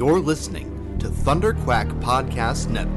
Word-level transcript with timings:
You're 0.00 0.18
listening 0.18 0.96
to 1.00 1.08
Thunder 1.10 1.52
Quack 1.52 1.86
Podcast 2.00 2.70
Network. 2.70 2.96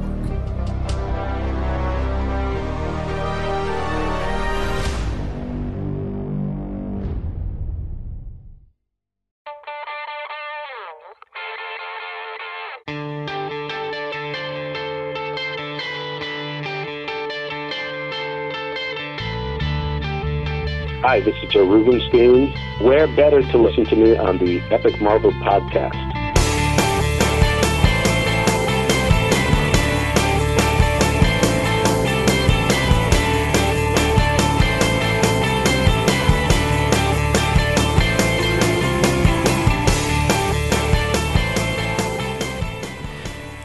Hi, 21.02 21.20
this 21.20 21.36
is 21.44 21.50
Joe 21.52 21.70
Rubinstein. 21.70 22.54
Where 22.80 23.08
better 23.08 23.42
to 23.42 23.58
listen 23.58 23.84
to 23.88 23.96
me 23.98 24.16
on 24.16 24.38
the 24.38 24.62
Epic 24.72 25.02
Marvel 25.02 25.34
podcast? 25.34 26.23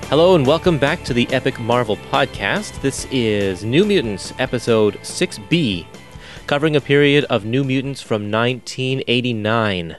Hello 0.09 0.35
and 0.35 0.47
welcome 0.47 0.79
back 0.79 1.05
to 1.05 1.12
the 1.12 1.29
Epic 1.35 1.61
Marvel 1.61 1.98
Podcast. 2.11 2.80
This 2.80 3.07
is 3.11 3.62
New 3.62 3.85
Mutants, 3.85 4.33
episode 4.39 4.95
6B, 5.03 5.85
covering 6.47 6.77
a 6.77 6.80
period 6.80 7.25
of 7.25 7.45
New 7.45 7.62
Mutants 7.62 8.01
from 8.01 8.30
1989. 8.30 9.99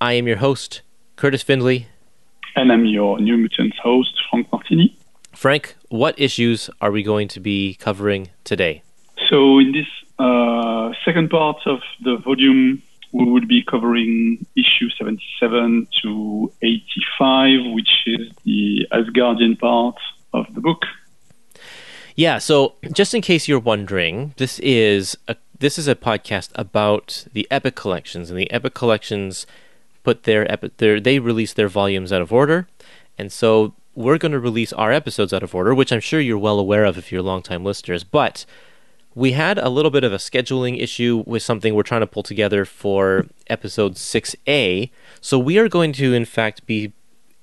I 0.00 0.12
am 0.14 0.26
your 0.26 0.38
host, 0.38 0.82
Kurtis 1.16 1.44
Findlay. 1.44 1.86
And 2.56 2.72
I'm 2.72 2.84
your 2.84 3.20
New 3.20 3.36
Mutants 3.36 3.76
host, 3.80 4.12
Franck 4.28 4.50
Martini. 4.50 4.98
Franck, 5.32 5.76
what 5.88 6.18
issues 6.18 6.68
are 6.80 6.90
we 6.90 7.04
going 7.04 7.28
to 7.28 7.38
be 7.38 7.74
covering 7.74 8.30
today? 8.42 8.82
So, 9.30 9.60
in 9.60 9.70
this 9.70 9.86
uh, 10.18 10.90
second 11.04 11.30
part 11.30 11.58
of 11.66 11.78
the 12.02 12.16
volume, 12.16 12.82
we 13.12 13.24
will 13.24 13.46
be 13.46 13.62
covering 13.62 14.44
issue 14.56 14.88
77 14.98 15.86
to 16.02 16.52
85, 16.62 17.72
which 17.72 17.90
is 18.06 18.30
the 18.44 18.86
Asgardian 18.90 19.58
part 19.58 19.96
of 20.32 20.52
the 20.54 20.60
book. 20.60 20.82
Yeah, 22.16 22.38
so 22.38 22.74
just 22.92 23.14
in 23.14 23.22
case 23.22 23.48
you're 23.48 23.58
wondering, 23.58 24.34
this 24.36 24.58
is 24.58 25.16
a 25.28 25.36
this 25.58 25.78
is 25.78 25.86
a 25.86 25.94
podcast 25.94 26.50
about 26.56 27.26
the 27.32 27.46
Epic 27.50 27.76
collections, 27.76 28.30
and 28.30 28.38
the 28.38 28.50
Epic 28.50 28.74
collections 28.74 29.46
put 30.02 30.24
their 30.24 30.50
epic 30.50 30.76
their 30.78 31.00
they 31.00 31.18
release 31.18 31.52
their 31.52 31.68
volumes 31.68 32.12
out 32.12 32.20
of 32.20 32.32
order, 32.32 32.66
and 33.16 33.30
so 33.32 33.74
we're 33.94 34.18
going 34.18 34.32
to 34.32 34.40
release 34.40 34.72
our 34.72 34.92
episodes 34.92 35.32
out 35.32 35.42
of 35.42 35.54
order, 35.54 35.74
which 35.74 35.92
I'm 35.92 36.00
sure 36.00 36.20
you're 36.20 36.38
well 36.38 36.58
aware 36.58 36.84
of 36.84 36.98
if 36.98 37.12
you're 37.12 37.22
longtime 37.22 37.64
listeners. 37.64 38.04
But 38.04 38.44
we 39.14 39.32
had 39.32 39.58
a 39.58 39.68
little 39.68 39.90
bit 39.90 40.04
of 40.04 40.12
a 40.12 40.16
scheduling 40.16 40.80
issue 40.80 41.22
with 41.26 41.42
something 41.42 41.74
we're 41.74 41.82
trying 41.82 42.00
to 42.00 42.06
pull 42.06 42.22
together 42.22 42.64
for 42.64 43.26
episode 43.48 43.94
6A. 43.94 44.90
So 45.20 45.38
we 45.38 45.58
are 45.58 45.68
going 45.68 45.92
to, 45.94 46.14
in 46.14 46.24
fact, 46.24 46.66
be 46.66 46.92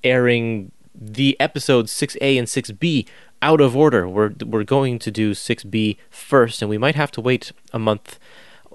airing 0.03 0.71
the 0.95 1.39
episodes 1.39 1.93
6A 1.93 2.39
and 2.39 2.47
6B 2.47 3.07
out 3.41 3.61
of 3.61 3.75
order. 3.75 4.07
We're, 4.07 4.33
we're 4.45 4.63
going 4.63 4.99
to 4.99 5.11
do 5.11 5.31
6B 5.31 5.97
first, 6.09 6.61
and 6.61 6.69
we 6.69 6.77
might 6.77 6.95
have 6.95 7.11
to 7.11 7.21
wait 7.21 7.51
a 7.71 7.79
month 7.79 8.19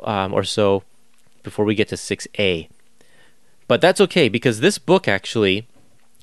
um, 0.04 0.32
or 0.32 0.44
so 0.44 0.84
before 1.42 1.64
we 1.64 1.74
get 1.74 1.88
to 1.88 1.96
6A. 1.96 2.68
But 3.66 3.80
that's 3.80 4.00
okay 4.00 4.28
because 4.28 4.60
this 4.60 4.78
book 4.78 5.08
actually, 5.08 5.66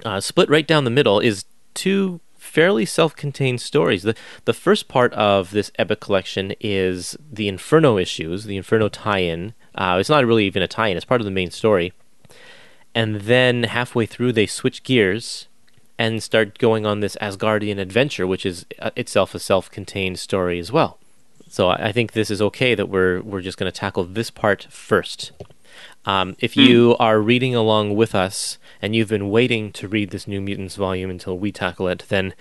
uh, 0.05 0.21
split 0.21 0.49
right 0.49 0.67
down 0.67 0.85
the 0.85 0.89
middle, 0.89 1.19
is 1.19 1.45
two 1.73 2.21
fairly 2.51 2.85
self-contained 2.85 3.61
stories. 3.61 4.03
The 4.03 4.15
the 4.45 4.53
first 4.53 4.87
part 4.87 5.13
of 5.13 5.51
this 5.51 5.71
epic 5.79 5.99
collection 6.01 6.53
is 6.59 7.17
the 7.31 7.47
Inferno 7.47 7.97
issues, 7.97 8.43
the 8.43 8.57
Inferno 8.57 8.89
tie-in. 8.89 9.53
Uh, 9.73 9.97
it's 9.99 10.09
not 10.09 10.25
really 10.25 10.45
even 10.45 10.61
a 10.61 10.67
tie-in; 10.67 10.97
it's 10.97 11.05
part 11.05 11.21
of 11.21 11.25
the 11.25 11.31
main 11.31 11.51
story. 11.51 11.93
And 12.93 13.21
then 13.21 13.63
halfway 13.63 14.05
through, 14.05 14.33
they 14.33 14.47
switch 14.47 14.83
gears 14.83 15.47
and 15.97 16.21
start 16.21 16.57
going 16.57 16.85
on 16.85 16.99
this 16.99 17.15
Asgardian 17.21 17.79
adventure, 17.79 18.27
which 18.27 18.45
is 18.45 18.65
uh, 18.79 18.91
itself 18.97 19.33
a 19.33 19.39
self-contained 19.39 20.19
story 20.19 20.59
as 20.59 20.71
well. 20.71 20.97
So 21.47 21.69
I 21.69 21.87
I 21.87 21.91
think 21.93 22.11
this 22.11 22.29
is 22.29 22.41
okay 22.41 22.75
that 22.75 22.89
we're 22.89 23.21
we're 23.21 23.41
just 23.41 23.57
going 23.57 23.71
to 23.71 23.79
tackle 23.79 24.03
this 24.03 24.29
part 24.29 24.67
first. 24.69 25.31
Um, 26.05 26.35
if 26.39 26.57
you 26.57 26.95
are 26.99 27.19
reading 27.19 27.53
along 27.55 27.95
with 27.95 28.15
us 28.15 28.57
and 28.81 28.95
you've 28.95 29.09
been 29.09 29.29
waiting 29.29 29.71
to 29.73 29.87
read 29.87 30.09
this 30.09 30.27
New 30.27 30.41
Mutants 30.41 30.75
volume 30.75 31.09
until 31.09 31.37
we 31.37 31.51
tackle 31.51 31.87
it, 31.87 32.05
then 32.09 32.33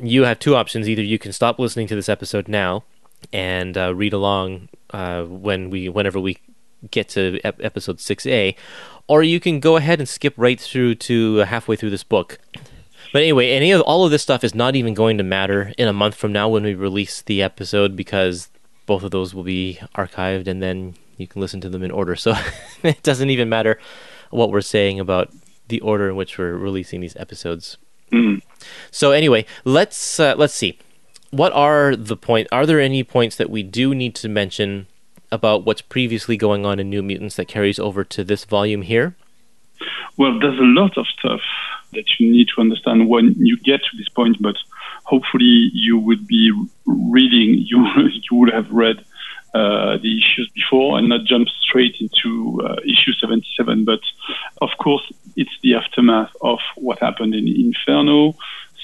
you 0.00 0.24
have 0.24 0.38
two 0.38 0.56
options. 0.56 0.88
Either 0.88 1.02
you 1.02 1.18
can 1.18 1.32
stop 1.32 1.58
listening 1.58 1.86
to 1.88 1.94
this 1.94 2.08
episode 2.08 2.48
now 2.48 2.84
and 3.32 3.76
uh, 3.76 3.94
read 3.94 4.12
along 4.12 4.68
uh, 4.90 5.24
when 5.24 5.70
we, 5.70 5.88
whenever 5.88 6.18
we 6.18 6.38
get 6.90 7.08
to 7.10 7.40
ep- 7.44 7.62
episode 7.62 8.00
six 8.00 8.26
A, 8.26 8.54
or 9.06 9.22
you 9.22 9.40
can 9.40 9.60
go 9.60 9.76
ahead 9.76 9.98
and 9.98 10.08
skip 10.08 10.34
right 10.36 10.60
through 10.60 10.94
to 10.96 11.36
halfway 11.38 11.76
through 11.76 11.90
this 11.90 12.04
book. 12.04 12.38
But 13.12 13.22
anyway, 13.22 13.50
any 13.50 13.70
of 13.70 13.80
all 13.82 14.04
of 14.04 14.10
this 14.10 14.22
stuff 14.22 14.44
is 14.44 14.54
not 14.54 14.76
even 14.76 14.92
going 14.94 15.18
to 15.18 15.24
matter 15.24 15.72
in 15.78 15.88
a 15.88 15.92
month 15.92 16.14
from 16.14 16.32
now 16.32 16.48
when 16.48 16.62
we 16.62 16.74
release 16.74 17.22
the 17.22 17.42
episode 17.42 17.96
because 17.96 18.48
both 18.86 19.02
of 19.02 19.10
those 19.10 19.34
will 19.34 19.44
be 19.44 19.78
archived 19.94 20.46
and 20.46 20.62
then 20.62 20.94
you 21.18 21.26
can 21.26 21.40
listen 21.40 21.60
to 21.60 21.68
them 21.68 21.82
in 21.82 21.90
order. 21.90 22.16
So 22.16 22.34
it 22.82 23.02
doesn't 23.02 23.30
even 23.30 23.48
matter 23.48 23.78
what 24.30 24.50
we're 24.50 24.60
saying 24.60 25.00
about 25.00 25.30
the 25.68 25.80
order 25.80 26.08
in 26.08 26.16
which 26.16 26.38
we're 26.38 26.56
releasing 26.56 27.00
these 27.00 27.16
episodes. 27.16 27.76
Mm. 28.12 28.42
So 28.90 29.12
anyway, 29.12 29.44
let's 29.64 30.18
uh, 30.18 30.34
let's 30.36 30.54
see. 30.54 30.78
What 31.30 31.52
are 31.52 31.94
the 31.94 32.16
point? 32.16 32.48
Are 32.50 32.64
there 32.64 32.80
any 32.80 33.04
points 33.04 33.36
that 33.36 33.50
we 33.50 33.62
do 33.62 33.94
need 33.94 34.14
to 34.16 34.28
mention 34.28 34.86
about 35.30 35.66
what's 35.66 35.82
previously 35.82 36.38
going 36.38 36.64
on 36.64 36.80
in 36.80 36.88
New 36.88 37.02
Mutants 37.02 37.36
that 37.36 37.48
carries 37.48 37.78
over 37.78 38.02
to 38.04 38.24
this 38.24 38.44
volume 38.46 38.82
here? 38.82 39.14
Well, 40.16 40.38
there's 40.40 40.58
a 40.58 40.62
lot 40.62 40.96
of 40.96 41.06
stuff 41.06 41.40
that 41.92 42.04
you 42.18 42.30
need 42.30 42.48
to 42.54 42.60
understand 42.60 43.08
when 43.08 43.34
you 43.38 43.56
get 43.58 43.80
to 43.82 43.96
this 43.96 44.08
point, 44.08 44.36
but 44.40 44.56
hopefully 45.04 45.70
you 45.72 45.98
would 45.98 46.26
be 46.26 46.50
reading, 46.86 47.54
you, 47.66 47.86
you 48.30 48.36
would 48.36 48.52
have 48.52 48.70
read 48.70 49.04
the 49.52 50.18
issues 50.18 50.50
before 50.54 50.98
and 50.98 51.08
not 51.08 51.24
jump 51.24 51.48
straight 51.48 51.96
into 52.00 52.60
uh, 52.64 52.76
issue 52.84 53.12
77. 53.12 53.84
But 53.84 54.00
of 54.60 54.70
course, 54.78 55.10
it's 55.36 55.56
the 55.62 55.74
aftermath 55.74 56.32
of 56.42 56.58
what 56.76 56.98
happened 57.00 57.34
in 57.34 57.48
Inferno. 57.48 58.34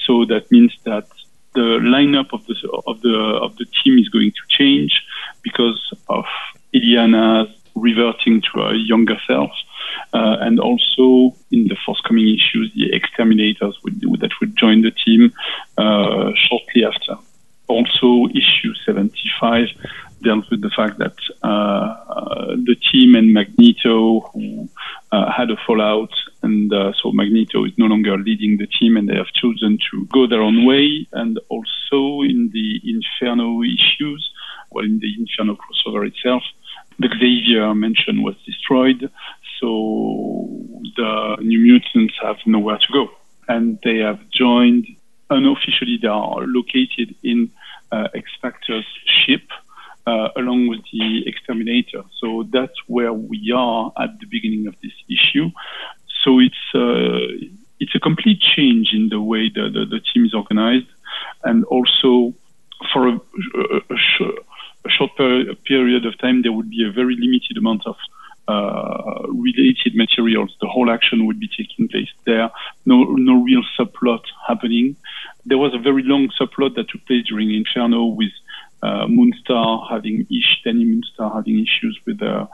So 0.05 0.25
that 0.25 0.51
means 0.51 0.73
that 0.83 1.07
the 1.53 1.79
lineup 1.81 2.33
of 2.33 2.45
the 2.47 2.55
of 2.85 3.01
the 3.01 3.17
of 3.41 3.55
the 3.57 3.65
team 3.65 3.97
is 3.97 4.09
going 4.09 4.31
to 4.31 4.41
change 4.49 5.03
because 5.41 5.93
of 6.09 6.25
Illyana 6.73 7.47
reverting 7.75 8.41
to 8.41 8.61
her 8.61 8.73
younger 8.73 9.17
self, 9.27 9.51
uh, 10.13 10.37
and 10.41 10.59
also 10.59 11.35
in 11.51 11.67
the 11.67 11.77
forthcoming 11.85 12.27
issues, 12.27 12.71
the 12.73 12.93
X-Terminators 12.93 13.75
would, 13.83 13.99
that 14.21 14.31
would 14.39 14.55
join 14.57 14.81
the 14.81 14.91
team 14.91 15.33
uh, 15.77 16.31
shortly 16.35 16.85
after. 16.85 17.17
Also, 17.67 18.27
issue 18.29 18.73
75 18.85 19.67
dealt 20.21 20.49
with 20.49 20.61
the 20.61 20.71
fact 20.75 20.97
that 20.99 21.15
uh, 21.43 22.55
the 22.55 22.75
team 22.91 23.15
and 23.15 23.33
Magneto, 23.33 24.21
who 24.33 24.69
uh, 25.11 25.31
had 25.31 25.51
a 25.51 25.57
fallout, 25.65 26.11
and 26.41 26.73
uh, 26.73 26.93
so 27.01 27.11
Magneto 27.11 27.65
is 27.65 27.73
no 27.77 27.85
longer 27.85 28.17
leading 28.17 28.57
the 28.57 28.67
team, 28.67 28.97
and 28.97 29.07
they 29.07 29.15
have 29.15 29.31
chosen 29.33 29.77
to 29.91 30.05
go 30.07 30.27
their 30.27 30.41
own 30.41 30.65
way. 30.65 31.07
And 31.13 31.39
also 31.49 32.21
in 32.23 32.49
the 32.53 32.81
Inferno 32.83 33.61
issues, 33.63 34.31
well, 34.71 34.85
in 34.85 34.99
the 34.99 35.13
Inferno 35.17 35.57
crossover 35.57 36.07
itself, 36.07 36.43
the 36.99 37.09
Xavier 37.09 37.73
mansion 37.75 38.23
was 38.23 38.35
destroyed, 38.45 39.11
so 39.59 40.47
the 40.95 41.37
New 41.41 41.59
Mutants 41.59 42.15
have 42.21 42.37
nowhere 42.45 42.77
to 42.77 42.93
go, 42.93 43.09
and 43.47 43.79
they 43.83 43.97
have 43.97 44.19
joined. 44.29 44.87
Unofficially, 45.29 45.97
they 45.99 46.07
are 46.07 46.45
located 46.45 47.15
in 47.23 47.51
uh, 47.91 48.07
X 48.13 48.29
Factor's 48.41 48.85
ship 49.05 49.41
uh, 50.05 50.29
along 50.35 50.67
with 50.67 50.81
the 50.91 51.23
X-Terminator. 51.27 52.03
So 52.19 52.45
that's 52.51 52.77
where 52.87 53.13
we 53.13 53.51
are 53.55 53.91
at 53.99 54.19
the 54.19 54.27
beginning 54.27 54.67
of 54.67 54.75
this 54.83 54.93
issue. 55.09 55.49
So 56.23 56.39
it's 56.39 56.65
uh, 56.73 57.47
it's 57.79 57.95
a 57.95 57.99
complete 57.99 58.39
change 58.39 58.93
in 58.93 59.09
the 59.09 59.21
way 59.21 59.49
the, 59.49 59.69
the, 59.69 59.85
the 59.85 59.99
team 59.99 60.25
is 60.25 60.33
organized, 60.33 60.87
and 61.43 61.65
also 61.65 62.33
for 62.91 63.07
a, 63.07 63.15
a, 63.15 63.97
sh- 63.97 64.39
a 64.85 64.89
short 64.89 65.11
per- 65.17 65.53
period 65.65 66.05
of 66.05 66.17
time 66.19 66.41
there 66.41 66.51
would 66.51 66.69
be 66.69 66.85
a 66.87 66.91
very 66.91 67.15
limited 67.15 67.57
amount 67.57 67.85
of 67.85 67.95
uh, 68.47 69.27
related 69.27 69.95
materials. 69.95 70.55
The 70.61 70.67
whole 70.67 70.89
action 70.89 71.25
would 71.25 71.39
be 71.39 71.47
taking 71.47 71.87
place 71.87 72.09
there. 72.25 72.49
No, 72.85 73.03
no 73.03 73.43
real 73.43 73.63
subplot 73.77 74.23
happening. 74.47 74.95
There 75.45 75.57
was 75.57 75.73
a 75.73 75.79
very 75.79 76.03
long 76.03 76.29
subplot 76.39 76.75
that 76.75 76.89
took 76.89 77.05
place 77.05 77.25
during 77.27 77.53
Inferno 77.53 78.05
with 78.05 78.31
uh, 78.85 79.05
Moonstar 79.17 79.67
having 79.93 80.17
ish, 80.39 80.51
Dani 80.63 80.85
Moonstar 80.91 81.27
having 81.37 81.57
issues 81.67 81.95
with 82.05 82.19
uh, 82.21 82.45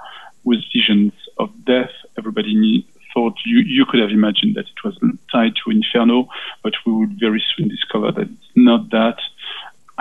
with 0.49 0.61
visions 0.77 1.13
of 1.43 1.47
death. 1.73 1.93
Everybody 2.19 2.53
knew, 2.61 2.79
thought 3.13 3.35
you, 3.51 3.57
you 3.77 3.83
could 3.89 3.99
have 4.05 4.13
imagined 4.21 4.53
that 4.57 4.67
it 4.73 4.79
was 4.87 4.95
tied 5.33 5.53
to 5.61 5.65
Inferno, 5.77 6.17
but 6.63 6.73
we 6.85 6.91
would 6.97 7.13
very 7.27 7.43
soon 7.51 7.67
discover 7.75 8.07
that 8.17 8.27
it's 8.35 8.51
not 8.69 8.81
that. 8.99 9.19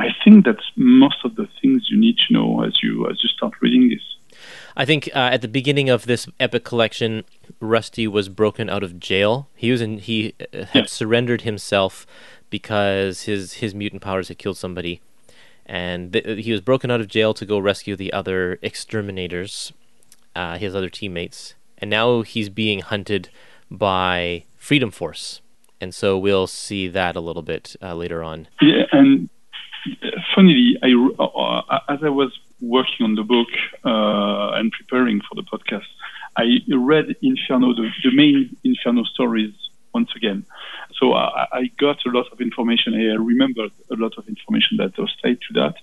I 0.07 0.09
think 0.23 0.37
that's 0.47 0.69
most 0.77 1.21
of 1.27 1.31
the 1.41 1.47
things 1.61 1.79
you 1.91 1.99
need 2.07 2.17
to 2.25 2.29
know 2.37 2.49
as 2.69 2.75
you 2.83 2.93
as 3.11 3.17
you 3.23 3.29
start 3.39 3.53
reading 3.65 3.85
this. 3.95 4.05
I 4.83 4.85
think 4.91 5.03
uh, 5.15 5.35
at 5.35 5.41
the 5.43 5.53
beginning 5.61 5.89
of 5.91 6.01
this 6.07 6.23
epic 6.47 6.65
collection, 6.65 7.25
Rusty 7.75 8.07
was 8.19 8.27
broken 8.43 8.71
out 8.75 8.83
of 8.83 8.99
jail. 9.11 9.33
He 9.57 9.69
was 9.75 9.81
in, 9.87 9.99
he 9.99 10.19
uh, 10.41 10.65
had 10.75 10.85
Yeah. 10.85 10.99
surrendered 10.99 11.43
himself 11.51 12.07
because 12.57 13.15
his 13.31 13.43
his 13.63 13.75
mutant 13.75 14.03
powers 14.09 14.29
had 14.29 14.39
killed 14.39 14.57
somebody, 14.57 14.95
and 15.67 16.13
th- 16.13 16.45
he 16.45 16.53
was 16.53 16.61
broken 16.61 16.91
out 16.91 17.01
of 17.01 17.09
jail 17.09 17.35
to 17.35 17.47
go 17.47 17.59
rescue 17.59 17.97
the 17.97 18.13
other 18.13 18.59
X-Terminators, 18.63 19.73
uh, 20.35 20.59
his 20.59 20.75
other 20.75 20.89
teammates, 20.89 21.55
and 21.79 21.91
now 21.91 22.23
he's 22.23 22.49
being 22.49 22.81
hunted 22.81 23.31
by 23.71 24.45
Freedom 24.57 24.91
Force, 24.91 25.41
and 25.81 25.95
so 25.95 26.19
we'll 26.19 26.47
see 26.47 26.89
that 26.89 27.17
a 27.17 27.21
little 27.21 27.43
bit 27.43 27.77
uh, 27.83 27.95
later 27.95 28.23
on. 28.23 28.49
Yeah, 28.61 28.85
and 28.93 29.29
uh, 30.03 30.09
funnily, 30.35 30.77
I, 30.83 30.93
uh, 31.19 31.79
as 31.89 32.01
I 32.03 32.09
was 32.09 32.39
working 32.61 33.05
on 33.05 33.15
the 33.15 33.23
book 33.23 33.49
uh, 33.85 34.59
and 34.59 34.71
preparing 34.73 35.21
for 35.21 35.35
the 35.35 35.43
podcast, 35.43 35.87
I 36.37 36.61
read 36.69 37.17
Inferno, 37.23 37.75
the, 37.75 37.91
the 38.05 38.13
main 38.13 38.57
Inferno 38.65 39.05
stories 39.05 39.53
once 39.95 40.11
again. 40.17 40.45
So 40.99 41.15
I, 41.15 41.47
I 41.53 41.71
got 41.79 41.99
a 42.07 42.11
lot 42.11 42.27
of 42.33 42.41
information. 42.41 42.95
I 42.95 43.15
remembered 43.15 43.73
a 43.91 43.97
lot 43.97 44.15
of 44.19 44.29
information 44.29 44.77
that 44.79 44.97
was 44.99 45.15
tied 45.23 45.39
to 45.49 45.61
that. 45.61 45.75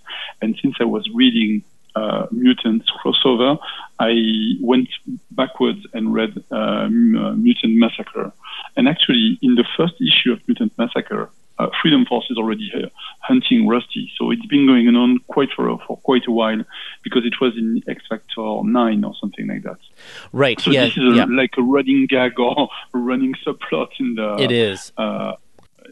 And 0.41 0.57
since 0.61 0.75
I 0.79 0.85
was 0.85 1.07
reading 1.13 1.63
uh, 1.95 2.27
Mutants 2.31 2.87
crossover, 2.99 3.57
I 3.99 4.13
went 4.61 4.89
backwards 5.31 5.85
and 5.93 6.13
read 6.13 6.43
uh, 6.51 6.55
uh, 6.55 6.89
Mutant 6.89 7.75
Massacre. 7.75 8.31
And 8.75 8.87
actually, 8.87 9.39
in 9.41 9.55
the 9.55 9.65
first 9.75 9.95
issue 9.99 10.31
of 10.33 10.47
Mutant 10.47 10.73
Massacre, 10.77 11.29
uh, 11.59 11.67
Freedom 11.81 12.05
Force 12.05 12.25
is 12.29 12.37
already 12.37 12.69
here 12.73 12.89
hunting 13.21 13.67
Rusty. 13.67 14.11
So 14.17 14.31
it's 14.31 14.45
been 14.45 14.67
going 14.67 14.87
on 14.95 15.19
quite 15.27 15.49
for, 15.55 15.77
for 15.87 15.97
quite 15.97 16.27
a 16.27 16.31
while 16.31 16.63
because 17.03 17.25
it 17.25 17.33
was 17.41 17.53
in 17.57 17.81
X 17.87 18.03
Factor 18.07 18.61
9 18.63 19.03
or 19.03 19.13
something 19.19 19.47
like 19.47 19.63
that. 19.63 19.77
Right? 20.31 20.59
So 20.61 20.71
yeah. 20.71 20.85
this 20.85 20.97
is 20.97 21.13
a, 21.13 21.15
yeah. 21.15 21.25
like 21.29 21.51
a 21.57 21.61
running 21.61 22.05
gag 22.07 22.39
or 22.39 22.69
a 22.93 22.97
running 22.97 23.33
subplot 23.45 23.89
in 23.99 24.15
the 24.15 24.35
it 24.39 24.51
is. 24.51 24.91
uh, 24.97 25.33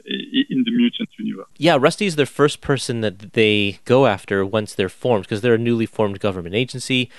in 0.06 0.64
the 0.66 0.72
mutant 0.72 1.10
universe. 1.18 1.48
Yeah, 1.58 1.78
Rusty's 1.80 2.16
the 2.16 2.28
first 2.28 2.62
person 2.62 3.02
that 3.02 3.34
they 3.34 3.80
go 3.86 4.06
after 4.06 4.46
once 4.46 4.76
they're 4.76 4.90
formed 4.90 5.24
because 5.24 5.42
they're 5.42 5.56
a 5.56 5.58
newly 5.58 5.88
formed 5.88 6.20
government 6.20 6.54
agency, 6.54 7.10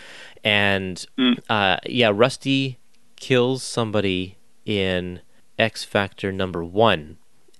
and 0.44 1.04
Mm. 1.18 1.40
uh, 1.50 1.78
yeah, 1.86 2.12
Rusty 2.14 2.78
kills 3.16 3.62
somebody 3.64 4.36
in 4.64 5.20
X 5.58 5.82
Factor 5.84 6.30
number 6.30 6.62
one, 6.62 7.16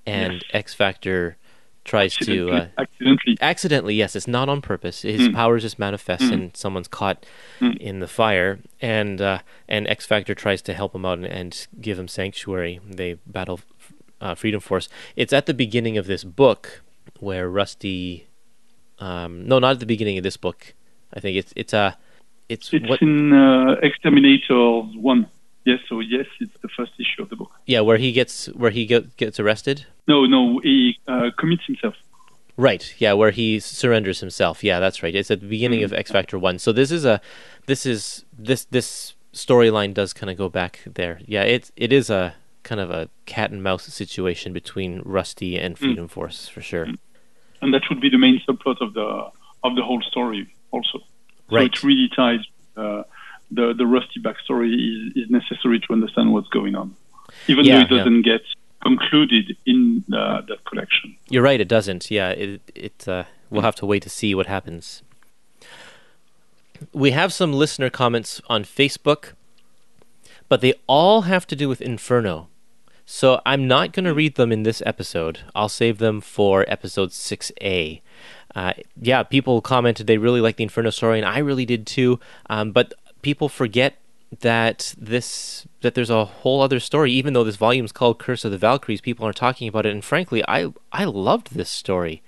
and 0.06 0.35
Yes. 0.35 0.43
X 0.53 0.75
Factor 0.75 1.37
tries 1.85 2.14
to 2.17 2.50
Accidentally, 2.50 2.61
uh, 2.61 2.67
accidentally. 2.82 3.37
accidentally. 3.41 3.94
Yes, 3.94 4.17
it's 4.17 4.26
not 4.26 4.49
on 4.49 4.61
purpose. 4.61 5.03
His 5.03 5.29
Mm. 5.29 5.35
powers 5.35 5.62
just 5.62 5.79
manifest, 5.79 6.25
Mm. 6.25 6.32
and 6.32 6.56
someone's 6.56 6.88
caught 6.88 7.25
Mm. 7.61 7.76
in 7.79 8.00
the 8.00 8.08
fire, 8.08 8.58
and 8.81 9.20
uh, 9.20 9.38
and 9.69 9.87
X 9.88 10.05
Factor 10.06 10.35
tries 10.35 10.62
to 10.62 10.75
help 10.75 10.94
him 10.94 11.05
out 11.05 11.19
and, 11.19 11.26
and 11.26 11.67
give 11.81 11.99
him 11.99 12.08
sanctuary. 12.08 12.81
They 12.88 13.19
battle 13.26 13.61
uh, 14.20 14.35
Freedom 14.35 14.61
Force. 14.61 14.88
It's 15.14 15.32
at 15.32 15.47
the 15.47 15.55
beginning 15.55 15.97
of 15.99 16.06
this 16.06 16.25
book 16.25 16.82
where 17.20 17.49
Rusty. 17.50 18.26
Um, 18.99 19.47
no, 19.47 19.59
not 19.59 19.73
at 19.73 19.81
the 19.81 19.87
beginning 19.87 20.17
of 20.19 20.25
this 20.25 20.37
book. 20.38 20.73
I 21.14 21.20
think 21.20 21.37
it's 21.37 21.52
it's 21.55 21.73
a 21.75 21.97
it's, 22.49 22.73
It's 22.73 22.88
what 22.88 23.02
in 23.02 23.32
uh, 23.32 23.76
X-Terminator 23.82 24.55
1. 24.55 25.26
Yes, 25.66 25.80
so 25.88 25.98
yes, 25.98 26.26
it's 26.38 26.56
the 26.62 26.68
first 26.68 26.92
issue 26.98 27.22
of 27.22 27.28
the 27.28 27.34
book. 27.34 27.50
yeah 27.66 27.80
where 27.80 27.98
he 27.98 28.12
gets 28.12 28.46
where 28.46 28.70
he 28.70 28.86
get, 28.86 29.16
gets 29.16 29.40
arrested. 29.40 29.84
No, 30.06 30.24
no, 30.24 30.60
he 30.60 30.96
uh, 31.08 31.30
commits 31.36 31.64
himself. 31.66 31.96
Right. 32.56 32.94
Yeah, 32.98 33.14
where 33.14 33.32
he 33.32 33.60
surrenders 33.60 34.20
himself. 34.20 34.64
Yeah, 34.64 34.78
that's 34.80 35.02
right. 35.02 35.14
It's 35.14 35.30
at 35.30 35.40
the 35.40 35.48
beginning 35.48 35.82
of 35.82 35.92
X 35.92 36.10
Factor 36.10 36.38
One. 36.38 36.58
So 36.58 36.72
this 36.72 36.90
is 36.90 37.04
a, 37.04 37.20
this 37.66 37.84
is 37.84 38.24
this 38.38 38.64
this 38.66 39.14
storyline 39.34 39.92
does 39.92 40.12
kind 40.12 40.30
of 40.30 40.38
go 40.38 40.48
back 40.48 40.80
there. 40.86 41.20
Yeah, 41.26 41.42
it 41.42 41.70
it 41.76 41.92
is 41.92 42.08
a 42.10 42.34
kind 42.62 42.80
of 42.80 42.90
a 42.90 43.08
cat 43.26 43.50
and 43.50 43.62
mouse 43.62 43.84
situation 43.84 44.52
between 44.52 45.02
Rusty 45.04 45.58
and 45.58 45.76
Freedom 45.76 46.08
Force 46.08 46.48
for 46.48 46.62
sure. 46.62 46.86
And 47.60 47.74
that 47.74 47.82
would 47.90 48.00
be 48.00 48.08
the 48.08 48.18
main 48.18 48.40
subplot 48.48 48.80
of 48.80 48.94
the 48.94 49.30
of 49.64 49.74
the 49.74 49.82
whole 49.82 50.02
story 50.02 50.54
also. 50.70 51.00
Right. 51.50 51.74
So 51.76 51.80
it 51.80 51.82
really 51.82 52.08
ties 52.14 52.40
uh, 52.76 53.02
the 53.50 53.75
the 53.76 53.87
Rusty 53.87 54.20
backstory 54.20 54.75
is, 54.75 55.25
is 55.25 55.31
necessary 55.31 55.81
to 55.81 55.93
understand 55.93 56.32
what's 56.32 56.48
going 56.48 56.75
on, 56.75 56.94
even 57.48 57.64
Yeah, 57.64 57.87
though 57.88 57.96
it 57.96 57.98
doesn't 57.98 58.22
get 58.22 58.43
concluded 58.82 59.56
in 59.66 60.04
uh, 60.12 60.43
that 60.48 60.64
collection. 60.64 61.16
You're 61.28 61.43
right. 61.43 61.60
It 61.60 61.69
doesn't. 61.69 62.10
Yeah. 62.10 62.31
It 62.31 62.60
it 62.75 63.08
uh, 63.08 63.25
we'll 63.50 63.62
have 63.62 63.76
to 63.76 63.87
wait 63.87 64.02
to 64.02 64.10
see 64.10 64.34
what 64.34 64.46
happens. 64.46 65.02
We 66.93 67.12
have 67.12 67.32
some 67.32 67.52
listener 67.52 67.88
comments 67.88 68.40
on 68.48 68.64
Facebook, 68.64 69.32
but 70.49 70.60
they 70.60 70.75
all 70.87 71.22
have 71.22 71.46
to 71.46 71.56
do 71.56 71.69
with 71.69 71.81
Inferno. 71.81 72.49
So 73.06 73.40
I'm 73.46 73.69
not 73.69 73.92
going 73.92 74.04
to 74.04 74.12
read 74.12 74.34
them 74.34 74.50
in 74.52 74.64
this 74.64 74.82
episode. 74.84 75.40
I'll 75.54 75.69
save 75.69 75.99
them 75.99 76.20
for 76.20 76.64
episode 76.69 77.10
6A. 77.10 78.02
Uh, 78.54 78.72
yeah, 79.00 79.22
people 79.22 79.60
commented 79.60 80.06
they 80.06 80.19
really 80.19 80.40
liked 80.40 80.58
the 80.58 80.64
Inferno 80.64 80.90
story, 80.90 81.19
and 81.19 81.26
I 81.26 81.38
really 81.38 81.64
did 81.64 81.87
too. 81.87 82.19
Um, 82.50 82.72
but 82.72 82.92
people 83.26 83.49
forget 83.49 83.99
that 84.40 84.94
this 84.96 85.67
that 85.81 85.94
there's 85.96 86.11
a 86.11 86.25
whole 86.25 86.61
other 86.62 86.78
story. 86.78 87.11
Even 87.11 87.32
though 87.32 87.43
this 87.43 87.56
volume 87.56 87.84
is 87.84 87.90
called 87.90 88.20
Curse 88.20 88.44
of 88.44 88.52
the 88.52 88.64
Valkyries, 88.69 89.00
people 89.00 89.26
are 89.26 89.32
talking 89.32 89.67
about 89.67 89.84
it. 89.84 89.90
And 89.90 90.05
frankly, 90.05 90.44
I 90.46 90.73
I 90.93 91.02
loved 91.05 91.49
this 91.56 91.69
story. 91.69 92.23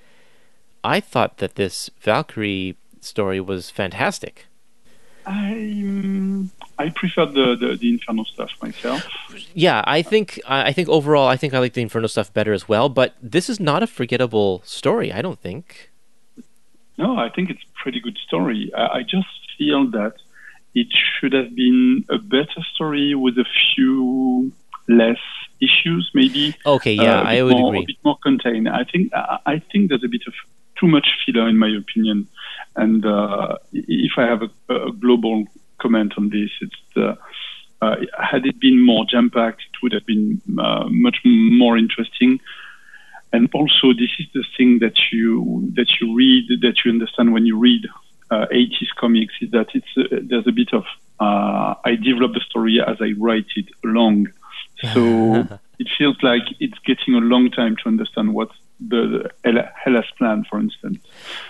I 0.83 0.99
thought 0.99 1.39
that 1.39 1.55
this 1.55 1.89
Valkyrie 2.01 2.77
story 3.01 3.41
was 3.41 3.71
fantastic. 3.71 4.47
I 5.25 5.53
um, 5.87 6.51
I 6.81 6.89
prefer 6.89 7.27
the, 7.27 7.55
the 7.55 7.77
the 7.77 7.91
Inferno 7.95 8.25
stuff 8.25 8.51
myself. 8.61 9.07
Yeah, 9.55 9.85
I 9.87 10.03
think 10.03 10.41
I 10.49 10.71
I 10.71 10.73
think 10.73 10.89
overall 10.89 11.29
I 11.29 11.37
think 11.37 11.55
I 11.55 11.61
like 11.61 11.75
the 11.75 11.83
Inferno 11.89 12.09
stuff 12.09 12.35
better 12.35 12.53
as 12.53 12.69
well. 12.69 12.89
But 12.89 13.15
this 13.23 13.49
is 13.49 13.61
not 13.61 13.85
a 13.85 13.87
forgettable 13.87 14.63
story. 14.65 15.13
I 15.13 15.23
don't 15.23 15.41
think. 15.49 15.93
No, 16.97 17.17
I 17.17 17.29
think 17.29 17.51
it's 17.51 17.63
a 17.63 17.83
pretty 17.83 18.01
good 18.01 18.19
story. 18.27 18.73
I, 18.75 18.99
I 18.99 19.03
just 19.17 19.35
feel 19.57 19.89
that 19.99 20.15
it 20.75 20.89
should 20.91 21.33
have 21.33 21.55
been 21.55 22.05
a 22.09 22.19
better 22.19 22.63
story 22.75 23.15
with 23.15 23.39
a 23.39 23.47
few 23.75 24.53
less 24.89 25.19
issues, 25.61 26.11
maybe. 26.15 26.57
Okay, 26.65 26.93
yeah, 26.93 27.21
uh, 27.21 27.25
I 27.25 27.43
would 27.43 27.57
more, 27.57 27.75
agree. 27.75 27.83
A 27.83 27.87
bit 27.87 27.97
more 28.05 28.19
contained. 28.23 28.69
I 28.69 28.85
think 28.85 29.13
I, 29.15 29.39
I 29.47 29.59
think 29.71 29.89
there's 29.89 30.05
a 30.05 30.09
bit 30.09 30.23
of 30.27 30.35
too 30.79 30.87
much 30.87 31.09
filler 31.25 31.49
in 31.49 31.59
my 31.59 31.69
opinion. 31.69 32.29
And 32.77 33.05
uh, 33.05 33.57
if 33.73 34.13
I 34.17 34.23
have 34.23 34.43
a, 34.43 34.51
a 34.73 34.93
global 34.93 35.45
comment 35.79 36.15
on 36.17 36.31
this, 36.31 36.51
it's 36.61 36.77
the, 36.95 37.19
uh, 37.83 37.97
had 38.19 38.47
it 38.47 38.61
been 38.61 38.81
more 38.81 39.05
jam 39.05 39.31
packed, 39.31 39.63
it 39.63 39.83
would 39.83 39.93
have 39.93 40.07
been 40.07 40.41
uh, 40.59 40.87
much 40.89 41.19
more 41.25 41.77
interesting. 41.77 42.41
And 43.33 43.49
also, 43.53 43.93
this 43.93 44.11
is 44.19 44.27
the 44.33 44.45
thing 44.57 44.79
that 44.79 44.97
you 45.13 45.71
that 45.75 46.01
you 46.01 46.15
read, 46.15 46.45
that 46.63 46.85
you 46.85 46.91
understand 46.91 47.33
when 47.33 47.45
you 47.45 47.59
read 47.59 47.85
uh, 48.31 48.47
80s 48.53 48.95
comics, 48.97 49.35
is 49.41 49.51
that 49.53 49.69
it's 49.75 49.87
uh, 49.97 50.19
there's 50.23 50.47
a 50.47 50.53
bit 50.53 50.73
of 50.73 50.85
uh, 51.21 51.75
I 51.85 51.97
develop 51.97 52.35
the 52.35 52.41
story 52.41 52.81
as 52.81 52.97
I 53.01 53.15
write 53.19 53.47
it 53.57 53.69
along. 53.85 54.29
So 54.93 55.47
it 55.79 55.89
feels 55.97 56.17
like 56.23 56.43
it's 56.61 56.79
getting 56.85 57.15
a 57.15 57.21
long 57.21 57.51
time 57.51 57.77
to 57.77 57.89
understand 57.89 58.35
what 58.35 58.51
the, 58.81 59.31
the 59.43 59.71
Hela's 59.85 60.11
plan, 60.17 60.45
for 60.49 60.61
instance. 60.61 60.99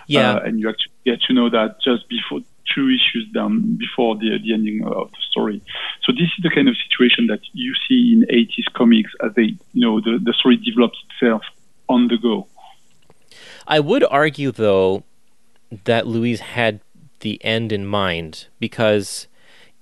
Yeah. 0.06 0.34
Uh, 0.34 0.40
and 0.40 0.60
you 0.60 0.68
actually 0.68 0.92
get 1.04 1.20
to 1.22 1.34
know 1.34 1.50
that 1.50 1.80
just 1.82 2.08
before 2.08 2.40
two 2.74 2.88
issues 2.88 3.28
down 3.32 3.76
before 3.76 4.16
the, 4.16 4.38
the 4.42 4.52
ending 4.52 4.84
of 4.84 5.10
the 5.10 5.18
story. 5.30 5.62
So 6.04 6.12
this 6.12 6.28
is 6.36 6.42
the 6.42 6.50
kind 6.50 6.68
of 6.68 6.76
situation 6.88 7.26
that 7.28 7.40
you 7.52 7.74
see 7.88 8.12
in 8.12 8.26
80s 8.34 8.72
comics 8.74 9.10
as 9.22 9.34
they, 9.34 9.56
you 9.72 9.86
know, 9.86 10.00
the, 10.00 10.18
the 10.22 10.32
story 10.32 10.56
develops 10.56 10.98
itself 11.10 11.42
on 11.88 12.08
the 12.08 12.18
go. 12.18 12.46
I 13.66 13.80
would 13.80 14.04
argue, 14.04 14.52
though, 14.52 15.04
that 15.84 16.06
Louise 16.06 16.40
had 16.40 16.80
the 17.20 17.42
end 17.44 17.72
in 17.72 17.86
mind 17.86 18.46
because 18.58 19.26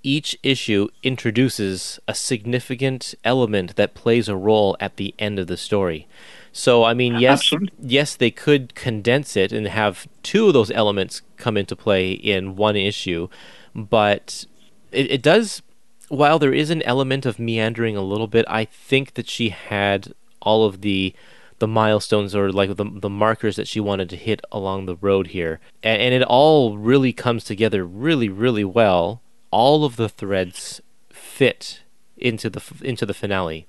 each 0.02 0.38
issue 0.42 0.88
introduces 1.02 1.98
a 2.06 2.14
significant 2.14 3.14
element 3.24 3.74
that 3.74 3.94
plays 3.94 4.28
a 4.28 4.36
role 4.36 4.76
at 4.78 4.96
the 4.96 5.14
end 5.18 5.38
of 5.38 5.48
the 5.48 5.56
story. 5.56 6.06
So, 6.52 6.84
I 6.84 6.94
mean, 6.94 7.16
yes, 7.16 7.40
Absolutely. 7.40 7.70
yes, 7.80 8.14
they 8.14 8.30
could 8.30 8.74
condense 8.74 9.36
it 9.36 9.52
and 9.52 9.66
have 9.66 10.06
two 10.22 10.46
of 10.46 10.54
those 10.54 10.70
elements 10.70 11.22
come 11.36 11.56
into 11.56 11.74
play 11.76 12.12
in 12.12 12.56
one 12.56 12.76
issue, 12.76 13.28
but 13.74 14.46
it, 14.92 15.10
it 15.10 15.22
does. 15.22 15.60
While 16.08 16.38
there 16.38 16.54
is 16.54 16.70
an 16.70 16.82
element 16.82 17.26
of 17.26 17.40
meandering 17.40 17.96
a 17.96 18.00
little 18.00 18.28
bit, 18.28 18.44
I 18.48 18.64
think 18.64 19.14
that 19.14 19.28
she 19.28 19.48
had 19.48 20.14
all 20.40 20.64
of 20.64 20.82
the 20.82 21.14
the 21.58 21.66
milestones 21.66 22.34
or 22.34 22.50
like 22.52 22.76
the 22.76 22.84
the 22.84 23.10
markers 23.10 23.56
that 23.56 23.68
she 23.68 23.80
wanted 23.80 24.08
to 24.10 24.16
hit 24.16 24.40
along 24.52 24.86
the 24.86 24.96
road 24.96 25.28
here, 25.28 25.60
and, 25.82 26.00
and 26.02 26.14
it 26.14 26.22
all 26.22 26.76
really 26.76 27.12
comes 27.12 27.44
together 27.44 27.84
really 27.84 28.28
really 28.28 28.64
well. 28.64 29.22
All 29.50 29.84
of 29.84 29.96
the 29.96 30.08
threads 30.08 30.80
fit 31.10 31.82
into 32.16 32.50
the 32.50 32.62
into 32.82 33.06
the 33.06 33.14
finale. 33.14 33.66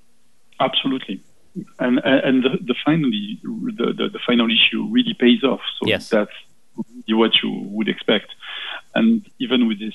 Absolutely. 0.60 1.20
And 1.78 1.98
and 2.04 2.44
the, 2.44 2.58
the 2.60 2.74
finally 2.84 3.40
the, 3.42 3.92
the, 3.96 4.08
the 4.08 4.18
final 4.26 4.50
issue 4.50 4.86
really 4.90 5.14
pays 5.14 5.42
off. 5.42 5.60
So 5.80 5.88
Yes. 5.88 6.08
that's 6.08 6.32
what 7.08 7.32
you 7.42 7.50
would 7.70 7.88
expect. 7.88 8.34
And 8.94 9.26
even 9.38 9.66
with 9.66 9.78
this 9.80 9.94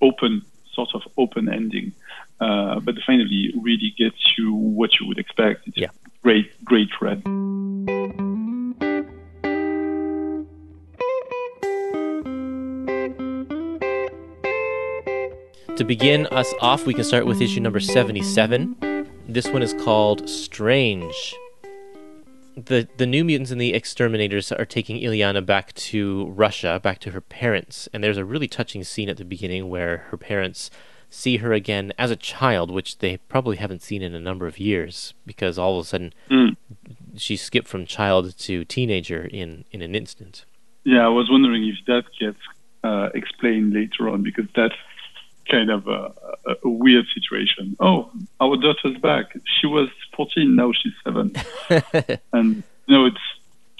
open 0.00 0.42
sort 0.72 0.90
of 0.94 1.02
open 1.16 1.48
ending, 1.48 1.92
uh, 2.40 2.80
but 2.80 2.94
finally 3.06 3.52
really 3.60 3.94
gets 3.98 4.38
you 4.38 4.52
what 4.54 4.90
you 5.00 5.06
would 5.08 5.18
expect. 5.18 5.66
It's 5.68 5.76
Yeah. 5.76 5.88
Great, 6.22 6.64
great 6.64 6.88
read. 7.00 7.22
To 15.76 15.84
begin 15.84 16.26
us 16.26 16.52
off, 16.60 16.84
we 16.84 16.92
can 16.92 17.04
start 17.04 17.24
with 17.24 17.40
issue 17.40 17.60
number 17.60 17.80
77. 17.80 19.06
This 19.26 19.48
one 19.48 19.62
is 19.62 19.72
called 19.72 20.28
Strange. 20.28 21.34
The 22.54 22.86
the 22.98 23.06
New 23.06 23.24
Mutants 23.24 23.50
and 23.50 23.58
the 23.58 23.72
X-Terminators 23.72 24.52
are 24.58 24.66
taking 24.66 25.00
Illyana 25.00 25.46
back 25.46 25.72
to 25.72 26.26
Russia, 26.26 26.78
back 26.82 26.98
to 26.98 27.12
her 27.12 27.22
parents, 27.22 27.88
and 27.94 28.04
there's 28.04 28.18
a 28.18 28.26
really 28.26 28.48
touching 28.48 28.84
scene 28.84 29.08
at 29.08 29.16
the 29.16 29.24
beginning 29.24 29.70
where 29.70 30.04
her 30.10 30.18
parents 30.18 30.70
see 31.10 31.38
her 31.38 31.52
again 31.52 31.92
as 31.98 32.10
a 32.10 32.16
child, 32.16 32.70
which 32.70 32.98
they 32.98 33.16
probably 33.28 33.56
haven't 33.56 33.82
seen 33.82 34.00
in 34.02 34.14
a 34.14 34.20
number 34.20 34.46
of 34.46 34.58
years, 34.58 35.12
because 35.26 35.58
all 35.58 35.78
of 35.78 35.84
a 35.84 35.88
sudden 35.88 36.14
Mm. 36.30 36.56
she 37.16 37.36
skipped 37.36 37.68
from 37.68 37.84
child 37.84 38.38
to 38.38 38.64
teenager 38.64 39.24
in, 39.24 39.64
in 39.72 39.82
an 39.82 39.94
instant. 39.94 40.44
Yeah, 40.84 41.04
I 41.04 41.08
was 41.08 41.28
wondering 41.28 41.66
if 41.68 41.76
that 41.86 42.04
gets 42.18 42.38
uh, 42.84 43.10
explained 43.14 43.72
later 43.74 44.08
on 44.08 44.22
because 44.22 44.46
that's 44.54 44.74
kind 45.50 45.70
of 45.70 45.86
a, 45.88 46.12
a, 46.46 46.54
a 46.64 46.68
weird 46.68 47.06
situation. 47.12 47.76
Oh, 47.80 48.10
our 48.40 48.56
daughter's 48.56 48.96
back. 48.98 49.26
She 49.60 49.66
was 49.66 49.88
14, 50.14 50.54
now 50.54 50.72
she's 50.72 50.92
seven. 51.04 51.34
and, 52.32 52.62
you 52.86 52.94
know, 52.96 53.04
it's 53.06 53.18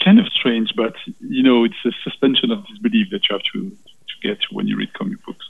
kind 0.04 0.18
of 0.18 0.26
strange, 0.28 0.72
but, 0.76 0.94
you 1.20 1.42
know, 1.42 1.64
it's 1.64 1.74
a 1.86 1.92
suspension 2.02 2.50
of 2.50 2.66
disbelief 2.66 3.08
that 3.10 3.22
you 3.28 3.34
have 3.36 3.42
to, 3.52 3.70
to 3.70 4.28
get 4.28 4.38
when 4.50 4.66
you 4.66 4.76
read 4.76 4.92
comic 4.94 5.24
books. 5.24 5.48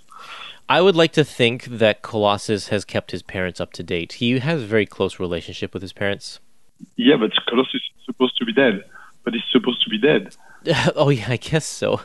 I 0.70 0.80
would 0.80 0.94
like 0.94 1.10
to 1.12 1.24
think 1.24 1.64
that 1.64 2.00
Colossus 2.00 2.68
has 2.68 2.84
kept 2.84 3.10
his 3.10 3.24
parents 3.24 3.60
up 3.60 3.72
to 3.72 3.82
date. 3.82 4.14
He 4.14 4.38
has 4.38 4.62
a 4.62 4.66
very 4.66 4.86
close 4.86 5.18
relationship 5.18 5.74
with 5.74 5.82
his 5.82 5.92
parents. 5.92 6.38
Yeah, 6.94 7.16
but 7.16 7.32
Colossus 7.48 7.74
is 7.74 8.04
supposed 8.06 8.36
to 8.38 8.44
be 8.44 8.52
dead, 8.52 8.84
but 9.24 9.34
he's 9.34 9.42
supposed 9.50 9.82
to 9.82 9.90
be 9.90 9.98
dead. 9.98 10.36
oh 10.94 11.08
yeah, 11.08 11.26
I 11.28 11.38
guess 11.38 11.66
so. 11.66 12.02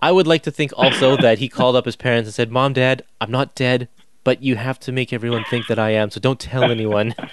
I 0.00 0.12
would 0.12 0.26
like 0.26 0.42
to 0.44 0.50
think 0.50 0.72
also 0.74 1.16
that 1.20 1.40
he 1.40 1.50
called 1.50 1.76
up 1.76 1.84
his 1.84 1.96
parents 1.96 2.26
and 2.26 2.34
said, 2.34 2.50
"Mom, 2.50 2.72
Dad, 2.72 3.02
I'm 3.20 3.30
not 3.30 3.54
dead, 3.54 3.86
but 4.24 4.42
you 4.42 4.56
have 4.56 4.80
to 4.80 4.92
make 4.92 5.12
everyone 5.12 5.44
think 5.50 5.66
that 5.66 5.78
I 5.78 5.90
am, 5.90 6.10
so 6.10 6.18
don't 6.18 6.40
tell 6.40 6.64
anyone." 6.64 7.14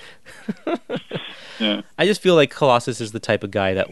Yeah. 1.60 1.82
I 2.00 2.06
just 2.06 2.20
feel 2.20 2.34
like 2.34 2.50
Colossus 2.50 3.00
is 3.00 3.12
the 3.12 3.20
type 3.20 3.44
of 3.44 3.52
guy 3.52 3.76
that 3.76 3.90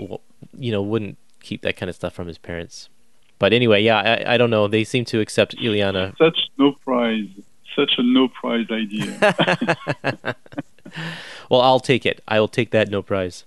you 0.58 0.72
know 0.72 0.82
wouldn't 0.82 1.18
keep 1.42 1.62
that 1.62 1.78
kind 1.78 1.90
of 1.90 1.96
stuff 1.96 2.14
from 2.14 2.28
his 2.28 2.40
parents. 2.40 2.90
But 3.42 3.54
anyway, 3.54 3.82
yeah, 3.82 3.98
I, 4.28 4.36
I 4.36 4.38
don't 4.38 4.52
know. 4.52 4.68
They 4.68 4.84
seem 4.84 5.04
to 5.06 5.20
accept 5.20 5.56
Illyana. 5.58 6.16
Such 6.20 6.38
no 6.60 6.74
prize. 6.86 7.26
Such 7.76 7.94
a 7.98 8.04
no 8.04 8.28
prize 8.28 8.68
idea. 8.70 10.36
Well, 11.50 11.62
I'll 11.62 11.80
take 11.80 12.06
it. 12.06 12.22
I 12.28 12.40
will 12.40 12.48
take 12.48 12.72
that 12.72 12.90
no 12.90 13.02
prize. 13.02 13.46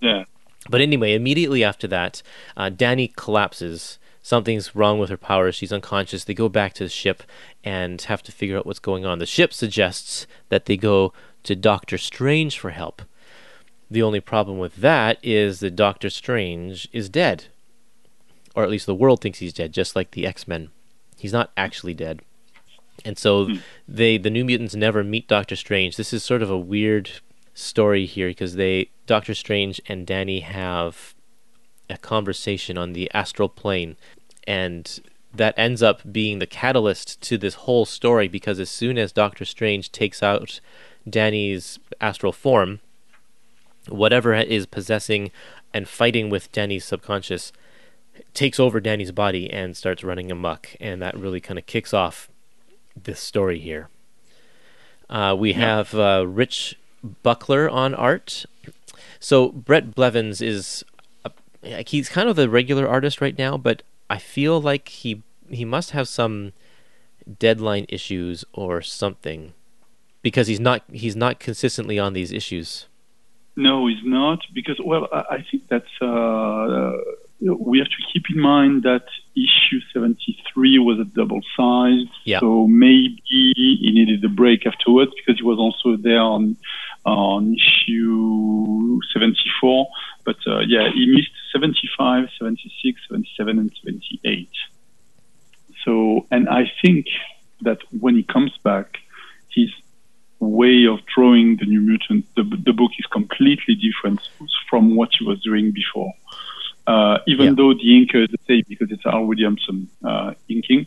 yeah. 0.00 0.24
But 0.70 0.80
anyway, 0.82 1.14
immediately 1.14 1.62
after 1.64 1.86
that, 1.88 2.22
uh, 2.56 2.68
Dani 2.68 3.14
collapses. 3.14 3.98
Something's 4.22 4.74
wrong 4.74 4.98
with 4.98 5.08
her 5.08 5.16
powers. 5.16 5.54
She's 5.54 5.72
unconscious. 5.72 6.24
They 6.24 6.34
go 6.34 6.48
back 6.50 6.74
to 6.74 6.84
the 6.84 6.90
ship 6.90 7.22
and 7.64 8.00
have 8.02 8.22
to 8.24 8.32
figure 8.32 8.58
out 8.58 8.66
what's 8.66 8.78
going 8.78 9.06
on. 9.06 9.18
The 9.18 9.24
ship 9.26 9.54
suggests 9.54 10.26
that 10.50 10.66
they 10.66 10.76
go 10.76 11.12
to 11.44 11.54
Doctor 11.56 11.96
Strange 11.96 12.58
for 12.58 12.70
help. 12.70 13.00
The 13.90 14.02
only 14.02 14.20
problem 14.20 14.58
with 14.58 14.76
that 14.76 15.18
is 15.22 15.60
that 15.60 15.76
Doctor 15.76 16.10
Strange 16.10 16.88
is 16.92 17.08
dead. 17.08 17.44
Or 18.58 18.64
at 18.64 18.70
least 18.70 18.86
the 18.86 18.94
world 18.94 19.20
thinks 19.20 19.38
he's 19.38 19.52
dead, 19.52 19.72
just 19.72 19.94
like 19.94 20.10
the 20.10 20.26
X 20.26 20.48
Men. 20.48 20.70
He's 21.16 21.32
not 21.32 21.52
actually 21.56 21.94
dead. 21.94 22.22
And 23.04 23.16
so 23.16 23.46
hmm. 23.46 23.56
they 23.86 24.18
the 24.18 24.30
New 24.30 24.44
Mutants 24.44 24.74
never 24.74 25.04
meet 25.04 25.28
Doctor 25.28 25.54
Strange. 25.54 25.96
This 25.96 26.12
is 26.12 26.24
sort 26.24 26.42
of 26.42 26.50
a 26.50 26.58
weird 26.58 27.08
story 27.54 28.04
here 28.04 28.26
because 28.26 28.56
they 28.56 28.90
Doctor 29.06 29.32
Strange 29.32 29.80
and 29.86 30.08
Dani 30.08 30.42
have 30.42 31.14
a 31.88 31.98
conversation 31.98 32.76
on 32.76 32.94
the 32.94 33.08
astral 33.14 33.48
plane 33.48 33.96
and 34.44 34.98
that 35.32 35.54
ends 35.56 35.80
up 35.80 36.02
being 36.10 36.40
the 36.40 36.46
catalyst 36.46 37.20
to 37.20 37.38
this 37.38 37.54
whole 37.54 37.84
story 37.84 38.26
because 38.26 38.58
as 38.58 38.68
soon 38.68 38.98
as 38.98 39.12
Doctor 39.12 39.44
Strange 39.44 39.92
takes 39.92 40.20
out 40.20 40.60
Dani's 41.08 41.78
astral 42.00 42.32
form 42.32 42.80
whatever 43.88 44.34
is 44.34 44.66
possessing 44.66 45.30
and 45.72 45.88
fighting 45.88 46.28
with 46.28 46.50
Dani's 46.50 46.84
subconscious 46.84 47.52
takes 48.34 48.60
over 48.60 48.80
Dani's 48.80 49.12
body 49.12 49.50
and 49.50 49.76
starts 49.76 50.04
running 50.04 50.30
amok 50.30 50.76
and 50.80 51.00
that 51.02 51.16
really 51.16 51.40
kind 51.40 51.58
of 51.58 51.66
kicks 51.66 51.92
off 51.92 52.28
this 53.04 53.20
story 53.20 53.58
here. 53.58 53.88
Uh, 55.08 55.34
we 55.38 55.54
have 55.54 55.94
uh, 55.94 56.24
Rich 56.26 56.78
Buckler 57.22 57.68
on 57.68 57.94
art. 57.94 58.44
So 59.20 59.48
Bret 59.48 59.94
Blevins 59.94 60.40
is 60.40 60.84
a, 61.24 61.30
he's 61.86 62.08
kind 62.08 62.28
of 62.28 62.36
the 62.36 62.48
regular 62.48 62.86
artist 62.86 63.20
right 63.20 63.36
now, 63.36 63.56
but 63.56 63.82
I 64.10 64.18
feel 64.18 64.60
like 64.60 64.88
he 64.88 65.22
he 65.50 65.64
must 65.64 65.92
have 65.92 66.08
some 66.08 66.52
deadline 67.38 67.86
issues 67.88 68.44
or 68.52 68.82
something 68.82 69.54
because 70.22 70.46
he's 70.46 70.60
not 70.60 70.82
he's 70.92 71.16
not 71.16 71.40
consistently 71.40 71.98
on 71.98 72.12
these 72.12 72.32
issues. 72.32 72.86
No, 73.56 73.86
he's 73.86 74.04
not 74.04 74.40
because 74.54 74.78
well, 74.84 75.08
I, 75.12 75.24
I 75.30 75.46
think 75.50 75.68
that's 75.68 75.90
uh, 76.00 76.96
we 77.40 77.78
have 77.78 77.88
to 77.88 77.96
keep 78.12 78.24
in 78.34 78.40
mind 78.40 78.82
that 78.82 79.04
issue 79.36 79.80
seventy 79.92 80.42
three 80.52 80.78
was 80.78 80.98
a 80.98 81.04
double 81.04 81.40
sized, 81.56 82.08
Yeah. 82.24 82.40
so 82.40 82.66
maybe 82.66 83.22
he 83.26 83.90
needed 83.92 84.24
a 84.24 84.28
break 84.28 84.66
afterwards 84.66 85.12
because 85.14 85.38
he 85.38 85.44
was 85.44 85.58
also 85.58 85.96
there 85.96 86.20
on 86.20 86.56
on 87.04 87.54
issue 87.54 89.00
seventy 89.12 89.50
four. 89.60 89.88
But 90.24 90.36
uh, 90.46 90.60
yeah, 90.60 90.90
he 90.92 91.06
missed 91.06 91.30
75, 91.52 92.28
76, 92.38 93.00
77, 93.08 93.58
and 93.58 93.72
seventy 93.82 94.20
eight. 94.24 94.50
So, 95.84 96.26
and 96.30 96.48
I 96.48 96.70
think 96.82 97.06
that 97.62 97.78
when 97.98 98.14
he 98.16 98.22
comes 98.24 98.56
back, 98.58 98.98
his 99.48 99.70
way 100.40 100.86
of 100.86 100.98
drawing 101.06 101.56
the 101.56 101.64
New 101.64 101.80
Mutant, 101.80 102.26
the, 102.36 102.42
the 102.42 102.72
book 102.72 102.92
is 102.98 103.06
completely 103.06 103.74
different 103.74 104.20
from 104.68 104.94
what 104.96 105.10
he 105.18 105.24
was 105.24 105.40
doing 105.40 105.72
before. 105.72 106.12
Uh, 106.92 107.16
even 107.32 107.46
Yeah. 107.48 107.54
though 107.58 107.72
the 107.82 107.88
ink 107.96 108.08
is 108.22 108.28
the 108.36 108.42
same 108.50 108.64
because 108.72 108.88
it's 108.94 109.06
Al 109.14 109.24
Williamson 109.30 109.78
uh, 110.10 110.30
inking, 110.54 110.82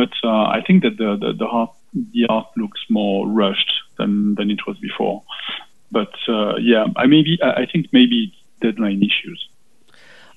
but 0.00 0.12
uh, 0.30 0.44
I 0.56 0.60
think 0.66 0.78
that 0.84 0.94
the 1.02 1.10
the, 1.22 1.30
the 1.42 1.48
art 1.60 1.72
the 2.14 2.24
art 2.36 2.48
looks 2.62 2.80
more 2.98 3.18
rushed 3.42 3.72
than 3.98 4.10
than 4.36 4.46
it 4.54 4.60
was 4.66 4.76
before. 4.88 5.18
But 5.98 6.14
uh, 6.36 6.54
yeah, 6.72 6.84
I 7.02 7.04
maybe 7.14 7.32
I 7.62 7.64
think 7.70 7.82
maybe 7.98 8.16
it's 8.26 8.38
deadline 8.64 9.00
issues. 9.10 9.40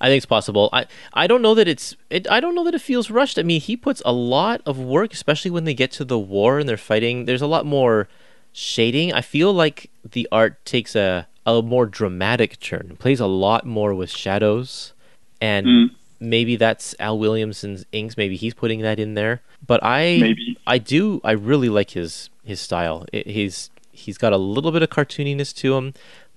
I 0.02 0.06
think 0.08 0.18
it's 0.22 0.26
possible. 0.38 0.66
I 0.78 0.82
I 1.22 1.24
don't 1.30 1.40
know 1.46 1.54
that 1.58 1.66
it's 1.74 1.86
it, 2.16 2.22
I 2.36 2.38
don't 2.42 2.54
know 2.56 2.64
that 2.68 2.74
it 2.74 2.82
feels 2.92 3.06
rushed. 3.10 3.38
I 3.38 3.42
mean, 3.50 3.60
he 3.70 3.74
puts 3.86 4.02
a 4.04 4.12
lot 4.12 4.60
of 4.70 4.74
work, 4.78 5.10
especially 5.14 5.50
when 5.56 5.64
they 5.64 5.72
get 5.82 5.90
to 5.98 6.04
the 6.04 6.18
war 6.34 6.58
and 6.58 6.68
they're 6.68 6.76
fighting. 6.92 7.24
There's 7.24 7.40
a 7.48 7.52
lot 7.56 7.64
more 7.64 7.96
shading. 8.52 9.08
I 9.14 9.22
feel 9.22 9.50
like 9.62 9.78
the 10.16 10.28
art 10.30 10.54
takes 10.74 10.94
a 10.94 11.26
a 11.46 11.62
more 11.62 11.86
dramatic 11.86 12.60
turn. 12.60 12.96
Plays 12.98 13.20
a 13.20 13.26
lot 13.46 13.64
more 13.64 13.94
with 13.94 14.10
shadows, 14.10 14.92
and 15.40 15.66
Mm. 15.66 15.90
maybe 16.20 16.56
that's 16.56 16.94
Al 16.98 17.18
Williamson's 17.18 17.84
inks. 17.92 18.16
Maybe 18.16 18.36
he's 18.36 18.54
putting 18.54 18.80
that 18.80 18.98
in 18.98 19.14
there. 19.14 19.42
But 19.66 19.82
I 19.82 20.18
Maybe. 20.20 20.56
I 20.66 20.78
do 20.78 21.20
I 21.24 21.32
really 21.32 21.68
like 21.68 21.90
his 21.90 22.30
his 22.44 22.60
style. 22.60 23.04
It, 23.12 23.26
he's 23.26 23.70
he's 23.92 24.18
got 24.18 24.32
a 24.32 24.36
little 24.38 24.72
bit 24.72 24.82
of 24.82 24.90
cartooniness 24.90 25.54
to 25.56 25.76
him, 25.76 25.94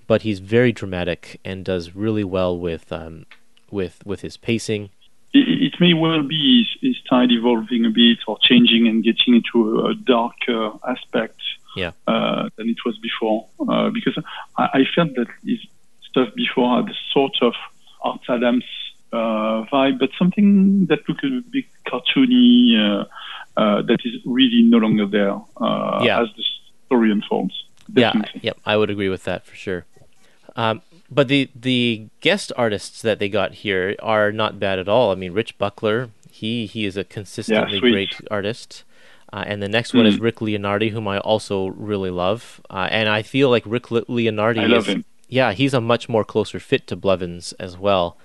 but 0.07 0.21
he's 0.23 0.39
very 0.39 0.71
dramatic 0.71 1.39
and 1.45 1.63
does 1.65 1.95
really 1.95 2.23
well 2.23 2.57
with 2.57 2.91
um 2.91 3.25
with 3.71 4.01
with 4.05 4.21
his 4.21 4.37
pacing. 4.37 4.89
it, 5.33 5.47
it 5.73 5.79
may 5.79 5.93
well 5.93 6.23
be 6.23 6.41
his, 6.63 6.69
his 6.81 6.97
style 7.05 7.31
evolving 7.31 7.85
a 7.85 7.89
bit 7.91 8.17
or 8.27 8.37
changing 8.41 8.87
and 8.87 9.03
getting 9.03 9.35
into 9.35 9.79
a, 9.85 9.93
darker 9.93 10.71
aspect 10.87 11.39
Yeah. 11.75 11.91
uh, 12.07 12.49
than 12.55 12.67
it 12.69 12.77
was 12.83 12.97
before. 12.97 13.45
Uh, 13.59 13.89
because 13.91 14.17
I, 14.57 14.65
I 14.79 14.85
felt 14.95 15.13
that 15.15 15.27
his 15.45 15.59
stuff 16.09 16.29
before 16.33 16.77
had 16.77 16.89
a 16.89 16.97
sort 17.13 17.35
of 17.43 17.53
Art 18.01 18.21
Adams 18.27 18.63
vibe, 19.13 19.99
but 19.99 20.09
something 20.17 20.85
that 20.87 20.99
looked 21.07 21.23
a 21.23 21.41
bit 21.49 21.65
cartoony 21.87 22.75
uh, 22.77 23.05
uh, 23.59 23.81
that 23.83 23.99
is 24.05 24.21
really 24.25 24.61
no 24.63 24.77
longer 24.77 25.05
there 25.05 25.33
uh, 25.57 26.01
Yeah. 26.03 26.21
as 26.21 26.29
the 26.35 26.43
story 26.85 27.11
unfolds. 27.11 27.63
Yeah, 27.93 28.11
Definitely. 28.13 28.41
yep, 28.43 28.57
I 28.65 28.77
would 28.77 28.89
agree 28.89 29.09
with 29.09 29.23
that 29.23 29.45
for 29.45 29.55
sure. 29.55 29.85
Um, 30.55 30.81
but 31.09 31.27
the 31.27 31.49
the 31.55 32.07
guest 32.21 32.51
artists 32.55 33.01
that 33.01 33.17
they 33.19 33.29
got 33.29 33.53
here 33.65 33.95
are 34.01 34.31
not 34.31 34.59
bad 34.59 34.77
at 34.77 34.87
all. 34.87 35.11
I 35.11 35.15
mean, 35.15 35.33
Rich 35.33 35.57
Buckler, 35.57 36.09
he 36.29 36.65
he 36.67 36.85
is 36.85 36.97
a 36.97 37.03
consistently 37.03 37.79
sweet. 37.79 37.91
great 37.91 38.15
artist. 38.29 38.83
Uh, 39.31 39.43
and 39.45 39.61
the 39.61 39.67
next 39.69 39.93
one 39.93 40.07
is 40.07 40.17
Mm. 40.17 40.21
Rick 40.21 40.35
Leonardi, 40.37 40.89
whom 40.89 41.07
I 41.07 41.19
also 41.19 41.67
really 41.67 42.09
love. 42.09 42.61
Uh, 42.69 42.87
and 42.89 43.07
I 43.09 43.21
feel 43.21 43.49
like 43.51 43.63
Rick 43.65 43.83
Leonardi 43.83 44.75
is, 44.75 44.87
him. 44.87 45.05
yeah, 45.27 45.53
he's 45.53 45.73
a 45.75 45.79
much 45.81 46.09
more 46.09 46.23
closer 46.23 46.59
fit 46.59 46.87
to 46.87 46.95
Blevins 46.95 47.53
as 47.59 47.77
well, 47.77 48.17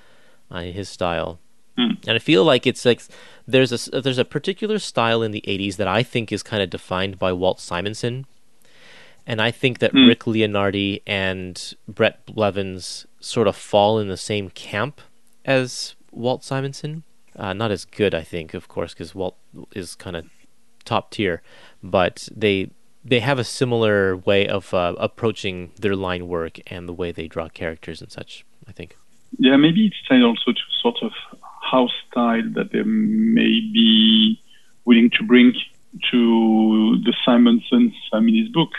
uh, 0.50 0.62
his 0.62 0.88
style. 0.88 1.38
Mm. 1.78 2.06
And 2.06 2.14
I 2.16 2.18
feel 2.18 2.44
like 2.44 2.66
it's 2.66 2.84
like 2.84 3.02
there's 3.46 3.72
a 3.72 4.00
there's 4.00 4.18
a 4.18 4.24
particular 4.24 4.78
style 4.78 5.22
in 5.22 5.32
the 5.32 5.42
'80s 5.46 5.76
that 5.76 5.88
I 5.88 6.02
think 6.02 6.32
is 6.32 6.42
kind 6.42 6.62
of 6.62 6.70
defined 6.70 7.18
by 7.18 7.32
Walt 7.32 7.60
Simonson, 7.60 8.26
and 9.26 9.40
I 9.42 9.50
think 9.50 9.80
that 9.80 9.92
Mm. 9.92 10.06
Rick 10.08 10.20
Leonardi 10.20 11.02
and 11.06 11.74
Bret 11.88 12.24
Blevins 12.26 13.06
sort 13.20 13.48
of 13.48 13.56
fall 13.56 13.98
in 13.98 14.08
the 14.08 14.16
same 14.16 14.50
camp 14.50 15.00
as 15.44 15.96
Walt 16.12 16.44
Simonson. 16.44 17.02
Uh, 17.36 17.52
not 17.52 17.72
as 17.72 17.84
good, 17.84 18.14
I 18.14 18.22
think, 18.22 18.54
of 18.54 18.68
course, 18.68 18.94
because 18.94 19.12
Walt 19.12 19.36
is 19.72 19.96
kind 19.96 20.14
of 20.14 20.26
top 20.84 21.10
tier, 21.10 21.42
but 21.82 22.28
they 22.34 22.70
they 23.04 23.20
have 23.20 23.38
a 23.40 23.44
similar 23.44 24.16
way 24.16 24.46
of 24.46 24.72
uh, 24.72 24.94
approaching 24.98 25.72
their 25.78 25.96
line 25.96 26.28
work 26.28 26.60
and 26.68 26.88
the 26.88 26.92
way 26.92 27.10
they 27.10 27.26
draw 27.26 27.48
characters 27.48 28.00
and 28.00 28.12
such. 28.12 28.44
I 28.68 28.72
think. 28.72 28.96
Yeah, 29.38 29.56
maybe 29.56 29.86
it's 29.86 29.96
tied 30.08 30.22
also 30.22 30.52
to 30.52 30.60
sort 30.80 30.96
of 31.02 31.12
house 31.62 31.94
style 32.10 32.48
that 32.54 32.72
they 32.72 32.82
may 32.82 33.60
be 33.72 34.40
willing 34.84 35.10
to 35.10 35.24
bring 35.24 35.54
to 36.10 36.98
the 37.04 37.14
Simonson 37.24 37.92
family's 38.10 38.48
book, 38.50 38.70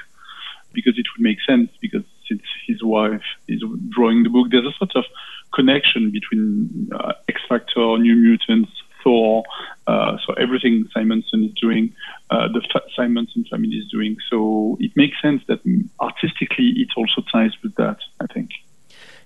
because 0.73 0.97
it 0.97 1.05
would 1.15 1.23
make 1.23 1.37
sense 1.47 1.69
because 1.81 2.03
since 2.27 2.41
his 2.67 2.83
wife 2.83 3.23
is 3.47 3.63
drawing 3.89 4.23
the 4.23 4.29
book, 4.29 4.47
there's 4.51 4.65
a 4.65 4.73
sort 4.77 4.95
of 4.95 5.05
connection 5.53 6.11
between 6.11 6.89
uh, 6.93 7.13
X 7.29 7.41
Factor, 7.47 7.97
New 7.97 8.15
Mutants, 8.15 8.71
Thor, 9.03 9.43
uh, 9.87 10.17
so 10.25 10.33
everything 10.33 10.89
Simonson 10.93 11.43
is 11.43 11.53
doing, 11.53 11.93
uh, 12.31 12.47
the 12.47 12.61
fa- 12.73 12.81
Simonson 12.95 13.45
family 13.49 13.75
is 13.75 13.87
doing. 13.89 14.17
So 14.29 14.77
it 14.79 14.91
makes 14.95 15.21
sense 15.21 15.43
that 15.47 15.59
artistically 15.99 16.73
it 16.77 16.89
also 16.97 17.21
ties 17.31 17.51
with 17.63 17.75
that. 17.75 17.99
I 18.19 18.27
think. 18.27 18.49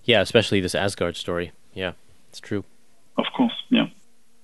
Yeah, 0.09 0.21
especially 0.21 0.59
this 0.59 0.73
Asgard 0.73 1.15
story. 1.17 1.51
Yeah, 1.75 1.91
it's 2.29 2.39
true. 2.39 2.63
Of 3.19 3.25
course, 3.37 3.53
yeah. 3.69 3.89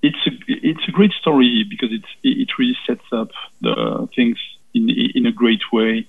It's 0.03 0.27
a 0.27 0.31
it's 0.47 0.87
a 0.87 0.91
great 0.91 1.11
story 1.13 1.65
because 1.67 1.89
it's 1.91 2.11
it 2.21 2.49
really 2.59 2.77
sets 2.85 3.07
up 3.11 3.31
the 3.61 4.07
things 4.15 4.37
in 4.75 4.91
in 5.15 5.25
a 5.25 5.31
great 5.31 5.63
way. 5.73 6.07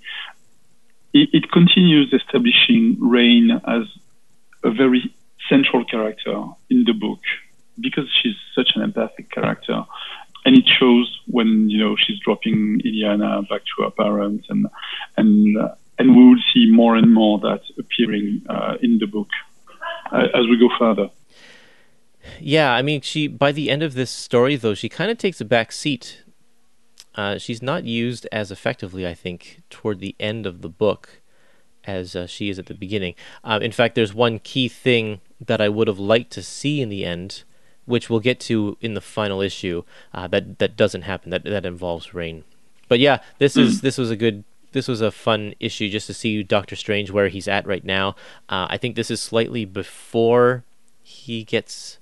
It, 1.14 1.30
it 1.32 1.50
continues 1.50 2.12
establishing 2.12 2.98
Rahne 3.00 3.62
as 3.66 3.84
a 4.62 4.70
very 4.70 5.02
central 5.48 5.86
character 5.86 6.36
in 6.68 6.84
the 6.84 6.92
book 6.92 7.22
because 7.80 8.08
she's 8.12 8.36
such 8.54 8.72
an 8.76 8.82
empathic 8.82 9.30
character, 9.30 9.86
and 10.44 10.54
it 10.54 10.68
shows 10.68 11.08
when 11.28 11.70
you 11.70 11.78
know 11.78 11.96
she's 11.96 12.18
dropping 12.18 12.82
Illyana 12.84 13.48
back 13.48 13.62
to 13.64 13.84
her 13.84 13.90
parents, 13.90 14.48
and 14.50 14.66
and 15.16 15.56
and 15.98 16.14
we 16.14 16.28
will 16.28 16.42
see 16.52 16.70
more 16.70 16.94
and 16.94 17.10
more 17.14 17.38
that 17.38 17.62
appearing 17.78 18.42
uh, 18.50 18.76
in 18.82 18.98
the 18.98 19.06
book 19.06 19.30
as 20.12 20.46
we 20.48 20.58
go 20.58 20.68
further. 20.78 21.10
Yeah, 22.40 22.72
I 22.72 22.82
mean, 22.82 23.00
she 23.00 23.28
by 23.28 23.52
the 23.52 23.70
end 23.70 23.82
of 23.82 23.94
this 23.94 24.10
story, 24.10 24.56
though, 24.56 24.74
she 24.74 24.88
kind 24.88 25.10
of 25.10 25.18
takes 25.18 25.40
a 25.40 25.44
back 25.44 25.72
seat. 25.72 26.22
Uh, 27.14 27.38
she's 27.38 27.62
not 27.62 27.84
used 27.84 28.26
as 28.30 28.50
effectively, 28.50 29.06
I 29.06 29.14
think, 29.14 29.62
toward 29.70 30.00
the 30.00 30.14
end 30.20 30.44
of 30.44 30.60
the 30.60 30.68
book 30.68 31.22
as 31.86 32.16
uh, 32.16 32.26
she 32.26 32.50
is 32.50 32.58
at 32.58 32.66
the 32.66 32.74
beginning. 32.74 33.14
Um, 33.44 33.62
in 33.62 33.72
fact, 33.72 33.94
there's 33.94 34.12
one 34.12 34.38
key 34.40 34.68
thing 34.68 35.20
that 35.40 35.60
I 35.60 35.68
would 35.68 35.88
have 35.88 35.98
liked 35.98 36.32
to 36.32 36.42
see 36.42 36.80
in 36.80 36.88
the 36.88 37.04
end, 37.04 37.44
which 37.84 38.10
we'll 38.10 38.20
get 38.20 38.40
to 38.40 38.76
in 38.80 38.94
the 38.94 39.00
final 39.00 39.40
issue. 39.40 39.84
Uh, 40.12 40.26
that 40.28 40.58
that 40.58 40.76
doesn't 40.76 41.02
happen. 41.02 41.30
That 41.30 41.44
that 41.44 41.64
involves 41.64 42.08
Rahne. 42.08 42.42
But 42.88 42.98
yeah, 42.98 43.20
this 43.38 43.56
is 43.56 43.80
this 43.80 43.98
was 43.98 44.10
a 44.10 44.16
good. 44.16 44.44
This 44.76 44.88
was 44.88 45.00
a 45.00 45.10
fun 45.10 45.54
issue 45.58 45.88
just 45.88 46.06
to 46.08 46.12
see 46.14 46.42
Doctor 46.42 46.76
Strange 46.76 47.10
where 47.10 47.28
he's 47.28 47.48
at 47.48 47.66
right 47.66 47.82
now. 47.82 48.10
Uh, 48.50 48.66
I 48.68 48.76
think 48.76 48.94
this 48.94 49.10
is 49.10 49.22
slightly 49.22 49.64
before 49.64 50.64
he 51.02 51.44
gets 51.44 51.98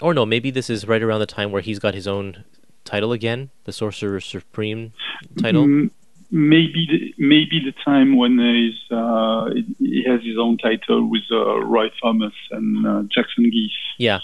or 0.00 0.14
no, 0.14 0.24
maybe 0.24 0.50
this 0.50 0.70
is 0.70 0.88
right 0.88 1.02
around 1.02 1.20
the 1.20 1.26
time 1.26 1.52
where 1.52 1.60
he's 1.62 1.78
got 1.78 1.92
his 1.94 2.06
own 2.06 2.44
title 2.84 3.12
again, 3.12 3.50
the 3.64 3.72
Sorcerer 3.72 4.20
Supreme 4.20 4.92
title. 5.38 5.64
Mm, 5.66 5.90
Maybe 6.30 6.86
the, 6.90 7.14
maybe 7.22 7.60
the 7.64 7.72
time 7.84 8.16
when 8.16 8.38
he's, 8.38 8.80
uh, 8.90 9.50
he 9.78 10.02
has 10.08 10.20
his 10.22 10.36
own 10.38 10.56
title 10.58 11.08
with 11.08 11.22
uh, 11.30 11.58
Roy 11.64 11.88
Thomas 12.02 12.32
and 12.50 12.86
uh, 12.86 13.02
Jackson 13.14 13.44
Guice 13.50 13.70
Yeah, 13.98 14.20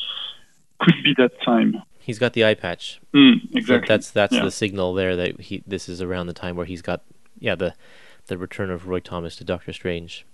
could 0.81 0.97
be 1.05 1.15
that 1.19 1.41
time. 1.43 1.81
he's 2.01 2.19
got 2.19 2.33
the 2.33 2.45
eye 2.45 2.55
patch. 2.55 3.01
Mm, 3.15 3.41
So 3.53 3.59
exactly. 3.59 3.87
that's 3.89 4.11
that's 4.11 4.35
Yeah. 4.35 4.45
the 4.45 4.51
signal 4.51 4.95
there 4.95 5.15
that 5.17 5.41
he 5.43 5.63
this 5.67 5.89
is 5.89 6.03
around 6.03 6.27
the 6.27 6.33
time 6.33 6.57
where 6.57 6.67
he's 6.67 6.83
got 6.83 7.03
yeah 7.43 7.55
the 7.55 7.75
the 8.27 8.39
return 8.39 8.71
of 8.71 8.87
Roy 8.87 9.01
Thomas 9.01 9.37
to 9.37 9.45
Doctor 9.45 9.73
Strange. 9.73 10.25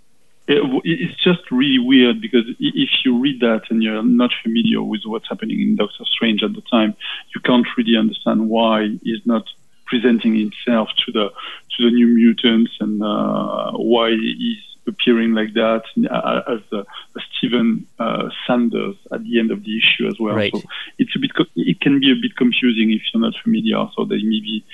It, 0.46 0.62
it's 0.84 1.22
just 1.22 1.50
really 1.50 1.78
weird 1.78 2.20
because 2.20 2.44
if 2.58 2.90
you 3.04 3.18
read 3.18 3.40
that 3.40 3.62
and 3.70 3.82
you're 3.82 4.02
not 4.02 4.30
familiar 4.42 4.82
with 4.82 5.02
what's 5.04 5.28
happening 5.28 5.60
in 5.60 5.76
Doctor 5.76 6.04
Strange 6.04 6.42
at 6.42 6.54
the 6.54 6.62
time, 6.70 6.94
you 7.34 7.40
can't 7.40 7.66
really 7.76 7.96
understand 7.96 8.48
why 8.48 8.88
he's 9.02 9.24
not 9.26 9.44
presenting 9.86 10.34
himself 10.36 10.88
to 11.04 11.12
the 11.12 11.30
to 11.76 11.84
the 11.84 11.90
New 11.90 12.08
Mutants 12.08 12.72
and 12.80 13.02
uh, 13.02 13.72
why 13.72 14.10
he's 14.10 14.67
appearing 14.88 15.34
like 15.34 15.54
that 15.54 15.82
uh, 16.10 16.40
as 16.54 16.60
uh, 16.72 16.82
Stephen 17.36 17.86
uh, 17.98 18.28
Sanders 18.46 18.96
at 19.12 19.22
the 19.22 19.38
end 19.38 19.50
of 19.50 19.62
the 19.64 19.78
issue 19.78 20.08
as 20.08 20.18
well. 20.18 20.34
Right. 20.34 20.52
So 20.52 20.62
it's 20.98 21.14
a 21.14 21.18
bit 21.18 21.34
co- 21.34 21.44
it 21.56 21.80
can 21.80 22.00
be 22.00 22.10
a 22.10 22.14
bit 22.14 22.36
confusing 22.36 22.90
if 22.92 23.02
you're 23.12 23.20
not 23.20 23.34
familiar. 23.42 23.86
So 23.96 24.04
there 24.04 24.18
may 24.18 24.40
be 24.40 24.64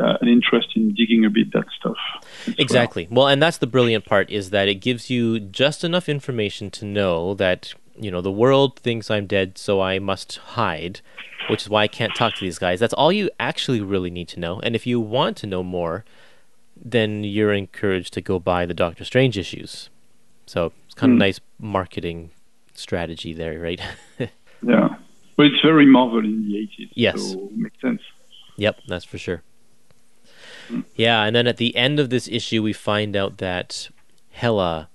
uh, 0.00 0.18
an 0.20 0.28
interest 0.28 0.68
in 0.76 0.94
digging 0.94 1.24
a 1.24 1.30
bit 1.30 1.52
that 1.52 1.66
stuff. 1.78 1.96
as 2.14 2.46
well. 2.46 2.54
Exactly. 2.58 3.08
Well, 3.10 3.28
and 3.28 3.42
that's 3.42 3.58
the 3.58 3.66
brilliant 3.66 4.04
part 4.04 4.30
is 4.30 4.50
that 4.50 4.68
it 4.68 4.76
gives 4.76 5.10
you 5.10 5.40
just 5.40 5.84
enough 5.84 6.08
information 6.08 6.70
to 6.72 6.84
know 6.84 7.34
that 7.34 7.74
you 7.96 8.10
know 8.10 8.20
the 8.20 8.32
world 8.32 8.78
thinks 8.78 9.10
I'm 9.10 9.26
dead, 9.26 9.58
so 9.58 9.80
I 9.80 9.98
must 9.98 10.36
hide, 10.36 11.00
which 11.48 11.62
is 11.62 11.68
why 11.68 11.82
I 11.82 11.88
can't 11.88 12.14
talk 12.14 12.34
to 12.34 12.40
these 12.40 12.58
guys. 12.58 12.80
That's 12.80 12.94
all 12.94 13.12
you 13.12 13.30
actually 13.38 13.80
really 13.80 14.10
need 14.10 14.28
to 14.28 14.40
know. 14.40 14.60
And 14.60 14.74
if 14.74 14.86
you 14.86 15.00
want 15.00 15.36
to 15.38 15.46
know 15.46 15.62
more, 15.62 16.04
then 16.84 17.22
you're 17.24 17.52
encouraged 17.52 18.12
to 18.14 18.20
go 18.20 18.38
buy 18.38 18.66
the 18.66 18.74
Doctor 18.74 19.04
Strange 19.04 19.38
issues. 19.38 19.88
So 20.46 20.72
it's 20.86 20.94
kind 20.94 21.12
of 21.12 21.16
Hmm. 21.16 21.20
nice 21.20 21.40
marketing 21.58 22.30
strategy 22.74 23.32
there, 23.32 23.58
right? 23.60 23.80
Yeah. 24.64 24.90
Well, 25.36 25.48
it's 25.48 25.60
very 25.62 25.86
Marvel 25.86 26.20
in 26.20 26.46
the 26.48 26.54
80s. 26.56 26.90
Yes. 26.94 27.32
So 27.32 27.48
makes 27.56 27.80
sense. 27.80 28.00
Yep, 28.56 28.78
that's 28.86 29.04
for 29.04 29.18
sure. 29.18 29.42
Yeah, 30.94 31.24
and 31.24 31.34
then 31.34 31.46
at 31.48 31.56
the 31.56 31.74
end 31.76 31.98
of 31.98 32.10
this 32.10 32.28
issue, 32.28 32.62
we 32.62 32.72
find 32.72 33.16
out 33.16 33.38
that 33.38 33.88
Hela 34.30 34.88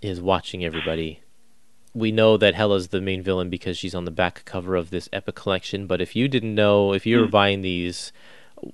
is 0.00 0.20
watching 0.20 0.64
everybody. 0.64 1.20
We 1.92 2.12
know 2.12 2.36
that 2.36 2.54
Hela's 2.54 2.88
the 2.88 3.00
main 3.00 3.22
villain 3.22 3.50
because 3.50 3.76
she's 3.76 3.94
on 3.94 4.04
the 4.04 4.10
back 4.12 4.44
cover 4.44 4.76
of 4.76 4.90
this 4.90 5.08
epic 5.12 5.34
collection. 5.34 5.86
But 5.86 6.00
if 6.00 6.14
you 6.14 6.28
didn't 6.28 6.54
know, 6.54 6.92
if 6.92 7.04
you 7.04 7.18
were 7.20 7.26
buying 7.26 7.62
these 7.62 8.12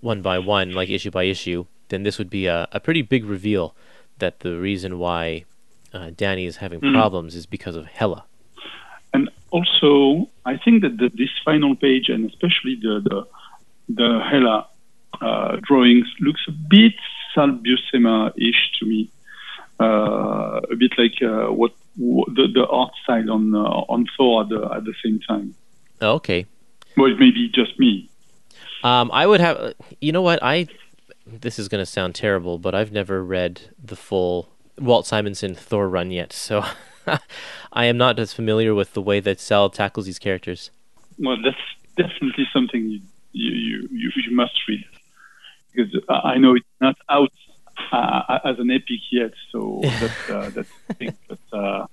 one 0.01 0.21
by 0.21 0.38
one, 0.38 0.73
like 0.73 0.90
issue 0.90 1.11
by 1.11 1.25
issue, 1.25 1.64
then 1.88 2.03
this 2.03 2.18
would 2.18 2.31
be 2.31 2.46
a, 2.46 2.68
a 2.72 2.81
pretty 2.81 3.03
big 3.03 3.25
reveal 3.25 3.75
that 4.18 4.40
the 4.40 4.57
reason 4.59 4.99
why 4.99 5.44
uh, 5.92 6.11
Dani 6.11 6.46
is 6.46 6.57
having 6.57 6.81
Mm. 6.81 6.92
problems 6.92 7.35
is 7.35 7.46
because 7.46 7.77
of 7.77 7.87
Hela. 7.87 8.25
And 9.14 9.31
also, 9.51 10.29
I 10.44 10.57
think 10.57 10.83
that 10.83 10.99
the, 10.99 11.09
this 11.09 11.31
final 11.44 11.75
page, 11.77 12.09
and 12.09 12.29
especially 12.29 12.75
the 12.83 13.01
the, 13.09 13.27
the 13.88 14.20
Hela 14.31 14.66
uh, 15.22 15.57
drawings, 15.62 16.07
looks 16.20 16.42
a 16.49 16.53
bit 16.53 16.94
Sal 17.35 17.51
Buscema-ish 17.64 18.72
to 18.79 18.87
me. 18.87 19.09
Uh, 19.79 20.61
a 20.70 20.77
bit 20.77 20.92
like 20.99 21.22
uh, 21.22 21.53
what, 21.53 21.72
the, 21.96 22.49
the 22.53 22.66
art 22.66 22.92
style 23.03 23.31
on 23.31 23.55
uh, 23.55 23.92
on 23.92 24.07
Thor 24.16 24.42
at 24.42 24.49
the, 24.49 24.61
at 24.77 24.85
the 24.85 24.94
same 25.05 25.20
time. 25.20 25.55
Oh, 26.01 26.14
okay. 26.14 26.46
Well, 26.96 27.11
it 27.12 27.18
may 27.18 27.31
be 27.31 27.49
just 27.49 27.79
me. 27.79 28.09
Um, 28.83 29.11
I 29.12 29.27
would 29.27 29.40
have. 29.40 29.75
You 30.01 30.12
know 30.12 30.22
what? 30.22 30.42
I. 30.42 30.66
This 31.27 31.59
is 31.59 31.69
going 31.69 31.83
to 31.83 31.87
sound 31.87 32.15
terrible, 32.15 32.59
but 32.59 32.75
I've 32.75 32.93
never 32.93 33.25
read 33.25 33.62
the 33.83 33.97
full 33.97 34.49
Walt 34.79 35.07
Simonson 35.07 35.55
Thor 35.55 35.89
run 35.89 36.11
yet, 36.11 36.33
so 36.33 36.65
I 37.73 37.87
am 37.87 37.97
not 37.99 38.19
as 38.19 38.33
familiar 38.33 38.75
with 38.75 38.93
the 38.93 39.03
way 39.03 39.21
that 39.21 39.41
Sal 39.41 39.69
tackles 39.71 40.07
these 40.07 40.19
characters. 40.21 40.71
Well, 41.19 41.37
that's 41.43 41.57
definitely 41.97 42.47
something 42.53 42.89
you 42.89 43.01
you, 43.33 43.89
you, 43.91 44.11
you, 44.17 44.35
must 44.37 44.55
read 44.69 44.85
because 45.75 45.93
I 46.09 46.33
I 46.35 46.39
know 46.39 46.55
it's 46.55 46.65
not 46.81 46.97
out 47.09 47.33
uh, 47.93 48.39
as 48.45 48.59
an 48.59 48.71
epic 48.71 49.01
yet, 49.11 49.33
so 49.51 49.81
that's 49.83 50.31
uh, 50.31 50.51
that's 50.55 50.71
the 50.89 50.95
thing. 50.95 51.17
But 51.29 51.39
uh, 51.53 51.87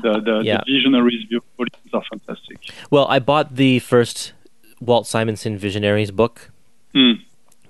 the 0.00 0.20
the, 0.20 0.40
Yeah. 0.44 0.60
the 0.64 0.72
visionaries 0.72 1.24
volumes 1.56 1.92
are 1.92 2.02
fantastic. 2.10 2.58
Well, 2.90 3.06
I 3.08 3.18
bought 3.18 3.56
the 3.56 3.80
first 3.80 4.32
Walt 4.80 5.06
Simonson 5.06 5.58
Visionaries 5.58 6.10
book, 6.10 6.50
Mm. 6.94 7.22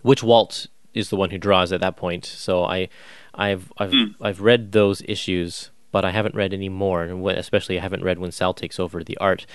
which 0.02 0.22
Walt 0.22 0.66
is 0.94 1.10
the 1.10 1.16
one 1.16 1.30
who 1.30 1.38
draws 1.38 1.72
at 1.72 1.80
that 1.80 1.96
point. 1.96 2.24
So 2.24 2.64
I, 2.64 2.88
I've 3.34 3.72
I've 3.78 3.90
Mm. 3.92 4.14
I've 4.20 4.40
read 4.40 4.72
those 4.72 5.02
issues, 5.06 5.70
but 5.90 6.04
I 6.04 6.10
haven't 6.10 6.34
read 6.34 6.52
any 6.52 6.68
more, 6.68 7.02
and 7.02 7.26
especially 7.28 7.78
I 7.78 7.82
haven't 7.82 8.04
read 8.04 8.18
when 8.18 8.32
Sal 8.32 8.54
takes 8.54 8.78
over 8.78 9.02
the 9.02 9.16
art. 9.18 9.46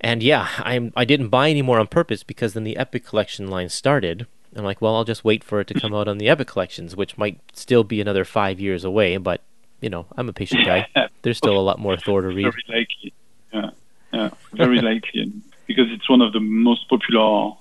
And 0.00 0.22
yeah, 0.22 0.48
I'm 0.58 0.92
I 0.96 1.04
didn't 1.04 1.28
buy 1.28 1.50
any 1.50 1.62
more 1.62 1.78
on 1.78 1.86
purpose 1.86 2.22
because 2.22 2.54
then 2.54 2.64
the 2.64 2.76
Epic 2.76 3.04
Collection 3.04 3.48
line 3.48 3.68
started, 3.68 4.26
I'm 4.56 4.64
like, 4.64 4.80
well, 4.80 4.96
I'll 4.96 5.04
just 5.04 5.24
wait 5.24 5.44
for 5.44 5.60
it 5.60 5.66
to 5.68 5.80
come 5.80 5.94
out 5.98 6.08
on 6.08 6.18
the 6.18 6.28
Epic 6.28 6.48
collections, 6.48 6.96
which 6.96 7.18
might 7.18 7.40
still 7.52 7.84
be 7.84 8.00
another 8.00 8.24
five 8.24 8.58
years 8.60 8.84
away. 8.84 9.16
But 9.18 9.42
you 9.80 9.90
know, 9.90 10.06
I'm 10.16 10.28
a 10.28 10.32
patient 10.32 10.64
guy. 10.66 10.88
There's 11.22 11.38
still 11.38 11.58
a 11.58 11.60
lot 11.60 11.78
more 11.78 11.96
Thor 11.96 12.22
to 12.22 12.28
read. 12.28 12.52
Very 12.52 12.64
likely. 12.68 13.12
Yeah, 13.52 13.70
yeah, 14.12 14.30
very 14.52 14.80
likely, 14.90 15.32
because 15.66 15.90
it's 15.90 16.08
one 16.08 16.22
of 16.22 16.32
the 16.32 16.40
most 16.40 16.88
popular 16.88 17.52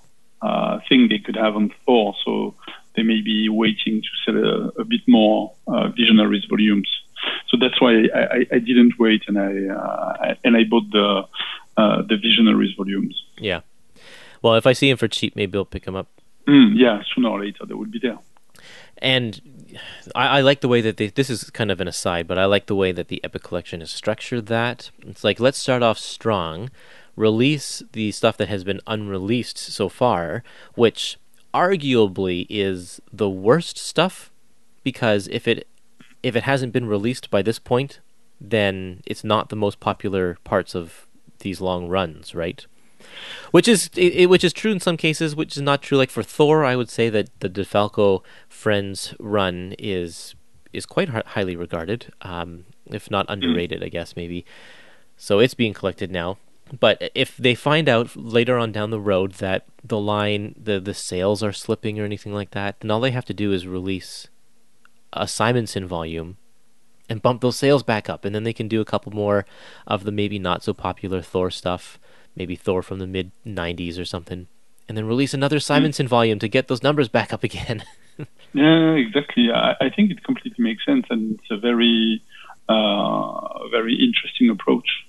uh, 0.42 0.80
thing 0.88 1.08
they 1.10 1.20
could 1.20 1.36
have 1.36 1.56
on 1.56 1.74
Thor, 1.86 2.16
so 2.26 2.56
they 3.00 3.04
may 3.04 3.22
be 3.22 3.48
waiting 3.48 4.02
to 4.02 4.10
sell 4.26 4.38
a, 4.38 4.82
a 4.82 4.84
bit 4.84 5.02
more 5.08 5.54
uh, 5.68 5.88
Visionaries 5.90 6.46
volumes. 6.50 6.90
So 7.48 7.58
that's 7.60 7.80
why 7.82 7.94
I, 8.14 8.20
I, 8.20 8.46
I 8.54 8.60
didn't 8.60 9.00
wait, 9.00 9.24
and 9.28 9.38
I 9.40 9.74
uh, 9.74 10.36
and 10.44 10.58
I 10.58 10.64
bought 10.66 10.92
the 10.92 11.24
uh, 11.78 12.02
the 12.02 12.18
Visionaries 12.18 12.76
volumes. 12.76 13.24
Yeah. 13.38 13.62
Well, 14.42 14.56
if 14.56 14.68
I 14.68 14.74
see 14.74 14.90
him 14.90 14.98
for 14.98 15.08
cheap, 15.08 15.36
maybe 15.36 15.58
I'll 15.58 15.66
pick 15.66 15.86
him 15.86 15.96
up. 15.96 16.08
Mm, 16.48 16.74
yeah, 16.76 17.02
sooner 17.14 17.30
or 17.30 17.40
later 17.42 17.66
they 17.66 17.74
will 17.74 17.86
be 17.86 18.00
there. 18.00 18.20
And 18.98 19.42
I, 20.16 20.40
I, 20.40 20.42
like 20.42 20.62
the 20.62 20.68
way 20.68 20.82
that 20.82 20.98
they. 20.98 21.08
This 21.08 21.30
is 21.30 21.50
kind 21.52 21.72
of 21.72 21.80
an 21.80 21.88
aside, 21.88 22.28
but 22.28 22.38
I 22.38 22.46
like 22.46 22.66
the 22.66 22.76
way 22.76 22.92
that 22.92 23.08
the 23.08 23.24
Epic 23.24 23.44
Collection 23.44 23.82
is 23.82 23.92
structured. 23.92 24.48
That 24.48 24.92
it's 25.02 25.24
like 25.24 25.40
let's 25.40 25.58
start 25.58 25.84
off 25.84 25.98
strong, 25.98 26.70
release 27.16 27.82
the 27.94 28.12
stuff 28.12 28.36
that 28.38 28.50
has 28.50 28.64
been 28.64 28.82
unreleased 28.88 29.58
so 29.58 29.88
far, 29.88 30.44
which 30.76 31.18
arguably 31.54 32.46
is 32.50 33.02
the 33.12 33.30
worst 33.30 33.78
stuff, 33.78 34.32
because 34.84 35.28
if 35.28 35.48
it 35.48 35.68
if 36.22 36.36
it 36.36 36.44
hasn't 36.44 36.74
been 36.74 36.86
released 36.86 37.30
by 37.30 37.42
this 37.42 37.60
point, 37.60 38.00
then 38.42 39.02
it's 39.06 39.24
not 39.24 39.50
the 39.50 39.56
most 39.56 39.80
popular 39.80 40.38
parts 40.44 40.76
of 40.76 41.08
these 41.40 41.62
long 41.62 41.88
runs, 41.88 42.36
right? 42.36 42.66
which 43.52 43.68
is 43.68 43.90
it, 43.96 44.30
which 44.30 44.44
is 44.44 44.54
true 44.54 44.72
in 44.72 44.80
some 44.80 44.98
cases, 44.98 45.36
which 45.36 45.56
is 45.56 45.62
not 45.62 45.82
true. 45.82 45.98
Like 45.98 46.10
for 46.10 46.24
Thor, 46.24 46.66
I 46.66 46.76
would 46.76 46.90
say 46.90 47.10
that 47.10 47.30
the 47.40 47.50
DeFalco 47.50 48.24
Frenz 48.50 49.14
run 49.20 49.76
is 49.80 50.36
is 50.72 50.86
quite 50.86 51.10
highly 51.10 51.56
regarded, 51.56 52.14
um, 52.22 52.66
if 52.88 53.10
not 53.10 53.26
underrated, 53.28 53.84
I 53.84 53.90
guess 53.90 54.16
maybe. 54.16 54.46
So 55.18 55.40
it's 55.40 55.54
being 55.54 55.74
collected 55.74 56.12
now. 56.12 56.38
But 56.78 57.12
if 57.16 57.38
they 57.38 57.56
find 57.56 57.90
out 57.90 58.16
later 58.16 58.58
on 58.58 58.72
down 58.72 58.92
the 58.92 59.00
road 59.00 59.34
that 59.34 59.66
the 59.84 59.98
line, 59.98 60.56
the 60.62 60.80
the 60.80 60.94
sales 60.94 61.42
are 61.42 61.54
slipping 61.54 62.00
or 62.00 62.06
anything 62.06 62.34
like 62.34 62.52
that, 62.52 62.80
then 62.80 62.92
all 62.92 63.00
they 63.00 63.12
have 63.12 63.26
to 63.26 63.34
do 63.34 63.52
is 63.52 63.66
release 63.66 64.28
a 65.14 65.28
Simonson 65.28 65.88
volume 65.88 66.38
and 67.10 67.24
bump 67.24 67.42
those 67.42 67.58
sales 67.58 67.82
back 67.82 68.08
up, 68.08 68.24
and 68.24 68.36
then 68.36 68.44
they 68.44 68.54
can 68.54 68.68
do 68.68 68.82
a 68.82 68.86
couple 68.86 69.12
more 69.12 69.46
of 69.88 70.04
the 70.04 70.12
maybe 70.12 70.38
not 70.38 70.64
so 70.64 70.74
popular 70.74 71.22
Thor 71.22 71.50
stuff 71.50 72.00
maybe 72.36 72.56
Thor 72.56 72.82
from 72.82 73.00
the 73.00 73.08
mid 73.08 73.32
90s 73.46 74.00
or 74.00 74.06
something, 74.06 74.48
and 74.88 74.98
then 74.98 75.06
release 75.06 75.34
another 75.34 75.60
Simonson 75.60 76.08
mm. 76.08 76.10
volume 76.10 76.40
to 76.40 76.48
get 76.48 76.68
those 76.68 76.82
numbers 76.82 77.10
back 77.10 77.34
up 77.34 77.44
again. 77.44 77.84
yeah, 78.54 78.94
exactly. 78.94 79.52
I, 79.52 79.76
I, 79.82 79.90
think 79.90 80.10
it 80.12 80.24
completely 80.24 80.64
makes 80.64 80.86
sense, 80.86 81.06
and 81.10 81.40
it's 81.40 81.52
a 81.52 81.58
very, 81.58 82.24
uh, 82.68 83.68
very 83.70 83.94
interesting 83.96 84.50
approach. 84.50 85.06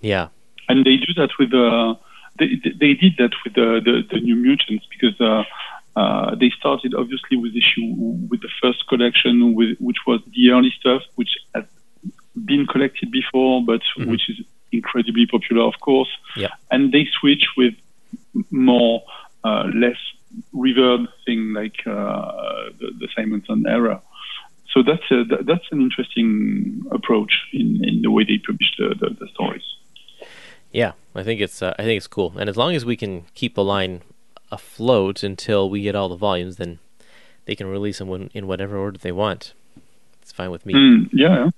Yeah, 0.00 0.28
and 0.68 0.84
they 0.84 0.96
do 0.96 1.12
that 1.14 1.30
with 1.38 1.52
uh, 1.54 1.94
they 2.38 2.60
they 2.82 2.94
did 2.94 3.16
that 3.18 3.32
with 3.44 3.54
the 3.54 3.80
the, 3.84 4.06
the 4.10 4.20
New 4.20 4.36
Mutants 4.36 4.86
because. 4.90 5.20
Uh, 5.20 5.44
uh, 5.96 6.36
they 6.36 6.50
started 6.56 6.94
obviously 6.94 7.36
with 7.36 7.56
issue 7.56 7.92
with 8.30 8.40
the 8.40 8.48
first 8.62 8.86
collection, 8.86 9.54
with, 9.54 9.76
which 9.80 9.96
was 10.06 10.20
the 10.32 10.50
early 10.52 10.72
stuff, 10.78 11.02
which 11.16 11.36
had 11.56 11.66
been 12.44 12.68
collected 12.68 13.10
before, 13.10 13.64
but 13.64 13.80
mm-hmm. 13.80 14.08
which 14.08 14.30
is 14.30 14.36
incredibly 14.70 15.26
popular, 15.26 15.62
of 15.64 15.80
course. 15.80 16.08
Yeah. 16.36 16.50
And 16.70 16.92
they 16.92 17.08
switch 17.18 17.46
with 17.56 17.74
more, 18.50 19.02
uh, 19.42 19.70
less 19.74 19.96
revered 20.52 21.08
thing 21.24 21.52
like 21.52 21.84
uh, 21.86 22.70
the, 22.78 22.92
the 23.00 23.08
Simonson 23.16 23.64
era. 23.66 24.00
So 24.72 24.84
that's 24.84 25.10
a, 25.10 25.24
that's 25.42 25.64
an 25.72 25.80
interesting 25.80 26.84
approach 26.92 27.32
in, 27.52 27.82
in 27.82 28.02
the 28.02 28.10
way 28.12 28.22
they 28.22 28.38
publish 28.38 28.70
the, 28.78 28.94
the, 29.00 29.16
the 29.18 29.28
stories. 29.34 29.67
Yeah, 30.72 30.92
I 31.14 31.22
think 31.22 31.40
it's 31.40 31.62
uh, 31.62 31.74
I 31.78 31.82
think 31.82 31.96
it's 31.96 32.06
cool, 32.06 32.34
and 32.38 32.48
as 32.48 32.56
long 32.56 32.74
as 32.74 32.84
we 32.84 32.96
can 32.96 33.24
keep 33.34 33.54
the 33.54 33.64
line 33.64 34.02
afloat 34.50 35.22
until 35.22 35.68
we 35.68 35.82
get 35.82 35.94
all 35.94 36.08
the 36.08 36.16
volumes, 36.16 36.56
then 36.56 36.78
they 37.46 37.54
can 37.54 37.66
release 37.66 37.98
them 37.98 38.30
in 38.34 38.46
whatever 38.46 38.76
order 38.76 38.98
they 38.98 39.12
want. 39.12 39.54
It's 40.22 40.32
fine 40.32 40.50
with 40.50 40.66
me. 40.66 40.74
Mm, 40.74 41.08
yeah. 41.12 41.50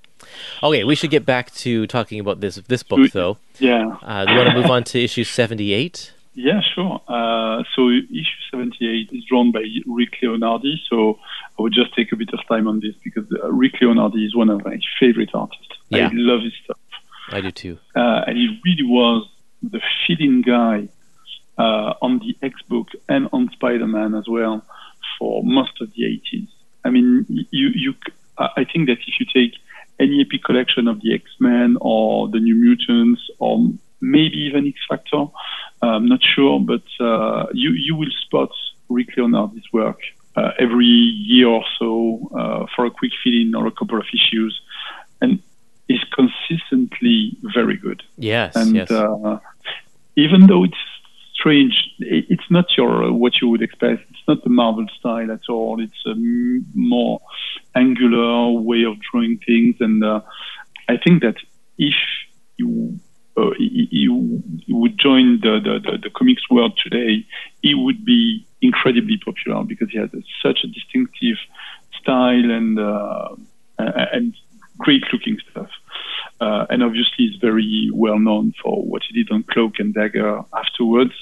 Okay, 0.63 0.85
we 0.85 0.95
should 0.95 1.11
get 1.11 1.27
back 1.27 1.53
to 1.55 1.87
talking 1.89 2.21
about 2.21 2.41
this 2.41 2.57
this 2.69 2.83
book, 2.85 3.11
though. 3.13 3.39
Yeah. 3.59 3.97
Uh, 4.03 4.25
do 4.25 4.33
you 4.33 4.39
want 4.39 4.51
to 4.51 4.55
move 4.55 4.71
on 4.71 4.85
to 4.85 5.03
issue 5.03 5.25
seventy 5.25 5.73
eight? 5.73 6.13
Yeah, 6.35 6.61
sure. 6.75 7.01
Uh, 7.09 7.65
so 7.75 7.89
issue 7.91 8.41
78 8.53 9.11
is 9.13 9.25
drawn 9.25 9.51
by 9.51 9.65
Rick 9.85 10.19
Leonardi. 10.23 10.77
So 10.89 11.19
I 11.59 11.63
would 11.63 11.73
just 11.73 11.93
take 11.95 12.13
a 12.13 12.17
bit 12.17 12.31
of 12.33 12.39
time 12.47 12.69
on 12.69 12.79
this 12.81 12.95
because 13.03 13.27
uh, 13.33 13.51
Rick 13.53 13.75
Leonardi 13.83 14.25
is 14.25 14.35
one 14.35 14.49
of 14.49 14.65
my 14.65 14.79
favorite 14.99 15.31
artists. 15.35 15.67
Yeah. 15.89 16.07
I 16.07 16.11
love 16.13 16.43
his 16.43 16.53
stuff. 16.65 16.79
I 17.31 17.41
do 17.41 17.51
too. 17.51 17.79
Uh, 17.95 18.25
and 18.27 18.37
he 18.37 18.61
really 18.65 18.85
was 18.85 19.29
the 19.63 19.81
feeling 20.07 20.43
guy 20.43 20.89
uh, 21.59 21.95
on 22.03 22.19
the 22.19 22.37
X 22.43 22.61
book 22.69 22.89
and 23.09 23.29
on 23.33 23.51
Spider-Man 23.53 24.15
as 24.15 24.27
well 24.29 24.65
for 25.19 25.43
most 25.45 25.81
of 25.81 25.93
the 25.95 26.03
80s. 26.03 26.49
I 26.85 26.91
mean, 26.91 27.27
you, 27.29 27.69
you, 27.75 27.95
I 28.39 28.65
think 28.65 28.89
that 28.89 28.99
if 29.07 29.21
you 29.21 29.27
take 29.33 29.55
any 30.01 30.23
epic 30.23 30.43
collection 30.45 30.89
of 30.89 31.01
the 31.03 31.15
X-Men 31.15 31.77
or 31.81 32.29
the 32.29 32.41
New 32.41 32.55
Mutants 32.55 33.21
or 33.39 33.71
maybe 34.01 34.39
even 34.39 34.67
X 34.67 34.79
Factor. 34.89 35.27
I'm 35.83 36.07
not 36.07 36.23
sure, 36.23 36.59
but 36.61 36.83
uh, 36.99 37.47
you 37.53 37.73
you 37.73 37.95
will 37.95 38.11
spot 38.23 38.51
Rick 38.89 39.17
Leonardi's 39.17 39.71
work 39.73 40.01
uh, 40.37 40.53
every 40.59 40.87
year 40.87 41.49
or 41.49 41.65
so 41.79 42.31
uh, 42.35 42.67
for 42.75 42.87
a 42.87 42.91
quick 42.91 43.13
fill-in 43.23 43.55
or 43.55 43.67
a 43.67 43.71
couple 43.71 43.99
of 43.99 44.07
issues, 44.13 44.61
and 45.21 45.43
is 45.91 46.01
consistently 46.15 47.37
very 47.53 47.77
good. 47.77 48.03
Yes, 48.17 48.55
and 48.55 48.77
yes. 48.77 48.91
Uh, 48.91 49.41
even 50.17 50.47
though 50.47 50.63
it's 50.63 50.85
strange, 51.35 51.75
it's 51.99 52.49
not 52.49 52.67
your 52.77 53.13
what 53.13 53.41
you 53.41 53.49
would 53.49 53.63
expect. 53.63 54.09
It's 54.11 54.27
not 54.29 54.45
the 54.45 54.51
Marvel 54.51 54.87
style 54.99 55.31
at 55.33 55.49
all. 55.49 55.83
It's 55.83 56.07
a 56.07 56.15
more 56.75 57.21
angular 57.75 58.53
way 58.53 58.85
of 58.85 59.01
drawing 59.01 59.39
things, 59.39 59.77
and 59.81 60.05
uh, 60.05 60.21
I 60.89 60.97
think 60.97 61.23
that 61.23 61.37
if 61.77 61.97
you 62.57 63.01
uh, 63.37 63.51
you, 63.59 64.43
you 64.67 64.77
would 64.77 64.97
join 64.99 65.41
the, 65.41 65.61
the, 65.67 65.91
the, 65.91 65.99
the, 65.99 66.11
comics 66.11 66.51
world 66.51 66.79
today, 66.83 67.25
he 67.63 67.75
would 67.75 68.05
be 68.05 68.45
incredibly 68.61 69.17
popular 69.25 69.65
because 69.65 69.89
he 69.91 69.99
has 69.99 70.13
a, 70.13 70.23
such 70.43 70.59
a 70.65 70.67
distinctive 70.67 71.37
style 72.01 72.51
and 72.51 72.79
uh, 72.79 73.29
and 73.79 74.35
great 74.81 75.05
looking 75.13 75.39
stuff. 75.51 75.71
Uh, 76.41 76.67
and 76.71 76.83
obviously, 76.83 77.27
he's 77.27 77.37
very 77.37 77.91
well 77.93 78.19
known 78.19 78.55
for 78.63 78.83
what 78.83 79.03
he 79.07 79.23
did 79.23 79.31
on 79.31 79.43
Cloak 79.45 79.79
and 79.79 79.95
Dagger 79.95 80.43
afterwards. 80.55 81.13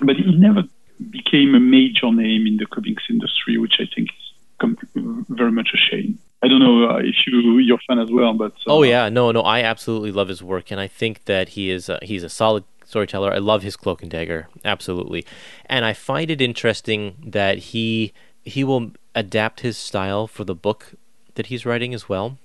But 0.00 0.16
he 0.16 0.36
never 0.36 0.62
became 1.10 1.54
a 1.54 1.60
major 1.60 2.10
name 2.12 2.46
in 2.46 2.56
the 2.56 2.66
comics 2.66 3.04
industry, 3.10 3.58
which 3.58 3.74
I 3.80 3.86
think 3.94 4.10
is 4.10 5.24
very 5.28 5.52
much 5.52 5.70
a 5.74 5.76
shame. 5.76 6.18
I 6.42 6.48
don't 6.48 6.60
know 6.60 6.90
uh, 6.90 6.98
if 6.98 7.16
you 7.26 7.58
you're 7.58 7.78
a 7.78 7.86
fan 7.88 7.98
as 7.98 8.10
well, 8.10 8.34
but 8.34 8.52
uh, 8.66 8.74
oh 8.74 8.82
yeah, 8.82 9.08
no, 9.08 9.32
no, 9.32 9.40
I 9.40 9.62
absolutely 9.62 10.12
love 10.12 10.28
his 10.28 10.42
work, 10.42 10.70
and 10.70 10.78
I 10.78 10.86
think 10.86 11.24
that 11.24 11.50
he 11.50 11.70
is 11.70 11.88
uh, 11.88 11.98
he's 12.02 12.22
a 12.22 12.28
solid 12.28 12.64
storyteller. 12.84 13.32
I 13.32 13.38
love 13.38 13.62
his 13.62 13.76
Cloak 13.76 14.02
and 14.02 14.10
Dagger, 14.10 14.48
absolutely, 14.64 15.24
and 15.66 15.84
I 15.84 15.94
find 15.94 16.30
it 16.30 16.42
interesting 16.42 17.16
that 17.26 17.58
he 17.58 18.12
he 18.42 18.62
will 18.62 18.92
adapt 19.14 19.60
his 19.60 19.78
style 19.78 20.26
for 20.26 20.44
the 20.44 20.54
book 20.54 20.92
that 21.34 21.46
he's 21.46 21.64
writing 21.64 21.94
as 21.94 22.08
well. 22.08 22.36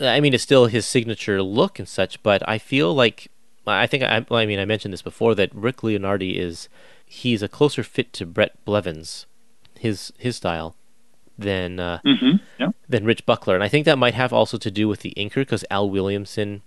I 0.00 0.20
mean, 0.20 0.34
it's 0.34 0.42
still 0.42 0.66
his 0.66 0.86
signature 0.86 1.42
look 1.42 1.78
and 1.78 1.88
such, 1.88 2.22
but 2.22 2.46
I 2.48 2.58
feel 2.58 2.94
like 2.94 3.28
I 3.66 3.86
think 3.86 4.02
I, 4.02 4.24
I 4.30 4.46
mean 4.46 4.58
I 4.58 4.64
mentioned 4.64 4.92
this 4.92 5.02
before 5.02 5.34
that 5.34 5.54
Rick 5.54 5.78
Leonardi 5.78 6.36
is 6.36 6.68
he's 7.04 7.42
a 7.42 7.48
closer 7.48 7.82
fit 7.82 8.12
to 8.14 8.26
Bret 8.26 8.64
Blevins, 8.64 9.26
his 9.78 10.12
his 10.18 10.36
style 10.36 10.76
than 11.38 11.80
uh, 11.80 12.00
mm-hmm. 12.04 12.36
yeah. 12.58 12.68
than 12.88 13.04
Rich 13.04 13.26
Buckler, 13.26 13.54
and 13.54 13.64
I 13.64 13.68
think 13.68 13.84
that 13.84 13.98
might 13.98 14.14
have 14.14 14.32
also 14.32 14.58
to 14.58 14.70
do 14.70 14.88
with 14.88 15.00
the 15.00 15.14
inker 15.16 15.36
because 15.36 15.64
Al 15.70 15.90
Williamson 15.90 16.62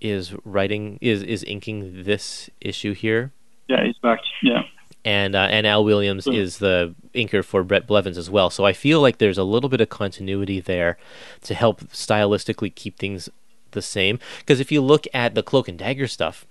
is 0.00 0.34
writing 0.44 0.98
is 1.00 1.22
is 1.22 1.44
inking 1.44 2.04
this 2.04 2.50
issue 2.60 2.92
here. 2.92 3.32
Yeah, 3.68 3.84
he's 3.84 3.98
back. 3.98 4.20
Yeah, 4.42 4.62
and 5.06 5.34
uh, 5.34 5.48
and 5.50 5.66
Al 5.66 5.84
Williams 5.84 6.26
mm. 6.26 6.36
is 6.36 6.58
the 6.58 6.94
inker 7.14 7.42
for 7.42 7.62
Bret 7.62 7.86
Blevins 7.86 8.18
as 8.18 8.28
well. 8.28 8.50
So 8.50 8.66
I 8.66 8.74
feel 8.74 9.00
like 9.00 9.18
there's 9.18 9.38
a 9.38 9.44
little 9.44 9.70
bit 9.70 9.80
of 9.80 9.88
continuity 9.88 10.60
there 10.60 10.98
to 11.42 11.54
help 11.54 11.80
stylistically 11.92 12.74
keep 12.74 12.98
things 12.98 13.30
the 13.70 13.80
same. 13.80 14.18
Because 14.40 14.60
if 14.60 14.70
you 14.70 14.82
look 14.82 15.06
at 15.14 15.34
the 15.34 15.42
Cloak 15.42 15.68
and 15.68 15.78
Dagger 15.78 16.08
stuff, 16.08 16.44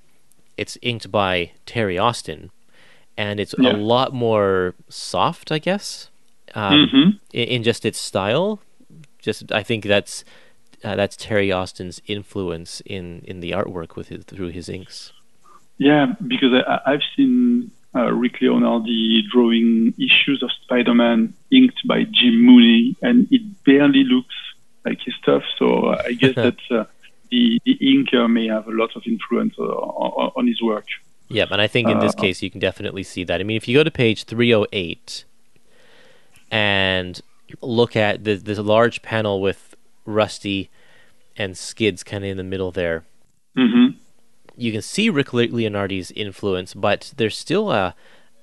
it's 0.57 0.77
inked 0.81 1.11
by 1.11 1.51
Terry 1.65 1.97
Austin, 1.97 2.49
and 3.15 3.39
it's 3.39 3.53
yeah. 3.59 3.71
a 3.71 3.77
lot 3.77 4.13
more 4.13 4.73
soft, 4.89 5.51
I 5.51 5.59
guess 5.59 6.09
um, 6.55 6.73
mm-hmm. 6.73 7.09
in, 7.33 7.47
in, 7.47 7.63
just 7.63 7.85
its 7.85 7.99
style. 7.99 8.59
Just 9.19 9.51
I 9.51 9.61
think 9.61 9.83
that's 9.83 10.23
uh, 10.83 10.95
that's 10.95 11.15
Terry 11.15 11.51
Austin's 11.51 12.01
influence 12.07 12.81
in, 12.85 13.21
in 13.25 13.41
the 13.41 13.51
artwork 13.51 13.95
with 13.95 14.07
his 14.09 14.23
through 14.23 14.49
his 14.49 14.69
inks. 14.69 15.11
Yeah, 15.77 16.13
because 16.25 16.53
I, 16.53 16.91
have 16.91 17.01
seen 17.17 17.71
uh, 17.95 18.11
Rick 18.11 18.39
Leonardi 18.41 19.21
drawing 19.31 19.93
issues 19.97 20.43
of 20.43 20.51
Spider-Man 20.63 21.33
inked 21.51 21.87
by 21.87 22.03
Jim 22.03 22.41
Mooney, 22.41 22.95
and 23.01 23.27
it 23.31 23.41
barely 23.63 24.03
looks 24.03 24.35
like 24.83 24.99
his 25.01 25.15
stuff. 25.15 25.43
So 25.57 25.87
I 25.87 26.11
guess 26.19 26.35
that 26.35 26.57
uh, 26.69 26.85
the, 27.31 27.59
the 27.65 27.77
inker 27.81 28.29
may 28.29 28.47
have 28.47 28.67
a 28.67 28.71
lot 28.71 28.95
of 28.95 29.03
influence 29.05 29.55
uh, 29.57 29.63
on, 29.63 30.31
on 30.35 30.47
his 30.47 30.61
work. 30.61 30.85
Yeah, 31.29 31.45
and 31.49 31.61
I 31.61 31.67
think 31.67 31.89
in 31.89 31.99
this 31.99 32.13
Uh, 32.13 32.21
case 32.21 32.43
you 32.43 32.51
can 32.51 32.59
definitely 32.59 33.03
see 33.03 33.23
that. 33.23 33.41
I 33.41 33.43
mean, 33.43 33.57
if 33.57 33.67
you 33.67 33.75
go 33.77 33.83
to 33.83 33.91
page 33.91 34.25
308 34.25 35.23
and 36.51 37.19
look 37.61 37.95
at 37.95 38.23
the, 38.23 38.35
this 38.35 38.59
large 38.59 39.01
panel 39.01 39.41
with 39.41 39.75
Rusty 40.05 40.69
and 41.35 41.57
Skids 41.57 42.03
kind 42.03 42.23
of 42.23 42.29
in 42.29 42.37
the 42.37 42.43
middle 42.43 42.71
there, 42.71 43.05
hmm 43.55 43.87
you 44.57 44.71
can 44.71 44.81
see 44.81 45.09
Rick 45.09 45.33
Le- 45.33 45.43
Leonardi's 45.47 46.11
influence, 46.11 46.73
but 46.73 47.13
there's 47.17 47.37
still 47.37 47.71
a 47.71 47.95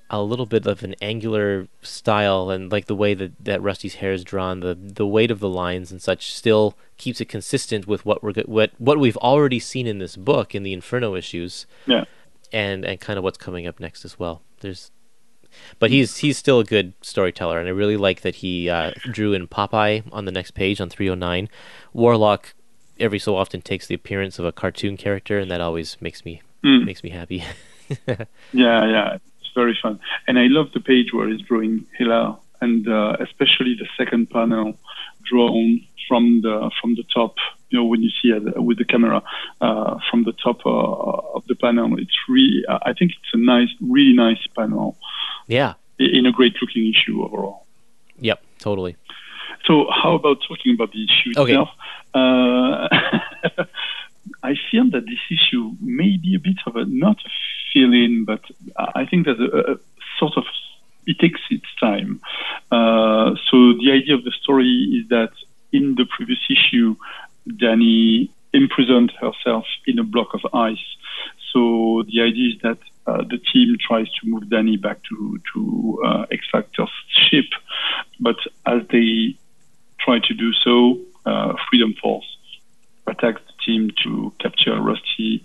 a 0.09 0.21
little 0.21 0.45
bit 0.45 0.67
of 0.67 0.83
an 0.83 0.93
angular 1.01 1.67
style 1.81 2.51
and 2.51 2.71
like 2.71 2.85
the 2.85 2.95
way 2.95 3.15
that, 3.15 3.31
that 3.43 3.59
Rusty's 3.63 3.95
hair 3.95 4.11
is 4.13 4.23
drawn, 4.23 4.59
the 4.59 4.75
the 4.75 5.07
weight 5.07 5.31
of 5.31 5.39
the 5.39 5.49
lines 5.49 5.91
and 5.91 5.99
such 6.01 6.33
still 6.33 6.77
keeps 6.97 7.19
it 7.19 7.25
consistent 7.29 7.87
with 7.87 8.05
what 8.05 8.21
we're 8.21 8.33
what 8.45 8.71
what 8.77 8.99
we've 8.99 9.17
already 9.17 9.59
seen 9.59 9.87
in 9.87 9.97
this 9.97 10.15
book 10.15 10.53
in 10.53 10.61
the 10.63 10.73
Inferno 10.73 11.15
issues 11.15 11.65
Yeah. 11.87 12.03
and 12.51 12.85
and 12.85 12.99
kind 12.99 13.17
of 13.17 13.23
what's 13.23 13.37
coming 13.39 13.65
up 13.65 13.79
next 13.79 14.05
as 14.05 14.19
well. 14.19 14.43
There's, 14.59 14.91
but 15.79 15.89
he's 15.89 16.17
he's 16.17 16.37
still 16.37 16.59
a 16.59 16.63
good 16.65 16.93
storyteller, 17.01 17.57
and 17.59 17.67
I 17.67 17.71
really 17.71 17.97
like 17.97 18.21
that 18.21 18.35
he 18.35 18.69
uh, 18.69 18.91
drew 19.11 19.33
in 19.33 19.47
Popeye 19.47 20.03
on 20.11 20.25
the 20.25 20.31
next 20.31 20.51
page 20.51 20.79
on 20.79 20.89
309. 20.89 21.49
Warlock 21.93 22.53
every 22.99 23.19
so 23.19 23.35
often 23.35 23.61
takes 23.61 23.87
the 23.87 23.95
appearance 23.95 24.39
of 24.39 24.45
a 24.45 24.51
cartoon 24.51 24.97
character, 24.97 25.39
and 25.39 25.49
that 25.51 25.61
always 25.61 25.97
makes 26.01 26.23
me 26.25 26.41
Mm. 26.63 26.85
makes 26.85 27.03
me 27.03 27.09
happy. 27.09 27.43
Yeah, 28.53 28.85
yeah, 28.85 29.17
it's 29.39 29.51
very 29.53 29.77
fun. 29.79 29.99
And 30.27 30.39
I 30.39 30.47
love 30.47 30.71
the 30.73 30.79
page 30.79 31.13
where 31.13 31.27
he's 31.27 31.41
drawing 31.41 31.85
Hela, 31.97 32.39
and 32.61 32.87
uh, 32.87 33.17
especially 33.19 33.75
the 33.77 33.87
second 33.97 34.29
panel 34.29 34.77
drawn 35.29 35.81
from 36.07 36.41
the 36.41 36.71
from 36.79 36.95
the 36.95 37.03
top. 37.13 37.35
You 37.69 37.79
know, 37.79 37.85
when 37.85 38.01
you 38.01 38.09
see 38.09 38.29
it 38.29 38.63
with 38.63 38.77
the 38.77 38.85
camera 38.85 39.21
uh, 39.59 39.99
from 40.09 40.23
the 40.23 40.31
top 40.31 40.65
uh, 40.65 40.69
of 40.69 41.45
the 41.47 41.55
panel, 41.55 41.99
it's 41.99 42.17
really. 42.29 42.63
I 42.69 42.93
think 42.93 43.11
it's 43.11 43.33
a 43.33 43.37
nice, 43.37 43.69
really 43.81 44.13
nice 44.13 44.45
panel 44.55 44.97
yeah. 45.47 45.73
in 45.99 46.25
a 46.25 46.31
great 46.31 46.55
looking 46.61 46.87
issue 46.87 47.23
overall. 47.23 47.65
Yep. 48.19 48.41
Totally. 48.59 48.95
So, 49.65 49.87
how 49.89 50.15
about 50.15 50.37
talking 50.47 50.73
about 50.75 50.91
the 50.91 51.03
issue 51.05 51.31
Okay. 51.39 51.53
itself? 51.53 51.69
Uh, 52.13 52.87
I 54.43 54.55
feel 54.71 54.89
that 54.91 55.05
this 55.05 55.19
issue 55.31 55.71
may 55.81 56.17
be 56.17 56.35
a 56.35 56.39
bit 56.39 56.57
of 56.65 56.75
a 56.75 56.85
not 56.85 57.17
a 57.25 57.29
fill-in, 57.71 58.25
but 58.25 58.41
I 58.77 59.05
think 59.05 59.25
that 59.25 59.39
a, 59.39 59.73
a 59.73 59.75
sort 60.19 60.37
of 60.37 60.45
it 61.05 61.19
takes 61.19 61.41
its 61.49 61.65
time. 61.79 62.21
Uh, 62.71 63.35
so 63.49 63.73
the 63.73 63.91
idea 63.91 64.15
of 64.15 64.23
the 64.23 64.31
story 64.31 65.01
is 65.01 65.09
that 65.09 65.31
in 65.71 65.95
the 65.95 66.05
previous 66.05 66.39
issue, 66.49 66.95
Dani 67.47 68.29
imprisoned 68.53 69.11
herself 69.19 69.65
in 69.85 69.99
a 69.99 70.03
block 70.03 70.33
of 70.33 70.41
ice. 70.53 70.85
So 71.51 72.03
the 72.07 72.21
idea 72.21 72.55
is 72.55 72.61
that 72.61 72.77
uh, 73.05 73.23
the 73.23 73.37
team 73.37 73.75
tries 73.79 74.07
to 74.13 74.27
move 74.27 74.43
Dani 74.43 74.81
back 74.81 74.99
to 75.09 75.39
to 75.53 76.01
uh, 76.05 76.25
X 76.31 76.45
Factor's 76.51 76.89
ship, 77.09 77.45
but 78.19 78.37
as 78.65 78.81
they 78.89 79.35
try 80.03 80.19
to 80.19 80.33
do 80.33 80.53
so, 80.53 80.99
uh, 81.25 81.53
Freedom 81.69 81.93
Force 82.01 82.37
attacks 83.07 83.41
the 83.47 83.53
team 83.65 83.91
to 84.03 84.33
capture 84.39 84.79
Rusty. 84.79 85.43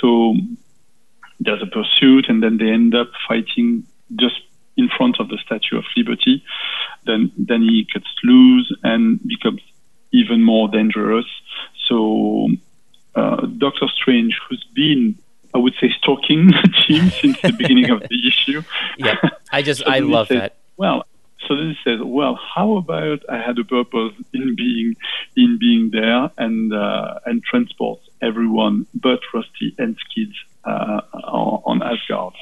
So 0.00 0.34
there's 1.40 1.62
a 1.62 1.66
pursuit, 1.66 2.28
and 2.28 2.42
then 2.42 2.58
they 2.58 2.70
end 2.70 2.94
up 2.94 3.10
fighting 3.28 3.86
just 4.14 4.40
in 4.76 4.88
front 4.88 5.20
of 5.20 5.28
the 5.28 5.38
Statue 5.44 5.78
of 5.78 5.84
Liberty. 5.96 6.44
Then 7.04 7.30
Dani 7.40 7.86
cuts 7.92 8.06
loose 8.24 8.72
and 8.82 9.20
becomes 9.26 9.60
even 10.12 10.42
more 10.42 10.68
dangerous. 10.68 11.26
So 11.88 12.48
uh, 13.14 13.46
Doctor 13.46 13.86
Strange, 13.94 14.38
who's 14.48 14.64
been 14.74 15.18
I 15.54 15.58
would 15.58 15.74
say 15.80 15.90
stalking 15.96 16.46
the 16.48 16.74
team 16.86 17.10
since 17.10 17.40
the 17.40 17.52
beginning 17.52 17.90
of 17.90 18.00
the 18.00 18.28
issue. 18.28 18.62
Yeah, 18.98 19.16
I 19.50 19.62
just 19.62 19.82
I 19.86 20.00
love 20.00 20.28
says, 20.28 20.40
that. 20.40 20.56
Well, 20.76 21.06
so 21.46 21.54
then 21.56 21.68
he 21.70 21.76
says, 21.84 22.00
"Well, 22.02 22.38
how 22.54 22.76
about 22.76 23.20
I 23.28 23.38
had 23.38 23.58
a 23.58 23.64
purpose 23.64 24.14
in 24.32 24.54
being 24.56 24.96
in 25.36 25.58
being 25.58 25.90
there 25.90 26.30
and 26.38 26.72
uh, 26.72 27.18
and 27.26 27.42
transport 27.44 28.00
everyone 28.22 28.86
but 28.94 29.20
Rusty 29.34 29.74
and 29.78 29.96
Skids 29.98 30.34
uh, 30.64 31.00
on, 31.12 31.62
on 31.64 31.82
Asgard." 31.82 32.34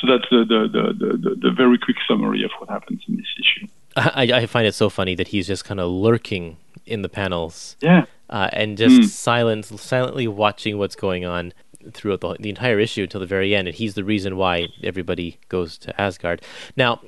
So 0.00 0.06
that's 0.06 0.28
the 0.30 0.44
the, 0.44 0.68
the, 0.68 1.18
the, 1.18 1.34
the 1.36 1.50
very 1.50 1.78
quick 1.78 1.96
summary 2.06 2.44
of 2.44 2.50
what 2.58 2.68
happens 2.70 3.02
in 3.08 3.16
this 3.16 3.26
issue. 3.40 3.66
I, 3.96 4.22
I 4.42 4.46
find 4.46 4.66
it 4.66 4.74
so 4.74 4.88
funny 4.88 5.14
that 5.16 5.28
he's 5.28 5.46
just 5.46 5.64
kind 5.64 5.80
of 5.80 5.90
lurking 5.90 6.56
in 6.86 7.02
the 7.02 7.08
panels 7.08 7.76
Yeah, 7.80 8.04
uh, 8.30 8.48
and 8.52 8.78
just 8.78 9.00
Mm. 9.00 9.04
silent, 9.06 9.64
silently 9.66 10.28
watching 10.28 10.78
what's 10.78 10.94
going 10.94 11.24
on 11.24 11.52
throughout 11.92 12.20
the, 12.20 12.36
the 12.38 12.48
entire 12.48 12.78
issue 12.78 13.02
until 13.02 13.18
the 13.20 13.26
very 13.26 13.54
end. 13.56 13.66
And 13.66 13.76
he's 13.76 13.94
the 13.94 14.04
reason 14.04 14.36
why 14.36 14.68
everybody 14.84 15.38
goes 15.48 15.76
to 15.78 16.00
Asgard. 16.00 16.42
Now, 16.76 17.00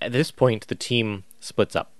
at 0.00 0.12
this 0.12 0.30
point, 0.30 0.66
the 0.68 0.74
team 0.74 1.24
splits 1.40 1.74
up, 1.76 1.90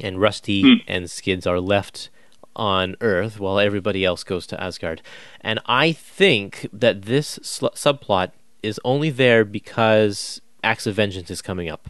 and 0.00 0.20
Rusty 0.20 0.62
Mm. 0.62 0.82
and 0.86 1.10
Skids 1.10 1.46
are 1.46 1.60
left 1.60 2.08
on 2.54 2.96
Earth 3.00 3.40
while 3.40 3.58
everybody 3.58 4.04
else 4.04 4.24
goes 4.24 4.46
to 4.48 4.62
Asgard. 4.62 5.00
And 5.40 5.58
I 5.66 5.92
think 5.92 6.68
that 6.72 7.02
this 7.02 7.38
sl- 7.42 7.68
subplot 7.68 8.32
is 8.62 8.78
only 8.84 9.10
there 9.10 9.44
because 9.44 10.40
Acts 10.62 10.86
of 10.86 10.94
Vengeance 10.94 11.30
is 11.30 11.40
coming 11.42 11.68
up 11.70 11.88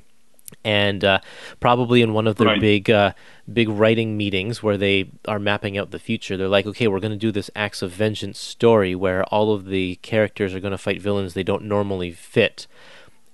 and 0.65 1.05
uh, 1.05 1.19
probably 1.61 2.01
in 2.03 2.13
one 2.13 2.27
of 2.27 2.37
their 2.37 2.47
Right. 2.49 2.61
big 2.61 2.91
uh, 2.91 3.13
big 3.53 3.69
writing 3.69 4.17
meetings 4.17 4.63
where 4.63 4.77
they 4.77 5.11
are 5.27 5.39
mapping 5.41 5.77
out 5.77 5.91
the 5.91 5.99
future 5.99 6.37
they're 6.37 6.47
like 6.47 6.67
okay 6.67 6.87
we're 6.87 7.01
going 7.01 7.11
to 7.13 7.17
do 7.19 7.33
this 7.33 7.51
acts 7.57 7.83
of 7.83 7.91
vengeance 7.91 8.39
story 8.39 8.95
where 8.95 9.25
all 9.25 9.53
of 9.53 9.65
the 9.67 9.97
characters 10.03 10.55
are 10.55 10.61
going 10.61 10.71
to 10.71 10.79
fight 10.79 11.01
villains 11.01 11.33
they 11.35 11.43
don't 11.43 11.65
normally 11.65 12.13
fit 12.13 12.67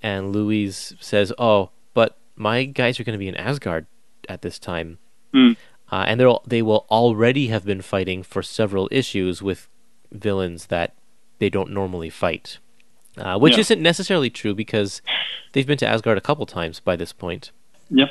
and 0.01 0.31
louise 0.33 0.93
says 0.99 1.31
oh 1.37 1.69
my 2.39 2.63
guys 2.63 2.99
are 2.99 3.03
going 3.03 3.13
to 3.13 3.19
be 3.19 3.27
in 3.27 3.35
asgard 3.35 3.85
at 4.27 4.41
this 4.41 4.57
time 4.57 4.97
Mm. 5.33 5.55
uh, 5.91 6.05
and 6.07 6.19
they'll 6.19 6.41
they 6.47 6.63
will 6.63 6.87
already 6.89 7.47
have 7.49 7.63
been 7.65 7.81
fighting 7.83 8.23
for 8.23 8.41
several 8.41 8.89
issues 8.91 9.43
with 9.43 9.67
villains 10.11 10.65
that 10.67 10.95
they 11.37 11.49
don't 11.51 11.69
normally 11.71 12.09
fight 12.09 12.57
uh, 13.17 13.37
which 13.37 13.53
Yeah. 13.53 13.59
isn't 13.59 13.81
necessarily 13.81 14.29
true 14.31 14.55
because 14.55 15.01
they've 15.51 15.67
been 15.67 15.77
to 15.79 15.87
Asgard 15.87 16.17
a 16.17 16.21
couple 16.21 16.45
times 16.47 16.79
by 16.79 16.95
this 16.95 17.11
point. 17.13 17.51
yeah, 17.89 18.05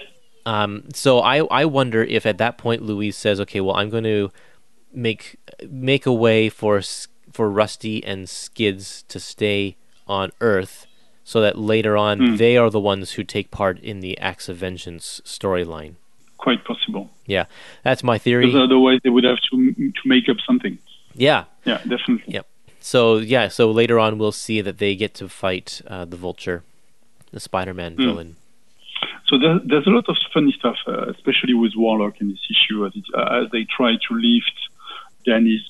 Um, 0.47 0.85
so 0.95 1.21
I 1.21 1.38
I 1.47 1.64
wonder 1.64 2.05
if 2.05 2.25
at 2.27 2.38
that 2.38 2.59
point 2.59 2.83
Louise 2.83 3.17
says, 3.17 3.41
okay, 3.41 3.61
well 3.61 3.75
I'm 3.77 3.91
going 3.91 4.05
to 4.05 4.31
make 4.93 5.37
make 5.69 6.05
a 6.07 6.12
way 6.12 6.49
for 6.49 6.81
for 7.33 7.51
Rusty 7.51 8.05
and 8.05 8.29
Skids 8.29 9.03
to 9.09 9.19
stay 9.21 9.77
on 10.07 10.31
Earth, 10.41 10.87
so 11.31 11.37
that 11.45 11.55
later 11.59 11.95
on 12.07 12.14
Hmm. 12.19 12.37
they 12.37 12.57
are 12.57 12.71
the 12.71 12.81
ones 12.93 13.07
who 13.12 13.23
take 13.37 13.49
part 13.51 13.77
in 13.91 14.01
the 14.01 14.17
Acts 14.31 14.49
of 14.49 14.57
Vengeance 14.57 15.07
storyline. 15.37 15.95
quite 16.47 16.62
possible. 16.64 17.05
Yeah, 17.27 17.45
that's 17.83 18.03
my 18.12 18.17
theory. 18.17 18.47
Because 18.47 18.62
otherwise, 18.69 19.01
they 19.05 19.11
would 19.17 19.25
have 19.33 19.41
to 19.51 19.57
to 19.99 20.03
make 20.14 20.27
up 20.33 20.38
something. 20.49 20.75
Yeah. 21.29 21.41
Yeah, 21.71 21.79
definitely. 21.95 22.33
Yep. 22.37 22.47
So 22.81 22.99
yeah, 23.35 23.49
so 23.49 23.62
later 23.83 23.97
on 24.05 24.11
we'll 24.19 24.38
see 24.47 24.59
that 24.67 24.77
they 24.79 24.93
get 25.05 25.12
to 25.21 25.29
fight 25.29 25.69
uh, 25.95 26.05
the 26.12 26.17
Vulture, 26.27 26.62
the 27.37 27.41
Spider-Man 27.49 27.93
Hmm. 27.97 28.05
villain. 28.09 28.31
So 29.29 29.33
there, 29.43 29.57
there's 29.71 29.87
a 29.93 29.95
lot 29.99 30.07
of 30.09 30.17
funny 30.37 30.53
stuff, 30.61 30.79
uh, 30.87 31.07
especially 31.14 31.55
with 31.62 31.73
Warlock 31.83 32.14
in 32.23 32.27
this 32.35 32.45
issue, 32.55 32.79
as, 32.87 32.93
it, 33.01 33.05
uh, 33.21 33.41
as 33.45 33.47
they 33.55 33.64
try 33.79 33.91
to 34.07 34.11
lift 34.29 34.59
Dani's 35.27 35.64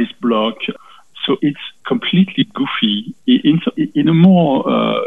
ice 0.00 0.12
block. 0.24 0.56
So 1.26 1.36
it's 1.42 1.60
completely 1.86 2.44
goofy 2.54 3.14
in, 3.26 3.60
in 3.94 4.08
a 4.08 4.14
more 4.14 4.68
uh, 4.68 5.00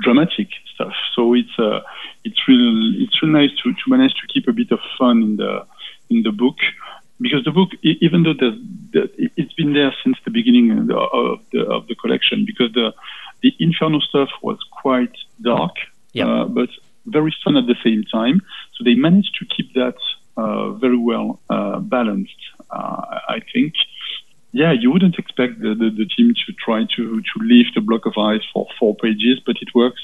dramatic 0.00 0.48
stuff. 0.74 0.92
So 1.14 1.34
it's 1.34 1.58
uh, 1.58 1.80
it's 2.24 2.40
real 2.48 2.94
it's 3.02 3.22
real 3.22 3.32
nice 3.32 3.50
to, 3.62 3.72
to 3.72 3.80
manage 3.88 4.14
to 4.14 4.26
keep 4.32 4.48
a 4.48 4.52
bit 4.52 4.70
of 4.72 4.80
fun 4.98 5.22
in 5.22 5.36
the 5.36 5.66
in 6.10 6.22
the 6.22 6.32
book 6.32 6.56
because 7.20 7.44
the 7.44 7.52
book, 7.52 7.70
even 7.82 8.24
though 8.24 8.34
there's, 8.38 8.58
the, 8.92 9.02
it- 9.22 9.32
it's 9.36 9.52
been 9.54 9.72
there 9.72 9.94
since 10.02 10.16
the 10.24 10.30
beginning 10.32 10.70
of 10.72 10.86
the, 10.88 10.96
of 10.96 11.38
the, 11.52 11.60
of 11.64 11.86
the 11.86 11.94
collection, 11.94 12.44
because 12.44 12.72
the 12.72 12.92
the 13.42 13.54
Inferno 13.60 14.00
stuff 14.00 14.30
was 14.42 14.58
quite 14.82 15.12
dark, 15.42 15.76
Yeah. 16.12 16.26
uh, 16.26 16.44
but 16.46 16.70
very 17.06 17.34
fun 17.44 17.56
at 17.56 17.66
the 17.66 17.76
same 17.84 18.02
time. 18.04 18.40
So 18.74 18.84
they 18.84 18.94
managed 18.94 19.36
to 19.38 19.44
keep 19.44 19.74
that 19.74 19.96
uh, 20.36 20.70
very 20.70 20.96
well 20.96 21.40
uh, 21.50 21.78
balanced, 21.78 22.40
uh, 22.70 23.20
I 23.28 23.40
think. 23.52 23.74
Yeah, 24.54 24.70
you 24.70 24.92
wouldn't 24.92 25.18
expect 25.18 25.60
the, 25.60 25.74
the, 25.74 25.90
the 25.90 26.06
team 26.06 26.32
to 26.46 26.52
try 26.52 26.84
to, 26.94 27.20
to 27.20 27.40
lift 27.40 27.76
a 27.76 27.80
block 27.80 28.06
of 28.06 28.16
ice 28.16 28.42
for 28.52 28.68
four 28.78 28.94
pages, 28.94 29.40
but 29.44 29.56
it 29.60 29.74
works 29.74 30.00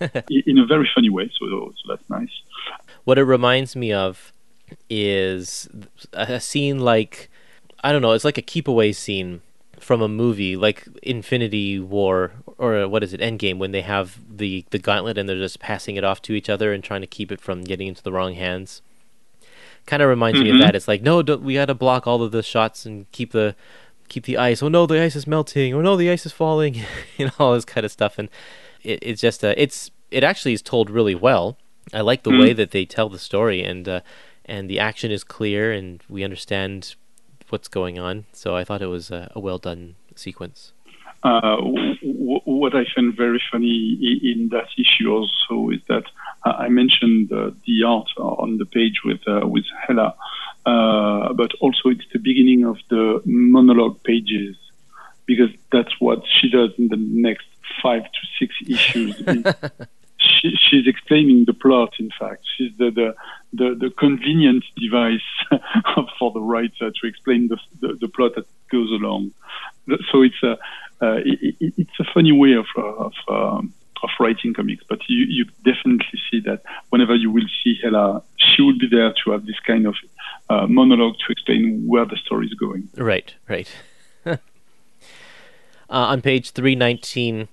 in 0.30 0.58
a 0.58 0.64
very 0.64 0.88
funny 0.94 1.10
way. 1.10 1.28
So, 1.36 1.72
so 1.74 1.82
that's 1.88 2.08
nice. 2.08 2.30
What 3.02 3.18
it 3.18 3.24
reminds 3.24 3.74
me 3.74 3.92
of 3.92 4.32
is 4.88 5.68
a 6.12 6.34
a 6.34 6.40
scene 6.40 6.78
like 6.78 7.28
I 7.82 7.90
don't 7.90 8.02
know, 8.02 8.12
it's 8.12 8.24
like 8.24 8.38
a 8.38 8.42
keep 8.42 8.68
away 8.68 8.92
scene 8.92 9.42
from 9.80 10.00
a 10.00 10.06
movie 10.06 10.56
like 10.56 10.86
Infinity 11.02 11.80
War 11.80 12.34
or 12.58 12.86
what 12.86 13.02
is 13.02 13.12
it 13.12 13.20
Endgame 13.20 13.58
when 13.58 13.72
they 13.72 13.82
have 13.82 14.16
the 14.30 14.64
the 14.70 14.78
gauntlet 14.78 15.18
and 15.18 15.28
they're 15.28 15.36
just 15.36 15.58
passing 15.58 15.96
it 15.96 16.04
off 16.04 16.22
to 16.22 16.34
each 16.34 16.48
other 16.48 16.72
and 16.72 16.84
trying 16.84 17.00
to 17.00 17.08
keep 17.08 17.32
it 17.32 17.40
from 17.40 17.64
getting 17.64 17.88
into 17.88 18.02
the 18.04 18.12
wrong 18.12 18.34
hands. 18.34 18.80
Kind 19.86 20.02
of 20.02 20.08
reminds 20.08 20.40
me 20.40 20.50
of 20.50 20.58
that. 20.60 20.74
It's 20.76 20.86
like 20.88 21.02
no, 21.02 21.20
we 21.20 21.54
got 21.54 21.66
to 21.66 21.74
block 21.74 22.06
all 22.06 22.22
of 22.22 22.30
the 22.32 22.42
shots 22.42 22.86
and 22.86 23.10
keep 23.12 23.32
the 23.32 23.54
keep 24.08 24.24
the 24.24 24.38
ice. 24.38 24.62
Oh 24.62 24.68
no, 24.68 24.86
the 24.86 25.00
ice 25.00 25.16
is 25.16 25.26
melting. 25.26 25.74
Oh 25.74 25.80
no, 25.82 25.96
the 25.96 26.10
ice 26.10 26.24
is 26.26 26.32
falling. 26.32 26.74
you 27.18 27.26
know 27.26 27.32
all 27.38 27.54
this 27.54 27.64
kind 27.64 27.84
of 27.84 27.90
stuff, 27.92 28.18
and 28.18 28.28
it, 28.82 29.00
it's 29.02 29.20
just 29.20 29.44
uh, 29.44 29.54
it's 29.56 29.90
it 30.10 30.22
actually 30.22 30.52
is 30.52 30.62
told 30.62 30.88
really 30.90 31.14
well. 31.14 31.56
I 31.92 32.00
like 32.00 32.22
the 32.22 32.30
Mm. 32.30 32.40
way 32.40 32.52
that 32.52 32.70
they 32.70 32.84
tell 32.84 33.08
the 33.08 33.18
story, 33.18 33.62
and 33.64 33.88
uh, 33.88 34.00
and 34.44 34.70
the 34.70 34.78
action 34.78 35.10
is 35.10 35.24
clear, 35.24 35.72
and 35.72 36.00
we 36.08 36.22
understand 36.22 36.94
what's 37.48 37.68
going 37.68 37.98
on. 37.98 38.24
So 38.32 38.54
I 38.56 38.62
thought 38.64 38.82
it 38.82 38.86
was 38.86 39.10
a, 39.10 39.32
a 39.34 39.40
well 39.40 39.58
done 39.58 39.96
sequence. 40.14 40.72
Uh, 41.24 41.56
w- 41.56 41.94
w- 42.00 42.40
what 42.44 42.74
I 42.74 42.84
find 42.94 43.14
very 43.16 43.40
funny 43.50 43.98
in 44.34 44.48
that 44.50 44.68
issue 44.78 45.08
also 45.10 45.70
is 45.70 45.80
that 45.88 46.04
I 46.44 46.68
mentioned 46.68 47.32
uh, 47.32 47.50
the 47.66 47.84
art 47.84 48.08
on 48.18 48.58
the 48.58 48.66
page 48.66 49.02
with 49.04 49.20
uh, 49.26 49.46
with 49.46 49.64
Hela, 49.86 50.14
uh, 50.66 51.32
but 51.32 51.52
also 51.60 51.88
it's 51.88 52.04
the 52.12 52.18
beginning 52.18 52.64
of 52.64 52.78
the 52.88 53.22
monologue 53.24 54.02
pages 54.02 54.56
because 55.26 55.50
that's 55.70 56.00
what 56.00 56.24
she 56.26 56.50
does 56.50 56.72
in 56.78 56.88
the 56.88 56.96
next 56.96 57.46
five 57.82 58.04
to 58.04 58.20
six 58.38 58.54
issues. 58.66 59.16
she, 60.18 60.56
she's 60.56 60.86
explaining 60.86 61.44
the 61.44 61.54
plot. 61.54 61.94
In 61.98 62.10
fact, 62.18 62.44
she's 62.56 62.76
the 62.76 62.90
the, 62.90 63.14
the, 63.52 63.74
the 63.74 63.90
convenient 63.90 64.64
device 64.76 65.20
for 66.18 66.32
the 66.32 66.40
writer 66.40 66.90
to 66.90 67.06
explain 67.06 67.48
the, 67.48 67.58
the, 67.80 67.94
the 68.00 68.08
plot 68.08 68.34
that 68.36 68.46
goes 68.70 68.90
along. 68.90 69.32
So 70.10 70.22
it's 70.22 70.42
a 70.42 70.58
uh, 71.00 71.20
it, 71.24 71.56
it's 71.60 72.00
a 72.00 72.04
funny 72.14 72.32
way 72.32 72.52
of 72.52 72.66
of, 72.76 73.12
um, 73.28 73.72
of 74.02 74.10
writing 74.18 74.54
comics, 74.54 74.84
but 74.88 75.00
you, 75.08 75.24
you 75.28 75.44
definitely 75.64 76.20
see 76.30 76.40
that 76.40 76.62
whenever 76.90 77.14
you 77.14 77.30
will 77.30 77.46
see 77.62 77.78
Hela, 77.82 78.22
she 78.36 78.62
will 78.62 78.78
be 78.78 78.88
there 78.88 79.12
to 79.24 79.30
have 79.30 79.46
this 79.46 79.58
kind 79.60 79.86
of 79.86 79.94
uh, 80.50 80.66
monologue 80.66 81.16
to 81.26 81.32
explain 81.32 81.86
where 81.86 82.04
the 82.04 82.16
story 82.16 82.46
is 82.46 82.54
going. 82.54 82.88
Right, 82.96 83.34
right. 83.48 83.70
uh, 84.26 84.36
on 85.88 86.22
page 86.22 86.50
319, 86.50 87.48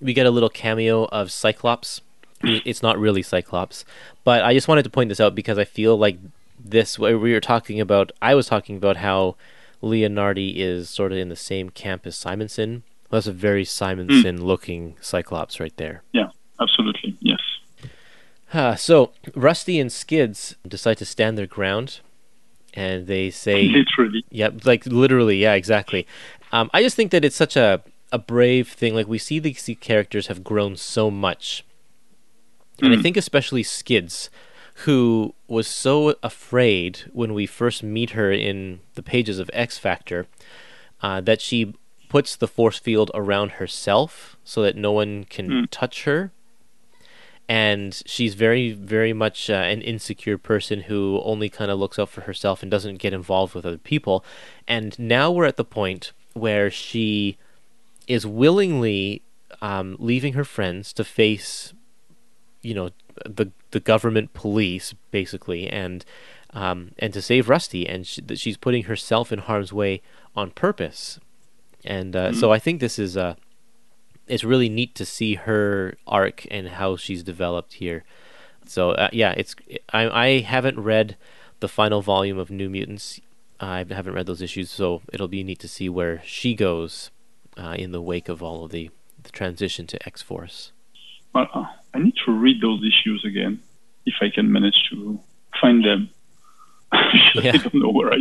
we 0.00 0.12
get 0.12 0.26
a 0.26 0.30
little 0.30 0.50
cameo 0.50 1.06
of 1.06 1.32
Cyclops. 1.32 2.00
It's 2.42 2.82
not 2.82 2.98
really 2.98 3.22
Cyclops, 3.22 3.84
but 4.22 4.44
I 4.44 4.54
just 4.54 4.68
wanted 4.68 4.84
to 4.84 4.90
point 4.90 5.08
this 5.08 5.18
out 5.18 5.34
because 5.34 5.58
I 5.58 5.64
feel 5.64 5.96
like 5.96 6.18
this, 6.58 6.98
where 6.98 7.18
we 7.18 7.32
were 7.32 7.40
talking 7.40 7.80
about, 7.80 8.12
I 8.22 8.36
was 8.36 8.46
talking 8.46 8.76
about 8.76 8.98
how 8.98 9.34
Leonardi 9.82 10.56
is 10.56 10.88
sort 10.88 11.12
of 11.12 11.18
in 11.18 11.30
the 11.30 11.36
same 11.36 11.70
camp 11.70 12.06
as 12.06 12.16
Simonson. 12.16 12.84
That's 13.10 13.26
a 13.26 13.32
very 13.32 13.64
Simonson 13.64 14.44
looking 14.44 14.96
Cyclops 15.00 15.60
right 15.60 15.76
there. 15.76 16.02
Yeah, 16.12 16.28
absolutely. 16.60 17.16
Yes. 17.20 17.40
Uh, 18.52 18.74
so, 18.76 19.12
Rusty 19.34 19.78
and 19.78 19.90
Skids 19.90 20.56
decide 20.66 20.98
to 20.98 21.04
stand 21.04 21.36
their 21.38 21.46
ground, 21.46 22.00
and 22.74 23.06
they 23.06 23.30
say. 23.30 23.62
Literally. 23.64 24.24
Yeah, 24.30 24.50
like 24.64 24.86
literally, 24.86 25.38
yeah, 25.38 25.54
exactly. 25.54 26.06
Um, 26.52 26.70
I 26.72 26.82
just 26.82 26.96
think 26.96 27.10
that 27.10 27.24
it's 27.24 27.36
such 27.36 27.56
a 27.56 27.82
a 28.10 28.18
brave 28.18 28.68
thing. 28.68 28.94
Like 28.94 29.06
we 29.06 29.18
see 29.18 29.38
these 29.38 29.68
characters 29.80 30.28
have 30.28 30.44
grown 30.44 30.76
so 30.76 31.10
much, 31.10 31.64
and 32.80 32.94
I 32.94 33.02
think 33.02 33.16
especially 33.16 33.62
Skids, 33.62 34.30
who 34.84 35.34
was 35.46 35.66
so 35.66 36.14
afraid 36.22 37.00
when 37.12 37.34
we 37.34 37.46
first 37.46 37.82
meet 37.82 38.10
her 38.10 38.30
in 38.30 38.80
the 38.94 39.02
pages 39.02 39.38
of 39.38 39.50
X 39.52 39.76
Factor, 39.78 40.26
uh, 41.02 41.20
that 41.20 41.40
she 41.40 41.74
puts 42.08 42.36
the 42.36 42.48
force 42.48 42.78
field 42.78 43.10
around 43.14 43.52
herself 43.52 44.36
so 44.44 44.62
that 44.62 44.76
no 44.76 44.92
one 44.92 45.24
can 45.24 45.68
touch 45.70 46.04
her. 46.04 46.32
And 47.48 48.02
she's 48.04 48.34
very 48.34 48.72
very 48.72 49.12
much 49.12 49.48
uh, 49.48 49.54
an 49.54 49.80
insecure 49.80 50.36
person 50.36 50.82
who 50.82 51.20
only 51.24 51.48
kind 51.48 51.70
of 51.70 51.78
looks 51.78 51.98
out 51.98 52.10
for 52.10 52.22
herself 52.22 52.62
and 52.62 52.70
doesn't 52.70 52.96
get 52.96 53.14
involved 53.14 53.54
with 53.54 53.64
other 53.64 53.78
people. 53.78 54.24
And 54.66 54.98
now 54.98 55.30
we're 55.30 55.46
at 55.46 55.56
the 55.56 55.64
point 55.64 56.12
where 56.34 56.70
she 56.70 57.38
is 58.06 58.26
willingly 58.26 59.22
um, 59.62 59.96
leaving 59.98 60.34
her 60.34 60.44
friends 60.44 60.92
to 60.92 61.04
face 61.04 61.72
you 62.62 62.74
know 62.74 62.90
the 63.24 63.50
the 63.70 63.80
government 63.80 64.32
police 64.34 64.94
basically 65.10 65.68
and 65.68 66.04
um, 66.52 66.92
and 66.98 67.12
to 67.12 67.22
save 67.22 67.48
Rusty. 67.48 67.86
And 67.88 68.06
she, 68.06 68.20
that 68.22 68.38
she's 68.38 68.56
putting 68.56 68.84
herself 68.84 69.32
in 69.32 69.38
harm's 69.40 69.72
way 69.72 70.02
on 70.34 70.50
purpose 70.50 71.18
and 71.84 72.14
uh, 72.14 72.32
so 72.32 72.52
I 72.52 72.58
think 72.58 72.80
this 72.80 72.98
is 72.98 73.16
uh, 73.16 73.34
it's 74.26 74.44
really 74.44 74.68
neat 74.68 74.94
to 74.96 75.04
see 75.04 75.34
her 75.34 75.96
arc 76.06 76.46
and 76.50 76.68
how 76.68 76.96
she's 76.96 77.22
developed 77.22 77.74
here. 77.74 78.04
So 78.66 78.92
uh, 78.92 79.08
yeah, 79.12 79.34
it's 79.36 79.54
I 79.92 80.08
I 80.08 80.40
haven't 80.40 80.78
read 80.78 81.16
the 81.60 81.68
final 81.68 82.02
volume 82.02 82.38
of 82.38 82.50
New 82.50 82.68
Mutants. 82.68 83.20
I 83.60 83.78
haven't 83.78 84.14
read 84.14 84.26
those 84.26 84.42
issues, 84.42 84.70
so 84.70 85.02
it'll 85.12 85.28
be 85.28 85.42
neat 85.42 85.58
to 85.60 85.68
see 85.68 85.88
where 85.88 86.22
she 86.24 86.54
goes 86.54 87.10
uh, 87.56 87.74
in 87.76 87.90
the 87.90 88.00
wake 88.00 88.28
of 88.28 88.42
all 88.42 88.64
of 88.64 88.70
the, 88.70 88.90
the 89.20 89.30
transition 89.30 89.86
to 89.88 90.06
X 90.06 90.22
Force. 90.22 90.70
Well, 91.34 91.48
uh, 91.52 91.64
I 91.92 91.98
need 91.98 92.14
to 92.24 92.32
read 92.32 92.60
those 92.60 92.82
issues 92.84 93.24
again 93.24 93.60
if 94.06 94.14
I 94.20 94.30
can 94.30 94.52
manage 94.52 94.88
to 94.90 95.20
find 95.60 95.84
them. 95.84 96.10
Yeah. 97.34 97.52
I 97.54 97.56
don't 97.58 97.74
know 97.74 97.90
where 97.90 98.12
I 98.12 98.18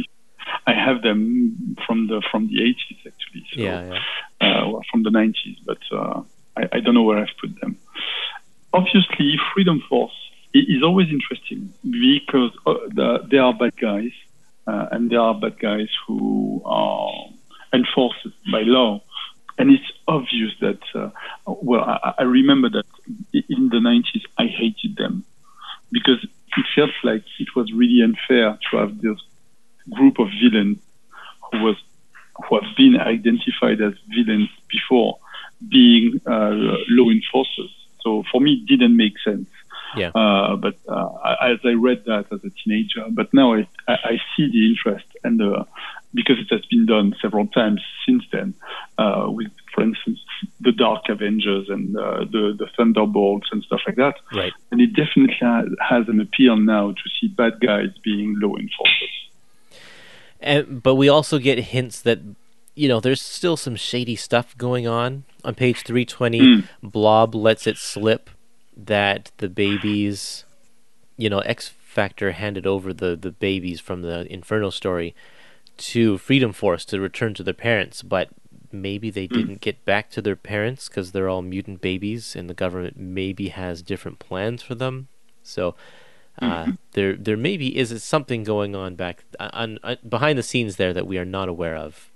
I 0.67 0.73
have 0.73 1.01
them 1.01 1.77
from 1.85 2.07
the 2.07 2.21
from 2.29 2.47
the 2.47 2.57
80s 2.59 2.99
actually. 3.07 3.45
So, 3.53 3.61
Yeah, 3.61 3.99
yeah. 4.41 4.61
uh, 4.61 4.71
or 4.71 4.81
from 4.91 5.03
the 5.03 5.09
90s, 5.09 5.57
but 5.65 5.79
uh, 5.91 6.21
I, 6.57 6.63
I 6.73 6.79
don't 6.81 6.93
know 6.93 7.03
where 7.03 7.19
I've 7.19 7.37
put 7.41 7.59
them. 7.61 7.77
Obviously, 8.73 9.39
Freedom 9.53 9.81
Force 9.89 10.17
is 10.53 10.83
always 10.83 11.09
interesting 11.09 11.73
because 11.83 12.51
uh, 12.65 12.73
the, 12.93 13.25
they 13.31 13.37
are 13.37 13.53
bad 13.53 13.75
guys, 13.77 14.11
uh, 14.67 14.87
and 14.91 15.09
there 15.09 15.21
are 15.21 15.33
bad 15.33 15.57
guys 15.57 15.89
who 16.05 16.61
are 16.65 17.29
enforced 17.73 18.27
by 18.51 18.61
law. 18.61 19.01
And 19.59 19.71
it's 19.71 19.91
obvious 20.07 20.51
that, 20.61 20.79
uh, 20.93 21.09
well, 21.47 21.81
I, 21.81 22.13
I 22.19 22.23
remember 22.23 22.69
that 22.69 22.85
in 23.33 23.69
the 23.69 23.77
90s 23.77 24.23
I 24.37 24.45
hated 24.47 24.97
them 24.97 25.23
because 25.91 26.23
it 26.23 26.65
felt 26.75 26.91
like 27.03 27.23
it 27.39 27.55
was 27.55 27.71
really 27.73 28.01
unfair 28.03 28.57
to 28.69 28.77
have 28.77 29.01
this 29.01 29.17
group 29.91 30.19
of 30.19 30.27
villains 30.41 30.77
who 31.51 31.63
was 31.63 31.75
who 32.47 32.59
have 32.59 32.75
been 32.75 32.97
identified 32.99 33.81
as 33.81 33.93
villains 34.09 34.49
before 34.69 35.17
being 35.67 36.21
uh, 36.25 36.51
law 36.89 37.09
enforcers. 37.09 37.73
So 38.01 38.23
for 38.31 38.39
me, 38.39 38.53
it 38.53 38.65
didn't 38.67 38.95
make 38.95 39.13
sense. 39.23 39.47
Yeah. 39.95 40.09
Uh, 40.09 40.55
but 40.57 40.75
uh, 40.87 41.09
as 41.41 41.59
I 41.63 41.71
read 41.71 42.03
that 42.05 42.25
as 42.31 42.43
a 42.43 42.49
teenager, 42.49 43.05
but 43.09 43.33
now 43.33 43.53
I, 43.53 43.67
I, 43.87 44.19
see 44.35 44.51
the 44.51 44.67
interest 44.67 45.05
and 45.23 45.41
uh, 45.41 45.63
because 46.13 46.37
it 46.39 46.47
has 46.51 46.65
been 46.65 46.85
done 46.85 47.15
several 47.21 47.47
times 47.47 47.81
since 48.05 48.23
then, 48.31 48.53
uh, 48.97 49.27
with, 49.29 49.51
for 49.73 49.83
instance, 49.83 50.19
the 50.59 50.71
Dark 50.71 51.09
Avengers 51.09 51.69
and 51.69 51.97
uh, 51.97 52.25
the 52.25 52.55
the 52.57 52.67
Thunderbolts 52.75 53.49
and 53.51 53.63
stuff 53.63 53.81
like 53.87 53.95
that. 53.95 54.15
Right. 54.33 54.53
And 54.71 54.81
it 54.81 54.93
definitely 54.93 55.37
has 55.39 56.07
an 56.09 56.19
appeal 56.19 56.57
now 56.57 56.91
to 56.91 57.09
see 57.19 57.27
bad 57.27 57.59
guys 57.59 57.89
being 58.03 58.35
law 58.39 58.55
enforcers. 58.55 59.26
And 60.39 60.83
but 60.83 60.95
we 60.95 61.09
also 61.09 61.39
get 61.39 61.57
hints 61.59 62.01
that 62.01 62.19
you 62.75 62.87
know 62.87 62.99
there's 62.99 63.21
still 63.21 63.57
some 63.57 63.75
shady 63.75 64.15
stuff 64.15 64.57
going 64.57 64.87
on. 64.87 65.23
On 65.43 65.55
page 65.55 65.83
320, 65.83 66.39
hmm. 66.39 66.59
Blob 66.83 67.33
lets 67.33 67.67
it 67.67 67.77
slip 67.77 68.29
that 68.75 69.31
the 69.37 69.47
babies, 69.47 70.43
you 71.15 71.29
know, 71.29 71.39
X 71.39 71.69
Factor 71.69 72.31
handed 72.33 72.67
over 72.67 72.93
the 72.93 73.15
the 73.15 73.31
babies 73.31 73.79
from 73.79 74.01
the 74.01 74.31
Inferno 74.31 74.69
story 74.69 75.15
to 75.77 76.17
Freedom 76.17 76.51
Force 76.51 76.85
to 76.85 76.99
return 76.99 77.33
to 77.35 77.43
their 77.43 77.53
parents, 77.53 78.01
but 78.01 78.29
maybe 78.71 79.09
they 79.09 79.25
hmm. 79.25 79.35
didn't 79.35 79.61
get 79.61 79.83
back 79.85 80.09
to 80.11 80.21
their 80.21 80.35
parents 80.35 80.87
because 80.87 81.11
they're 81.11 81.29
all 81.29 81.41
mutant 81.41 81.81
babies, 81.81 82.35
and 82.35 82.49
the 82.49 82.53
government 82.53 82.97
maybe 82.97 83.49
has 83.49 83.81
different 83.81 84.19
plans 84.19 84.61
for 84.61 84.75
them. 84.75 85.07
So 85.41 85.75
uh, 86.41 86.71
there 86.93 87.15
there 87.15 87.37
maybe 87.37 87.77
is 87.77 88.03
something 88.03 88.43
going 88.43 88.75
on 88.75 88.95
back 88.95 89.23
on, 89.39 89.79
on 89.83 89.97
behind 90.07 90.37
the 90.37 90.43
scenes 90.43 90.75
there 90.75 90.93
that 90.93 91.07
we 91.07 91.17
are 91.17 91.25
not 91.25 91.49
aware 91.49 91.75
of. 91.75 92.11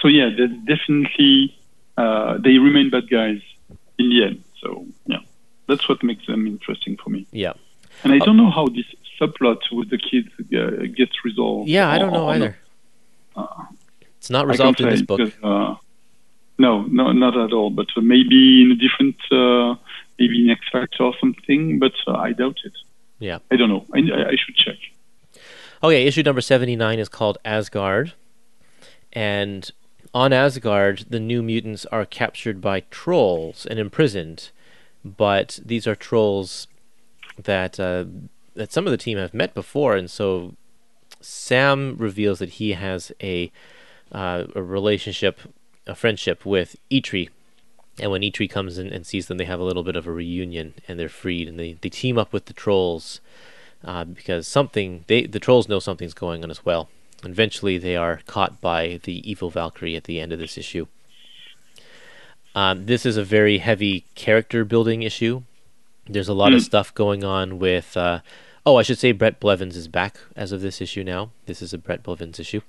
So 0.00 0.08
yeah, 0.08 0.30
definitely 0.66 1.56
uh, 1.96 2.38
they 2.38 2.58
remain 2.58 2.90
bad 2.90 3.08
guys 3.10 3.40
in 3.98 4.08
the 4.08 4.24
end. 4.24 4.44
So 4.60 4.86
yeah, 5.06 5.18
that's 5.68 5.88
what 5.88 6.02
makes 6.02 6.26
them 6.26 6.46
interesting 6.46 6.96
for 6.96 7.10
me. 7.10 7.26
Yeah, 7.32 7.52
And 8.02 8.12
I 8.12 8.18
don't 8.18 8.36
know 8.36 8.50
how 8.50 8.66
this 8.68 8.86
subplot 9.20 9.60
with 9.70 9.90
the 9.90 9.98
kids 9.98 10.28
uh, 10.38 10.86
gets 10.96 11.24
resolved. 11.24 11.68
yeah, 11.68 11.88
I 11.90 11.98
don't 11.98 12.12
know 12.12 12.28
either. 12.28 12.56
It's 14.18 14.30
not 14.30 14.46
resolved 14.46 14.80
in 14.80 14.88
this 14.88 15.02
book. 15.02 15.18
because, 15.18 15.34
uh, 15.42 15.74
no, 16.58 16.82
no, 16.82 17.10
not 17.12 17.36
at 17.36 17.52
all. 17.52 17.70
But 17.70 17.88
uh, 17.96 18.00
maybe 18.00 18.62
in 18.62 18.70
a 18.72 18.76
different, 18.76 19.16
uh, 19.32 19.74
maybe 20.18 20.44
in 20.44 20.50
X 20.50 20.60
Factor 20.70 21.02
or 21.04 21.14
something. 21.20 21.78
But 21.80 21.92
uh, 22.06 22.12
I 22.12 22.32
doubt 22.32 22.58
it. 22.64 22.72
Yeah. 23.22 23.38
I 23.52 23.56
don't 23.56 23.68
know. 23.68 23.86
I, 23.94 23.98
I- 23.98 24.36
should 24.36 24.56
check. 24.56 24.76
Okay, 25.82 26.04
issue 26.06 26.22
number 26.22 26.40
79 26.40 26.98
is 26.98 27.08
called 27.08 27.38
Asgard. 27.44 28.14
And 29.12 29.70
on 30.12 30.32
Asgard, 30.32 31.06
the 31.08 31.20
New 31.20 31.42
Mutants 31.42 31.86
are 31.86 32.04
captured 32.04 32.60
by 32.60 32.80
trolls 32.90 33.64
and 33.66 33.78
imprisoned, 33.78 34.50
but 35.04 35.60
these 35.64 35.86
are 35.86 35.94
trolls 35.94 36.66
that 37.42 37.78
uh, 37.78 38.04
that 38.54 38.72
some 38.72 38.86
of 38.86 38.90
the 38.90 38.96
team 38.96 39.18
have 39.18 39.32
met 39.34 39.54
before, 39.54 39.96
and 39.96 40.10
so 40.10 40.54
Sam 41.20 41.96
reveals 41.98 42.38
that 42.40 42.50
he 42.50 42.72
has 42.72 43.12
a 43.22 43.50
uh, 44.12 44.44
a 44.54 44.62
relationship, 44.62 45.40
a 45.86 45.94
friendship 45.94 46.44
with 46.44 46.76
Eitri. 46.90 47.28
And 47.98 48.10
when 48.10 48.22
Eitri 48.22 48.48
comes 48.48 48.78
in 48.78 48.88
and 48.88 49.06
sees 49.06 49.26
them, 49.26 49.36
they 49.36 49.44
have 49.44 49.60
a 49.60 49.64
little 49.64 49.82
bit 49.82 49.96
of 49.96 50.06
a 50.06 50.12
reunion, 50.12 50.74
and 50.88 50.98
they're 50.98 51.08
freed, 51.08 51.48
and 51.48 51.58
they, 51.58 51.74
they 51.80 51.90
team 51.90 52.18
up 52.18 52.32
with 52.32 52.46
the 52.46 52.54
trolls 52.54 53.20
uh, 53.84 54.04
because 54.04 54.46
something 54.46 55.04
they 55.08 55.26
the 55.26 55.40
trolls 55.40 55.68
know 55.68 55.78
something's 55.78 56.14
going 56.14 56.42
on 56.42 56.50
as 56.50 56.64
well. 56.64 56.88
Eventually, 57.24 57.78
they 57.78 57.96
are 57.96 58.20
caught 58.26 58.60
by 58.60 59.00
the 59.04 59.28
evil 59.30 59.50
Valkyrie 59.50 59.96
at 59.96 60.04
the 60.04 60.20
end 60.20 60.32
of 60.32 60.38
this 60.38 60.58
issue. 60.58 60.86
Um, 62.54 62.86
this 62.86 63.06
is 63.06 63.16
a 63.16 63.24
very 63.24 63.58
heavy 63.58 64.04
character 64.14 64.64
building 64.64 65.02
issue. 65.02 65.42
There's 66.06 66.28
a 66.28 66.34
lot 66.34 66.52
mm. 66.52 66.56
of 66.56 66.62
stuff 66.62 66.94
going 66.94 67.24
on 67.24 67.58
with. 67.58 67.96
Uh, 67.96 68.20
oh, 68.66 68.76
I 68.76 68.82
should 68.82 68.98
say 68.98 69.12
Bret 69.12 69.40
Blevins 69.40 69.76
is 69.76 69.88
back 69.88 70.16
as 70.36 70.52
of 70.52 70.60
this 70.60 70.80
issue 70.80 71.04
now. 71.04 71.30
This 71.46 71.62
is 71.62 71.72
a 71.72 71.78
Bret 71.78 72.02
Blevins 72.02 72.40
issue. 72.40 72.60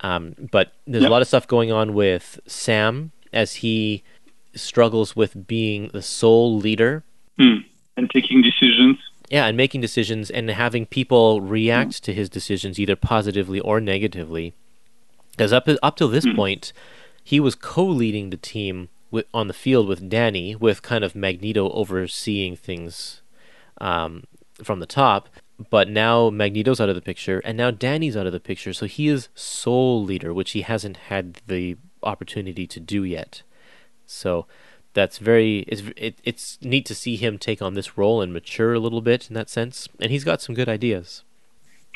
Um, 0.00 0.34
but 0.50 0.72
there's 0.86 1.02
yep. 1.02 1.10
a 1.10 1.12
lot 1.12 1.22
of 1.22 1.28
stuff 1.28 1.48
going 1.48 1.72
on 1.72 1.94
with 1.94 2.40
Sam 2.46 3.12
as 3.32 3.56
he 3.56 4.02
struggles 4.56 5.14
with 5.14 5.46
being 5.46 5.88
the 5.92 6.02
sole 6.02 6.56
leader 6.56 7.04
mm. 7.38 7.64
and 7.96 8.10
taking 8.10 8.42
decisions. 8.42 8.98
Yeah, 9.28 9.46
and 9.46 9.56
making 9.56 9.80
decisions 9.80 10.30
and 10.30 10.48
having 10.50 10.86
people 10.86 11.40
react 11.40 11.92
mm. 11.92 12.00
to 12.02 12.14
his 12.14 12.28
decisions 12.28 12.78
either 12.78 12.96
positively 12.96 13.60
or 13.60 13.80
negatively. 13.80 14.54
Because 15.32 15.52
up 15.52 15.68
up 15.82 15.96
till 15.96 16.08
this 16.08 16.26
mm. 16.26 16.36
point, 16.36 16.72
he 17.22 17.40
was 17.40 17.54
co-leading 17.54 18.30
the 18.30 18.36
team 18.36 18.88
with, 19.10 19.26
on 19.34 19.48
the 19.48 19.54
field 19.54 19.88
with 19.88 20.08
Dani, 20.08 20.58
with 20.58 20.82
kind 20.82 21.04
of 21.04 21.14
Magneto 21.14 21.70
overseeing 21.70 22.56
things 22.56 23.22
um, 23.80 24.24
from 24.62 24.80
the 24.80 24.86
top. 24.86 25.28
But 25.70 25.88
now 25.88 26.28
Magneto's 26.28 26.80
out 26.80 26.90
of 26.90 26.94
the 26.94 27.00
picture, 27.00 27.40
and 27.40 27.56
now 27.56 27.70
Dani's 27.70 28.16
out 28.16 28.26
of 28.26 28.32
the 28.32 28.40
picture, 28.40 28.74
so 28.74 28.86
he 28.86 29.08
is 29.08 29.28
sole 29.34 30.04
leader, 30.04 30.34
which 30.34 30.50
he 30.52 30.60
hasn't 30.60 30.98
had 31.08 31.40
the 31.46 31.78
opportunity 32.02 32.66
to 32.66 32.78
do 32.78 33.04
yet. 33.04 33.42
So 34.06 34.46
that's 34.94 35.18
very 35.18 35.58
it's 35.68 35.82
it, 35.96 36.18
it's 36.24 36.58
neat 36.62 36.86
to 36.86 36.94
see 36.94 37.16
him 37.16 37.38
take 37.38 37.60
on 37.60 37.74
this 37.74 37.98
role 37.98 38.22
and 38.22 38.32
mature 38.32 38.74
a 38.74 38.80
little 38.80 39.02
bit 39.02 39.28
in 39.28 39.34
that 39.34 39.50
sense, 39.50 39.88
and 40.00 40.10
he's 40.10 40.24
got 40.24 40.40
some 40.40 40.54
good 40.54 40.68
ideas. 40.68 41.22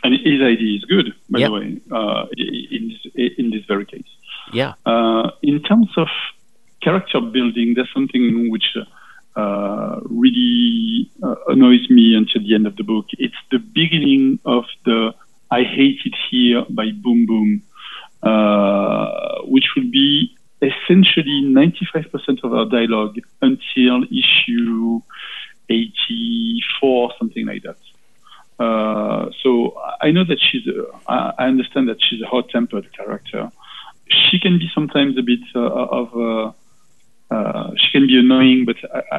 And 0.03 0.15
his 0.15 0.41
idea 0.41 0.79
is 0.79 0.85
good, 0.85 1.13
by 1.29 1.41
yep. 1.41 1.49
the 1.49 1.53
way, 1.53 1.81
uh, 1.93 2.25
in 2.37 2.89
this, 2.89 3.33
in 3.37 3.51
this 3.51 3.65
very 3.67 3.85
case. 3.85 4.03
Yeah. 4.53 4.73
Uh, 4.87 5.31
in 5.43 5.63
terms 5.63 5.91
of 5.97 6.09
character 6.83 7.21
building, 7.21 7.75
there's 7.75 7.93
something 7.93 8.51
which 8.51 8.65
uh, 9.37 10.01
really 10.05 11.11
uh, 11.23 11.35
annoys 11.49 11.89
me 11.91 12.17
until 12.17 12.43
the 12.43 12.55
end 12.55 12.67
of 12.67 12.77
the 12.77 12.83
book. 12.83 13.07
It's 13.19 13.35
the 13.51 13.59
beginning 13.59 14.39
of 14.45 14.65
the 14.85 15.15
I 15.51 15.63
Hate 15.65 16.01
It 16.05 16.15
Here 16.31 16.65
by 16.71 16.91
Boom 16.93 17.27
Boom, 17.27 17.63
uh, 18.23 19.43
which 19.45 19.67
will 19.77 19.91
be 19.91 20.35
essentially 20.63 21.43
95% 21.45 22.45
of 22.45 22.53
our 22.53 22.67
dialogue 22.67 23.17
until 23.41 24.05
issue 24.05 25.01
84, 25.69 27.13
something 27.19 27.47
like 27.47 27.63
that. 27.63 27.77
Uh, 28.63 29.31
so 29.43 29.75
I 30.03 30.11
know 30.11 30.25
that 30.25 30.39
she's, 30.39 30.67
a, 30.67 30.85
I 31.09 31.47
understand 31.47 31.89
that 31.89 31.97
she's 32.03 32.21
a 32.23 32.27
hot 32.27 32.51
tempered 32.51 32.95
character. 32.95 33.51
She 34.09 34.39
can 34.39 34.59
be 34.59 34.71
sometimes 34.75 35.17
a 35.17 35.23
bit 35.23 35.41
uh, 35.55 35.61
of 35.61 36.15
a, 36.15 36.55
uh, 37.35 37.71
she 37.77 37.93
can 37.93 38.07
be 38.07 38.19
annoying, 38.19 38.67
but 38.67 38.77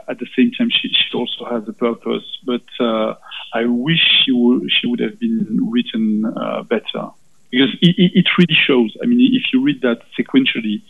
at 0.07 0.19
the 0.19 0.27
same 0.35 0.51
time, 0.51 0.69
she, 0.69 0.89
she 0.89 1.17
also 1.17 1.45
has 1.45 1.67
a 1.67 1.73
purpose. 1.73 2.25
But 2.45 2.65
uh, 2.79 3.15
I 3.53 3.65
wish 3.65 4.01
she, 4.23 4.31
w- 4.31 4.67
she 4.69 4.85
would 4.85 4.99
have 4.99 5.17
been 5.19 5.69
written 5.71 6.25
uh, 6.25 6.63
better 6.63 7.09
because 7.51 7.69
it, 7.81 7.95
it, 7.97 8.25
really 8.37 8.55
shows. 8.55 8.95
I 9.03 9.05
mean, 9.05 9.19
if 9.33 9.53
you 9.53 9.61
read 9.61 9.81
that 9.81 10.01
sequentially, 10.17 10.81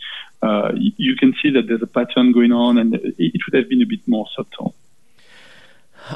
uh, 0.42 0.72
you 0.76 1.16
can 1.16 1.34
see 1.42 1.50
that 1.52 1.68
there's 1.68 1.82
a 1.82 1.88
pattern 1.88 2.32
going 2.32 2.52
on, 2.52 2.78
and 2.78 2.96
it, 2.96 3.42
would 3.46 3.60
have 3.60 3.70
been 3.70 3.82
a 3.82 3.86
bit 3.86 4.08
more 4.08 4.28
subtle. 4.36 4.76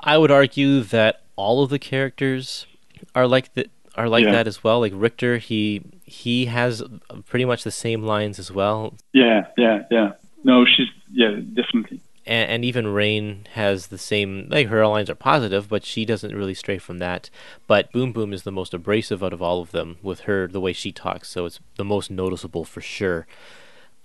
I 0.04 0.18
would 0.18 0.32
argue 0.32 0.82
that 0.82 1.22
all 1.36 1.64
of 1.64 1.70
the 1.70 1.80
characters 1.80 2.66
are 3.14 3.28
like 3.28 3.54
that 3.56 3.70
are 3.96 4.10
like 4.10 4.26
yeah. 4.26 4.32
that 4.32 4.48
as 4.48 4.64
well. 4.64 4.80
Like 4.80 4.94
Rictor, 4.96 5.38
he 5.38 5.82
he 6.06 6.46
has 6.46 6.84
pretty 7.26 7.46
much 7.46 7.64
the 7.64 7.72
same 7.72 8.04
lines 8.04 8.40
as 8.40 8.52
well. 8.52 8.94
Yeah, 9.14 9.48
yeah, 9.58 9.84
yeah. 9.92 10.14
No, 10.44 10.66
she's 10.66 10.88
yeah, 11.12 11.40
definitely. 11.54 12.02
And, 12.28 12.50
and, 12.50 12.66
even 12.66 12.86
Rahne 12.86 13.48
has 13.50 13.88
the 13.88 13.98
same. 13.98 14.48
Like 14.50 14.68
her 14.68 14.86
lines 14.88 15.10
are 15.10 15.16
positive, 15.16 15.70
but 15.70 15.86
she 15.86 16.06
doesn't 16.06 16.36
really 16.36 16.56
stray 16.56 16.78
from 16.78 16.98
that. 16.98 17.30
But 17.68 17.92
Boom 17.92 18.12
Boom 18.12 18.34
is 18.34 18.44
the 18.44 18.52
most 18.52 18.74
abrasive 18.74 19.24
out 19.24 19.34
of 19.34 19.42
all 19.42 19.62
of 19.62 19.72
them 19.72 19.98
with 20.02 20.22
her 20.22 20.48
the 20.48 20.62
way 20.62 20.74
she 20.74 20.92
talks. 20.92 21.30
So 21.30 21.46
it's 21.46 21.60
the 21.76 21.86
most 21.86 22.10
noticeable 22.10 22.66
for 22.66 22.82
sure. 22.82 23.28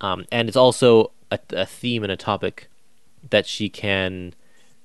Um, 0.01 0.27
and 0.31 0.49
it's 0.49 0.57
also 0.57 1.13
a, 1.31 1.39
a 1.51 1.67
theme 1.67 2.03
and 2.03 2.13
a 2.13 2.17
topic 2.17 2.69
that 3.29 3.47
she 3.47 3.69
can 3.69 4.35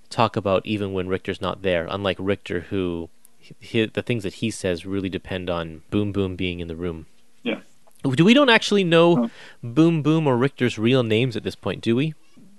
talk 0.10 0.36
about 0.36 0.66
even 0.66 0.94
when 0.94 1.08
Rictor's 1.08 1.42
not 1.42 1.62
there. 1.62 1.88
Unlike 1.90 2.18
Rictor, 2.20 2.62
who 2.70 3.10
he, 3.40 3.86
the 3.86 4.02
things 4.02 4.24
that 4.24 4.36
he 4.36 4.52
says 4.52 4.86
really 4.86 5.10
depend 5.10 5.50
on 5.50 5.84
Boom 5.90 6.12
Boom 6.12 6.36
being 6.36 6.60
in 6.60 6.68
the 6.68 6.76
room. 6.76 7.06
Yeah. 7.44 7.62
Do 8.04 8.26
we 8.26 8.34
don't 8.34 8.50
actually 8.50 8.84
know 8.84 9.30
Boom 9.64 10.02
Boom 10.02 10.28
or 10.28 10.38
Rictor's 10.38 10.78
real 10.78 11.04
names 11.04 11.36
at 11.36 11.44
this 11.44 11.56
point? 11.56 11.82
Do 11.82 11.96
we? 11.96 12.14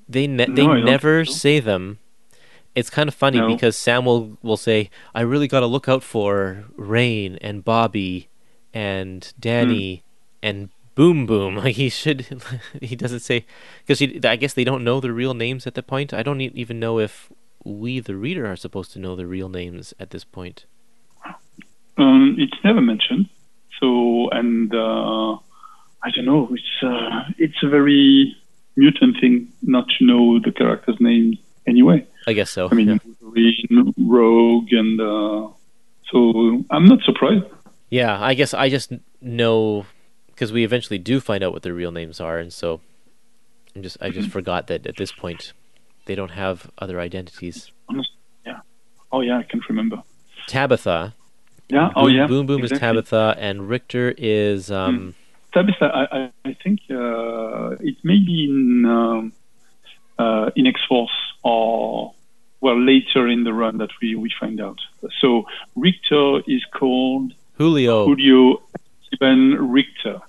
They 0.09 0.26
ne- 0.26 0.46
no, 0.46 0.54
they 0.54 0.66
never 0.82 1.24
so. 1.24 1.32
say 1.32 1.61
them. 1.61 1.98
It's 2.74 2.90
kind 2.90 3.09
of 3.09 3.14
funny 3.14 3.38
no. 3.38 3.48
because 3.48 3.76
Sam 3.76 4.04
will, 4.04 4.36
will 4.42 4.57
say, 4.57 4.90
"I 5.14 5.22
really 5.22 5.48
got 5.48 5.61
to 5.61 5.66
look 5.66 5.88
out 5.88 6.02
for 6.02 6.64
Rahne 6.76 7.38
and 7.40 7.64
Bobby 7.64 8.28
and 8.74 9.32
Dani 9.40 9.98
mm. 9.98 10.02
and 10.42 10.68
Boom 10.94 11.26
Boom." 11.26 11.57
Like 11.64 11.76
he 11.76 11.88
should. 11.88 12.26
he 12.80 12.94
doesn't 12.94 13.20
say 13.20 13.46
because 13.84 14.02
I 14.24 14.36
guess 14.36 14.52
they 14.52 14.64
don't 14.64 14.84
know 14.84 15.00
the 15.00 15.12
real 15.12 15.34
names 15.34 15.66
at 15.66 15.74
that 15.74 15.86
point. 15.86 16.12
I 16.12 16.22
don't 16.22 16.40
even 16.40 16.78
know 16.78 16.98
if 16.98 17.30
we, 17.64 17.98
the 17.98 18.14
reader, 18.14 18.46
are 18.46 18.57
supposed 18.57 18.92
to 18.92 18.98
know 18.98 19.16
the 19.16 19.26
real 19.26 19.48
names 19.48 19.92
at 19.98 20.11
this 20.11 20.24
point. 20.24 20.66
Um, 21.98 22.36
it's 22.38 22.57
never 22.62 22.80
mentioned. 22.80 23.28
So, 23.80 24.28
and 24.30 24.72
uh, 24.74 25.34
I 26.02 26.11
don't 26.14 26.24
know, 26.24 26.48
it's 26.52 26.82
uh, 26.82 27.32
it's 27.38 27.62
a 27.62 27.68
very 27.68 28.36
mutant 28.77 29.20
thing 29.20 29.49
not 29.62 29.87
to 29.99 30.05
know 30.05 30.39
the 30.39 30.53
characters' 30.53 30.97
names 31.01 31.39
anyway. 31.66 32.07
I 32.27 32.33
guess 32.33 32.51
so. 32.51 32.68
I 32.70 32.74
mean, 32.74 32.89
yeah. 32.89 32.99
Wolverine, 33.20 33.95
Rogue, 33.99 34.72
and 34.72 35.01
uh, 35.01 35.49
so 36.11 36.64
I'm 36.70 36.87
not 36.87 37.01
surprised. 37.03 37.45
Yeah, 37.91 38.20
I 38.20 38.35
guess 38.35 38.53
I 38.55 38.68
just 38.68 38.93
know 39.20 39.87
because 40.29 40.53
we 40.53 40.64
eventually 40.64 40.99
do 40.99 41.20
find 41.20 41.43
out 41.43 41.53
what 41.53 41.62
their 41.62 41.74
real 41.74 41.93
names 41.93 42.20
are, 42.20 42.39
and 42.39 42.53
so 42.53 42.81
I'm 43.74 43.83
just 43.83 43.97
I 44.01 44.11
just 44.11 44.29
mm-hmm. 44.29 44.33
forgot 44.33 44.66
that 44.68 44.87
at 44.87 44.97
this 44.97 45.12
point 45.12 45.53
they 46.07 46.14
don't 46.14 46.33
have 46.33 46.70
other 46.79 47.01
identities. 47.01 47.70
Yeah. 48.45 48.61
Oh 49.12 49.20
yeah, 49.20 49.39
I 49.39 49.43
can't 49.45 49.66
remember. 49.68 50.03
Tabitha 50.47 51.14
yeah. 51.68 51.87
Boom, 51.87 51.93
oh, 51.97 52.07
yeah. 52.07 52.27
Boom 52.27 52.47
Boom 52.47 52.61
exactly. 52.62 52.77
is 52.77 52.81
Tabitha, 52.81 53.37
and 53.39 53.68
Rictor 53.68 54.14
is. 54.16 54.70
Um, 54.70 54.99
mm. 54.99 55.14
I, 55.57 56.30
I 56.44 56.57
think 56.62 56.80
uh, 56.90 57.70
it 57.80 57.96
may 58.04 58.18
be 58.18 58.44
in 58.44 58.84
um, 58.84 59.32
uh, 60.18 60.50
in 60.57 60.66
X 60.66 60.80
Force 60.88 61.11
or 61.42 62.14
well 62.61 62.80
later 62.80 63.28
in 63.28 63.44
the 63.44 63.52
run 63.52 63.78
that 63.78 63.90
we, 64.00 64.14
we 64.14 64.32
find 64.38 64.61
out. 64.61 64.78
So 65.20 65.46
Rictor 65.74 66.40
is 66.46 66.64
called 66.72 67.32
Julio. 67.54 68.07
Julio 68.07 68.62
Steven 69.07 69.70
Richter. 69.70 70.20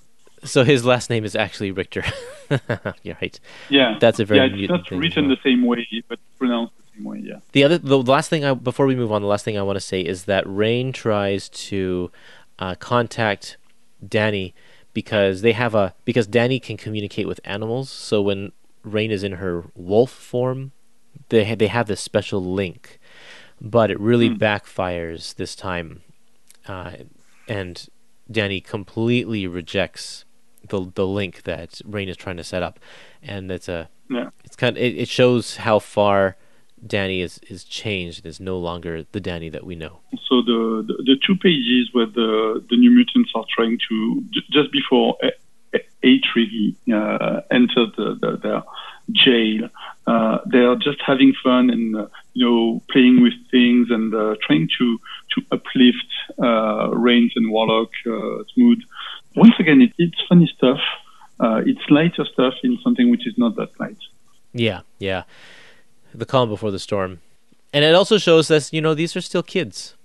So 0.44 0.64
his 0.64 0.86
last 0.86 1.10
name 1.10 1.26
is 1.26 1.36
actually 1.36 1.72
Richter. 1.72 2.04
yeah, 3.04 3.14
right. 3.22 3.40
Yeah, 3.70 3.98
that's 4.00 4.20
a 4.20 4.26
very. 4.26 4.40
Yeah, 4.40 4.56
it's 4.56 4.70
not 4.70 4.92
written 4.92 5.28
well. 5.28 5.36
the 5.36 5.42
same 5.44 5.66
way, 5.66 5.88
but 6.08 6.20
pronounced 6.38 6.74
the 6.78 6.84
same 6.96 7.04
way, 7.06 7.20
yeah. 7.24 7.40
The 7.54 7.64
other, 7.64 7.78
the 7.78 7.98
last 7.98 8.30
thing 8.30 8.46
I 8.46 8.54
before 8.54 8.86
we 8.86 8.96
move 8.96 9.12
on, 9.12 9.22
the 9.22 9.28
last 9.28 9.44
thing 9.44 9.58
I 9.58 9.64
want 9.64 9.78
to 9.78 9.82
say 9.82 10.02
is 10.02 10.26
that 10.26 10.46
Rahne 10.46 10.94
tries 10.94 11.50
to 11.50 12.12
uh, 12.60 12.76
contact 12.76 13.58
Dani 14.06 14.54
because 14.98 15.42
they 15.42 15.52
have 15.52 15.76
a 15.76 15.94
because 16.06 16.28
Dani 16.28 16.60
can 16.60 16.76
communicate 16.76 17.28
with 17.28 17.40
animals. 17.44 17.88
So 17.92 18.20
when 18.20 18.52
Rahne 18.84 19.12
is 19.12 19.24
in 19.24 19.34
her 19.34 19.66
wolf 19.76 20.10
form, 20.10 20.72
they 21.30 21.46
ha- 21.46 21.56
they 21.56 21.68
have 21.68 21.86
this 21.86 22.02
special 22.02 22.44
link, 22.44 22.98
but 23.62 23.92
it 23.92 24.00
really 24.00 24.28
mm. 24.28 24.40
backfires 24.40 25.36
this 25.36 25.56
time, 25.56 26.02
uh, 26.68 26.94
and 27.48 27.88
Dani 28.28 28.64
completely 28.64 29.46
rejects 29.46 30.26
the 30.68 30.92
the 30.96 31.06
link 31.06 31.44
that 31.44 31.80
Rahne 31.88 32.10
is 32.10 32.18
trying 32.18 32.38
to 32.38 32.44
set 32.44 32.64
up, 32.64 32.80
and 33.22 33.52
it's 33.52 33.70
a 33.70 33.90
yeah. 34.10 34.32
it's 34.44 34.56
kind 34.56 34.76
of, 34.76 34.82
it, 34.82 34.98
it 34.98 35.08
shows 35.08 35.58
how 35.58 35.78
far 35.78 36.38
Dani 36.86 37.22
is, 37.22 37.40
is 37.50 37.64
changed 37.64 38.20
and 38.20 38.30
is 38.30 38.40
no 38.40 38.58
longer 38.58 39.06
the 39.12 39.22
Dani 39.22 39.52
that 39.52 39.66
we 39.66 39.76
know. 39.76 40.00
So 40.28 40.42
the, 40.42 40.86
the, 40.88 41.04
the 41.04 41.16
two 41.26 41.36
pages 41.36 41.90
where 41.92 42.06
the, 42.06 42.64
the 42.70 42.78
New 42.78 42.92
Mutants 42.92 43.32
are 43.36 43.46
trying 43.56 43.80
to, 43.90 44.24
just 44.52 44.72
before 44.72 45.18
Eitri 46.04 46.76
uh, 46.94 47.42
entered 47.52 47.90
the, 47.98 48.18
the, 48.22 48.38
their 48.38 48.64
jail. 49.12 49.70
Uh, 50.06 50.40
they 50.46 50.60
are 50.60 50.76
just 50.76 51.00
having 51.06 51.34
fun 51.44 51.70
and 51.70 51.96
uh, 51.96 52.08
you 52.34 52.46
know 52.46 52.82
playing 52.90 53.22
with 53.22 53.34
things 53.52 53.88
and 53.90 54.14
uh, 54.14 54.36
trying 54.42 54.70
to 54.78 55.00
to 55.34 55.42
uplift 55.52 56.08
uh, 56.40 56.90
Rahne's 56.94 57.34
and 57.36 57.52
Warlock 57.52 57.92
uh, 58.06 58.44
mood. 58.56 58.84
Once 59.36 59.56
again, 59.60 59.82
it, 59.82 59.94
it's 59.98 60.22
funny 60.28 60.52
stuff. 60.56 60.80
Uh, 61.40 61.62
it's 61.66 61.90
lighter 61.90 62.26
stuff 62.26 62.54
in 62.64 62.80
something 62.84 63.10
which 63.12 63.28
is 63.28 63.38
not 63.38 63.56
that 63.58 63.78
light. 63.80 63.98
Yeah, 64.54 64.82
yeah. 64.98 65.24
The 66.14 66.26
calm 66.26 66.50
before 66.50 66.72
the 66.72 66.80
storm, 66.80 67.20
and 67.74 67.84
it 67.84 67.94
also 67.94 68.18
shows 68.18 68.50
us 68.50 68.74
you 68.74 68.82
know 68.82 68.94
these 68.94 69.16
are 69.16 69.22
still 69.22 69.44
kids. 69.44 69.96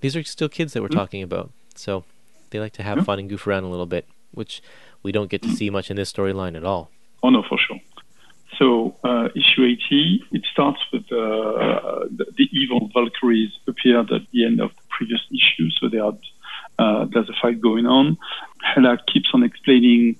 These 0.00 0.16
are 0.16 0.22
still 0.24 0.48
kids 0.48 0.72
that 0.72 0.82
we're 0.82 0.88
mm-hmm. 0.88 0.98
talking 0.98 1.22
about. 1.22 1.50
So 1.74 2.04
they 2.50 2.60
like 2.60 2.72
to 2.74 2.82
have 2.82 2.98
yeah. 2.98 3.04
fun 3.04 3.18
and 3.18 3.28
goof 3.28 3.46
around 3.46 3.64
a 3.64 3.68
little 3.68 3.86
bit, 3.86 4.06
which 4.32 4.62
we 5.02 5.12
don't 5.12 5.30
get 5.30 5.42
to 5.42 5.50
see 5.50 5.70
much 5.70 5.90
in 5.90 5.96
this 5.96 6.12
storyline 6.12 6.56
at 6.56 6.64
all. 6.64 6.90
Oh 7.22 7.30
no, 7.30 7.42
for 7.42 7.58
sure. 7.58 7.80
So 8.58 8.96
uh, 9.04 9.28
issue 9.36 9.64
80, 9.64 10.24
it 10.32 10.44
starts 10.50 10.80
with 10.92 11.04
uh, 11.12 12.06
the, 12.10 12.26
the, 12.36 12.48
evil 12.52 12.90
Valkyries 12.92 13.50
appeared 13.68 14.10
at 14.10 14.22
the 14.32 14.44
end 14.44 14.60
of 14.60 14.70
the 14.70 14.82
previous 14.90 15.20
issue. 15.30 15.70
So 15.78 15.88
they 15.88 15.98
are, 15.98 16.14
uh, 16.78 17.06
there's 17.12 17.28
a 17.28 17.34
fight 17.40 17.60
going 17.60 17.86
on. 17.86 18.18
Hela 18.62 18.98
keeps 19.12 19.28
on 19.32 19.44
explaining 19.44 20.16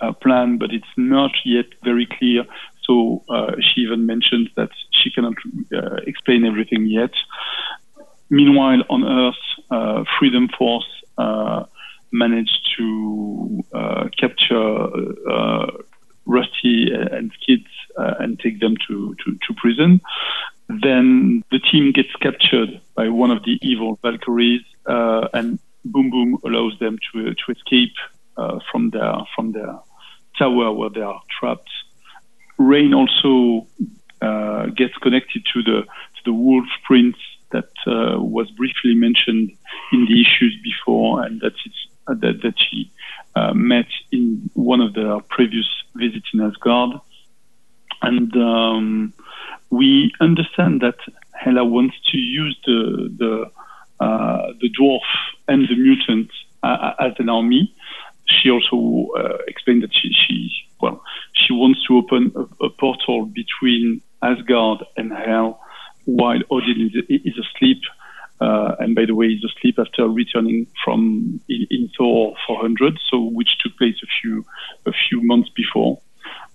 a 0.00 0.12
plan, 0.12 0.58
but 0.58 0.72
it's 0.72 0.94
not 0.96 1.32
yet 1.44 1.66
very 1.82 2.06
clear. 2.06 2.44
So 2.84 3.22
uh, 3.28 3.52
she 3.60 3.82
even 3.82 4.06
mentions 4.06 4.48
that 4.56 4.70
she 4.90 5.10
cannot 5.10 5.34
uh, 5.74 5.96
explain 6.06 6.44
everything 6.44 6.86
yet. 6.86 7.12
Meanwhile, 8.30 8.82
on 8.88 9.04
Earth, 9.04 9.44
uh, 9.70 10.04
Freedom 10.18 10.48
Force 10.58 10.86
managed 12.14 12.68
to 12.76 13.64
capture 14.18 14.88
Rusty 16.26 16.92
and 16.92 17.32
Skids 17.40 17.66
uh, 17.98 18.14
and 18.20 18.38
take 18.38 18.60
them 18.60 18.76
to, 18.88 19.14
to, 19.24 19.38
to, 19.46 19.54
prison. 19.54 20.00
Then 20.68 21.42
the 21.50 21.58
team 21.58 21.92
gets 21.92 22.14
captured 22.20 22.80
by 22.94 23.08
one 23.08 23.30
of 23.30 23.44
the 23.44 23.58
evil 23.60 23.98
Valkyries, 24.02 24.62
uh, 24.86 25.28
and 25.34 25.58
Boom 25.84 26.10
Boom 26.10 26.38
allows 26.44 26.78
them 26.78 26.98
to, 27.12 27.34
to 27.34 27.52
escape 27.52 27.94
uh, 28.36 28.60
from 28.70 28.90
their 28.90 29.14
from 29.34 29.52
their 29.52 29.78
tower 30.38 30.72
where 30.72 30.90
they 30.90 31.02
are 31.02 31.20
trapped. 31.38 31.68
Rahne 32.62 32.94
also 32.94 33.66
uh, 34.20 34.66
gets 34.66 34.96
connected 34.98 35.42
to 35.52 35.62
the 35.62 35.82
to 35.82 36.20
the 36.24 36.32
wolf 36.32 36.66
prince 36.84 37.16
that 37.50 37.70
uh, 37.86 38.20
was 38.20 38.50
briefly 38.52 38.94
mentioned 38.94 39.50
in 39.92 40.06
the 40.06 40.20
issues 40.20 40.56
before, 40.62 41.22
and 41.22 41.40
that 41.40 41.54
it's 41.66 41.86
that, 42.06 42.40
that 42.42 42.54
she 42.58 42.90
uh, 43.34 43.52
met 43.54 43.86
in 44.10 44.50
one 44.54 44.80
of 44.80 44.94
their 44.94 45.20
previous 45.20 45.68
visits 45.94 46.26
in 46.34 46.40
Asgard. 46.40 47.00
And 48.00 48.34
um, 48.36 49.12
we 49.70 50.12
understand 50.20 50.80
that 50.80 50.98
Hela 51.34 51.64
wants 51.64 51.96
to 52.10 52.18
use 52.18 52.58
the 52.66 53.12
the, 53.16 53.50
uh, 54.04 54.52
the 54.60 54.70
dwarf 54.78 55.00
and 55.48 55.68
the 55.68 55.76
mutant 55.76 56.30
uh, 56.62 56.94
as 56.98 57.12
an 57.18 57.28
army. 57.28 57.74
She 58.26 58.50
also 58.50 59.12
uh, 59.16 59.38
explained 59.46 59.82
that 59.82 59.94
she, 59.94 60.12
she 60.12 60.50
well 60.82 61.02
she 61.32 61.52
wants 61.52 61.80
to 61.86 61.96
open 61.96 62.32
a, 62.36 62.66
a 62.66 62.70
portal 62.70 63.24
between 63.24 64.02
Asgard 64.22 64.84
and 64.96 65.12
Hell 65.12 65.60
while 66.04 66.40
Odin 66.50 66.90
is, 66.92 67.04
is 67.08 67.38
asleep 67.38 67.80
uh, 68.42 68.74
and 68.80 68.96
by 68.96 69.04
the 69.04 69.14
way, 69.14 69.28
he's 69.28 69.44
asleep 69.44 69.78
after 69.78 70.08
returning 70.08 70.66
from 70.84 71.40
in, 71.48 71.66
in, 71.70 71.88
Thor 71.96 72.34
400, 72.44 72.98
so 73.08 73.20
which 73.20 73.56
took 73.60 73.76
place 73.78 73.94
a 74.02 74.08
few 74.20 74.44
a 74.84 74.90
few 74.90 75.22
months 75.22 75.48
before. 75.50 76.00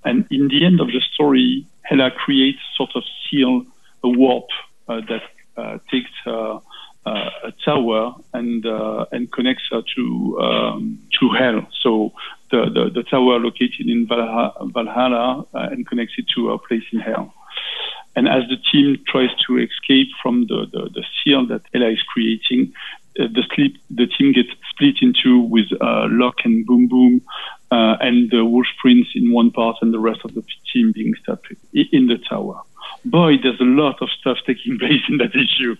And 0.03 0.27
in 0.29 0.49
the 0.49 0.65
end 0.65 0.81
of 0.81 0.87
the 0.87 0.99
story, 1.13 1.65
Hela 1.85 2.11
creates 2.11 2.59
sort 2.75 2.89
of 2.95 3.03
seal 3.29 3.65
a 4.03 4.09
warp 4.09 4.49
uh, 4.89 4.99
that 5.07 5.23
uh, 5.55 5.77
takes 5.89 6.11
uh, 6.25 6.59
a 7.05 7.53
tower 7.63 8.15
and 8.33 8.65
uh, 8.65 9.05
and 9.13 9.31
connects 9.31 9.63
her 9.71 9.81
to 9.95 10.39
um, 10.41 10.99
to 11.19 11.29
Hell. 11.29 11.67
So 11.81 12.11
the, 12.51 12.65
the, 12.73 12.89
the 12.93 13.03
tower 13.03 13.39
located 13.39 13.87
in 13.87 14.07
Valhalla, 14.07 15.45
uh, 15.53 15.59
and 15.71 15.85
connects 15.87 16.13
it 16.17 16.25
to 16.35 16.51
a 16.51 16.57
place 16.57 16.83
in 16.91 16.99
Hell. 16.99 17.33
And 18.15 18.27
as 18.27 18.43
the 18.49 18.57
team 18.71 18.97
tries 19.07 19.29
to 19.45 19.57
escape 19.57 20.07
from 20.21 20.47
the, 20.47 20.65
the, 20.71 20.89
the 20.89 21.03
seal 21.23 21.45
that 21.47 21.61
Hela 21.71 21.91
is 21.91 22.01
creating, 22.01 22.73
uh, 23.19 23.27
the, 23.31 23.43
sleep, 23.53 23.77
the 23.89 24.07
team 24.07 24.33
gets 24.33 24.49
split 24.71 24.95
into 25.01 25.39
with 25.39 25.67
uh, 25.81 26.07
Lock 26.09 26.37
and 26.43 26.65
Boom 26.65 26.87
Boom 26.87 27.21
uh, 27.71 27.97
and 27.99 28.31
the 28.31 28.43
Wolf 28.43 28.67
Prince 28.79 29.07
in 29.13 29.31
one 29.31 29.51
part 29.51 29.77
and 29.81 29.93
the 29.93 29.99
rest 29.99 30.21
of 30.23 30.33
the 30.33 30.43
team 30.73 30.91
being 30.93 31.13
stuck 31.21 31.43
in 31.73 32.07
the 32.07 32.17
tower. 32.29 32.61
Boy, 33.05 33.37
there's 33.41 33.59
a 33.59 33.65
lot 33.65 34.01
of 34.01 34.09
stuff 34.19 34.37
taking 34.45 34.79
place 34.79 35.01
in 35.09 35.17
that 35.17 35.35
issue. 35.35 35.75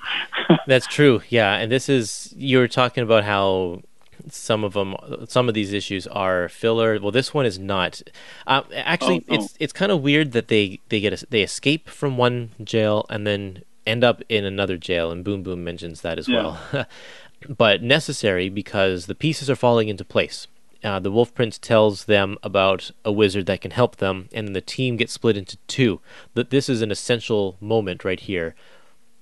That's 0.67 0.87
true, 0.87 1.21
yeah. 1.29 1.55
And 1.55 1.71
this 1.71 1.89
is, 1.89 2.33
you 2.37 2.59
were 2.59 2.67
talking 2.67 3.03
about 3.03 3.23
how 3.23 3.81
some 4.29 4.63
of 4.63 4.73
them, 4.73 4.95
some 5.27 5.47
of 5.47 5.53
these 5.53 5.73
issues 5.73 6.07
are 6.07 6.49
filler. 6.49 6.99
Well, 6.99 7.11
this 7.11 7.33
one 7.33 7.45
is 7.45 7.59
not. 7.59 8.01
Um, 8.45 8.65
actually, 8.73 9.25
oh, 9.29 9.35
it's 9.35 9.55
it's 9.59 9.73
kind 9.73 9.91
of 9.91 10.01
weird 10.01 10.31
that 10.33 10.47
they 10.47 10.79
they 10.89 10.99
get 10.99 11.21
a, 11.21 11.25
they 11.27 11.41
escape 11.41 11.89
from 11.89 12.17
one 12.17 12.51
jail 12.63 13.05
and 13.09 13.25
then 13.25 13.63
end 13.85 14.03
up 14.03 14.21
in 14.29 14.45
another 14.45 14.77
jail, 14.77 15.11
and 15.11 15.23
Boom 15.23 15.43
Boom 15.43 15.63
mentions 15.63 16.01
that 16.01 16.19
as 16.19 16.27
yeah. 16.27 16.57
well. 16.71 16.85
but 17.57 17.81
necessary 17.81 18.49
because 18.49 19.05
the 19.05 19.15
pieces 19.15 19.49
are 19.49 19.55
falling 19.55 19.89
into 19.89 20.05
place. 20.05 20.47
Uh, 20.83 20.99
the 20.99 21.11
Wolf 21.11 21.33
Prince 21.33 21.57
tells 21.57 22.05
them 22.05 22.37
about 22.43 22.91
a 23.03 23.11
wizard 23.11 23.47
that 23.47 23.61
can 23.61 23.71
help 23.71 23.97
them, 23.97 24.29
and 24.31 24.47
then 24.47 24.53
the 24.53 24.61
team 24.61 24.95
gets 24.95 25.13
split 25.13 25.37
into 25.37 25.57
two. 25.67 25.99
That 26.35 26.49
this 26.49 26.69
is 26.69 26.81
an 26.81 26.91
essential 26.91 27.57
moment 27.59 28.05
right 28.05 28.19
here 28.19 28.55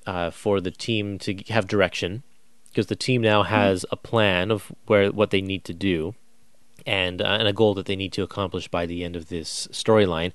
uh, 0.05 0.31
for 0.31 0.59
the 0.59 0.71
team 0.71 1.17
to 1.19 1.35
have 1.49 1.67
direction 1.67 2.23
because 2.75 2.87
the 2.87 2.95
team 2.95 3.21
now 3.21 3.41
mm-hmm. 3.41 3.53
has 3.53 3.85
a 3.89 3.95
plan 3.95 4.51
of 4.51 4.73
where 4.85 5.09
what 5.09 5.29
they 5.31 5.39
need 5.39 5.63
to 5.63 5.73
do 5.73 6.13
and 6.85 7.21
uh, 7.21 7.37
and 7.39 7.47
a 7.47 7.53
goal 7.53 7.73
that 7.73 7.85
they 7.85 7.95
need 7.95 8.11
to 8.11 8.21
accomplish 8.21 8.67
by 8.67 8.85
the 8.85 9.01
end 9.05 9.15
of 9.15 9.29
this 9.29 9.69
storyline. 9.71 10.33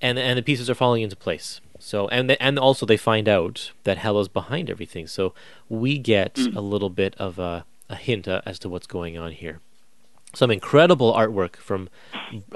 And 0.00 0.18
and 0.18 0.36
the 0.36 0.42
pieces 0.42 0.68
are 0.68 0.74
falling 0.74 1.02
into 1.02 1.14
place. 1.14 1.60
So 1.78 2.08
and 2.08 2.28
the, 2.28 2.42
and 2.42 2.58
also 2.58 2.84
they 2.84 2.96
find 2.96 3.28
out 3.28 3.70
that 3.84 3.98
Hela's 3.98 4.28
behind 4.28 4.68
everything. 4.68 5.06
So 5.06 5.34
we 5.68 5.98
get 5.98 6.34
mm. 6.34 6.56
a 6.56 6.60
little 6.60 6.90
bit 6.90 7.14
of 7.16 7.38
a, 7.38 7.64
a 7.88 7.94
hint 7.94 8.26
uh, 8.26 8.42
as 8.44 8.58
to 8.60 8.68
what's 8.68 8.88
going 8.88 9.16
on 9.16 9.30
here. 9.30 9.60
Some 10.34 10.50
incredible 10.50 11.14
artwork 11.14 11.56
from 11.56 11.88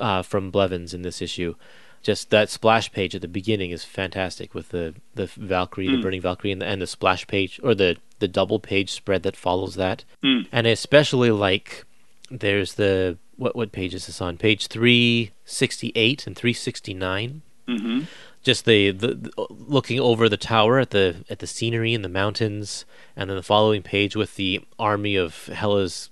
uh, 0.00 0.22
from 0.22 0.50
Blevins 0.50 0.92
in 0.92 1.02
this 1.02 1.22
issue 1.22 1.54
just 2.02 2.30
that 2.30 2.50
splash 2.50 2.92
page 2.92 3.14
at 3.14 3.20
the 3.20 3.28
beginning 3.28 3.70
is 3.70 3.84
fantastic 3.84 4.54
with 4.54 4.70
the 4.70 4.94
the 5.14 5.26
Valkyrie, 5.26 5.86
mm. 5.86 5.90
the 5.92 5.96
hmm. 5.96 6.02
burning 6.02 6.20
Valkyrie, 6.20 6.52
and 6.52 6.62
the, 6.62 6.66
and 6.66 6.80
the 6.80 6.86
splash 6.86 7.26
page 7.26 7.60
or 7.62 7.74
the 7.74 7.96
the 8.18 8.28
double 8.28 8.60
page 8.60 8.90
spread 8.92 9.22
that 9.24 9.36
follows 9.36 9.74
that. 9.74 10.04
Mm. 10.24 10.46
And 10.52 10.66
I 10.66 10.70
especially 10.70 11.30
like 11.30 11.84
there's 12.30 12.74
the 12.74 13.18
what 13.36 13.56
what 13.56 13.72
page 13.72 13.94
is 13.94 14.06
this 14.06 14.20
on? 14.20 14.36
Page 14.36 14.68
three 14.68 15.32
sixty 15.44 15.92
eight 15.94 16.26
and 16.26 16.36
three 16.36 16.52
sixty 16.52 16.94
nine. 16.94 17.42
Mm-hmm. 17.68 18.02
Just 18.42 18.64
the, 18.64 18.92
the, 18.92 19.08
the 19.08 19.46
looking 19.50 19.98
over 19.98 20.28
the 20.28 20.36
tower 20.36 20.78
at 20.78 20.90
the 20.90 21.24
at 21.28 21.40
the 21.40 21.48
scenery 21.48 21.94
and 21.94 22.04
the 22.04 22.08
mountains, 22.08 22.84
and 23.16 23.28
then 23.28 23.36
the 23.36 23.42
following 23.42 23.82
page 23.82 24.14
with 24.14 24.36
the 24.36 24.64
army 24.78 25.16
of 25.16 25.46
Hela's 25.46 26.10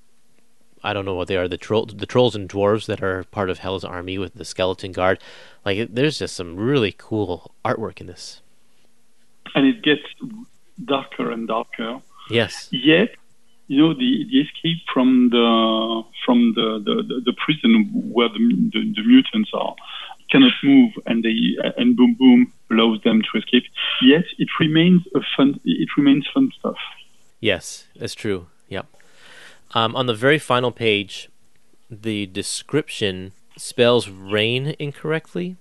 I 0.85 0.93
don't 0.93 1.05
know 1.05 1.15
what 1.15 1.29
they 1.29 1.37
are 1.37 1.49
the 1.49 1.57
troll 1.57 1.87
the 1.87 2.07
trolls 2.07 2.37
and 2.37 2.49
dwarves 2.49 2.87
that 2.87 3.03
are 3.03 3.25
part 3.25 3.51
of 3.51 3.61
Hela's 3.61 3.85
army 3.85 4.19
with 4.19 4.35
the 4.35 4.45
skeleton 4.45 4.93
guard. 4.93 5.19
Like 5.65 5.89
there's 5.93 6.19
just 6.19 6.37
some 6.37 6.57
really 6.57 6.95
cool 6.97 7.53
artwork 7.65 8.01
in 8.01 8.07
this. 8.07 8.43
And 9.55 9.67
it 9.67 9.83
gets 9.83 10.03
darker 10.85 11.31
and 11.31 11.49
darker. 11.49 12.01
Yes. 12.29 12.69
Yet, 12.71 13.11
you 13.69 13.79
know, 13.81 13.95
the, 13.95 14.27
the 14.31 14.41
escape 14.41 14.83
from 14.93 15.31
the 15.31 16.03
from 16.25 16.53
the, 16.55 16.83
the, 16.85 17.23
the 17.25 17.35
prison 17.45 17.91
where 18.13 18.29
the, 18.29 18.39
the, 18.73 18.93
the 18.95 19.03
mutants 19.05 19.51
are 19.55 19.75
cannot 20.31 20.53
move, 20.63 20.93
and 21.07 21.23
they 21.23 21.57
and 21.77 21.97
boom 21.97 22.15
boom 22.19 22.53
allows 22.71 23.01
them 23.03 23.23
to 23.23 23.39
escape. 23.39 23.65
Yet 24.03 24.25
it 24.39 24.49
remains 24.61 25.03
a 25.15 25.21
fun. 25.37 25.61
It 25.65 25.89
remains 25.97 26.27
fun 26.33 26.53
stuff. 26.59 26.77
Yes, 27.41 27.87
that's 27.97 28.15
true. 28.15 28.47
Yep. 28.69 28.87
Um, 29.75 29.97
on 29.97 30.07
the 30.07 30.15
very 30.15 30.39
final 30.39 30.71
page, 30.71 31.29
the 31.91 32.27
description 32.27 33.33
spells 33.57 34.07
Rahne 34.07 34.77
incorrectly. 34.79 35.57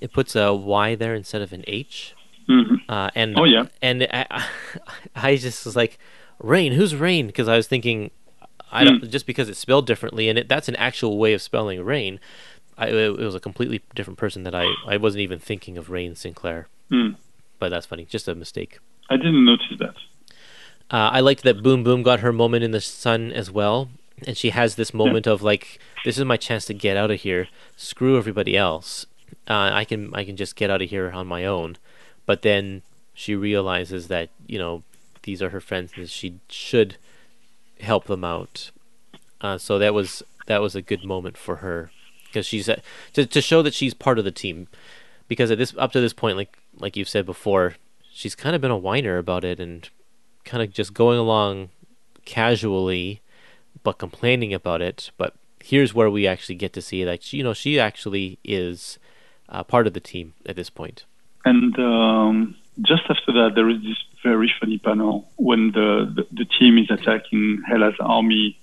It 0.00 0.12
puts 0.12 0.36
a 0.36 0.52
Y 0.52 0.94
there 0.94 1.14
instead 1.14 1.42
of 1.42 1.52
an 1.52 1.64
H. 1.66 2.14
Mm-hmm. 2.48 2.74
Uh, 2.88 3.10
and 3.14 3.38
oh 3.38 3.44
yeah, 3.44 3.66
and 3.80 4.06
I, 4.12 4.46
I 5.16 5.36
just 5.36 5.64
was 5.64 5.76
like, 5.76 5.98
rain. 6.38 6.72
Who's 6.72 6.94
rain? 6.94 7.26
Because 7.26 7.48
I 7.48 7.56
was 7.56 7.68
thinking, 7.68 8.10
I 8.70 8.84
don't 8.84 9.02
mm. 9.02 9.10
just 9.10 9.26
because 9.26 9.48
it's 9.48 9.58
spelled 9.58 9.86
differently, 9.86 10.28
and 10.28 10.38
it, 10.38 10.48
that's 10.48 10.68
an 10.68 10.76
actual 10.76 11.18
way 11.18 11.32
of 11.32 11.40
spelling 11.40 11.82
rain. 11.82 12.20
I, 12.76 12.88
it, 12.88 13.18
was 13.18 13.34
a 13.34 13.40
completely 13.40 13.82
different 13.94 14.18
person 14.18 14.42
that 14.42 14.54
I 14.54 14.66
I 14.86 14.96
wasn't 14.96 15.20
even 15.22 15.38
thinking 15.38 15.78
of 15.78 15.88
Rahne 15.88 16.16
Sinclair. 16.16 16.68
Mm. 16.90 17.16
But 17.58 17.70
that's 17.70 17.86
funny, 17.86 18.04
just 18.04 18.26
a 18.26 18.34
mistake. 18.34 18.80
I 19.08 19.16
didn't 19.16 19.44
notice 19.44 19.66
that. 19.78 19.94
Uh, 20.92 21.08
I 21.10 21.20
liked 21.20 21.42
that 21.44 21.62
Boom 21.62 21.82
Boom 21.82 22.02
got 22.02 22.20
her 22.20 22.32
moment 22.32 22.62
in 22.62 22.70
the 22.70 22.80
sun 22.80 23.32
as 23.32 23.50
well, 23.50 23.88
and 24.26 24.36
she 24.36 24.50
has 24.50 24.74
this 24.74 24.92
moment 24.92 25.26
of 25.26 25.42
like 25.42 25.80
this 26.04 26.18
is 26.18 26.24
my 26.24 26.36
chance 26.36 26.66
to 26.66 26.74
get 26.74 26.98
out 26.98 27.10
of 27.10 27.20
here. 27.20 27.48
Screw 27.76 28.18
everybody 28.18 28.56
else. 28.56 29.06
Uh, 29.48 29.70
I 29.72 29.86
can 29.86 30.14
I 30.14 30.24
can 30.24 30.36
just 30.36 30.54
get 30.54 30.70
out 30.70 30.82
of 30.82 30.90
here 30.90 31.10
on 31.10 31.26
my 31.26 31.46
own. 31.46 31.78
But 32.26 32.42
then 32.42 32.82
she 33.14 33.34
realizes 33.34 34.08
that 34.08 34.28
you 34.46 34.58
know 34.58 34.82
these 35.22 35.42
are 35.42 35.48
her 35.48 35.60
friends 35.60 35.92
and 35.96 36.10
she 36.10 36.40
should 36.48 36.96
help 37.80 38.04
them 38.04 38.22
out. 38.22 38.70
Uh, 39.40 39.56
so 39.56 39.78
that 39.78 39.94
was 39.94 40.22
that 40.46 40.60
was 40.60 40.76
a 40.76 40.82
good 40.82 41.04
moment 41.04 41.38
for 41.38 41.56
her 41.56 41.90
because 42.26 42.44
she's 42.44 42.68
uh, 42.68 42.80
to 43.14 43.24
to 43.24 43.40
show 43.40 43.62
that 43.62 43.74
she's 43.74 43.94
part 43.94 44.18
of 44.18 44.26
the 44.26 44.30
team. 44.30 44.68
Because 45.26 45.50
at 45.50 45.56
this 45.56 45.74
up 45.78 45.92
to 45.92 46.00
this 46.02 46.12
point, 46.12 46.36
like 46.36 46.58
like 46.76 46.98
you've 46.98 47.08
said 47.08 47.24
before, 47.24 47.76
she's 48.12 48.34
kind 48.34 48.54
of 48.54 48.60
been 48.60 48.70
a 48.70 48.76
whiner 48.76 49.16
about 49.16 49.42
it 49.42 49.58
and 49.58 49.88
kind 50.44 50.62
of 50.62 50.72
just 50.72 50.94
going 50.94 51.18
along 51.18 51.70
casually, 52.24 53.20
but 53.82 53.98
complaining 53.98 54.52
about 54.54 54.80
it. 54.80 55.10
But 55.16 55.34
here's 55.62 55.94
where 55.94 56.10
we 56.10 56.26
actually 56.26 56.56
get 56.56 56.72
to 56.74 56.82
see 56.82 57.04
that 57.04 57.22
she, 57.22 57.38
you 57.38 57.44
know 57.44 57.54
she 57.54 57.78
actually 57.78 58.38
is 58.44 58.98
uh, 59.48 59.62
part 59.62 59.86
of 59.86 59.92
the 59.92 60.00
team 60.00 60.34
at 60.46 60.56
this 60.56 60.70
point. 60.70 61.04
And 61.44 61.76
um, 61.78 62.56
just 62.80 63.02
after 63.08 63.32
that, 63.32 63.52
there 63.54 63.68
is 63.68 63.82
this 63.82 63.98
very 64.22 64.52
funny 64.60 64.78
panel 64.78 65.28
when 65.36 65.72
the, 65.72 66.12
the, 66.14 66.26
the 66.32 66.44
team 66.44 66.78
is 66.78 66.88
attacking 66.90 67.60
Hela's 67.68 67.96
army, 68.00 68.56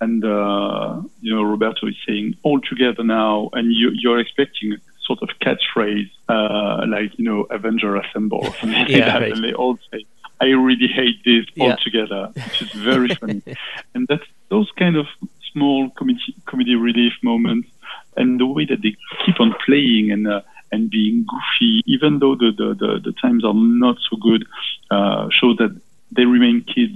and 0.00 0.24
uh, 0.24 1.02
you 1.20 1.34
know 1.34 1.42
Roberto 1.42 1.86
is 1.88 1.96
saying 2.06 2.36
"all 2.42 2.60
together 2.60 3.02
now," 3.04 3.50
and 3.52 3.72
you, 3.72 3.90
you're 3.92 4.18
expecting 4.20 4.76
sort 5.04 5.20
of 5.22 5.30
catchphrase 5.40 6.08
uh, 6.28 6.86
like 6.88 7.18
you 7.18 7.24
know 7.24 7.42
Avenger 7.50 7.96
Assemble 7.96 8.38
or 8.38 8.54
something 8.56 8.72
like 8.78 8.88
Yeah, 8.88 9.06
that, 9.06 9.20
right. 9.22 9.32
and 9.32 9.42
they 9.42 9.52
all 9.52 9.76
say, 9.92 10.04
"I 10.40 10.46
really 10.68 10.88
hate 10.88 11.22
this 11.24 11.46
Yeah. 11.54 11.64
altogether," 11.70 12.30
which 12.34 12.62
is 12.62 12.72
very 12.72 13.08
funny, 13.20 13.42
and 13.94 14.06
that's 14.08 14.26
those 14.48 14.70
kind 14.72 14.96
of 14.96 15.06
small 15.52 15.90
comedy 15.90 16.34
comedy 16.46 16.74
relief 16.74 17.14
moments, 17.22 17.68
and 18.16 18.38
the 18.40 18.46
way 18.46 18.64
that 18.66 18.80
they 18.82 18.94
keep 19.24 19.40
on 19.40 19.54
playing 19.66 20.10
and. 20.12 20.26
Uh, 20.26 20.40
and 20.72 20.88
being 20.88 21.26
goofy, 21.28 21.82
even 21.86 22.20
though 22.20 22.36
the, 22.36 22.52
the, 22.56 22.68
the, 22.74 23.00
the 23.06 23.12
times 23.20 23.44
are 23.44 23.52
not 23.52 23.96
so 24.08 24.16
good, 24.16 24.46
uh, 24.92 25.28
show 25.32 25.52
that 25.54 25.76
they 26.12 26.24
remain 26.24 26.62
kids, 26.62 26.94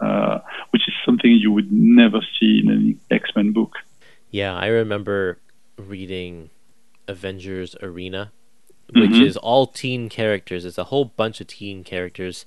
uh, 0.00 0.40
which 0.72 0.86
is 0.86 0.92
something 1.06 1.30
you 1.32 1.50
would 1.50 1.72
never 1.72 2.20
see 2.38 2.60
in 2.62 2.68
an 2.70 3.00
X 3.10 3.30
Men 3.34 3.52
book. 3.54 3.76
Yeah, 4.30 4.54
I 4.54 4.66
remember 4.66 5.38
reading 5.78 6.50
Avengers 7.08 7.74
Arena, 7.82 8.30
which 8.92 9.12
Mhm. 9.12 9.24
is 9.24 9.38
all 9.38 9.66
teen 9.68 10.10
characters. 10.10 10.66
It's 10.66 10.76
a 10.76 10.84
whole 10.84 11.06
bunch 11.06 11.40
of 11.40 11.46
teen 11.46 11.82
characters, 11.82 12.44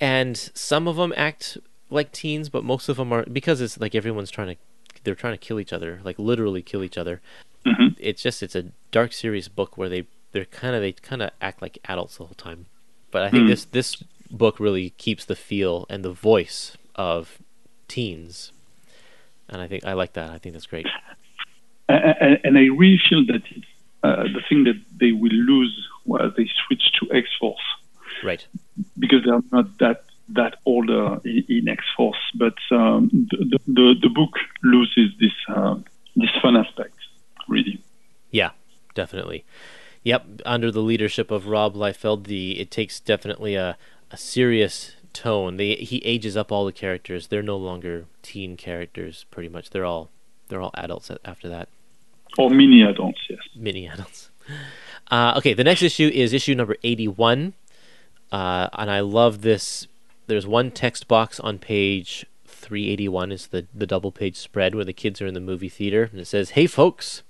and 0.00 0.36
some 0.54 0.88
of 0.88 0.96
them 0.96 1.12
act 1.16 1.58
like 1.90 2.12
teens, 2.12 2.48
but 2.48 2.64
most 2.64 2.88
of 2.88 2.96
them 2.96 3.12
are 3.12 3.24
because 3.24 3.60
it's 3.60 3.78
like 3.78 3.94
everyone's 3.94 4.30
trying 4.30 4.48
to 4.48 4.56
they're 5.04 5.14
trying 5.14 5.32
to 5.34 5.38
kill 5.38 5.58
each 5.60 5.72
other, 5.72 6.00
like 6.04 6.18
literally 6.18 6.62
kill 6.62 6.82
each 6.84 6.98
other. 6.98 7.20
Mhm. 7.66 7.96
It's 7.98 8.22
just 8.22 8.42
it's 8.42 8.54
a 8.54 8.66
dark, 8.90 9.12
serious 9.12 9.48
book 9.48 9.76
where 9.78 9.88
they 9.88 10.04
they're 10.32 10.44
kind 10.44 10.74
of 10.76 10.82
they 10.82 10.92
kind 10.92 11.22
of 11.22 11.30
act 11.40 11.60
like 11.62 11.78
adults 11.86 12.16
the 12.18 12.24
whole 12.24 12.34
time. 12.34 12.66
But 13.10 13.22
I 13.22 13.30
think 13.30 13.44
Mm. 13.44 13.48
this 13.48 13.64
this 13.66 13.96
book 14.30 14.60
really 14.60 14.90
keeps 14.90 15.24
the 15.24 15.34
feel 15.36 15.86
and 15.90 16.04
the 16.04 16.12
voice 16.12 16.76
of 16.94 17.38
teens, 17.88 18.52
and 19.48 19.60
I 19.60 19.66
think 19.66 19.84
I 19.84 19.94
like 19.94 20.12
that. 20.12 20.30
I 20.30 20.38
think 20.38 20.52
that's 20.52 20.66
great. 20.66 20.86
And, 21.88 22.38
and 22.44 22.56
I 22.58 22.66
really 22.66 23.00
feel 23.08 23.24
that 23.26 23.42
uh, 24.04 24.22
the 24.22 24.42
thing 24.48 24.62
that 24.64 24.80
they 24.98 25.10
will 25.12 25.32
lose 25.32 25.88
while 26.04 26.30
they 26.30 26.48
switch 26.66 26.84
to 27.00 27.12
X 27.12 27.28
Force 27.40 27.60
Right. 28.24 28.46
because 28.98 29.24
they're 29.24 29.40
not 29.52 29.78
that 29.78 30.04
that 30.30 30.56
older 30.64 31.20
in, 31.24 31.44
in 31.48 31.68
X 31.68 31.84
Force. 31.96 32.18
But 32.34 32.54
um, 32.70 33.10
the, 33.30 33.58
the 33.66 33.94
the 34.02 34.08
book 34.08 34.34
loses 34.62 35.10
this 35.18 35.32
uh, 35.48 35.76
this 36.16 36.30
fun 36.42 36.56
aspect, 36.56 36.96
really. 37.48 37.80
Yeah, 38.30 38.50
definitely. 38.94 39.44
Yep, 40.04 40.42
under 40.46 40.70
the 40.70 40.80
leadership 40.80 41.30
of 41.30 41.46
Rob 41.46 41.74
Liefeld, 41.74 42.24
the 42.24 42.58
it 42.60 42.70
takes 42.70 43.00
definitely 43.00 43.54
a, 43.54 43.76
a 44.10 44.16
serious 44.16 44.92
tone. 45.12 45.56
They 45.56 45.74
he 45.74 45.98
ages 46.04 46.36
up 46.36 46.50
all 46.52 46.64
the 46.64 46.72
characters. 46.72 47.26
They're 47.26 47.42
no 47.42 47.56
longer 47.56 48.06
teen 48.22 48.56
characters. 48.56 49.26
Pretty 49.30 49.48
much, 49.48 49.70
they're 49.70 49.84
all 49.84 50.08
they're 50.48 50.60
all 50.60 50.70
adults 50.74 51.10
after 51.24 51.48
that, 51.48 51.68
Or 52.38 52.50
mini 52.50 52.82
adults, 52.82 53.20
yes. 53.28 53.40
mini 53.54 53.86
adults. 53.88 54.30
Uh, 55.12 55.34
okay, 55.36 55.54
the 55.54 55.64
next 55.64 55.82
issue 55.82 56.08
is 56.12 56.32
issue 56.32 56.54
number 56.54 56.76
eighty-one, 56.84 57.52
uh, 58.32 58.68
and 58.74 58.90
I 58.90 59.00
love 59.00 59.42
this. 59.42 59.86
There's 60.26 60.46
one 60.46 60.70
text 60.70 61.08
box 61.08 61.40
on 61.40 61.58
page 61.58 62.26
three 62.46 62.88
eighty-one. 62.88 63.32
It's 63.32 63.46
the 63.46 63.66
the 63.74 63.86
double 63.86 64.12
page 64.12 64.36
spread 64.36 64.74
where 64.74 64.84
the 64.84 64.92
kids 64.92 65.20
are 65.20 65.26
in 65.26 65.34
the 65.34 65.40
movie 65.40 65.68
theater, 65.68 66.08
and 66.10 66.20
it 66.20 66.26
says, 66.26 66.50
"Hey 66.50 66.66
folks." 66.66 67.22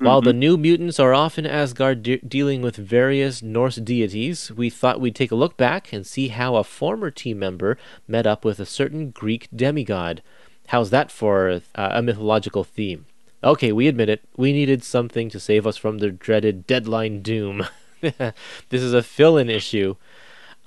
While 0.00 0.20
the 0.20 0.32
new 0.32 0.56
mutants 0.56 1.00
are 1.00 1.12
off 1.12 1.40
in 1.40 1.46
Asgard 1.46 2.04
de- 2.04 2.18
dealing 2.18 2.62
with 2.62 2.76
various 2.76 3.42
Norse 3.42 3.76
deities, 3.76 4.52
we 4.52 4.70
thought 4.70 5.00
we'd 5.00 5.16
take 5.16 5.32
a 5.32 5.36
look 5.36 5.56
back 5.56 5.92
and 5.92 6.06
see 6.06 6.28
how 6.28 6.54
a 6.54 6.62
former 6.62 7.10
team 7.10 7.40
member 7.40 7.76
met 8.06 8.24
up 8.24 8.44
with 8.44 8.60
a 8.60 8.66
certain 8.66 9.10
Greek 9.10 9.48
demigod. 9.54 10.22
How's 10.68 10.90
that 10.90 11.10
for 11.10 11.50
uh, 11.50 11.60
a 11.74 12.00
mythological 12.00 12.62
theme? 12.62 13.06
Okay, 13.42 13.72
we 13.72 13.88
admit 13.88 14.08
it. 14.08 14.22
We 14.36 14.52
needed 14.52 14.84
something 14.84 15.30
to 15.30 15.40
save 15.40 15.66
us 15.66 15.76
from 15.76 15.98
the 15.98 16.10
dreaded 16.10 16.66
deadline 16.66 17.22
doom. 17.22 17.66
this 18.00 18.32
is 18.70 18.92
a 18.92 19.02
fill 19.02 19.36
in 19.36 19.50
issue. 19.50 19.96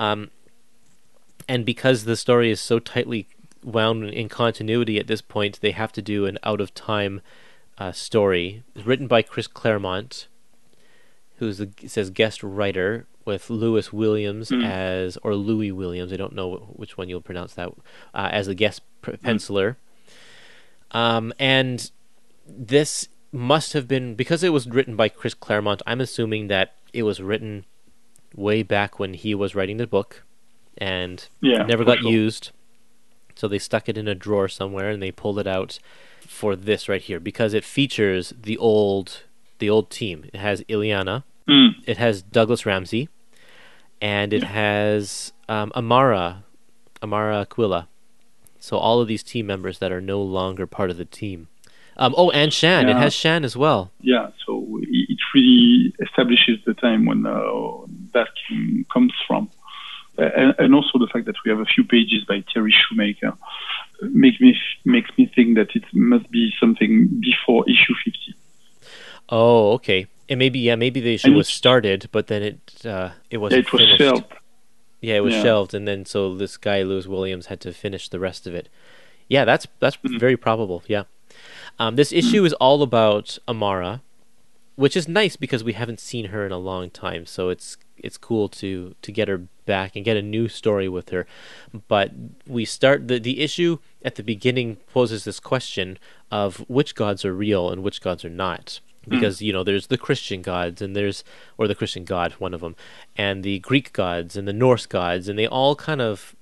Um, 0.02 0.32
and 1.48 1.64
because 1.64 2.06
the 2.06 2.16
story 2.16 2.50
is 2.50 2.60
so 2.60 2.80
tightly 2.80 3.28
wound 3.64 4.10
in 4.10 4.30
continuity 4.30 4.98
at 4.98 5.06
this 5.06 5.22
point, 5.22 5.62
they 5.62 5.72
have 5.72 5.92
to 5.92 6.02
do 6.02 6.26
an 6.26 6.40
out 6.44 6.60
of 6.60 6.74
time 6.74 7.22
uh, 7.78 7.92
story 7.92 8.64
written 8.84 9.06
by 9.06 9.22
Chris 9.22 9.46
Claremont, 9.46 10.28
who's 11.38 11.60
the 11.60 11.70
says 11.86 12.10
guest 12.10 12.42
writer 12.42 13.06
with 13.26 13.52
Lewis 13.52 13.94
Williams 13.94 14.52
as 14.52 15.18
or 15.18 15.36
Louis 15.36 15.72
Williams. 15.72 16.12
I 16.12 16.18
don't 16.18 16.34
know 16.34 16.74
which 16.74 16.98
one 16.98 17.08
you'll 17.08 17.22
pronounce 17.22 17.54
that 17.54 17.70
uh, 18.16 18.30
as 18.32 18.48
the 18.48 18.56
guest 18.56 18.82
p- 19.04 19.12
penciler. 19.14 19.76
Um, 20.90 21.32
and 21.38 21.92
this 22.48 23.08
must 23.32 23.74
have 23.74 23.88
been 23.88 24.16
because 24.16 24.44
it 24.44 24.50
was 24.50 24.68
written 24.68 24.96
by 24.96 25.10
Chris 25.10 25.36
Claremont. 25.36 25.84
I'm 25.86 26.02
assuming 26.02 26.48
that 26.48 26.74
it 26.92 27.04
was 27.04 27.22
written 27.22 27.66
way 28.36 28.64
back 28.64 29.00
when 29.00 29.14
he 29.14 29.36
was 29.36 29.56
writing 29.56 29.78
the 29.78 29.88
book, 29.88 30.24
and 30.78 31.28
Yeah, 31.42 31.64
never 31.64 31.84
got 31.84 32.00
sure. 32.00 32.12
used. 32.12 32.52
So 33.36 33.48
they 33.48 33.60
stuck 33.60 33.90
it 33.90 33.98
in 33.98 34.08
a 34.08 34.16
drawer 34.16 34.48
somewhere 34.48 34.90
and 34.90 35.02
they 35.02 35.12
pulled 35.12 35.40
it 35.40 35.48
out 35.48 35.80
for 36.22 36.56
this 36.56 36.88
right 36.88 37.02
here 37.02 37.20
because 37.20 37.54
it 37.54 37.64
features 37.64 38.34
the 38.42 38.58
old 38.58 39.24
the 39.60 39.70
old 39.70 39.90
team. 39.90 40.26
It 40.34 40.40
has 40.40 40.62
Illyana, 40.64 41.24
Mm. 41.48 41.76
it 41.86 41.98
has 41.98 42.22
Douglas 42.22 42.66
Ramsey, 42.66 43.10
and 44.02 44.34
it 44.34 44.44
has 44.44 45.34
um, 45.50 45.72
Amara 45.76 46.44
Amara 47.04 47.46
Aquilla. 47.46 47.88
So 48.60 48.78
all 48.78 49.02
of 49.02 49.08
these 49.08 49.24
team 49.24 49.48
members 49.48 49.80
that 49.80 49.92
are 49.92 50.02
no 50.02 50.22
longer 50.22 50.68
part 50.68 50.90
of 50.92 50.98
the 50.98 51.06
team. 51.06 51.48
Um, 51.98 52.14
oh, 52.18 52.30
and 52.32 52.52
Shan. 52.54 52.90
It 52.90 52.96
has 52.98 53.14
Shan 53.14 53.44
as 53.44 53.56
well. 53.56 53.92
Yeah, 54.02 54.30
so 54.46 54.80
it 54.82 55.10
it 55.10 55.20
really 55.36 55.94
establishes 56.00 56.60
the 56.66 56.74
time 56.74 57.06
when 57.06 57.26
uh, 57.26 57.86
that 58.14 58.30
comes 58.92 59.14
from. 59.28 59.50
And, 60.18 60.54
and 60.60 60.76
also 60.76 61.00
the 61.00 61.08
fact 61.08 61.26
that 61.26 61.36
we 61.46 61.50
have 61.52 61.60
a 61.60 61.66
few 61.66 61.84
pages 61.84 62.24
by 62.28 62.44
Terry 62.54 62.74
Shoemaker 62.74 63.34
makes 64.02 64.40
me 64.40 64.58
makes 64.86 65.10
me 65.18 65.32
think 65.36 65.56
that 65.56 65.76
it 65.76 65.84
must 65.94 66.30
be 66.32 66.52
something 66.60 67.08
before 67.22 67.64
issue 67.70 67.94
50. 68.04 68.36
Oh, 69.30 69.72
okay. 69.74 70.08
And 70.30 70.38
maybe 70.40 70.60
yeah, 70.60 70.76
maybe 70.76 71.00
the 71.02 71.14
issue 71.16 71.28
And 71.30 71.36
was 71.38 71.48
started, 71.48 72.08
but 72.12 72.28
then 72.28 72.42
it 72.44 72.86
uh, 72.86 73.12
it 73.30 73.38
wasn't 73.38 73.66
it 73.66 73.74
was 73.74 73.82
finished. 73.82 73.98
shelved. 74.02 74.34
Yeah, 75.02 75.16
it 75.16 75.24
was 75.24 75.34
Yeah. 75.34 75.44
shelved, 75.44 75.74
and 75.74 75.88
then 75.88 76.06
so 76.06 76.36
this 76.36 76.58
guy 76.58 76.84
Lewis 76.84 77.08
Williams 77.08 77.48
had 77.48 77.60
to 77.62 77.74
finish 77.74 78.08
the 78.10 78.20
rest 78.20 78.48
of 78.48 78.54
it. 78.54 78.70
Yeah, 79.28 79.46
that's 79.46 79.68
that's 79.80 79.98
Mm-hmm. 79.98 80.20
very 80.20 80.38
probable. 80.38 80.84
Yeah, 80.88 81.04
um, 81.80 81.96
this 81.96 82.12
issue 82.12 82.44
is 82.46 82.54
all 82.54 82.84
about 82.84 83.38
Amara, 83.48 84.02
which 84.76 84.96
is 84.96 85.08
nice 85.08 85.36
because 85.36 85.64
we 85.64 85.74
haven't 85.74 86.00
seen 86.00 86.26
her 86.26 86.46
in 86.46 86.52
a 86.52 86.58
long 86.58 86.90
time. 86.90 87.26
So 87.26 87.50
it's 87.50 87.78
it's 87.98 88.18
cool 88.18 88.50
to 88.50 88.96
to 89.02 89.12
get 89.12 89.28
her 89.28 89.44
back 89.66 89.96
and 89.96 90.04
get 90.04 90.18
a 90.18 90.22
new 90.22 90.48
story 90.48 90.90
with 90.90 91.10
her. 91.10 91.26
But 91.88 92.12
we 92.48 92.66
start 92.66 93.08
the 93.08 93.20
the 93.20 93.42
issue 93.42 93.80
at 94.04 94.16
the 94.16 94.24
beginning 94.24 94.78
poses 94.94 95.24
this 95.24 95.40
question 95.40 95.98
of 96.32 96.58
which 96.68 96.96
gods 96.96 97.24
are 97.26 97.34
real 97.34 97.70
and 97.70 97.84
which 97.84 98.02
gods 98.02 98.26
are 98.26 98.30
not. 98.30 98.80
Because 99.08 99.42
you 99.42 99.52
know, 99.52 99.64
there's 99.64 99.88
the 99.88 99.98
Christian 99.98 100.44
gods, 100.44 100.80
and 100.80 100.96
there's 100.96 101.24
or 101.58 101.68
the 101.68 101.74
Christian 101.74 102.06
god, 102.06 102.34
one 102.34 102.54
of 102.54 102.62
them, 102.62 102.76
and 103.18 103.44
the 103.44 103.58
Greek 103.60 103.94
gods 103.94 104.38
and 104.38 104.48
the 104.48 104.54
Norse 104.54 104.86
gods, 104.86 105.28
and 105.28 105.40
they 105.40 105.48
all 105.48 105.76
kind 105.76 106.02
of 106.02 106.36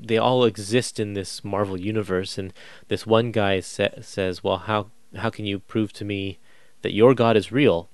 they 0.00 0.18
all 0.18 0.44
exist 0.44 1.00
in 1.00 1.14
this 1.14 1.44
Marvel 1.44 1.78
universe. 1.78 2.38
And 2.38 2.52
this 2.88 3.06
one 3.06 3.32
guy 3.32 3.60
sa- 3.60 4.00
says, 4.00 4.42
"Well, 4.44 4.58
how 4.58 4.90
how 5.16 5.30
can 5.30 5.46
you 5.46 5.58
prove 5.58 5.92
to 5.94 6.04
me 6.04 6.38
that 6.82 6.92
your 6.92 7.14
God 7.14 7.36
is 7.36 7.52
real?" 7.52 7.88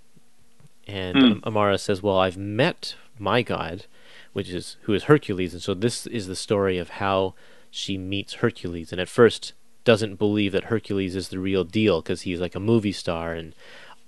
And. 0.86 1.16
Am- 1.16 1.42
Amara 1.44 1.78
says, 1.78 2.02
"Well, 2.02 2.18
I've 2.18 2.36
met 2.36 2.96
my 3.18 3.42
God, 3.42 3.86
which 4.32 4.48
is 4.50 4.76
who 4.82 4.94
is 4.94 5.04
Hercules, 5.04 5.52
and 5.52 5.62
so 5.62 5.74
this 5.74 6.06
is 6.06 6.26
the 6.26 6.36
story 6.36 6.78
of 6.78 6.90
how 6.90 7.34
she 7.70 7.96
meets 7.96 8.34
Hercules. 8.34 8.92
And 8.92 9.00
at 9.00 9.08
first, 9.08 9.54
doesn't 9.84 10.18
believe 10.18 10.52
that 10.52 10.64
Hercules 10.64 11.16
is 11.16 11.28
the 11.28 11.38
real 11.38 11.64
deal 11.64 12.00
because 12.00 12.22
he's 12.22 12.40
like 12.40 12.54
a 12.54 12.60
movie 12.60 12.92
star 12.92 13.32
and, 13.32 13.54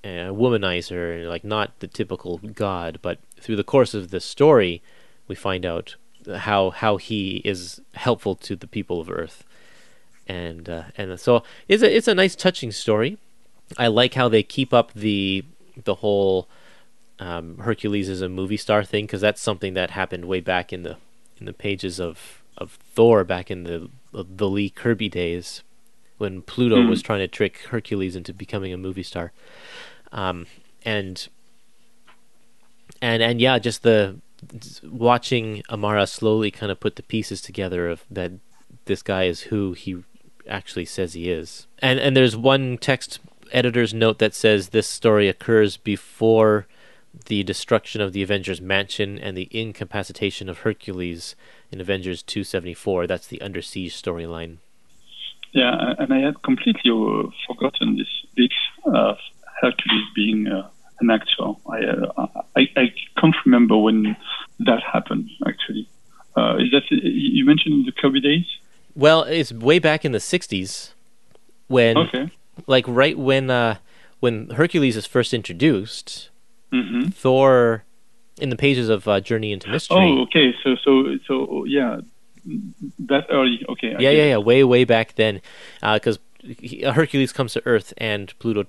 and 0.03 0.29
a 0.29 0.33
womanizer 0.33 1.19
and 1.19 1.29
like 1.29 1.45
not 1.45 1.79
the 1.81 1.89
typical 1.89 2.39
god. 2.39 2.99
But 3.03 3.19
through 3.41 3.57
the 3.57 3.65
course 3.65 3.95
of 3.95 4.11
the 4.11 4.21
story, 4.21 4.83
we 5.27 5.35
find 5.35 5.67
out 5.67 5.97
how 6.27 6.71
how 6.71 6.97
he 6.97 7.43
is 7.45 7.81
helpful 7.95 8.35
to 8.37 8.57
the 8.57 8.67
people 8.67 9.01
of 9.01 9.11
Earth, 9.11 9.45
and 10.27 10.69
uh, 10.69 10.85
and 10.97 11.19
so 11.19 11.43
it's 11.69 11.83
a 11.83 11.97
it's 11.97 12.09
a 12.09 12.15
nice 12.15 12.35
touching 12.35 12.73
story. 12.73 13.19
I 13.79 13.87
like 13.87 14.15
how 14.15 14.29
they 14.29 14.43
keep 14.43 14.73
up 14.73 14.93
the 14.93 15.45
the 15.83 15.97
whole 15.97 16.49
um, 17.19 17.59
Hercules 17.59 18.09
is 18.09 18.23
a 18.23 18.29
movie 18.29 18.57
star 18.57 18.85
thing 18.85 19.07
because 19.07 19.21
that's 19.21 19.41
something 19.41 19.75
that 19.75 19.91
happened 19.91 20.27
way 20.27 20.41
back 20.41 20.73
in 20.73 20.83
the 20.83 20.97
in 21.39 21.47
the 21.47 21.53
pages 21.53 22.01
of 22.01 22.43
of 22.57 22.73
Thor 22.73 23.25
back 23.25 23.51
in 23.51 23.65
the 23.65 23.91
the 24.13 24.49
Lee 24.49 24.71
Kirby 24.71 25.09
days 25.09 25.63
when 26.19 26.43
Pluto 26.43 26.77
mm. 26.77 26.89
was 26.89 27.03
trying 27.03 27.19
to 27.21 27.29
trick 27.29 27.59
Hercules 27.71 28.17
into 28.17 28.33
becoming 28.33 28.73
a 28.73 28.77
movie 28.77 29.03
star. 29.03 29.33
Um, 30.13 30.47
and 30.85 31.27
and 33.03 33.23
and 33.23 33.41
yeah, 33.41 33.59
just 33.59 33.83
the 33.83 34.17
watching 34.83 35.63
Amara 35.71 36.07
slowly 36.07 36.51
kind 36.51 36.71
of 36.71 36.81
put 36.81 36.97
the 36.97 37.03
pieces 37.03 37.41
together 37.41 37.89
of 37.89 38.05
that 38.11 38.33
this 38.87 39.03
guy 39.03 39.25
is 39.25 39.43
who 39.43 39.73
he 39.73 40.03
actually 40.49 40.85
says 40.85 41.15
he 41.15 41.31
is. 41.31 41.67
And 41.79 41.99
and 41.99 42.17
there's 42.17 42.37
one 42.37 42.79
text 42.79 43.21
editor's 43.53 43.95
note 43.95 44.19
that 44.19 44.35
says 44.35 44.69
this 44.69 44.89
story 44.89 45.29
occurs 45.29 45.77
before 45.77 46.67
the 47.27 47.43
destruction 47.45 48.01
of 48.01 48.13
the 48.13 48.23
Avengers 48.23 48.61
mansion 48.61 49.19
and 49.19 49.37
the 49.37 49.49
incapacitation 49.51 50.49
of 50.49 50.59
Hercules 50.59 51.37
in 51.71 51.81
Avengers 51.81 52.23
274. 52.23 53.07
That's 53.07 53.29
the 53.29 53.41
Under 53.41 53.63
Siege 53.63 53.95
storyline. 53.95 54.57
Yeah, 55.53 55.95
and 55.99 56.13
I 56.13 56.19
had 56.19 56.43
completely 56.43 56.91
forgotten 57.47 57.97
this 57.97 58.09
bit 58.35 58.53
of 58.87 59.19
Hercules 59.61 60.07
being 60.15 60.49
uh, 60.49 60.69
an 61.05 61.11
actor. 61.11 61.53
I, 61.71 61.79
uh, 61.85 62.27
I, 62.57 62.69
I 62.77 62.95
can't 63.21 63.35
remember 63.45 63.77
when 63.77 64.17
that 64.61 64.83
happened 64.83 65.31
actually. 65.47 65.89
Uh, 66.37 66.57
is 66.57 66.71
that 66.73 66.83
you 66.91 67.45
mentioned 67.45 67.87
the 67.87 67.93
Kirby 67.93 68.21
days? 68.21 68.47
Well, 68.97 69.23
it's 69.23 69.53
way 69.53 69.79
back 69.79 70.05
in 70.05 70.13
the 70.13 70.19
'60s 70.19 70.93
when, 71.69 71.97
okay. 71.97 72.31
like 72.67 72.85
right 72.89 73.17
when 73.17 73.51
uh, 73.51 73.77
when 74.21 74.51
Hercules 74.51 74.97
is 74.97 75.07
first 75.07 75.33
introduced. 75.33 76.31
Mm-hmm. 76.73 77.11
Thor, 77.11 77.85
in 78.41 78.51
the 78.51 78.57
pages 78.57 78.89
of 78.89 79.07
uh, 79.07 79.21
Journey 79.21 79.53
into 79.53 79.71
Mystery. 79.71 79.97
Oh, 79.97 80.23
okay. 80.23 80.53
So, 80.65 80.75
so, 80.83 81.17
so, 81.27 81.65
yeah, 81.67 82.01
that 82.99 83.27
early. 83.31 83.65
Okay. 83.69 83.95
I 83.95 84.01
yeah, 84.01 84.11
yeah, 84.11 84.25
yeah. 84.25 84.39
Way, 84.39 84.65
way 84.65 84.85
back 84.85 85.15
then, 85.15 85.41
because 85.81 86.17
uh, 86.17 86.34
Hercules 86.85 87.33
comes 87.33 87.55
to 87.55 87.63
Earth 87.67 87.95
and 87.97 88.39
Pluto 88.39 88.67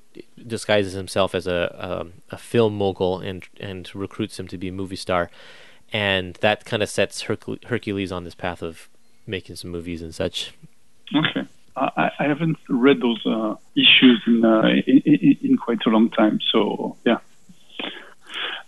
disguises 0.48 0.94
himself 0.94 1.36
as 1.36 1.46
a 1.48 1.76
um, 1.78 2.14
a 2.32 2.38
film 2.38 2.78
mogul 2.78 3.20
and 3.20 3.48
and 3.60 3.94
recruits 3.94 4.40
him 4.40 4.48
to 4.48 4.58
be 4.58 4.70
a 4.70 4.72
movie 4.72 4.96
star, 4.96 5.30
and 5.92 6.36
that 6.36 6.66
kind 6.66 6.82
of 6.82 6.90
sets 6.90 7.24
Hercul- 7.24 7.64
Hercules 7.66 8.12
on 8.12 8.24
this 8.24 8.36
path 8.36 8.62
of 8.62 8.90
making 9.28 9.56
some 9.58 9.72
movies 9.72 10.02
and 10.02 10.14
such. 10.14 10.54
Okay. 11.14 11.48
I, 11.76 12.12
I 12.20 12.24
haven't 12.24 12.58
read 12.70 13.02
those 13.02 13.26
uh, 13.26 13.56
issues 13.76 14.22
in, 14.28 14.46
uh, 14.46 14.62
in, 14.88 15.38
in, 15.42 15.58
quite 15.58 15.86
a 15.86 15.90
long 15.90 16.10
time, 16.10 16.40
so 16.52 16.96
yeah. 17.06 17.18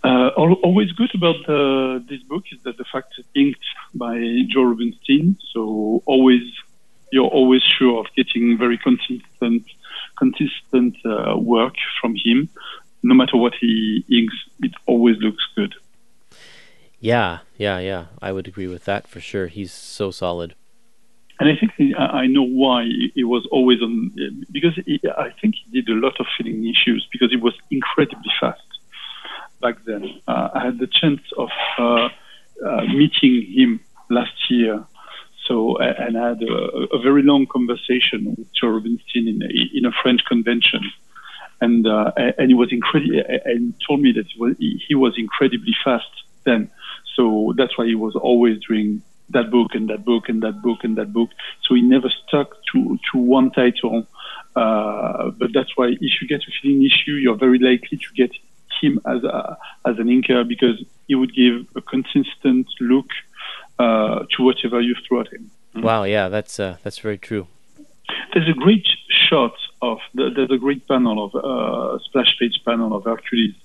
Uh, 0.04 0.30
always 0.30 0.92
good 0.92 1.14
about 1.16 1.36
the, 1.48 2.04
this 2.08 2.22
book 2.24 2.44
is 2.52 2.60
that 2.64 2.78
the 2.78 2.86
fact 2.86 3.14
it's 3.18 3.28
inked 3.36 3.64
by 3.94 4.18
Joe 4.48 4.64
Rubinstein, 4.64 5.38
so 5.54 6.04
always 6.06 6.42
you're 7.12 7.28
always 7.28 7.62
sure 7.62 8.00
of 8.00 8.08
getting 8.16 8.58
very 8.58 8.78
consistent, 8.78 9.64
consistent 10.18 10.96
uh, 11.06 11.38
work 11.38 11.76
from 12.02 12.16
him. 12.16 12.50
No 13.04 13.14
matter 13.14 13.38
what 13.38 13.54
he 13.60 14.04
inks, 14.10 14.36
it 14.62 14.74
always 14.86 15.18
looks 15.18 15.44
good. 15.56 15.74
Yeah, 17.00 17.40
yeah, 17.58 17.80
yeah. 17.80 18.06
I 18.22 18.32
would 18.32 18.48
agree 18.48 18.68
with 18.68 18.86
that 18.86 19.08
for 19.08 19.20
sure. 19.20 19.48
He's 19.48 19.72
so 19.72 20.12
solid. 20.12 20.56
And 21.40 21.50
I 21.50 21.56
think 21.56 21.74
he, 21.78 21.94
I 21.96 22.26
know 22.26 22.42
why 22.42 22.86
he 23.14 23.24
was 23.24 23.48
always 23.52 23.80
on 23.82 24.12
because 24.52 24.74
he, 24.86 25.00
I 25.18 25.30
think 25.40 25.54
he 25.56 25.82
did 25.82 25.90
a 25.90 26.00
lot 26.00 26.20
of 26.20 26.26
filling 26.36 26.68
issues 26.68 27.08
because 27.12 27.30
he 27.30 27.38
was 27.38 27.54
incredibly 27.70 28.32
fast 28.40 28.62
back 29.62 29.76
then. 29.86 30.20
Uh, 30.28 30.50
I 30.56 30.66
had 30.66 30.80
the 30.80 30.88
chance 30.88 31.22
of 31.38 31.50
uh, 31.78 32.10
uh, 32.66 32.82
meeting 32.86 33.46
him 33.56 33.80
last 34.10 34.50
year 34.50 34.84
so, 35.48 35.78
and 35.78 36.18
I 36.18 36.30
had 36.30 36.42
a, 36.44 36.96
a 36.96 37.00
very 37.00 37.24
long 37.24 37.46
conversation 37.48 38.36
with 38.38 38.52
Joe 38.54 38.68
Rubinstein 38.68 39.28
in 39.28 39.42
a, 39.42 39.78
in 39.78 39.86
a 39.86 39.92
French 40.02 40.22
convention, 40.26 40.82
and 41.62 41.88
uh, 41.88 42.12
and 42.38 42.50
he 42.50 42.54
was 42.54 42.72
incredible, 42.72 43.24
and 43.46 43.74
told 43.88 44.02
me 44.02 44.12
that 44.14 44.28
he 44.28 44.40
was, 44.40 44.56
he 44.60 44.96
was 44.96 45.14
incredibly 45.18 45.76
fast 45.84 46.10
then. 46.44 46.70
So 47.16 47.54
that's 47.58 47.78
why 47.78 47.86
he 47.86 47.96
was 47.96 48.16
always 48.16 48.60
doing 48.68 49.02
that 49.30 49.50
book 49.52 49.74
and 49.74 49.90
that 49.90 50.06
book 50.06 50.30
and 50.30 50.44
that 50.44 50.62
book 50.62 50.84
and 50.84 50.98
that 50.98 51.12
book. 51.12 51.30
So 51.64 51.76
he 51.76 51.82
never 51.82 52.10
stuck 52.10 52.56
to 52.74 53.00
to 53.12 53.18
one 53.18 53.52
title. 53.52 54.06
Uh, 54.56 55.30
but 55.32 55.54
that's 55.54 55.78
why 55.78 55.88
if 55.90 56.22
you 56.22 56.28
get 56.28 56.42
a 56.42 56.52
feeling 56.62 56.84
issue, 56.84 57.14
you're 57.14 57.36
very 57.36 57.60
likely 57.60 57.98
to 57.98 58.14
get 58.16 58.32
him 58.82 59.00
as 59.06 59.24
a, 59.24 59.58
as 59.86 59.98
an 60.00 60.08
inker 60.08 60.48
because 60.48 60.84
he 61.08 61.16
would 61.16 61.34
give 61.34 61.66
a 61.76 61.82
consistent 61.82 62.68
look 62.80 63.10
uh, 63.80 64.26
to 64.36 64.44
whatever 64.44 64.82
you 64.82 64.96
throw 65.08 65.22
at 65.22 65.32
him. 65.32 65.52
Mm. 65.76 65.84
Wow, 65.84 66.04
yeah, 66.04 66.30
that's 66.30 66.60
uh, 66.60 66.78
that's 66.84 67.00
very 67.00 67.18
true. 67.18 67.48
There's 68.34 68.50
a 68.50 68.54
great 68.54 68.88
shot 69.30 69.56
of 69.82 70.00
the, 70.14 70.30
there's 70.36 70.52
a 70.52 70.58
great 70.58 70.88
panel 70.88 71.26
of 71.26 71.36
uh, 71.36 72.00
splash 72.06 72.36
page 72.40 72.62
panel 72.66 72.96
of 72.96 73.04
Hercules 73.04 73.56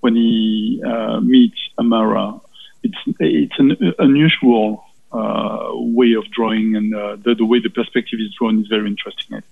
when 0.00 0.14
he 0.14 0.82
uh, 0.86 1.20
meets 1.20 1.58
Amara. 1.78 2.40
It's 2.82 2.98
it's 3.18 3.58
an 3.58 3.94
unusual 3.98 4.84
uh, 5.12 5.70
way 5.72 6.12
of 6.12 6.30
drawing, 6.30 6.76
and 6.76 6.94
uh, 6.94 7.16
the, 7.16 7.34
the 7.34 7.46
way 7.46 7.60
the 7.60 7.70
perspective 7.70 8.18
is 8.20 8.34
drawn 8.38 8.60
is 8.60 8.66
very 8.66 8.86
interesting. 8.86 9.42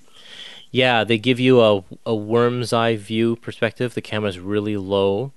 Yeah, 0.71 1.05
they 1.05 1.19
give 1.19 1.41
you 1.41 1.61
a 1.61 1.85
a 2.05 2.15
worm's 2.15 2.73
eye 2.73 2.97
view 2.97 3.37
perspective. 3.37 3.95
The 3.95 4.03
camera's 4.03 4.39
really 4.39 4.77
low, 4.77 5.33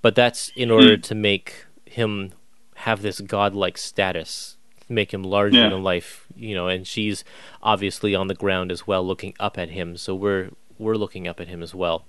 but 0.00 0.14
that's 0.14 0.50
in 0.56 0.70
order 0.70 0.96
mm. 0.96 1.02
to 1.02 1.14
make 1.14 1.66
him 1.84 2.32
have 2.76 3.02
this 3.02 3.20
godlike 3.20 3.78
status, 3.78 4.56
make 4.88 5.12
him 5.12 5.22
larger 5.22 5.58
yeah. 5.58 5.68
than 5.68 5.82
life, 5.82 6.26
you 6.36 6.54
know, 6.54 6.68
and 6.68 6.86
she's 6.86 7.24
obviously 7.62 8.14
on 8.14 8.28
the 8.28 8.34
ground 8.34 8.70
as 8.70 8.86
well, 8.86 9.06
looking 9.06 9.34
up 9.40 9.58
at 9.58 9.70
him. 9.70 9.96
So 9.96 10.14
we're 10.14 10.50
we're 10.78 10.96
looking 10.96 11.26
up 11.26 11.40
at 11.40 11.48
him 11.48 11.62
as 11.62 11.74
well. 11.74 12.04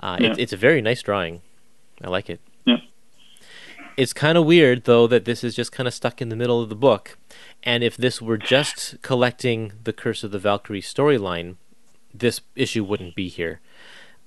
Uh, 0.00 0.16
yeah. 0.20 0.30
it, 0.30 0.38
it's 0.38 0.52
a 0.52 0.56
very 0.56 0.80
nice 0.80 1.02
drawing. 1.02 1.42
I 2.02 2.08
like 2.08 2.30
it. 2.30 2.40
Yeah. 2.64 2.78
It's 3.96 4.12
kind 4.12 4.38
of 4.38 4.46
weird 4.46 4.84
though 4.84 5.06
that 5.06 5.24
this 5.24 5.44
is 5.44 5.54
just 5.54 5.72
kind 5.72 5.86
of 5.86 5.94
stuck 5.94 6.22
in 6.22 6.28
the 6.28 6.36
middle 6.36 6.62
of 6.62 6.68
the 6.68 6.76
book, 6.76 7.18
and 7.62 7.82
if 7.82 7.96
this 7.96 8.22
were 8.22 8.38
just 8.38 8.96
collecting 9.02 9.72
the 9.82 9.92
Curse 9.92 10.24
of 10.24 10.30
the 10.30 10.38
Valkyrie 10.38 10.82
storyline, 10.82 11.56
this 12.12 12.40
issue 12.54 12.84
wouldn't 12.84 13.16
be 13.16 13.28
here 13.28 13.60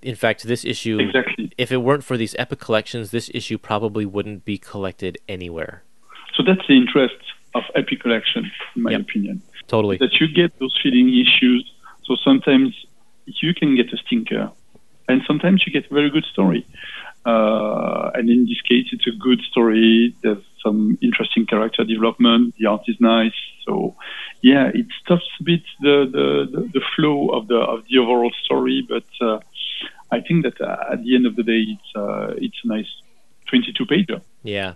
in 0.01 0.15
fact, 0.15 0.43
this 0.43 0.63
issue, 0.63 0.99
exactly. 0.99 1.51
if 1.57 1.71
it 1.71 1.77
weren't 1.77 2.03
for 2.03 2.17
these 2.17 2.35
epic 2.37 2.59
collections, 2.59 3.11
this 3.11 3.31
issue 3.33 3.57
probably 3.57 4.05
wouldn't 4.05 4.45
be 4.45 4.57
collected 4.57 5.17
anywhere. 5.27 5.83
So 6.35 6.43
that's 6.43 6.65
the 6.67 6.77
interest 6.77 7.15
of 7.55 7.63
epic 7.75 8.01
collection, 8.01 8.51
in 8.75 8.83
my 8.83 8.91
yep. 8.91 9.01
opinion. 9.01 9.41
Totally. 9.67 9.97
That 9.97 10.19
you 10.19 10.27
get 10.27 10.57
those 10.59 10.77
filling 10.81 11.09
issues. 11.09 11.69
So 12.05 12.15
sometimes 12.15 12.73
you 13.25 13.53
can 13.53 13.75
get 13.75 13.91
a 13.91 13.97
stinker, 13.97 14.51
and 15.09 15.21
sometimes 15.25 15.63
you 15.65 15.73
get 15.73 15.89
a 15.89 15.93
very 15.93 16.09
good 16.09 16.25
story. 16.25 16.65
Uh, 17.25 18.11
and 18.13 18.29
in 18.29 18.45
this 18.45 18.61
case, 18.61 18.87
it's 18.93 19.07
a 19.07 19.11
good 19.11 19.41
story. 19.41 20.15
There's 20.23 20.43
some 20.63 20.97
interesting 21.01 21.45
character 21.45 21.83
development. 21.83 22.55
The 22.57 22.67
art 22.67 22.83
is 22.87 22.95
nice. 23.01 23.35
So, 23.65 23.95
yeah, 24.41 24.71
it 24.73 24.85
stops 25.03 25.27
a 25.41 25.43
bit 25.43 25.63
the, 25.81 26.07
the, 26.09 26.69
the, 26.73 26.81
flow 26.95 27.29
of 27.29 27.49
the 27.49 27.57
of 27.57 27.83
the 27.89 27.97
overall 27.97 28.31
story, 28.45 28.87
but 28.87 29.03
uh, 29.19 29.39
I 30.11 30.21
think 30.21 30.43
that 30.43 30.59
uh, 30.61 30.93
at 30.93 31.03
the 31.03 31.15
end 31.15 31.25
of 31.25 31.35
the 31.35 31.43
day, 31.43 31.63
it's 31.67 31.95
uh, 31.95 32.33
it's 32.37 32.59
a 32.63 32.67
nice 32.67 32.91
22 33.49 33.85
pager. 33.85 34.21
Yeah. 34.43 34.73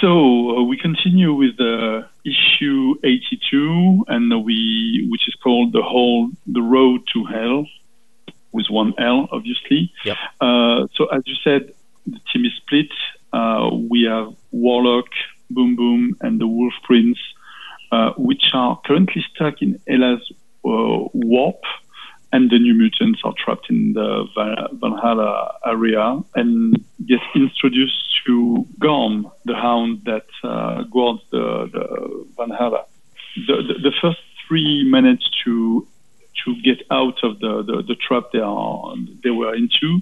So 0.00 0.58
uh, 0.58 0.62
we 0.62 0.76
continue 0.76 1.32
with 1.32 1.56
the 1.56 2.06
issue 2.24 2.94
82, 3.02 4.04
and 4.08 4.44
we 4.44 5.06
which 5.10 5.26
is 5.28 5.34
called 5.42 5.72
the 5.72 5.82
whole 5.82 6.30
the 6.46 6.62
road 6.62 7.00
to 7.14 7.24
hell, 7.24 7.66
with 8.52 8.66
one 8.68 8.94
L, 8.98 9.28
obviously. 9.32 9.92
Yep. 10.04 10.16
Uh, 10.40 10.86
so 10.94 11.06
as 11.06 11.22
you 11.26 11.36
said, 11.42 11.72
the 12.06 12.20
team 12.32 12.44
is 12.44 12.52
split. 12.56 12.92
Uh, 13.32 13.70
we 13.72 14.04
have 14.04 14.34
Warlock, 14.50 15.08
Boom 15.50 15.76
Boom, 15.76 16.16
and 16.20 16.40
the 16.40 16.46
Wolf 16.46 16.74
Prince, 16.84 17.18
uh, 17.92 18.12
which 18.16 18.50
are 18.52 18.80
currently 18.84 19.24
stuck 19.34 19.62
in 19.62 19.80
Hela's 19.86 20.30
warp 20.62 21.62
and 22.32 22.50
the 22.50 22.58
new 22.58 22.74
mutants 22.74 23.20
are 23.24 23.34
trapped 23.42 23.70
in 23.70 23.94
the 23.94 24.26
Valhalla 24.72 25.54
area 25.66 26.20
and 26.34 26.84
get 27.06 27.20
introduced 27.34 28.04
to 28.26 28.66
Garm, 28.78 29.30
the 29.44 29.54
hound 29.54 30.02
that 30.04 30.26
uh, 30.44 30.82
guards 30.84 31.22
the, 31.30 31.70
the 31.72 32.26
Valhalla. 32.36 32.84
The, 33.46 33.56
the, 33.68 33.74
the, 33.82 33.92
first 34.00 34.18
three 34.46 34.84
manage 34.84 35.24
to 35.44 35.86
to 36.44 36.54
get 36.62 36.82
out 36.90 37.22
of 37.22 37.38
the, 37.40 37.62
the, 37.62 37.82
the 37.82 37.94
trap 37.94 38.24
they 38.32 38.40
are 38.40 38.94
they 39.22 39.30
were 39.30 39.54
into, 39.54 40.00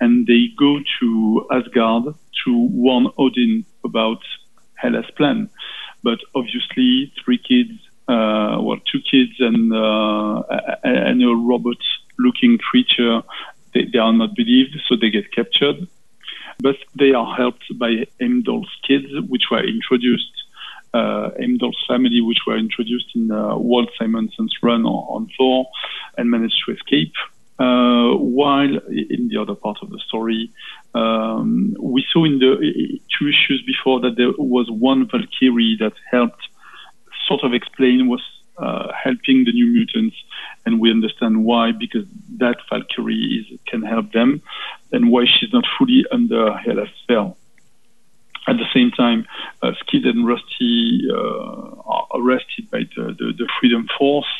and 0.00 0.26
they 0.26 0.48
go 0.58 0.78
to 1.00 1.46
Asgard 1.52 2.14
to 2.44 2.68
warn 2.72 3.08
Odin 3.18 3.64
about 3.84 4.20
Hela's 4.74 5.10
plan. 5.16 5.50
But 6.02 6.18
obviously, 6.34 7.12
three 7.24 7.38
kids, 7.38 7.78
uh, 8.08 8.58
well, 8.60 8.78
two 8.90 9.00
kids 9.00 9.34
and 9.38 9.72
uh, 9.72 10.42
and 10.82 11.22
a 11.22 11.34
robot-looking 11.34 12.58
creature, 12.58 13.22
they, 13.74 13.84
they 13.92 13.98
are 13.98 14.12
not 14.12 14.34
believed, 14.34 14.76
so 14.86 14.96
they 14.96 15.10
get 15.10 15.30
captured. 15.32 15.86
But 16.60 16.76
they 16.94 17.12
are 17.12 17.36
helped 17.36 17.66
by 17.78 18.06
Heimdall's 18.18 18.74
kids, 18.86 19.06
which 19.28 19.44
were 19.50 19.62
introduced 19.62 20.32
uh, 20.94 21.30
Heimdall's 21.38 21.84
family, 21.86 22.20
which 22.20 22.38
were 22.46 22.56
introduced 22.56 23.14
in 23.14 23.30
uh, 23.30 23.56
Walt 23.56 23.90
Simonson's 24.00 24.56
run 24.62 24.84
on, 24.84 25.04
on 25.14 25.30
Thor, 25.36 25.66
and 26.16 26.30
managed 26.30 26.62
to 26.66 26.72
escape. 26.72 27.12
Uh, 27.58 28.14
while 28.14 28.78
in 28.88 29.28
the 29.30 29.36
other 29.40 29.54
part 29.54 29.78
of 29.82 29.90
the 29.90 29.98
story, 30.06 30.50
um, 30.94 31.76
we 31.78 32.04
saw 32.10 32.24
in 32.24 32.38
the 32.38 33.00
two 33.18 33.28
issues 33.28 33.62
before 33.66 34.00
that 34.00 34.16
there 34.16 34.32
was 34.38 34.70
one 34.70 35.08
Valkyrie 35.08 35.76
that 35.80 35.92
helped 36.10 36.48
sort 37.28 37.44
of 37.44 37.54
explain 37.54 38.08
was 38.08 38.22
uh, 38.58 38.90
helping 38.92 39.44
the 39.44 39.52
New 39.52 39.66
Mutants, 39.66 40.16
and 40.66 40.80
we 40.80 40.90
understand 40.90 41.44
why 41.44 41.70
because 41.70 42.06
that 42.38 42.56
Valkyrie 42.68 43.46
is, 43.52 43.58
can 43.66 43.82
help 43.82 44.12
them, 44.12 44.42
and 44.90 45.10
why 45.10 45.26
she's 45.26 45.52
not 45.52 45.64
fully 45.78 46.04
under 46.10 46.52
Hela's 46.54 46.90
spell. 47.02 47.36
At 48.48 48.56
the 48.56 48.66
same 48.72 48.90
time, 48.90 49.26
uh, 49.62 49.72
Skid 49.80 50.06
and 50.06 50.26
Rusty 50.26 51.06
uh, 51.12 51.82
are 51.84 52.06
arrested 52.14 52.70
by 52.70 52.88
the, 52.96 53.14
the, 53.18 53.34
the, 53.38 53.48
Freedom 53.60 53.86
Force, 53.98 54.32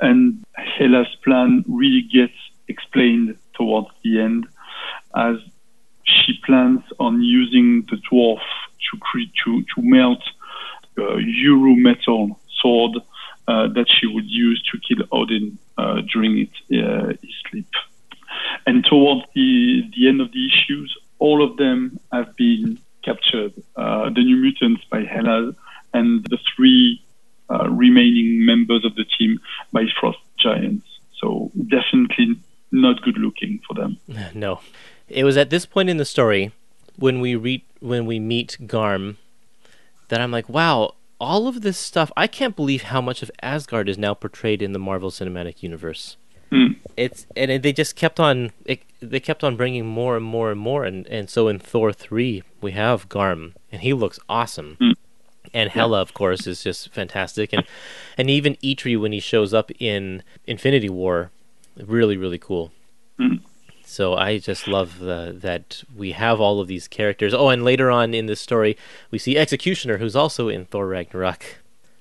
and 0.00 0.44
Hela's 0.58 1.14
plan 1.24 1.64
really 1.68 2.02
gets 2.02 2.34
explained 2.66 3.38
towards 3.54 3.88
the 4.02 4.20
end 4.20 4.46
as 5.14 5.36
she 6.02 6.38
plans 6.44 6.82
on 6.98 7.22
using 7.22 7.86
the 7.90 7.96
dwarf 8.10 8.40
to 8.90 8.98
to, 9.44 9.62
to 9.62 9.82
melt 9.82 10.22
a 10.98 11.20
Uru 11.20 11.76
metal 11.76 12.38
sword 12.60 12.98
uh, 13.46 13.68
that 13.68 13.86
she 13.88 14.06
would 14.06 14.26
use 14.26 14.62
to 14.70 14.78
kill 14.78 15.06
Odin 15.10 15.58
uh, 15.78 16.02
during 16.12 16.38
it, 16.38 16.84
uh, 16.84 17.06
his 17.22 17.34
sleep. 17.48 17.70
And 18.66 18.84
towards 18.84 19.22
the, 19.34 19.82
the 19.96 20.08
end 20.08 20.20
of 20.20 20.32
the 20.32 20.46
issues, 20.46 20.96
all 21.18 21.42
of 21.42 21.56
them 21.56 21.98
have 22.12 22.36
been 22.36 22.78
captured 23.04 23.54
the 23.76 24.22
New 24.22 24.36
Mutants 24.36 24.84
by 24.90 25.02
Hela 25.02 25.54
and 25.94 26.24
the 26.24 26.38
three 26.54 27.02
remaining 27.48 28.44
members 28.44 28.84
of 28.84 28.94
the 28.96 29.04
team 29.04 29.40
by 29.72 29.84
Frost 29.98 30.18
Giants. 30.38 30.86
So 31.18 31.50
definitely 31.68 32.36
not 32.70 33.00
good 33.02 33.16
looking 33.16 33.60
for 33.66 33.74
them. 33.74 33.96
No, 34.34 34.60
it 35.08 35.24
was 35.24 35.36
at 35.36 35.50
this 35.50 35.64
point 35.64 35.88
in 35.88 35.96
the 35.96 36.04
story 36.04 36.52
when 36.96 37.20
we 37.20 37.34
re- 37.34 37.64
when 37.80 38.04
we 38.04 38.18
meet 38.18 38.58
Garm 38.66 39.16
that 40.08 40.20
I'm 40.20 40.30
like, 40.30 40.48
wow, 40.48 40.94
all 41.20 41.48
of 41.48 41.62
this 41.62 41.78
stuff. 41.78 42.10
I 42.16 42.26
can't 42.26 42.56
believe 42.56 42.84
how 42.84 43.00
much 43.00 43.22
of 43.22 43.30
Asgard 43.42 43.88
is 43.88 43.98
now 43.98 44.14
portrayed 44.14 44.62
in 44.62 44.72
the 44.72 44.78
Marvel 44.78 45.10
Cinematic 45.10 45.62
Universe. 45.62 46.16
Mm. 46.50 46.76
It's 46.96 47.26
and 47.36 47.62
they 47.62 47.72
just 47.72 47.94
kept 47.94 48.18
on 48.18 48.52
it, 48.64 48.80
they 49.00 49.20
kept 49.20 49.44
on 49.44 49.56
bringing 49.56 49.86
more 49.86 50.16
and 50.16 50.24
more 50.24 50.50
and 50.50 50.58
more 50.58 50.84
and 50.84 51.06
and 51.08 51.28
so 51.28 51.46
in 51.46 51.58
Thor 51.58 51.92
three 51.92 52.42
we 52.62 52.72
have 52.72 53.08
Garm 53.08 53.54
and 53.70 53.82
he 53.82 53.92
looks 53.92 54.18
awesome. 54.28 54.76
Mm. 54.80 54.94
And 55.54 55.70
Hela, 55.70 56.00
of 56.00 56.12
course, 56.12 56.46
is 56.46 56.62
just 56.62 56.92
fantastic, 56.92 57.52
and 57.54 57.64
and 58.18 58.28
even 58.28 58.56
Eitri 58.56 59.00
when 59.00 59.12
he 59.12 59.20
shows 59.20 59.54
up 59.54 59.70
in 59.78 60.22
Infinity 60.46 60.90
War, 60.90 61.30
really 61.76 62.16
really 62.16 62.38
cool. 62.38 62.72
Mm. 63.18 63.40
So 63.88 64.14
I 64.14 64.36
just 64.36 64.68
love 64.68 64.98
the, 64.98 65.34
that 65.40 65.82
we 65.96 66.12
have 66.12 66.42
all 66.42 66.60
of 66.60 66.68
these 66.68 66.86
characters. 66.86 67.32
Oh, 67.32 67.48
and 67.48 67.64
later 67.64 67.90
on 67.90 68.12
in 68.12 68.26
this 68.26 68.38
story, 68.38 68.76
we 69.10 69.18
see 69.18 69.38
Executioner, 69.38 69.96
who's 69.96 70.14
also 70.14 70.48
in 70.48 70.66
Thor 70.66 70.86
Ragnarok. 70.86 71.42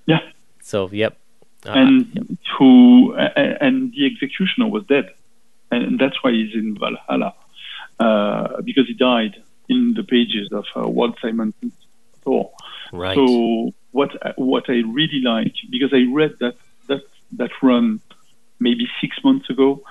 Yeah. 0.06 0.20
So 0.62 0.90
yep, 0.92 1.18
uh, 1.66 1.72
and 1.72 2.12
yep. 2.14 2.26
who 2.58 3.16
and 3.16 3.94
the 3.94 4.06
executioner 4.06 4.68
was 4.68 4.86
dead, 4.86 5.14
and 5.72 5.98
that's 5.98 6.22
why 6.22 6.32
he's 6.32 6.54
in 6.54 6.78
Valhalla 6.78 7.34
uh, 8.02 8.62
because 8.62 8.86
he 8.88 8.94
died 8.94 9.42
in 9.70 9.94
the 9.96 10.04
pages 10.04 10.52
of 10.52 10.66
uh, 10.76 10.88
Walt 10.88 11.18
Simonson's 11.22 11.72
Thor. 12.22 12.52
Right. 12.92 13.16
So 13.16 13.74
what 13.92 14.12
what 14.38 14.66
I 14.68 14.84
really 14.86 15.22
like 15.22 15.54
because 15.70 15.94
I 15.94 16.06
read 16.12 16.38
that 16.40 16.58
that 16.88 17.04
that 17.38 17.52
run 17.64 18.02
maybe 18.60 18.90
six 19.00 19.24
months 19.24 19.50
ago, 19.50 19.82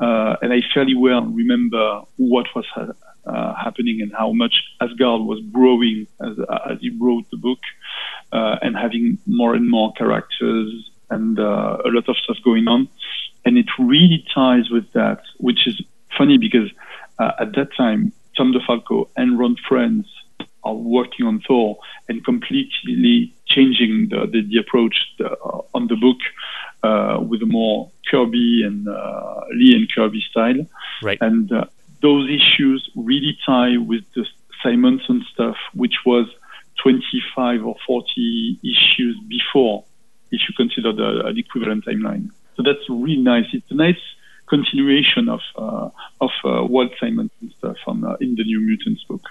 uh, 0.00 0.36
and 0.42 0.52
I 0.52 0.62
fairly 0.74 0.94
well 0.94 1.22
remember 1.22 2.02
what 2.16 2.46
was 2.54 2.66
uh, 3.26 3.54
happening 3.54 4.00
and 4.02 4.12
how 4.12 4.32
much 4.32 4.62
Asgard 4.80 5.22
was 5.22 5.40
growing 5.52 6.06
as, 6.20 6.36
as 6.70 6.78
he 6.80 6.90
wrote 6.90 7.28
the 7.30 7.36
book, 7.36 7.58
uh, 8.32 8.56
and 8.62 8.76
having 8.76 9.18
more 9.26 9.54
and 9.54 9.68
more 9.68 9.92
characters 9.92 10.90
and 11.10 11.38
uh, 11.38 11.78
a 11.84 11.88
lot 11.88 12.08
of 12.08 12.16
stuff 12.16 12.36
going 12.44 12.68
on. 12.68 12.88
And 13.44 13.56
it 13.56 13.66
really 13.78 14.24
ties 14.34 14.70
with 14.70 14.90
that, 14.92 15.22
which 15.38 15.66
is 15.66 15.80
funny 16.16 16.36
because 16.36 16.70
uh, 17.18 17.32
at 17.38 17.54
that 17.54 17.74
time, 17.76 18.12
Tom 18.36 18.52
DeFalco 18.52 19.08
and 19.16 19.38
Ron 19.38 19.56
Frenz 19.68 20.06
are 20.64 20.74
working 20.74 21.26
on 21.26 21.40
Thor 21.40 21.78
and 22.08 22.24
completely 22.24 23.32
changing 23.46 24.08
the, 24.10 24.26
the, 24.26 24.42
the 24.42 24.58
approach 24.58 24.96
the, 25.18 25.30
uh, 25.30 25.62
on 25.74 25.86
the 25.86 25.96
book 25.96 26.18
uh, 26.82 27.20
with 27.20 27.42
a 27.42 27.46
more 27.46 27.90
Kirby 28.10 28.62
and 28.64 28.88
uh, 28.88 29.40
Lee 29.54 29.74
and 29.74 29.90
Kirby 29.92 30.24
style. 30.30 30.66
Right. 31.02 31.18
And 31.20 31.50
uh, 31.52 31.66
those 32.02 32.28
issues 32.30 32.88
really 32.94 33.38
tie 33.46 33.76
with 33.76 34.04
the 34.14 34.26
Simonson 34.62 35.24
stuff, 35.32 35.56
which 35.74 36.04
was 36.04 36.26
25 36.82 37.64
or 37.66 37.76
40 37.86 38.60
issues 38.62 39.18
before 39.28 39.84
if 40.30 40.40
you 40.48 40.54
consider 40.56 40.92
the, 40.92 41.32
the 41.32 41.40
equivalent 41.40 41.84
timeline. 41.84 42.30
So 42.56 42.62
that's 42.62 42.88
really 42.88 43.22
nice. 43.22 43.46
It's 43.52 43.70
a 43.70 43.74
nice 43.74 44.00
continuation 44.46 45.28
of 45.28 45.40
uh, 45.56 45.90
of 46.20 46.30
uh, 46.44 46.64
Walt 46.64 46.92
Simonson 47.00 47.52
stuff 47.58 47.76
on, 47.86 48.04
uh, 48.04 48.16
in 48.20 48.36
the 48.36 48.44
New 48.44 48.60
Mutants 48.60 49.04
book. 49.04 49.22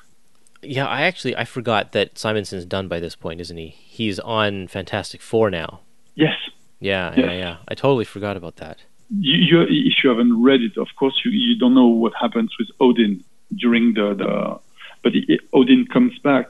Yeah, 0.68 0.88
I 0.88 1.01
actually 1.01 1.36
I 1.36 1.45
forgot 1.45 1.91
that 1.93 2.16
Simonson's 2.16 2.66
done 2.66 2.88
by 2.88 2.99
this 2.99 3.16
point, 3.16 3.41
isn't 3.41 3.57
he? 3.57 3.70
He's 3.70 4.20
on 4.20 4.68
Fantastic 4.68 5.22
Four 5.22 5.49
now. 5.49 5.82
Yes. 6.16 6.36
Yeah, 6.80 7.13
yes. 7.16 7.26
yeah, 7.26 7.32
yeah. 7.34 7.57
I 7.68 7.76
totally 7.76 8.05
forgot 8.05 8.38
about 8.38 8.57
that. 8.57 8.80
You, 9.09 9.38
you, 9.38 9.61
if 9.61 10.03
you 10.03 10.09
haven't 10.09 10.41
read 10.41 10.61
it, 10.61 10.78
of 10.78 10.88
course, 10.97 11.22
you, 11.24 11.32
you 11.32 11.57
don't 11.57 11.74
know 11.74 11.88
what 11.88 12.13
happens 12.20 12.51
with 12.59 12.70
Odin 12.80 13.24
during 13.55 13.93
the, 13.93 14.16
the 14.16 14.59
but 15.03 15.13
it, 15.16 15.41
Odin 15.53 15.86
comes 15.86 16.18
back 16.20 16.47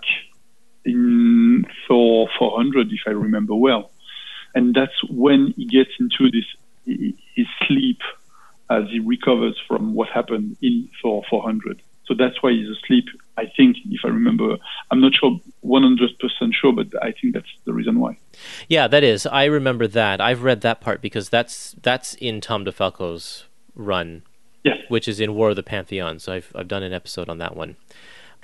in 0.85 1.65
Thor 1.87 2.29
400, 2.37 2.91
if 2.91 3.01
I 3.07 3.11
remember 3.11 3.55
well 3.55 3.91
and 4.55 4.73
that's 4.73 5.03
when 5.09 5.53
he 5.55 5.65
gets 5.65 5.91
into 5.99 6.31
this 6.31 6.45
his 7.35 7.47
sleep 7.67 7.99
as 8.69 8.85
he 8.89 8.99
recovers 8.99 9.59
from 9.67 9.93
what 9.93 10.07
happened 10.09 10.55
in 10.61 10.89
Thor 11.01 11.23
400. 11.29 11.81
So 12.05 12.13
that's 12.13 12.41
why 12.41 12.51
he's 12.51 12.69
asleep. 12.69 13.05
I 13.37 13.45
think, 13.57 13.77
if 13.89 14.01
I 14.05 14.07
remember, 14.07 14.57
I'm 14.91 15.01
not 15.01 15.13
sure 15.13 15.39
100% 15.65 16.53
sure, 16.53 16.71
but 16.71 16.87
I 17.01 17.11
think 17.11 17.33
that's 17.33 17.49
the 17.65 17.73
reason 17.73 17.99
why. 17.99 18.17
Yeah, 18.69 18.87
that 18.87 19.03
is. 19.03 19.25
I 19.25 19.45
remember 19.45 19.87
that. 19.87 20.21
I've 20.21 20.43
read 20.43 20.61
that 20.61 20.81
part 20.81 21.01
because 21.01 21.29
that's 21.29 21.75
that's 21.81 22.13
in 22.15 22.39
Tom 22.39 22.65
DeFalco's 22.65 23.45
run, 23.75 24.23
yes. 24.63 24.77
which 24.87 25.07
is 25.07 25.19
in 25.19 25.35
War 25.35 25.49
of 25.49 25.57
the 25.57 25.63
Pantheon. 25.63 26.19
So 26.19 26.33
I've 26.33 26.51
I've 26.55 26.67
done 26.67 26.83
an 26.83 26.93
episode 26.93 27.29
on 27.29 27.37
that 27.39 27.55
one. 27.55 27.75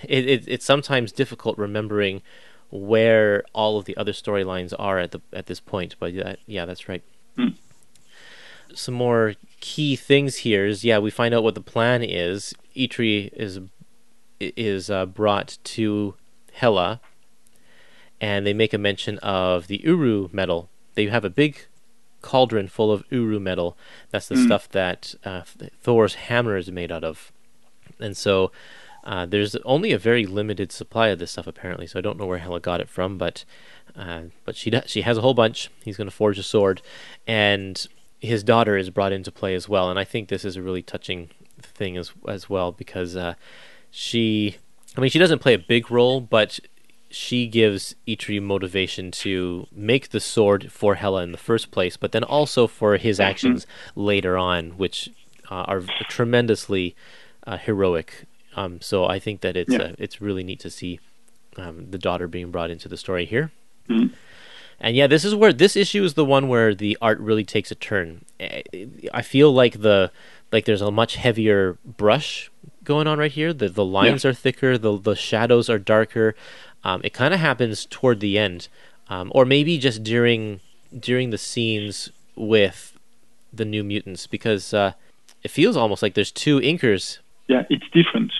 It, 0.03 0.27
it, 0.27 0.43
it's 0.47 0.65
sometimes 0.65 1.11
difficult 1.11 1.57
remembering 1.57 2.21
where 2.69 3.43
all 3.53 3.77
of 3.77 3.85
the 3.85 3.95
other 3.97 4.13
storylines 4.13 4.73
are 4.77 4.99
at 4.99 5.11
the 5.11 5.21
at 5.31 5.45
this 5.45 5.59
point. 5.59 5.95
But 5.99 6.13
yeah, 6.13 6.35
yeah 6.45 6.65
that's 6.65 6.89
right. 6.89 7.03
Mm. 7.37 7.55
Some 8.73 8.93
more 8.93 9.35
key 9.59 9.95
things 9.95 10.37
here 10.37 10.65
is 10.65 10.83
yeah, 10.83 10.99
we 10.99 11.11
find 11.11 11.33
out 11.33 11.43
what 11.43 11.55
the 11.55 11.61
plan 11.61 12.03
is. 12.03 12.53
Eitri 12.75 13.31
is 13.33 13.59
is 14.41 14.89
uh, 14.89 15.05
brought 15.05 15.57
to 15.63 16.15
Hela, 16.53 16.99
and 18.19 18.45
they 18.45 18.53
make 18.53 18.73
a 18.73 18.77
mention 18.77 19.17
of 19.19 19.67
the 19.67 19.81
Uru 19.83 20.29
metal. 20.31 20.69
They 20.95 21.07
have 21.07 21.25
a 21.25 21.29
big 21.29 21.65
cauldron 22.21 22.67
full 22.67 22.91
of 22.91 23.03
Uru 23.09 23.39
metal. 23.39 23.77
That's 24.11 24.27
the 24.27 24.35
mm. 24.35 24.45
stuff 24.45 24.69
that 24.69 25.15
uh, 25.23 25.41
Thor's 25.81 26.15
hammer 26.15 26.57
is 26.57 26.71
made 26.71 26.91
out 26.91 27.03
of, 27.03 27.31
and 27.99 28.15
so 28.15 28.51
uh, 29.03 29.25
there's 29.25 29.55
only 29.57 29.91
a 29.91 29.97
very 29.97 30.25
limited 30.25 30.71
supply 30.71 31.07
of 31.07 31.19
this 31.19 31.31
stuff 31.31 31.47
apparently, 31.47 31.87
so 31.87 31.97
I 31.97 32.01
don't 32.01 32.19
know 32.19 32.27
where 32.27 32.37
Hela 32.37 32.59
got 32.59 32.81
it 32.81 32.89
from, 32.89 33.17
but 33.17 33.45
uh, 33.95 34.23
but 34.45 34.55
she 34.55 34.69
does, 34.69 34.83
she 34.87 35.01
has 35.01 35.17
a 35.17 35.21
whole 35.21 35.33
bunch. 35.33 35.69
He's 35.83 35.97
going 35.97 36.09
to 36.09 36.15
forge 36.15 36.37
a 36.37 36.43
sword, 36.43 36.81
and 37.25 37.85
his 38.19 38.43
daughter 38.43 38.77
is 38.77 38.89
brought 38.89 39.11
into 39.11 39.31
play 39.31 39.55
as 39.55 39.67
well. 39.67 39.89
And 39.89 39.97
I 39.97 40.03
think 40.03 40.29
this 40.29 40.45
is 40.45 40.55
a 40.55 40.61
really 40.61 40.83
touching 40.83 41.29
thing 41.61 41.97
as 41.97 42.11
as 42.27 42.49
well 42.49 42.71
because 42.71 43.15
uh, 43.15 43.33
she, 43.91 44.57
I 44.97 45.01
mean, 45.01 45.09
she 45.11 45.19
doesn't 45.19 45.39
play 45.39 45.53
a 45.53 45.59
big 45.59 45.91
role, 45.91 46.21
but 46.21 46.59
she 47.09 47.45
gives 47.45 47.93
Eitri 48.07 48.41
motivation 48.41 49.11
to 49.11 49.67
make 49.71 50.09
the 50.09 50.19
sword 50.21 50.71
for 50.71 50.95
Hela 50.95 51.23
in 51.23 51.31
the 51.33 51.37
first 51.37 51.69
place, 51.71 51.97
but 51.97 52.13
then 52.13 52.23
also 52.23 52.67
for 52.67 52.95
his 52.97 53.19
actions 53.19 53.67
later 53.95 54.37
on, 54.37 54.71
which 54.77 55.09
uh, 55.49 55.63
are 55.67 55.81
tremendously 56.09 56.95
uh, 57.45 57.57
heroic. 57.57 58.25
Um, 58.55 58.79
so 58.81 59.05
I 59.05 59.19
think 59.19 59.41
that 59.41 59.57
it's 59.57 59.71
Yeah. 59.73 59.81
uh, 59.81 59.91
it's 59.97 60.21
really 60.21 60.43
neat 60.43 60.59
to 60.61 60.69
see 60.69 60.99
um, 61.57 61.91
the 61.91 61.97
daughter 61.97 62.27
being 62.29 62.49
brought 62.51 62.69
into 62.69 62.87
the 62.87 62.95
story 62.97 63.25
here. 63.25 63.51
Mhm. 63.89 64.13
And 64.79 64.95
yeah, 64.95 65.07
this 65.07 65.25
is 65.25 65.35
where 65.35 65.53
this 65.53 65.75
issue 65.75 66.03
is 66.03 66.15
the 66.15 66.25
one 66.25 66.47
where 66.47 66.73
the 66.73 66.97
art 67.01 67.19
really 67.19 67.43
takes 67.43 67.71
a 67.71 67.75
turn. 67.75 68.25
Eh, 68.39 68.61
I 69.13 69.21
feel 69.21 69.51
like 69.51 69.81
the 69.81 70.11
like 70.51 70.65
there's 70.65 70.81
a 70.81 70.91
much 70.91 71.15
heavier 71.15 71.77
brush 71.85 72.51
going 72.83 73.07
on 73.07 73.19
right 73.19 73.31
here. 73.31 73.53
The 73.53 73.69
the 73.69 73.85
lines 73.85 74.25
are 74.25 74.33
thicker, 74.33 74.77
the 74.77 74.97
the 74.97 75.15
shadows 75.15 75.69
are 75.69 75.79
darker. 75.79 76.35
Um, 76.83 77.01
it 77.03 77.13
kind 77.13 77.33
of 77.33 77.39
happens 77.39 77.85
toward 77.85 78.19
the 78.19 78.37
end, 78.39 78.67
um, 79.07 79.31
or 79.35 79.45
maybe 79.45 79.77
just 79.77 80.03
during 80.03 80.59
during 80.97 81.29
the 81.29 81.37
scenes 81.37 82.09
with 82.35 82.97
the 83.53 83.65
New 83.65 83.83
Mutants, 83.83 84.27
because 84.27 84.73
uh, 84.73 84.93
it 85.43 85.51
feels 85.51 85.77
almost 85.77 86.01
like 86.01 86.15
there's 86.15 86.31
two 86.31 86.59
inkers. 86.59 87.19
Yeah, 87.47 87.65
it's 87.69 87.87
different. 87.91 88.31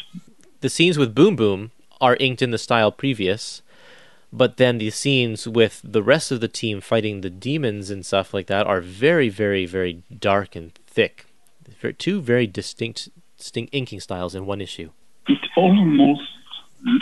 The 0.62 0.70
scenes 0.70 0.98
with 0.98 1.14
Boom 1.14 1.36
Boom 1.36 1.72
are 2.00 2.16
inked 2.20 2.42
in 2.42 2.52
the 2.52 2.58
style 2.58 2.92
previous, 2.92 3.62
but 4.34 4.58
then 4.58 4.78
the 4.78 4.90
scenes 4.90 5.48
with 5.48 5.82
the 5.84 6.02
rest 6.02 6.32
of 6.32 6.40
the 6.40 6.48
team 6.48 6.82
fighting 6.82 7.22
the 7.22 7.30
demons 7.30 7.90
and 7.90 8.06
stuff 8.06 8.34
like 8.34 8.48
that 8.48 8.66
are 8.66 8.82
very, 8.82 9.30
very, 9.30 9.66
very 9.66 10.04
dark 10.20 10.56
and 10.56 10.74
thick. 10.88 11.26
Two 11.98 12.22
very 12.22 12.48
distinct, 12.48 13.10
distinct 13.38 13.74
inking 13.74 14.00
styles 14.00 14.36
in 14.36 14.46
one 14.46 14.62
issue. 14.62 14.92
It 15.28 15.40
almost 15.58 16.22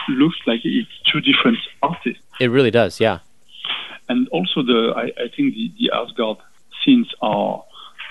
looks 0.09 0.37
like 0.47 0.61
it's 0.63 0.89
two 1.11 1.21
different 1.21 1.57
artists. 1.81 2.21
It 2.39 2.49
really 2.49 2.71
does, 2.71 2.99
yeah. 2.99 3.19
and 4.09 4.27
also 4.29 4.63
the 4.63 4.93
I, 4.95 5.03
I 5.21 5.27
think 5.35 5.53
the, 5.53 5.71
the 5.79 5.91
Asgard 5.93 6.37
scenes 6.83 7.09
are 7.21 7.63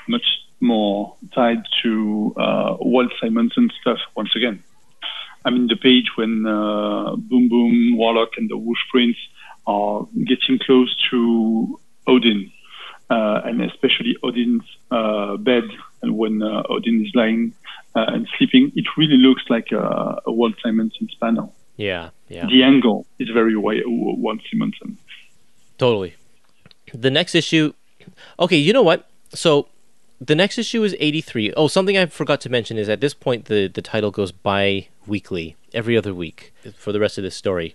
much 0.09 0.25
more 0.61 1.15
tied 1.35 1.63
to 1.83 2.35
uh, 2.37 2.77
Walt 2.81 3.13
Simonson 3.21 3.65
and 3.65 3.73
stuff 3.81 3.99
once 4.17 4.35
again. 4.35 4.63
I 5.49 5.51
mean 5.51 5.67
the 5.67 5.77
page 5.77 6.09
when 6.17 6.45
uh, 6.45 7.17
Boom 7.17 7.49
Boom, 7.49 7.97
Warlock, 7.97 8.33
and 8.37 8.51
the 8.51 8.59
Wolf 8.59 8.77
Prince 8.91 9.17
are 9.67 10.07
getting 10.27 10.59
close 10.59 10.95
to 11.11 11.81
Odin, 12.07 12.53
uh, 13.09 13.41
and 13.47 13.63
especially 13.63 14.15
Odin's 14.23 14.65
uh, 14.91 15.39
bed, 15.39 15.65
and 16.03 16.19
when 16.19 16.43
uh, 16.43 16.65
Odin 16.69 17.03
is 17.07 17.13
lying 17.15 17.55
uh, 17.97 18.05
and 18.09 18.29
sleeping, 18.37 18.73
it 18.77 18.85
really 18.99 19.17
looks 19.17 19.45
like 19.49 19.73
a, 19.73 20.21
a 20.27 20.33
Walt 20.33 20.57
Simonson 20.63 21.09
panel. 21.19 21.55
Yeah, 21.79 22.11
yeah. 22.29 22.45
The 22.45 22.63
angle 22.63 23.07
is 23.19 23.31
very 23.31 23.57
Wa- 23.57 23.87
Walt 23.87 24.41
Simonson. 24.51 24.99
Totally. 25.79 26.13
The 26.93 27.11
next 27.11 27.35
issue. 27.35 27.73
Okay, 28.39 28.59
you 28.59 28.75
know 28.75 28.83
what? 28.83 29.09
So 29.33 29.69
the 30.21 30.35
next 30.35 30.59
issue 30.59 30.83
is 30.83 30.97
83. 30.99 31.53
Oh, 31.57 31.69
something 31.69 31.97
I 31.97 32.07
forgot 32.07 32.41
to 32.43 32.51
mention 32.51 32.79
is 32.79 32.89
at 32.89 33.01
this 33.01 33.15
point 33.15 33.47
the, 33.47 33.69
the 33.69 33.83
title 33.83 34.11
goes 34.11 34.33
bi 34.33 34.89
weekly, 35.07 35.57
every 35.73 35.97
other 35.97 36.15
week 36.15 36.53
for 36.77 36.93
the 36.93 37.01
rest 37.01 37.19
of 37.19 37.25
this 37.25 37.37
story. 37.37 37.75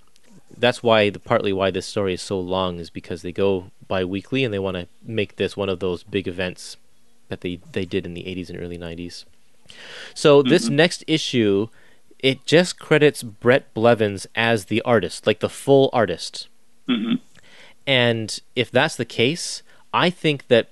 That's 0.55 0.83
why 0.83 1.09
the 1.09 1.19
partly 1.19 1.51
why 1.53 1.71
this 1.71 1.85
story 1.85 2.13
is 2.13 2.21
so 2.21 2.39
long 2.39 2.79
is 2.79 2.89
because 2.89 3.21
they 3.21 3.31
go 3.31 3.71
bi 3.87 4.03
weekly 4.03 4.43
and 4.43 4.53
they 4.53 4.59
want 4.59 4.77
to 4.77 4.87
make 5.03 5.37
this 5.37 5.57
one 5.57 5.69
of 5.69 5.79
those 5.79 6.03
big 6.03 6.27
events 6.27 6.77
that 7.29 7.41
they, 7.41 7.59
they 7.71 7.85
did 7.85 8.05
in 8.05 8.13
the 8.13 8.23
80s 8.23 8.49
and 8.49 8.59
early 8.59 8.77
90s. 8.77 9.25
So 10.13 10.43
this 10.43 10.69
next 10.69 11.03
issue 11.07 11.69
it 12.19 12.45
just 12.45 12.79
credits 12.79 13.21
Bret 13.21 13.73
Blevins 13.73 14.25
as 14.33 14.65
the 14.65 14.81
artist, 14.83 15.27
like 15.27 15.41
the 15.41 15.49
full 15.49 15.89
artist. 15.91 16.47
Mhm. 16.87 17.19
And 17.85 18.39
if 18.55 18.71
that's 18.71 18.95
the 18.95 19.05
case, 19.05 19.61
I 19.93 20.09
think 20.09 20.47
that 20.47 20.69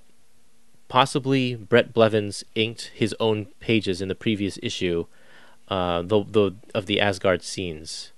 possibly 0.91 1.55
Bret 1.55 1.93
Blevins 1.93 2.43
inked 2.53 2.91
his 2.93 3.15
own 3.17 3.45
pages 3.61 4.01
in 4.01 4.09
the 4.09 4.21
previous 4.25 4.59
issue, 4.61 5.05
uh, 5.69 6.01
the 6.01 6.25
the 6.37 6.51
of 6.75 6.85
the 6.85 6.99
Asgard 6.99 7.43
scenes, 7.43 8.11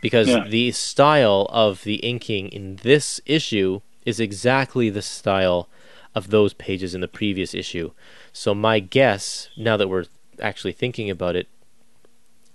because 0.00 0.28
Yeah. 0.28 0.48
the 0.48 0.72
style 0.72 1.46
of 1.50 1.84
the 1.84 1.96
inking 1.96 2.48
in 2.48 2.76
this 2.76 3.20
issue 3.26 3.82
is 4.06 4.18
exactly 4.20 4.88
the 4.88 5.02
style 5.02 5.68
of 6.14 6.30
those 6.30 6.54
pages 6.54 6.94
in 6.94 7.02
the 7.02 7.08
previous 7.20 7.52
issue. 7.52 7.90
So 8.32 8.54
my 8.54 8.80
guess, 8.80 9.50
now 9.54 9.76
that 9.76 9.88
we're 9.88 10.06
actually 10.40 10.72
thinking 10.72 11.10
about 11.10 11.36
it, 11.36 11.46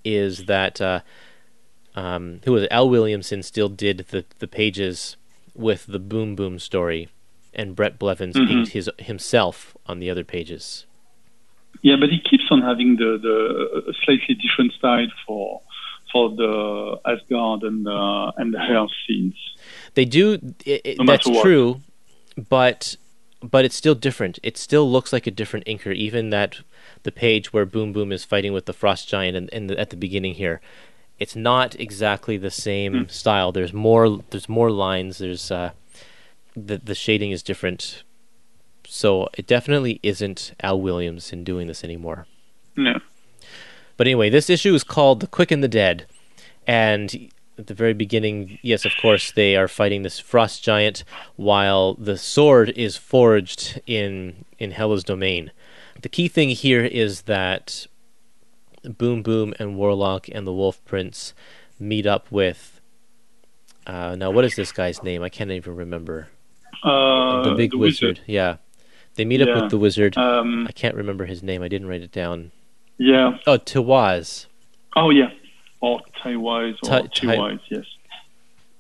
is 0.04 0.46
that 0.46 0.82
uh, 0.82 1.02
um, 1.96 2.40
who 2.46 2.54
was 2.54 2.64
it? 2.64 2.72
Al 2.72 2.90
Williamson 2.90 3.44
still 3.44 3.70
did 3.70 3.98
the 4.10 4.26
the 4.40 4.48
pages 4.48 5.16
with 5.54 5.86
the 5.86 6.00
Boom 6.00 6.36
Boom 6.36 6.58
story, 6.58 7.08
and 7.56 7.76
Bret 7.76 7.98
Blevins 8.00 8.36
Mhm. 8.36 8.52
inked 8.52 8.72
his 8.72 8.90
himself 9.00 9.76
on 9.86 10.00
the 10.00 10.10
other 10.10 10.24
pages. 10.24 10.86
Yeah, 11.82 11.98
but 12.00 12.10
he 12.10 12.20
keeps 12.20 12.46
on 12.50 12.62
having 12.62 12.96
the, 12.96 13.18
the 13.22 13.94
slightly 14.04 14.36
different 14.36 14.74
style 14.74 15.08
for 15.26 15.62
for 16.12 16.30
the 16.30 17.00
Asgard 17.06 17.64
and 17.64 17.88
uh, 17.88 18.32
and 18.38 18.54
the 18.54 18.60
Hell 18.60 18.90
scenes. 19.08 19.36
They 19.96 20.06
do. 20.06 20.34
It, 20.66 20.82
it- 20.84 20.98
No 21.00 21.06
that's 21.06 21.30
true, 21.42 21.82
but 22.50 22.96
but 23.42 23.66
it's 23.66 23.76
still 23.76 23.96
different. 23.96 24.40
It 24.44 24.58
still 24.58 24.90
looks 24.90 25.12
like 25.12 25.28
a 25.28 25.32
different 25.32 25.66
inker. 25.66 25.94
Even 25.94 26.30
that 26.30 26.60
the 27.04 27.12
page 27.12 27.52
where 27.52 27.66
Boom 27.66 27.92
Boom 27.92 28.12
is 28.12 28.24
fighting 28.24 28.54
with 28.54 28.66
the 28.66 28.74
Frost 28.74 29.10
Giant 29.10 29.36
and, 29.36 29.50
and 29.54 29.70
the, 29.70 29.78
at 29.78 29.90
the 29.90 29.98
beginning 29.98 30.36
here, 30.36 30.62
it's 31.20 31.36
not 31.36 31.78
exactly 31.80 32.38
the 32.38 32.52
same 32.52 32.94
Hmm. 32.94 33.08
style. 33.10 33.52
There's 33.52 33.74
more. 33.74 34.20
There's 34.30 34.48
more 34.48 34.72
lines. 34.72 35.18
There's 35.18 35.52
uh, 35.52 35.72
the 36.56 36.78
the 36.78 36.96
shading 36.96 37.32
is 37.32 37.44
different. 37.44 38.04
So 38.86 39.30
it 39.38 39.48
definitely 39.48 40.00
isn't 40.04 40.54
Al 40.62 40.80
Williamson 40.80 41.44
doing 41.44 41.68
this 41.68 41.84
anymore. 41.84 42.28
No. 42.76 43.00
But 43.96 44.08
anyway, 44.08 44.30
this 44.30 44.50
issue 44.50 44.74
is 44.74 44.84
called 44.84 45.20
The 45.20 45.28
Quick 45.28 45.52
and 45.52 45.64
the 45.64 45.68
Dead. 45.68 46.06
And 46.68 47.32
at 47.58 47.68
the 47.68 47.74
very 47.74 47.94
beginning, 47.94 48.60
yes, 48.62 48.86
of 48.86 48.92
course, 49.02 49.32
they 49.32 49.56
are 49.56 49.68
fighting 49.68 50.02
this 50.02 50.20
frost 50.20 50.64
giant 50.64 51.04
while 51.36 51.94
the 51.94 52.18
sword 52.18 52.70
is 52.76 52.98
forged 52.98 53.80
in 53.86 54.46
in 54.58 54.72
Hela's 54.72 55.04
domain. 55.04 55.52
The 56.02 56.10
key 56.10 56.28
thing 56.28 56.50
here 56.50 56.84
is 56.84 57.24
that 57.24 57.88
Boom 58.84 59.24
Boom 59.24 59.54
and 59.60 59.78
Warlock 59.78 60.28
and 60.30 60.46
the 60.46 60.54
Wolf 60.54 60.84
Prince 60.86 61.34
meet 61.80 62.06
up 62.06 62.32
with 62.32 62.82
uh, 63.86 64.16
now 64.16 64.32
what 64.32 64.46
is 64.46 64.56
this 64.56 64.72
guy's 64.72 65.04
name? 65.04 65.24
I 65.24 65.30
can't 65.30 65.52
even 65.52 65.76
remember. 65.76 66.30
Uh, 66.84 67.44
the 67.44 67.56
big 67.56 67.74
wizard. 67.74 68.20
Yeah. 68.28 68.58
They 69.16 69.26
meet 69.26 69.42
up 69.42 69.62
with 69.62 69.70
the 69.72 69.78
wizard. 69.78 70.18
Um, 70.18 70.66
I 70.68 70.72
can't 70.72 70.96
remember 70.96 71.26
his 71.26 71.44
name. 71.44 71.62
I 71.62 71.68
didn't 71.68 71.88
write 71.88 72.02
it 72.02 72.12
down. 72.12 72.52
yeah. 72.98 73.38
Oh, 73.46 73.58
Tawaz. 73.58 74.48
Oh, 74.96 75.10
yeah. 75.12 75.30
Or 75.82 76.02
Taiwise 76.24 76.76
or 76.84 77.08
Tai- 77.08 77.60
yes. 77.70 77.86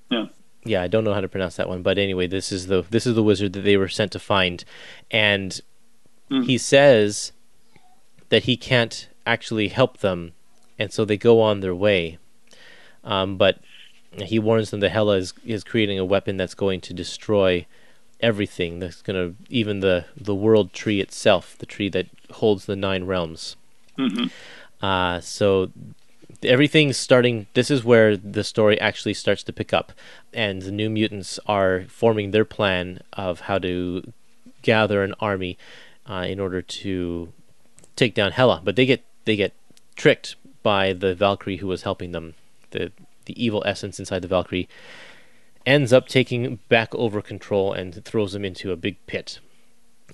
yeah, 0.09 0.25
Yeah, 0.63 0.81
I 0.81 0.87
don't 0.87 1.03
know 1.03 1.13
how 1.13 1.21
to 1.21 1.27
pronounce 1.27 1.57
that 1.57 1.67
one, 1.67 1.81
but 1.81 1.97
anyway, 1.97 2.27
this 2.27 2.51
is 2.51 2.67
the 2.67 2.83
this 2.89 3.05
is 3.05 3.13
the 3.15 3.23
wizard 3.23 3.51
that 3.53 3.61
they 3.61 3.75
were 3.77 3.89
sent 3.89 4.11
to 4.13 4.19
find, 4.19 4.63
and 5.11 5.59
Mm. 6.31 6.45
he 6.45 6.57
says 6.57 7.33
that 8.29 8.43
he 8.43 8.55
can't 8.55 9.09
actually 9.25 9.67
help 9.67 9.97
them, 9.97 10.31
and 10.79 10.93
so 10.93 11.03
they 11.03 11.17
go 11.17 11.41
on 11.41 11.59
their 11.59 11.75
way. 11.75 12.17
Um, 13.03 13.35
but 13.37 13.59
he 14.23 14.39
warns 14.39 14.71
them 14.71 14.79
that 14.79 14.91
Hela 14.91 15.17
is 15.17 15.33
is 15.45 15.65
creating 15.65 15.99
a 15.99 16.05
weapon 16.05 16.37
that's 16.37 16.55
going 16.55 16.79
to 16.81 16.93
destroy 16.93 17.65
everything. 18.19 18.79
That's 18.79 19.01
going 19.01 19.15
to 19.15 19.35
even 19.49 19.79
the 19.79 20.05
the 20.15 20.35
world 20.35 20.73
tree 20.73 21.01
itself, 21.01 21.57
the 21.57 21.65
tree 21.65 21.89
that 21.89 22.07
holds 22.31 22.65
the 22.65 22.75
nine 22.75 23.05
realms. 23.05 23.55
hmm 23.97 24.25
Uh, 24.81 25.21
so 25.21 25.71
everything's 26.43 26.97
starting. 26.97 27.47
This 27.53 27.71
is 27.71 27.83
where 27.83 28.17
the 28.17 28.43
story 28.43 28.79
actually 28.79 29.13
starts 29.13 29.43
to 29.43 29.53
pick 29.53 29.73
up, 29.73 29.93
and 30.33 30.61
the 30.61 30.71
New 30.71 30.89
Mutants 30.89 31.39
are 31.45 31.85
forming 31.87 32.31
their 32.31 32.45
plan 32.45 32.99
of 33.13 33.41
how 33.41 33.59
to 33.59 34.11
gather 34.61 35.03
an 35.03 35.13
army 35.19 35.57
uh, 36.09 36.25
in 36.27 36.39
order 36.39 36.61
to 36.61 37.31
take 37.95 38.13
down 38.13 38.31
Hela. 38.31 38.61
But 38.63 38.75
they 38.75 38.85
get 38.85 39.03
they 39.25 39.35
get 39.35 39.53
tricked 39.95 40.35
by 40.63 40.93
the 40.93 41.13
Valkyrie 41.15 41.57
who 41.57 41.67
was 41.67 41.83
helping 41.83 42.11
them. 42.11 42.33
The 42.71 42.91
the 43.25 43.41
evil 43.41 43.63
essence 43.65 43.99
inside 43.99 44.21
the 44.21 44.27
Valkyrie 44.27 44.67
ends 45.65 45.93
up 45.93 46.07
taking 46.07 46.59
back 46.69 46.93
over 46.95 47.21
control 47.21 47.73
and 47.73 48.03
throws 48.03 48.35
him 48.35 48.45
into 48.45 48.71
a 48.71 48.77
big 48.77 48.97
pit, 49.07 49.39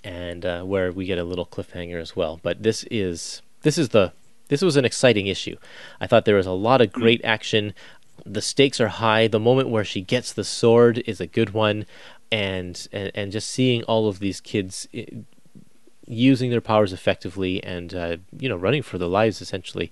and 0.03 0.45
uh, 0.45 0.63
where 0.63 0.91
we 0.91 1.05
get 1.05 1.17
a 1.17 1.23
little 1.23 1.45
cliffhanger 1.45 1.99
as 1.99 2.15
well. 2.15 2.39
But 2.41 2.63
this 2.63 2.83
is 2.91 3.41
this 3.61 3.77
is 3.77 3.89
the 3.89 4.13
this 4.49 4.61
was 4.61 4.75
an 4.75 4.85
exciting 4.85 5.27
issue. 5.27 5.57
I 5.99 6.07
thought 6.07 6.25
there 6.25 6.35
was 6.35 6.47
a 6.47 6.51
lot 6.51 6.81
of 6.81 6.91
great 6.91 7.21
action. 7.23 7.73
The 8.25 8.41
stakes 8.41 8.81
are 8.81 8.89
high. 8.89 9.27
The 9.27 9.39
moment 9.39 9.69
where 9.69 9.83
she 9.83 10.01
gets 10.01 10.33
the 10.33 10.43
sword 10.43 11.03
is 11.05 11.21
a 11.21 11.27
good 11.27 11.51
one, 11.51 11.85
and 12.31 12.87
and, 12.91 13.11
and 13.15 13.31
just 13.31 13.49
seeing 13.49 13.83
all 13.83 14.07
of 14.07 14.19
these 14.19 14.41
kids 14.41 14.87
eh, 14.93 15.05
using 16.05 16.49
their 16.49 16.61
powers 16.61 16.91
effectively 16.91 17.63
and 17.63 17.93
uh, 17.93 18.17
you 18.37 18.49
know 18.49 18.55
running 18.55 18.81
for 18.81 18.97
their 18.97 19.07
lives 19.07 19.41
essentially, 19.41 19.91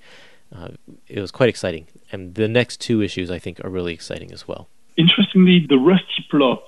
uh, 0.55 0.70
it 1.08 1.22
was 1.22 1.32
quite 1.32 1.49
exciting. 1.49 1.88
And 2.12 2.36
the 2.36 2.47
next 2.47 2.82
two 2.82 3.01
issues 3.01 3.30
I 3.32 3.39
think 3.39 3.64
are 3.64 3.70
really 3.70 3.93
exciting 3.93 4.32
as 4.32 4.47
well. 4.47 4.68
Interestingly, 4.97 5.65
the 5.67 5.77
Rusty 5.77 6.25
plot 6.29 6.63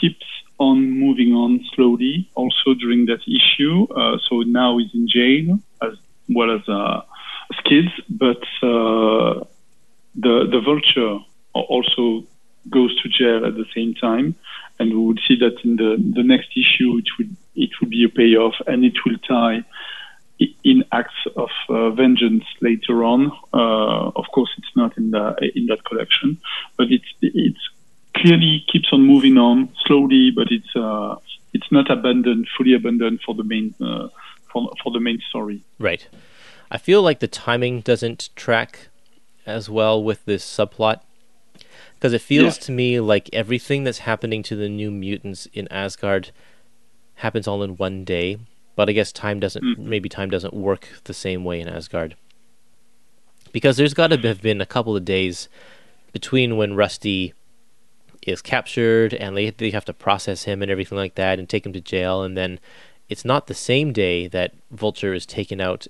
keeps 0.00 0.26
on 0.58 0.90
moving 0.90 1.32
on 1.32 1.64
slowly, 1.74 2.28
also 2.34 2.74
during 2.74 3.06
that 3.06 3.22
issue. 3.26 3.86
Uh, 3.94 4.18
so 4.28 4.42
now 4.42 4.78
he's 4.78 4.94
in 4.94 5.08
jail 5.08 5.58
as 5.82 5.94
well 6.28 6.54
as 6.54 6.68
uh, 6.68 7.00
as 7.50 7.58
kids, 7.64 7.88
but 8.08 8.42
uh, 8.62 9.42
the 10.14 10.46
the 10.52 10.60
Vulture 10.64 11.18
also 11.54 12.24
goes 12.68 12.94
to 13.00 13.08
jail 13.08 13.44
at 13.46 13.54
the 13.56 13.64
same 13.74 13.94
time, 13.94 14.34
and 14.78 14.90
we 14.92 14.98
would 14.98 15.20
see 15.26 15.36
that 15.36 15.56
in 15.64 15.76
the 15.76 15.96
the 16.14 16.22
next 16.22 16.50
issue 16.56 16.98
it 16.98 17.08
would 17.18 17.34
it 17.56 17.70
would 17.80 17.90
be 17.90 18.04
a 18.04 18.08
payoff, 18.08 18.54
and 18.66 18.84
it 18.84 18.96
will 19.04 19.18
tie 19.26 19.64
in 20.64 20.84
acts 20.92 21.26
of 21.36 21.50
uh, 21.68 21.90
vengeance 21.90 22.44
later 22.60 23.04
on. 23.04 23.30
Uh, 23.52 24.10
of 24.16 24.24
course, 24.32 24.50
it's 24.58 24.74
not 24.76 24.96
in 24.96 25.10
the 25.10 25.50
in 25.54 25.66
that 25.66 25.84
collection, 25.84 26.38
but 26.76 26.90
it's 26.90 27.08
it's 27.20 27.70
clearly 28.14 28.64
keeps 28.70 28.92
on 28.92 29.02
moving 29.02 29.38
on 29.38 29.68
slowly, 29.86 30.30
but 30.30 30.48
it's 30.50 30.74
uh, 30.76 31.16
it's 31.52 31.70
not 31.70 31.90
abandoned, 31.90 32.48
fully 32.56 32.74
abandoned 32.74 33.20
for 33.24 33.34
the 33.34 33.44
main 33.44 33.74
uh, 33.80 34.08
for 34.52 34.70
for 34.82 34.92
the 34.92 35.00
main 35.00 35.20
story. 35.28 35.62
Right. 35.78 36.08
I 36.70 36.78
feel 36.78 37.02
like 37.02 37.18
the 37.18 37.28
timing 37.28 37.80
doesn't 37.80 38.30
track 38.36 38.88
as 39.44 39.68
well 39.68 40.02
with 40.02 40.24
this 40.24 40.44
subplot 40.44 41.00
because 41.94 42.12
it 42.12 42.20
feels 42.20 42.56
yeah. 42.56 42.62
to 42.62 42.72
me 42.72 43.00
like 43.00 43.28
everything 43.32 43.82
that's 43.82 43.98
happening 44.00 44.42
to 44.44 44.54
the 44.54 44.68
new 44.68 44.90
mutants 44.90 45.46
in 45.52 45.66
Asgard 45.68 46.30
happens 47.16 47.48
all 47.48 47.62
in 47.62 47.76
one 47.76 48.04
day 48.04 48.38
but 48.80 48.88
I 48.88 48.92
guess 48.92 49.12
time 49.12 49.40
doesn't 49.40 49.62
mm. 49.62 49.76
maybe 49.76 50.08
time 50.08 50.30
doesn't 50.30 50.54
work 50.54 50.88
the 51.04 51.12
same 51.12 51.44
way 51.44 51.60
in 51.60 51.68
Asgard. 51.68 52.16
Because 53.52 53.76
there's 53.76 53.92
got 53.92 54.06
to 54.06 54.16
have 54.26 54.40
been 54.40 54.62
a 54.62 54.64
couple 54.64 54.96
of 54.96 55.04
days 55.04 55.50
between 56.14 56.56
when 56.56 56.76
Rusty 56.76 57.34
is 58.22 58.40
captured 58.40 59.12
and 59.12 59.36
they 59.36 59.50
they 59.50 59.68
have 59.68 59.84
to 59.84 59.92
process 59.92 60.44
him 60.44 60.62
and 60.62 60.70
everything 60.70 60.96
like 60.96 61.14
that 61.16 61.38
and 61.38 61.46
take 61.46 61.66
him 61.66 61.74
to 61.74 61.80
jail 61.82 62.22
and 62.22 62.38
then 62.38 62.58
it's 63.10 63.22
not 63.22 63.48
the 63.48 63.54
same 63.54 63.92
day 63.92 64.26
that 64.28 64.54
Vulture 64.70 65.12
is 65.12 65.26
taken 65.26 65.60
out 65.60 65.86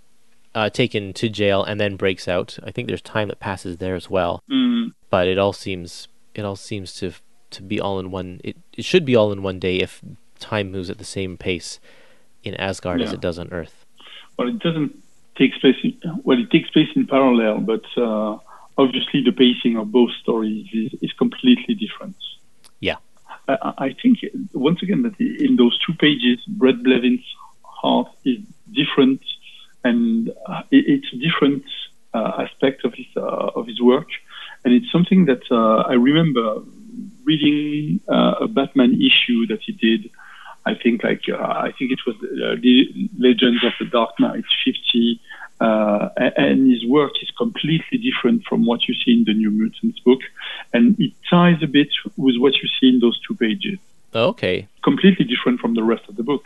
uh, 0.52 0.68
taken 0.68 1.12
to 1.12 1.28
jail 1.28 1.62
and 1.62 1.78
then 1.78 1.94
breaks 1.94 2.26
out. 2.26 2.58
I 2.64 2.72
think 2.72 2.88
there's 2.88 3.00
time 3.00 3.28
that 3.28 3.38
passes 3.38 3.76
there 3.76 3.94
as 3.94 4.10
well. 4.10 4.42
Mm. 4.50 4.94
But 5.10 5.28
it 5.28 5.38
all 5.38 5.52
seems 5.52 6.08
it 6.34 6.44
all 6.44 6.56
seems 6.56 6.92
to 6.94 7.12
to 7.50 7.62
be 7.62 7.78
all 7.80 8.00
in 8.00 8.10
one 8.10 8.40
it, 8.42 8.56
it 8.76 8.84
should 8.84 9.04
be 9.04 9.14
all 9.14 9.30
in 9.30 9.44
one 9.44 9.60
day 9.60 9.76
if 9.76 10.02
time 10.40 10.72
moves 10.72 10.90
at 10.90 10.98
the 10.98 11.04
same 11.04 11.36
pace 11.36 11.78
in 12.42 12.54
Asgard 12.54 13.00
yeah. 13.00 13.06
as 13.06 13.12
it 13.12 13.20
does 13.20 13.38
on 13.38 13.48
Earth? 13.52 13.84
Well, 14.38 14.48
it 14.48 14.58
doesn't 14.58 14.96
take 15.36 15.52
place. 15.60 15.76
In, 15.82 15.98
well, 16.24 16.38
it 16.38 16.50
takes 16.50 16.70
place 16.70 16.88
in 16.96 17.06
parallel, 17.06 17.60
but 17.60 17.84
uh, 17.96 18.38
obviously 18.78 19.22
the 19.22 19.32
pacing 19.32 19.76
of 19.76 19.92
both 19.92 20.10
stories 20.22 20.66
is, 20.72 20.92
is 21.02 21.12
completely 21.12 21.74
different. 21.74 22.16
Yeah, 22.80 22.96
I, 23.48 23.72
I, 23.78 23.96
think 24.02 24.18
once 24.54 24.82
again 24.82 25.02
that 25.02 25.18
in 25.20 25.56
those 25.56 25.78
two 25.84 25.92
pages, 25.94 26.38
Bret 26.46 26.82
Blevins' 26.82 27.24
heart 27.62 28.08
is 28.24 28.38
different, 28.72 29.22
and 29.84 30.30
uh, 30.46 30.62
it, 30.70 30.84
it's 30.86 31.12
a 31.12 31.16
different 31.16 31.64
uh, 32.14 32.44
aspect 32.44 32.84
of 32.84 32.94
his 32.94 33.06
uh, 33.16 33.58
of 33.58 33.66
his 33.66 33.80
work, 33.80 34.08
and 34.64 34.72
it's 34.72 34.90
something 34.90 35.26
that 35.26 35.42
uh, 35.50 35.82
I 35.92 35.94
remember 35.94 36.62
reading 37.24 38.00
uh, 38.08 38.46
a 38.46 38.48
Batman 38.48 38.92
issue 39.00 39.46
that 39.48 39.60
he 39.66 39.72
did 39.72 40.10
I 40.66 40.74
think 40.74 41.02
like 41.02 41.22
uh, 41.28 41.36
I 41.36 41.72
think 41.78 41.92
it 41.92 42.00
was 42.06 42.16
uh, 42.22 42.56
Legends 43.18 43.64
of 43.64 43.72
the 43.78 43.86
Dark 43.86 44.18
Knight 44.20 44.44
50, 44.64 45.20
uh, 45.60 46.08
and 46.16 46.70
his 46.70 46.84
work 46.86 47.12
is 47.22 47.30
completely 47.36 47.98
different 47.98 48.44
from 48.44 48.66
what 48.66 48.86
you 48.86 48.94
see 48.94 49.12
in 49.12 49.24
the 49.24 49.34
New 49.34 49.50
Mutants 49.50 49.98
book, 50.00 50.20
and 50.72 50.98
it 50.98 51.12
ties 51.28 51.62
a 51.62 51.66
bit 51.66 51.88
with 52.16 52.36
what 52.38 52.54
you 52.54 52.68
see 52.78 52.88
in 52.90 53.00
those 53.00 53.18
two 53.26 53.34
pages. 53.34 53.78
Okay. 54.14 54.68
Completely 54.82 55.24
different 55.24 55.60
from 55.60 55.74
the 55.74 55.82
rest 55.82 56.08
of 56.08 56.16
the 56.16 56.22
book. 56.22 56.44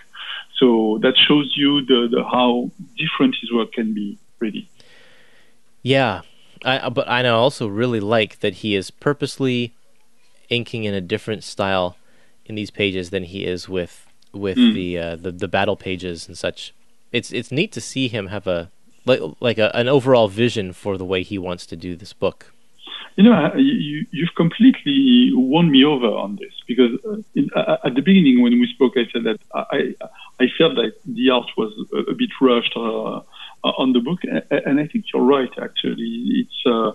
So 0.56 0.98
that 1.02 1.16
shows 1.16 1.52
you 1.56 1.84
the, 1.84 2.08
the 2.10 2.22
how 2.24 2.70
different 2.96 3.36
his 3.40 3.52
work 3.52 3.72
can 3.72 3.94
be, 3.94 4.18
really. 4.38 4.68
Yeah, 5.82 6.22
I, 6.64 6.88
but 6.88 7.08
I 7.08 7.26
also 7.28 7.66
really 7.66 8.00
like 8.00 8.40
that 8.40 8.54
he 8.54 8.74
is 8.74 8.90
purposely 8.90 9.74
inking 10.48 10.84
in 10.84 10.94
a 10.94 11.00
different 11.00 11.42
style 11.42 11.96
in 12.46 12.54
these 12.54 12.70
pages 12.70 13.10
than 13.10 13.24
he 13.24 13.44
is 13.44 13.68
with 13.68 14.06
with 14.32 14.56
mm. 14.56 14.74
the, 14.74 14.98
uh, 14.98 15.16
the 15.16 15.30
the 15.30 15.48
battle 15.48 15.76
pages 15.76 16.26
and 16.26 16.36
such. 16.36 16.74
It's 17.12 17.32
it's 17.32 17.52
neat 17.52 17.72
to 17.72 17.80
see 17.80 18.08
him 18.08 18.28
have 18.28 18.46
a 18.46 18.70
like 19.06 19.20
like 19.40 19.58
a, 19.58 19.74
an 19.74 19.88
overall 19.88 20.28
vision 20.28 20.72
for 20.72 20.98
the 20.98 21.04
way 21.04 21.22
he 21.22 21.38
wants 21.38 21.66
to 21.66 21.76
do 21.76 21.96
this 21.96 22.12
book. 22.12 22.52
You 23.16 23.22
know, 23.22 23.52
you, 23.54 24.06
you've 24.10 24.34
completely 24.34 25.30
won 25.34 25.70
me 25.70 25.84
over 25.84 26.06
on 26.06 26.34
this 26.34 26.52
because 26.66 26.98
uh, 27.06 27.18
in, 27.36 27.48
uh, 27.54 27.76
at 27.84 27.94
the 27.94 28.02
beginning 28.02 28.42
when 28.42 28.58
we 28.58 28.66
spoke, 28.66 28.94
I 28.96 29.06
said 29.12 29.22
that 29.24 29.38
I 29.54 29.94
I 30.40 30.48
felt 30.58 30.74
that 30.74 30.94
the 31.04 31.30
art 31.30 31.50
was 31.56 31.72
a, 31.92 32.10
a 32.10 32.14
bit 32.14 32.30
rushed 32.40 32.76
uh, 32.76 33.20
on 33.62 33.92
the 33.92 34.00
book, 34.00 34.20
and 34.50 34.80
I 34.80 34.86
think 34.88 35.04
you're 35.12 35.22
right. 35.22 35.50
Actually, 35.62 36.42
it's 36.42 36.66
uh, 36.66 36.92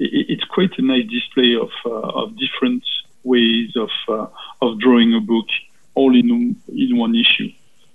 it's 0.00 0.44
quite 0.44 0.76
a 0.78 0.82
nice 0.82 1.06
display 1.08 1.54
of 1.54 1.70
uh, 1.84 2.22
of 2.22 2.36
different 2.36 2.82
ways 3.26 3.76
of 3.76 3.90
uh, 4.08 4.26
of 4.62 4.78
drawing 4.80 5.14
a 5.14 5.20
book 5.20 5.46
all 5.94 6.14
in 6.14 6.56
in 6.68 6.96
one 6.96 7.14
issue. 7.14 7.50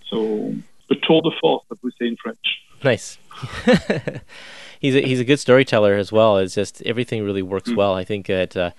So 0.09 0.53
a 0.89 0.95
tour 0.95 1.21
de 1.21 1.31
force, 1.39 1.63
as 1.71 1.77
we 1.81 1.91
say 1.91 2.07
in 2.07 2.17
French. 2.17 2.61
Nice. 2.83 3.17
he's 4.79 4.95
a, 4.95 5.01
he's 5.01 5.19
a 5.19 5.23
good 5.23 5.39
storyteller 5.39 5.95
as 5.95 6.11
well. 6.11 6.37
It's 6.37 6.55
just 6.55 6.81
everything 6.83 7.23
really 7.23 7.41
works 7.41 7.69
mm. 7.69 7.77
well. 7.77 7.93
I 7.93 8.03
think 8.03 8.27
that 8.27 8.57
uh, 8.57 8.71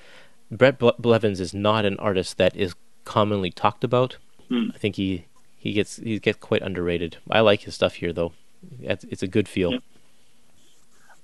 Bret 0.51 0.79
Blevins 0.79 1.41
is 1.41 1.55
not 1.55 1.85
an 1.85 1.99
artist 1.99 2.37
that 2.37 2.55
is 2.55 2.75
commonly 3.05 3.51
talked 3.51 3.85
about. 3.85 4.19
Mm. 4.51 4.75
I 4.75 4.79
think 4.79 4.97
he 4.97 5.25
he 5.57 5.73
gets 5.73 5.97
he 5.97 6.19
gets 6.19 6.39
quite 6.39 6.63
underrated. 6.63 7.17
I 7.31 7.41
like 7.41 7.63
his 7.63 7.75
stuff 7.75 7.95
here 7.95 8.13
though. 8.13 8.33
It's, 8.81 9.05
it's 9.05 9.23
a 9.23 9.29
good 9.29 9.49
feel. 9.49 9.73
Yeah. 9.73 9.79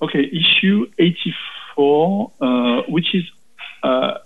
Okay, 0.00 0.24
issue 0.24 0.86
eighty 0.98 1.34
four, 1.74 2.30
uh, 2.40 2.82
which 2.88 3.14
is 3.14 3.24
uh, 3.82 4.18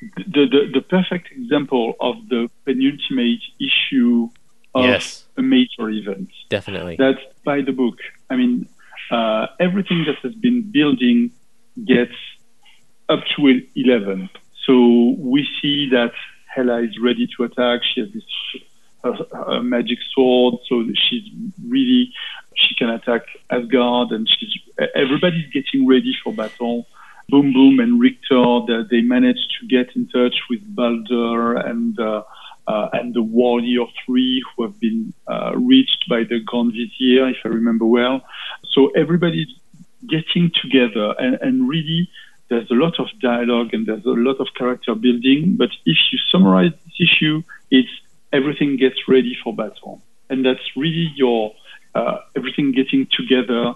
the, 0.00 0.46
the, 0.46 0.70
the 0.74 0.80
perfect 0.80 1.30
example 1.32 1.94
of 2.00 2.16
the 2.28 2.48
penultimate 2.64 3.40
issue 3.60 4.28
of 4.74 4.84
yes. 4.84 5.24
a 5.36 5.42
major 5.42 5.88
event. 5.90 6.30
Definitely. 6.48 6.96
That's 6.98 7.20
by 7.44 7.62
the 7.62 7.72
book. 7.72 7.98
I 8.30 8.36
mean, 8.36 8.68
uh, 9.10 9.46
everything 9.58 10.04
that 10.06 10.16
has 10.22 10.34
been 10.34 10.70
building 10.70 11.32
gets 11.84 12.14
up 13.08 13.20
to 13.36 13.62
11. 13.74 14.28
So 14.66 15.14
we 15.18 15.48
see 15.60 15.88
that 15.90 16.12
Hela 16.54 16.82
is 16.82 16.98
ready 17.00 17.28
to 17.36 17.44
attack. 17.44 17.80
She 17.82 18.00
has 18.00 18.12
this 18.12 18.24
uh, 19.04 19.60
magic 19.62 19.98
sword, 20.14 20.56
so 20.68 20.84
she's 20.94 21.22
really 21.66 22.12
she 22.54 22.74
can 22.74 22.90
attack 22.90 23.22
Asgard, 23.50 24.10
and 24.10 24.28
she's 24.28 24.58
everybody's 24.94 25.46
getting 25.52 25.86
ready 25.86 26.16
for 26.22 26.32
battle. 26.32 26.86
Boom 27.28 27.52
Boom 27.52 27.78
and 27.78 28.00
Rictor, 28.00 28.84
they 28.90 29.02
managed 29.02 29.54
to 29.60 29.66
get 29.66 29.94
in 29.94 30.08
touch 30.08 30.36
with 30.48 30.60
Balder 30.74 31.56
and 31.56 31.98
uh, 31.98 32.22
uh, 32.66 32.88
and 32.92 33.14
the 33.14 33.22
Warrior 33.22 33.86
Three, 34.04 34.42
who 34.56 34.62
have 34.64 34.78
been 34.80 35.12
uh, 35.26 35.52
reached 35.56 36.06
by 36.08 36.24
the 36.24 36.40
Grand 36.44 36.72
Vizier, 36.72 37.28
if 37.28 37.38
I 37.44 37.48
remember 37.48 37.84
well. 37.84 38.22
So 38.72 38.88
everybody's 38.90 39.48
getting 40.06 40.50
together, 40.62 41.14
and, 41.18 41.38
and 41.40 41.68
really, 41.68 42.10
there's 42.48 42.70
a 42.70 42.74
lot 42.74 42.98
of 42.98 43.08
dialogue 43.20 43.74
and 43.74 43.86
there's 43.86 44.04
a 44.06 44.10
lot 44.10 44.40
of 44.40 44.48
character 44.56 44.94
building. 44.94 45.56
But 45.56 45.70
if 45.84 45.98
you 46.12 46.18
summarize 46.30 46.72
this 46.84 47.10
issue, 47.10 47.42
it's 47.70 47.88
everything 48.32 48.76
gets 48.76 49.06
ready 49.06 49.36
for 49.42 49.54
battle, 49.54 50.00
and 50.30 50.44
that's 50.44 50.76
really 50.76 51.12
your 51.14 51.54
uh, 51.94 52.18
everything 52.36 52.72
getting 52.72 53.06
together 53.10 53.74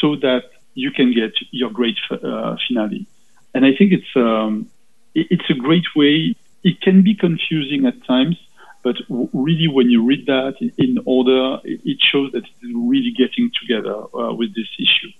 so 0.00 0.16
that 0.16 0.44
you 0.74 0.90
can 0.90 1.12
get 1.12 1.32
your 1.50 1.70
great 1.70 1.98
uh, 2.10 2.56
finale. 2.66 3.06
And 3.54 3.64
I 3.64 3.74
think 3.76 3.92
it's 3.92 4.16
um, 4.16 4.70
it's 5.14 5.48
a 5.50 5.54
great 5.54 5.84
way. 5.94 6.34
It 6.64 6.80
can 6.80 7.02
be 7.02 7.14
confusing 7.14 7.86
at 7.86 8.04
times, 8.06 8.36
but 8.82 8.96
really, 9.32 9.68
when 9.68 9.90
you 9.90 10.04
read 10.04 10.26
that 10.26 10.56
in 10.78 10.98
order, 11.04 11.58
it 11.64 11.98
shows 12.00 12.32
that 12.32 12.44
it's 12.44 12.74
really 12.74 13.12
getting 13.16 13.50
together 13.60 13.96
uh, 14.14 14.32
with 14.32 14.54
this 14.54 14.68
issue. 14.78 15.12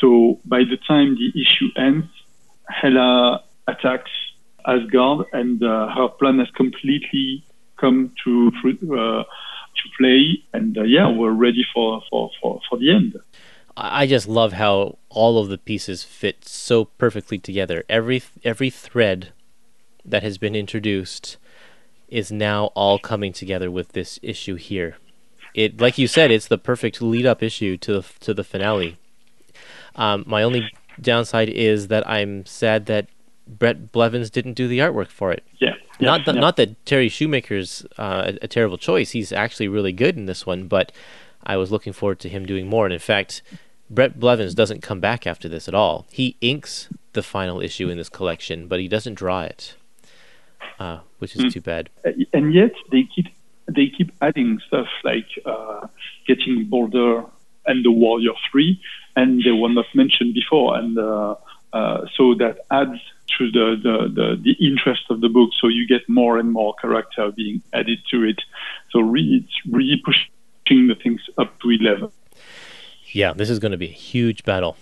So 0.00 0.40
by 0.44 0.60
the 0.64 0.78
time 0.88 1.16
the 1.16 1.28
issue 1.28 1.68
ends, 1.76 2.06
Hela 2.68 3.42
attacks 3.68 4.10
Asgard, 4.66 5.26
and 5.32 5.62
uh, 5.62 5.88
her 5.94 6.08
plan 6.08 6.38
has 6.38 6.50
completely 6.50 7.44
come 7.76 8.12
to 8.24 8.52
uh, 8.58 9.24
to 9.24 9.88
play. 9.98 10.42
And 10.52 10.76
uh, 10.76 10.82
yeah, 10.82 11.08
we're 11.08 11.32
ready 11.32 11.64
for, 11.72 12.02
for, 12.10 12.30
for, 12.40 12.60
for 12.68 12.78
the 12.78 12.90
end. 12.90 13.16
I 13.76 14.06
just 14.06 14.28
love 14.28 14.54
how 14.54 14.98
all 15.08 15.38
of 15.38 15.48
the 15.48 15.58
pieces 15.58 16.04
fit 16.04 16.44
so 16.44 16.86
perfectly 16.86 17.38
together. 17.38 17.84
Every 17.88 18.22
every 18.44 18.70
thread 18.70 19.32
that 20.04 20.22
has 20.22 20.38
been 20.38 20.54
introduced 20.54 21.36
is 22.08 22.32
now 22.32 22.66
all 22.74 22.98
coming 22.98 23.32
together 23.32 23.70
with 23.70 23.92
this 23.92 24.18
issue 24.22 24.56
here. 24.56 24.96
It, 25.54 25.80
like 25.80 25.98
you 25.98 26.06
said, 26.06 26.30
it's 26.30 26.48
the 26.48 26.58
perfect 26.58 27.02
lead-up 27.02 27.42
issue 27.42 27.76
to 27.78 28.00
the, 28.00 28.06
to 28.20 28.34
the 28.34 28.44
finale. 28.44 28.98
Um, 29.96 30.24
my 30.26 30.42
only 30.42 30.72
downside 31.00 31.48
is 31.48 31.88
that 31.88 32.08
I'm 32.08 32.46
sad 32.46 32.86
that 32.86 33.08
Bret 33.46 33.90
Blevins 33.90 34.30
didn't 34.30 34.54
do 34.54 34.68
the 34.68 34.78
artwork 34.78 35.08
for 35.08 35.32
it. 35.32 35.44
Yeah. 35.58 35.74
yeah, 35.98 36.06
not 36.06 36.24
that 36.26 36.34
yeah. 36.36 36.40
not 36.40 36.56
that 36.56 36.86
Terry 36.86 37.08
Shoemaker's 37.08 37.84
uh, 37.98 38.32
a, 38.32 38.44
a 38.44 38.48
terrible 38.48 38.78
choice. 38.78 39.10
He's 39.10 39.32
actually 39.32 39.68
really 39.68 39.92
good 39.92 40.16
in 40.16 40.26
this 40.26 40.46
one, 40.46 40.68
but 40.68 40.92
I 41.42 41.56
was 41.56 41.70
looking 41.72 41.92
forward 41.92 42.20
to 42.20 42.28
him 42.28 42.46
doing 42.46 42.66
more. 42.68 42.84
And 42.86 42.92
in 42.92 43.00
fact, 43.00 43.42
Bret 43.88 44.18
Blevins 44.20 44.54
doesn't 44.54 44.82
come 44.82 45.00
back 45.00 45.26
after 45.26 45.48
this 45.48 45.68
at 45.68 45.74
all. 45.74 46.06
He 46.10 46.36
inks 46.40 46.88
the 47.12 47.22
final 47.22 47.60
issue 47.60 47.88
in 47.88 47.98
this 47.98 48.08
collection, 48.08 48.68
but 48.68 48.78
he 48.80 48.88
doesn't 48.88 49.14
draw 49.14 49.42
it, 49.42 49.74
uh, 50.78 51.00
which 51.18 51.34
is 51.34 51.42
Hmm. 51.42 51.48
too 51.48 51.60
bad. 51.60 51.90
Uh, 52.04 52.10
and 52.32 52.54
yet 52.54 52.72
they 52.92 53.02
keep 53.04 53.26
they 53.66 53.86
keep 53.88 54.10
adding 54.20 54.58
stuff 54.66 54.88
like 55.04 55.28
uh, 55.46 55.86
getting 56.26 56.64
Balder 56.64 57.24
and 57.66 57.84
the 57.84 57.90
Warrior 57.92 58.32
Three, 58.50 58.80
and 59.14 59.42
they 59.44 59.52
were 59.52 59.68
not 59.68 59.86
mentioned 59.94 60.34
before, 60.34 60.76
and 60.76 60.98
uh, 60.98 61.36
uh, 61.72 62.06
so 62.16 62.34
that 62.34 62.58
adds 62.72 62.98
to 63.38 63.48
the, 63.52 63.76
the, 63.80 64.08
the, 64.12 64.36
the 64.42 64.66
interest 64.66 65.02
of 65.08 65.20
the 65.20 65.28
book. 65.28 65.50
So 65.60 65.68
you 65.68 65.86
get 65.86 66.08
more 66.08 66.36
and 66.38 66.50
more 66.50 66.74
character 66.74 67.30
being 67.30 67.62
added 67.72 68.00
to 68.10 68.24
it. 68.24 68.40
So 68.90 68.98
really, 68.98 69.44
it's 69.44 69.60
really 69.70 70.02
pushing 70.04 70.32
the 70.88 70.94
things 70.94 71.20
up 71.38 71.58
to 71.60 71.70
eleven. 71.70 72.10
Yeah, 73.12 73.32
this 73.32 73.50
is 73.50 73.58
going 73.58 73.72
to 73.72 73.78
be 73.78 73.88
a 73.88 73.92
huge 73.92 74.44
battle. 74.44 74.76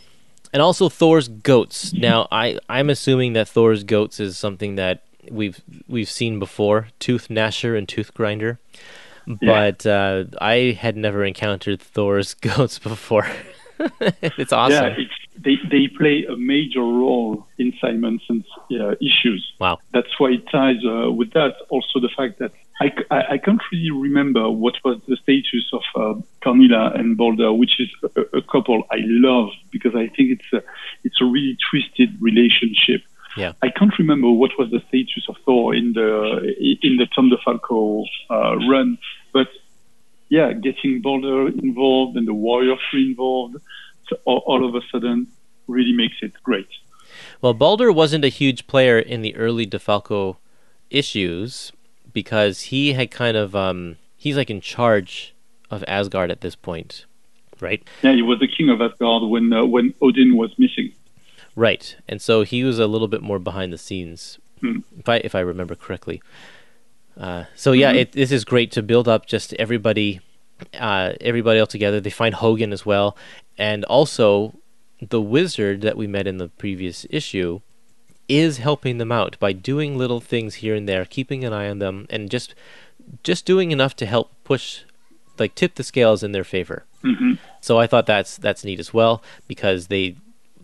And 0.53 0.63
also 0.63 0.89
Thor's 0.89 1.29
goats. 1.29 1.93
Now, 1.93 2.29
I 2.31 2.59
I'm 2.69 2.91
assuming 2.91 3.33
that 3.35 3.49
Thor's 3.49 3.85
goats 3.85 4.21
is 4.21 4.39
something 4.39 4.77
that 4.77 5.03
we've 5.31 5.61
we've 5.89 6.11
seen 6.11 6.39
before, 6.39 6.89
Tooth 6.99 7.29
Gnasher 7.29 7.77
and 7.77 7.89
Tooth 7.89 8.15
Grinder. 8.15 8.59
But 9.43 9.85
uh, 9.85 10.25
I 10.41 10.79
had 10.81 10.97
never 10.97 11.23
encountered 11.23 11.83
Thor's 11.83 12.35
goats 12.49 12.79
before. 12.79 13.27
it's 14.01 14.53
awesome. 14.53 14.85
Yeah, 14.85 14.95
it's, 14.97 15.15
they 15.45 15.57
they 15.71 15.89
play 15.89 16.25
a 16.25 16.37
major 16.37 16.81
role 16.81 17.47
in 17.59 17.73
Simonson's 17.81 18.47
uh, 18.73 18.95
issues. 19.01 19.53
Wow. 19.59 19.79
That's 19.93 20.19
why 20.19 20.31
it 20.31 20.49
ties 20.51 20.85
uh, 20.85 21.11
with 21.11 21.33
that. 21.33 21.55
Also, 21.69 22.01
the 22.01 22.11
fact 22.17 22.39
that 22.39 22.53
I 22.81 22.93
I 23.11 23.39
can't 23.39 23.61
really 23.73 23.91
remember 23.91 24.51
what 24.51 24.75
was 24.85 25.01
the 25.09 25.17
status 25.17 25.71
of 25.73 25.83
uh, 25.95 26.21
Karnilla 26.43 26.99
and 26.99 27.17
Balder, 27.17 27.53
which 27.53 27.81
is 27.81 27.91
a, 28.17 28.39
a 28.39 28.43
couple 28.43 28.83
I 28.91 28.99
love 29.03 29.51
because 29.71 29.95
I 29.95 30.09
think 30.09 30.41
it's 30.41 30.53
a, 30.53 30.63
it's 31.05 31.21
a 31.21 31.25
really 31.25 31.57
twisted 31.71 32.11
relationship. 32.21 33.03
Yeah. 33.37 33.53
I 33.63 33.69
can't 33.71 33.97
remember 33.99 34.31
what 34.31 34.51
was 34.59 34.71
the 34.71 34.83
status 34.89 35.29
of 35.29 35.37
Thor 35.45 35.75
in 35.75 35.93
the 35.93 36.55
in 36.83 36.97
the 36.97 37.07
Tom 37.15 37.31
DeFalco 37.31 38.05
uh, 38.31 38.57
run, 38.69 38.99
but 39.33 39.49
yeah, 40.29 40.53
getting 40.53 41.01
Balder 41.01 41.49
involved 41.49 42.17
and 42.17 42.27
the 42.27 42.35
Warrior 42.35 42.77
Three 42.91 43.11
involved, 43.11 43.57
all, 44.25 44.65
of 44.69 44.75
a 44.75 44.81
sudden, 44.91 45.27
really 45.67 45.93
makes 45.93 46.17
it 46.23 46.33
great. 46.43 46.69
Well, 47.41 47.55
Balder 47.55 47.91
wasn't 47.93 48.25
a 48.25 48.29
huge 48.29 48.67
player 48.67 48.99
in 48.99 49.23
the 49.23 49.35
early 49.37 49.67
DeFalco 49.67 50.37
issues 50.91 51.73
because 52.13 52.63
he 52.63 52.93
had 52.95 53.11
kind 53.11 53.37
of 53.37 53.55
um, 53.55 53.97
he's 54.17 54.37
like 54.37 54.51
in 54.51 54.61
charge 54.61 55.35
of 55.71 55.85
Asgard 55.87 56.31
at 56.31 56.41
this 56.41 56.55
point, 56.57 57.05
right? 57.61 57.83
Yeah, 58.03 58.13
he 58.13 58.23
was 58.23 58.39
the 58.41 58.49
king 58.49 58.71
of 58.71 58.81
Asgard 58.81 59.29
when 59.29 59.53
uh, 59.53 59.65
when 59.65 59.95
Odin 60.01 60.37
was 60.37 60.59
missing. 60.59 60.93
Right, 61.57 61.97
and 62.09 62.23
so 62.23 62.43
he 62.43 62.63
was 62.63 62.79
a 62.79 62.87
little 62.87 63.09
bit 63.09 63.21
more 63.23 63.39
behind 63.41 63.73
the 63.73 63.79
scenes, 63.79 64.39
Hmm. 64.61 64.79
if 64.99 65.09
I 65.09 65.17
if 65.19 65.35
I 65.35 65.41
remember 65.41 65.75
correctly. 65.75 66.23
Uh, 67.17 67.45
so 67.57 67.73
yeah, 67.73 67.91
it, 67.93 68.13
this 68.13 68.31
is 68.31 68.45
great 68.45 68.71
to 68.73 68.83
build 68.83 69.09
up 69.09 69.27
just 69.27 69.53
everybody, 69.55 70.21
uh, 70.79 71.13
everybody 71.21 71.61
all 71.61 71.67
together. 71.67 72.01
They 72.01 72.11
find 72.11 72.35
Hogan 72.35 72.73
as 72.73 72.85
well, 72.87 73.17
and 73.57 73.85
also 73.85 74.55
the 75.01 75.21
wizard 75.21 75.81
that 75.83 75.97
we 75.97 76.07
met 76.07 76.27
in 76.27 76.39
the 76.39 76.49
previous 76.49 77.07
issue 77.11 77.61
is 78.29 78.59
helping 78.59 78.99
them 78.99 79.11
out 79.11 79.39
by 79.39 79.53
doing 79.53 79.97
little 79.97 80.21
things 80.21 80.57
here 80.57 80.75
and 80.75 80.89
there, 80.89 81.05
keeping 81.05 81.45
an 81.45 81.53
eye 81.53 81.69
on 81.69 81.79
them, 81.79 82.07
and 82.11 82.31
just 82.31 82.55
just 83.23 83.47
doing 83.47 83.71
enough 83.71 83.97
to 83.97 84.07
help 84.07 84.33
push, 84.45 84.83
like 85.39 85.55
tip 85.55 85.77
the 85.77 85.83
scales 85.83 86.23
in 86.23 86.33
their 86.33 86.45
favor. 86.45 86.85
hmm 87.03 87.35
So 87.61 87.79
I 87.79 87.87
thought 87.87 88.07
that's 88.07 88.37
that's 88.37 88.65
neat 88.65 88.81
as 88.81 88.93
well 88.93 89.23
because 89.47 89.87
they 89.87 90.17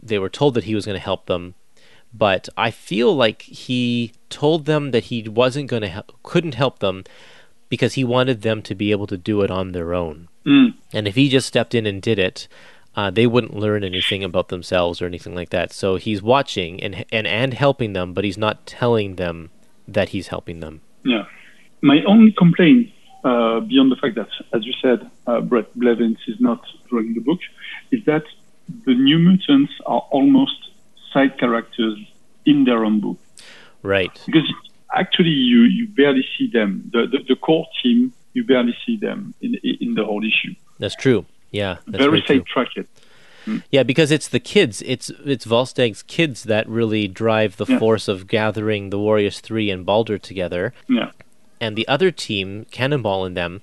they 0.03 0.19
were 0.19 0.29
told 0.29 0.55
that 0.55 0.65
he 0.65 0.75
was 0.75 0.85
going 0.85 0.99
to 0.99 1.05
help 1.05 1.27
them, 1.27 1.55
but 2.13 2.49
I 2.57 2.71
feel 2.71 3.15
like 3.17 3.43
he 3.43 4.13
told 4.29 4.67
them 4.67 4.91
that 4.91 5.05
he 5.05 5.27
wasn't 5.29 5.71
going 5.71 5.83
to 5.83 5.89
help, 5.89 6.13
couldn't 6.23 6.55
help 6.55 6.81
them 6.81 7.05
because 7.75 7.95
he 7.95 8.05
wanted 8.05 8.43
them 8.43 8.63
to 8.63 8.73
be 8.73 8.93
able 8.93 9.09
to 9.09 9.17
do 9.17 9.43
it 9.43 9.51
on 9.51 9.73
their 9.73 9.93
own. 9.93 10.29
Mm. 10.47 10.75
And 10.93 11.09
if 11.09 11.17
he 11.17 11.29
just 11.29 11.49
stepped 11.49 11.75
in 11.75 11.87
and 11.87 12.01
did 12.01 12.21
it, 12.21 12.47
uh, 12.95 13.11
they 13.11 13.27
wouldn't 13.27 13.57
learn 13.57 13.83
anything 13.83 14.23
about 14.23 14.47
themselves 14.49 15.03
or 15.03 15.07
anything 15.07 15.35
like 15.35 15.51
that. 15.51 15.73
So 15.73 15.97
he's 15.97 16.23
watching 16.23 16.81
and 16.81 17.05
and 17.11 17.27
and 17.27 17.53
helping 17.53 17.93
them, 17.93 18.15
but 18.15 18.23
he's 18.23 18.39
not 18.39 18.65
telling 18.65 19.17
them 19.17 19.51
that 19.89 20.11
he's 20.11 20.29
helping 20.29 20.61
them. 20.61 20.83
Yeah. 21.05 21.25
My 21.83 21.99
only 22.05 22.31
complaint, 22.31 22.93
uh, 23.25 23.59
beyond 23.61 23.91
the 23.91 23.97
fact 23.97 24.15
that, 24.15 24.29
as 24.53 24.65
you 24.65 24.75
said, 24.81 25.11
uh, 25.27 25.41
Bret 25.41 25.69
Blevins 25.75 26.21
is 26.29 26.39
not 26.39 26.61
drawing 26.89 27.15
the 27.15 27.25
book, 27.29 27.41
is 27.91 28.05
that 28.05 28.25
the 28.87 28.95
New 28.95 29.19
Mutants 29.19 29.73
are 29.85 30.07
almost 30.13 30.71
side 31.13 31.37
characters 31.39 31.99
in 32.47 32.65
their 32.65 32.85
own 32.85 33.01
book. 33.01 33.19
Right. 33.83 34.17
Because 34.25 34.49
actually, 34.95 35.31
you, 35.31 35.63
you 35.63 35.89
barely 35.89 36.25
see 36.37 36.49
them. 36.49 36.91
The, 36.93 37.07
the, 37.07 37.19
the 37.29 37.37
core 37.37 37.67
team, 37.83 38.13
you 38.33 38.45
barely 38.45 38.77
see 38.87 38.97
them 38.97 39.35
in, 39.41 39.55
in 39.63 39.95
the 39.95 40.05
whole 40.05 40.25
issue. 40.25 40.55
That's 40.79 40.97
true. 40.97 41.27
Yeah. 41.51 41.77
That's 41.87 42.05
Very 42.05 42.21
safe 42.21 42.45
true. 42.45 42.65
sidetracked. 42.65 42.89
Yeah, 43.71 43.83
because 43.83 44.11
it's 44.11 44.27
the 44.29 44.41
kids. 44.41 44.83
It's 44.87 45.11
it's 45.25 45.45
Volstagg's 45.45 46.03
kids 46.03 46.45
that 46.45 46.67
really 46.67 47.07
drive 47.07 47.59
the 47.59 47.67
Yeah. 47.69 47.79
force 47.79 48.09
of 48.09 48.27
gathering 48.27 48.89
the 48.89 48.99
Warriors 48.99 49.39
Three 49.41 49.69
and 49.71 49.85
Balder 49.85 50.17
together, 50.17 50.73
Yeah. 50.89 51.11
and 51.61 51.77
the 51.77 51.87
other 51.87 52.11
team, 52.11 52.65
Cannonball 52.71 53.27
and 53.27 53.37
them, 53.37 53.61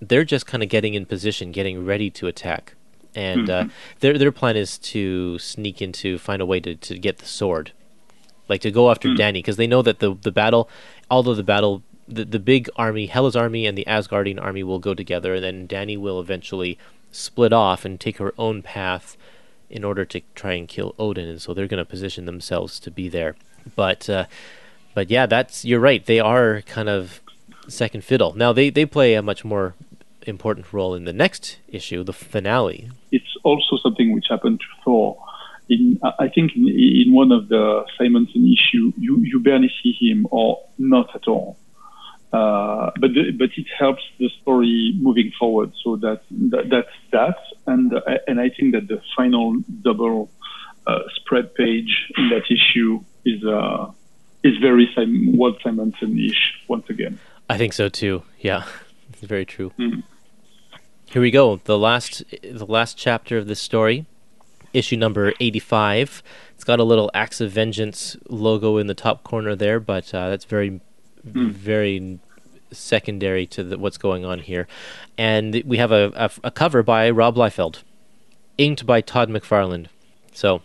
they're 0.00 0.24
just 0.24 0.46
kind 0.46 0.62
of 0.62 0.70
getting 0.70 0.94
in 0.94 1.04
position, 1.04 1.52
getting 1.52 1.84
ready 1.84 2.08
to 2.08 2.26
attack, 2.26 2.72
and 3.14 3.50
uh, 3.50 3.64
their 4.00 4.16
their 4.16 4.32
plan 4.32 4.56
is 4.56 4.78
to 4.78 5.38
sneak 5.38 5.82
into, 5.82 6.16
find 6.16 6.40
a 6.40 6.46
way 6.46 6.60
to, 6.60 6.74
to 6.74 6.98
get 6.98 7.18
the 7.18 7.26
sword, 7.26 7.72
like 8.48 8.60
to 8.62 8.70
go 8.70 8.90
after 8.90 9.08
Dani, 9.08 9.34
because 9.34 9.56
they 9.56 9.66
know 9.66 9.82
that 9.82 9.98
the 10.00 10.14
the 10.14 10.32
battle, 10.32 10.68
although 11.10 11.34
the 11.34 11.42
battle. 11.42 11.82
The, 12.08 12.24
the 12.24 12.40
big 12.40 12.68
army, 12.76 13.06
Hela's 13.06 13.36
army, 13.36 13.64
and 13.64 13.78
the 13.78 13.84
Asgardian 13.86 14.42
army 14.42 14.62
will 14.64 14.80
go 14.80 14.92
together, 14.92 15.34
and 15.36 15.44
then 15.44 15.68
Dani 15.68 15.96
will 15.96 16.20
eventually 16.20 16.76
split 17.12 17.52
off 17.52 17.84
and 17.84 17.98
take 17.98 18.18
her 18.18 18.34
own 18.36 18.60
path 18.60 19.16
in 19.70 19.84
order 19.84 20.04
to 20.04 20.20
try 20.34 20.52
and 20.54 20.68
kill 20.68 20.94
Odin, 20.98 21.28
and 21.28 21.40
so 21.40 21.54
they're 21.54 21.68
going 21.68 21.78
to 21.78 21.88
position 21.88 22.26
themselves 22.26 22.80
to 22.80 22.90
be 22.90 23.08
there. 23.08 23.36
But 23.76 24.10
uh, 24.10 24.26
but 24.94 25.10
yeah, 25.10 25.26
that's 25.26 25.64
you're 25.64 25.80
right. 25.80 26.04
They 26.04 26.20
are 26.20 26.62
kind 26.62 26.88
of 26.88 27.22
second 27.68 28.04
fiddle. 28.04 28.34
Now 28.34 28.52
they 28.52 28.68
they 28.68 28.84
play 28.84 29.14
a 29.14 29.22
much 29.22 29.44
more 29.44 29.74
important 30.26 30.72
role 30.72 30.94
in 30.94 31.04
the 31.04 31.12
next 31.12 31.58
issue, 31.68 32.04
the 32.04 32.12
finale. 32.12 32.90
it's 33.10 33.36
also 33.42 33.76
something 33.76 34.12
which 34.12 34.26
happened 34.28 34.60
to 34.60 34.66
Thor. 34.84 35.16
In 35.68 36.00
I 36.02 36.28
think 36.28 36.56
in, 36.56 36.68
in 36.68 37.12
one 37.12 37.32
of 37.32 37.48
the 37.48 37.84
Simonson 37.98 38.44
issue, 38.52 38.92
you, 38.98 39.18
you 39.18 39.40
barely 39.40 39.70
see 39.82 39.92
him 39.92 40.26
or 40.30 40.60
not 40.78 41.14
at 41.14 41.28
all. 41.28 41.56
Uh, 42.32 42.90
but 42.98 43.12
the, 43.12 43.30
but 43.32 43.50
it 43.56 43.66
helps 43.78 44.02
the 44.18 44.30
story 44.40 44.94
moving 45.00 45.30
forward. 45.38 45.72
So 45.84 45.96
that, 45.96 46.22
that 46.30 46.70
that's 46.70 46.88
that, 47.10 47.36
and 47.66 47.92
and 48.26 48.40
I 48.40 48.48
think 48.48 48.72
that 48.72 48.88
the 48.88 49.02
final 49.14 49.56
double 49.82 50.30
uh, 50.86 51.00
spread 51.16 51.54
page 51.54 52.10
in 52.16 52.30
that 52.30 52.50
issue 52.50 53.04
is 53.24 53.44
uh, 53.44 53.90
is 54.42 54.56
very 54.58 54.90
Sim- 54.94 55.36
Walt 55.36 55.58
Simonson-ish 55.62 56.64
once 56.68 56.88
again. 56.88 57.18
I 57.50 57.58
think 57.58 57.74
so 57.74 57.88
too. 57.88 58.22
Yeah, 58.40 58.64
it's 59.10 59.20
very 59.20 59.44
true. 59.44 59.72
Mm. 59.78 60.02
Here 61.04 61.20
we 61.20 61.30
go. 61.30 61.60
The 61.64 61.78
last 61.78 62.24
the 62.42 62.66
last 62.66 62.96
chapter 62.96 63.36
of 63.36 63.46
this 63.46 63.60
story, 63.60 64.06
issue 64.72 64.96
number 64.96 65.32
eighty 65.40 65.58
five. 65.58 66.22
It's 66.54 66.64
got 66.64 66.78
a 66.80 66.84
little 66.84 67.10
Acts 67.14 67.40
of 67.40 67.50
Vengeance 67.50 68.16
logo 68.28 68.76
in 68.78 68.86
the 68.86 68.94
top 68.94 69.24
corner 69.24 69.54
there, 69.56 69.80
but 69.80 70.12
uh, 70.14 70.30
that's 70.30 70.44
very 70.44 70.80
very 71.24 72.18
secondary 72.72 73.46
to 73.46 73.62
the, 73.62 73.78
what's 73.78 73.98
going 73.98 74.24
on 74.24 74.38
here. 74.40 74.66
And 75.18 75.62
we 75.66 75.76
have 75.76 75.92
a, 75.92 76.10
a, 76.16 76.30
a 76.44 76.50
cover 76.50 76.82
by 76.82 77.10
Rob 77.10 77.36
Liefeld, 77.36 77.82
inked 78.58 78.86
by 78.86 79.00
Todd 79.00 79.28
McFarlane. 79.28 79.86
So, 80.32 80.62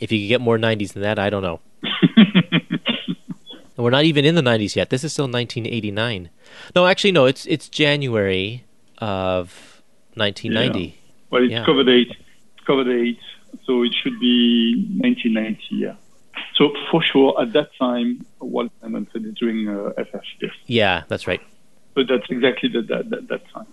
if 0.00 0.10
you 0.10 0.18
could 0.20 0.28
get 0.28 0.40
more 0.40 0.56
90s 0.58 0.94
than 0.94 1.02
that, 1.02 1.18
I 1.18 1.28
don't 1.30 1.42
know. 1.42 1.60
We're 3.76 3.90
not 3.90 4.04
even 4.04 4.24
in 4.24 4.34
the 4.34 4.42
90s 4.42 4.76
yet. 4.76 4.90
This 4.90 5.04
is 5.04 5.12
still 5.12 5.24
1989. 5.24 6.28
No, 6.76 6.86
actually, 6.86 7.12
no. 7.12 7.24
It's 7.26 7.46
it's 7.46 7.68
January 7.68 8.64
of 8.98 9.82
1990. 10.14 10.98
Well, 11.30 11.42
it's 11.44 11.50
Yeah. 11.52 11.64
cover 11.64 11.82
date. 11.84 12.08
It's 12.10 12.66
cover 12.66 12.84
date. 12.84 13.18
So 13.64 13.82
it 13.82 13.92
should 13.94 14.18
be 14.20 14.74
1990. 14.98 15.62
Yeah. 15.70 15.94
So 16.54 16.70
for 16.90 17.02
sure, 17.02 17.40
at 17.40 17.52
that 17.52 17.70
time, 17.78 18.24
Walt 18.40 18.70
Simonson 18.80 19.24
is 19.26 19.34
doing 19.34 19.68
uh, 19.68 19.92
FF. 20.02 20.24
Yes. 20.40 20.52
Yeah, 20.66 21.02
that's 21.08 21.26
right. 21.26 21.40
But 21.94 22.06
that's 22.08 22.28
exactly 22.30 22.68
the, 22.68 22.82
that, 22.82 23.10
that 23.10 23.28
that 23.28 23.48
time. 23.50 23.66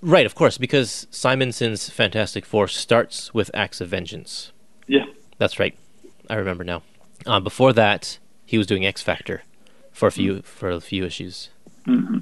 Right, 0.00 0.26
of 0.26 0.34
course, 0.34 0.58
because 0.58 1.06
Simonson's 1.10 1.88
Fantastic 1.88 2.44
Four 2.44 2.68
starts 2.68 3.32
with 3.32 3.50
Acts 3.54 3.80
of 3.80 3.88
Vengeance. 3.88 4.52
Yeah. 4.86 5.04
That's 5.38 5.58
right. 5.58 5.76
I 6.28 6.34
remember 6.34 6.64
now. 6.64 6.82
Uh, 7.26 7.40
before 7.40 7.72
that, 7.72 8.18
he 8.44 8.58
was 8.58 8.66
doing 8.66 8.84
X 8.84 9.02
Factor 9.02 9.42
for 9.92 10.06
a 10.08 10.12
few 10.12 10.42
for 10.42 10.70
a 10.70 10.80
few 10.80 11.04
issues. 11.04 11.50
hmm 11.84 12.18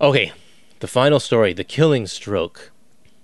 Okay, 0.00 0.32
the 0.80 0.86
final 0.86 1.20
story, 1.20 1.52
The 1.52 1.64
Killing 1.64 2.06
Stroke. 2.06 2.70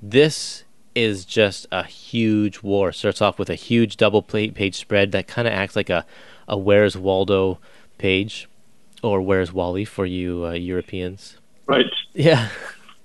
This 0.03 0.65
is 0.97 1.27
just 1.27 1.67
a 1.71 1.85
huge 1.85 2.63
war. 2.63 2.91
Starts 2.91 3.21
off 3.21 3.39
with 3.39 3.51
a 3.51 3.55
huge 3.55 3.97
double 3.99 4.23
plate 4.23 4.55
page 4.55 4.75
spread 4.77 5.13
that 5.13 5.29
kind 5.29 5.47
of 5.47 5.53
acts 5.53 5.77
like 5.77 5.91
a, 5.91 6.07
a 6.49 6.57
Where's 6.57 6.97
Waldo 6.97 7.59
page, 7.99 8.49
or 9.03 9.21
Where's 9.21 9.53
Wally 9.53 9.85
for 9.85 10.07
you 10.07 10.47
uh, 10.47 10.53
Europeans. 10.53 11.37
Right. 11.67 11.87
Yeah. 12.15 12.49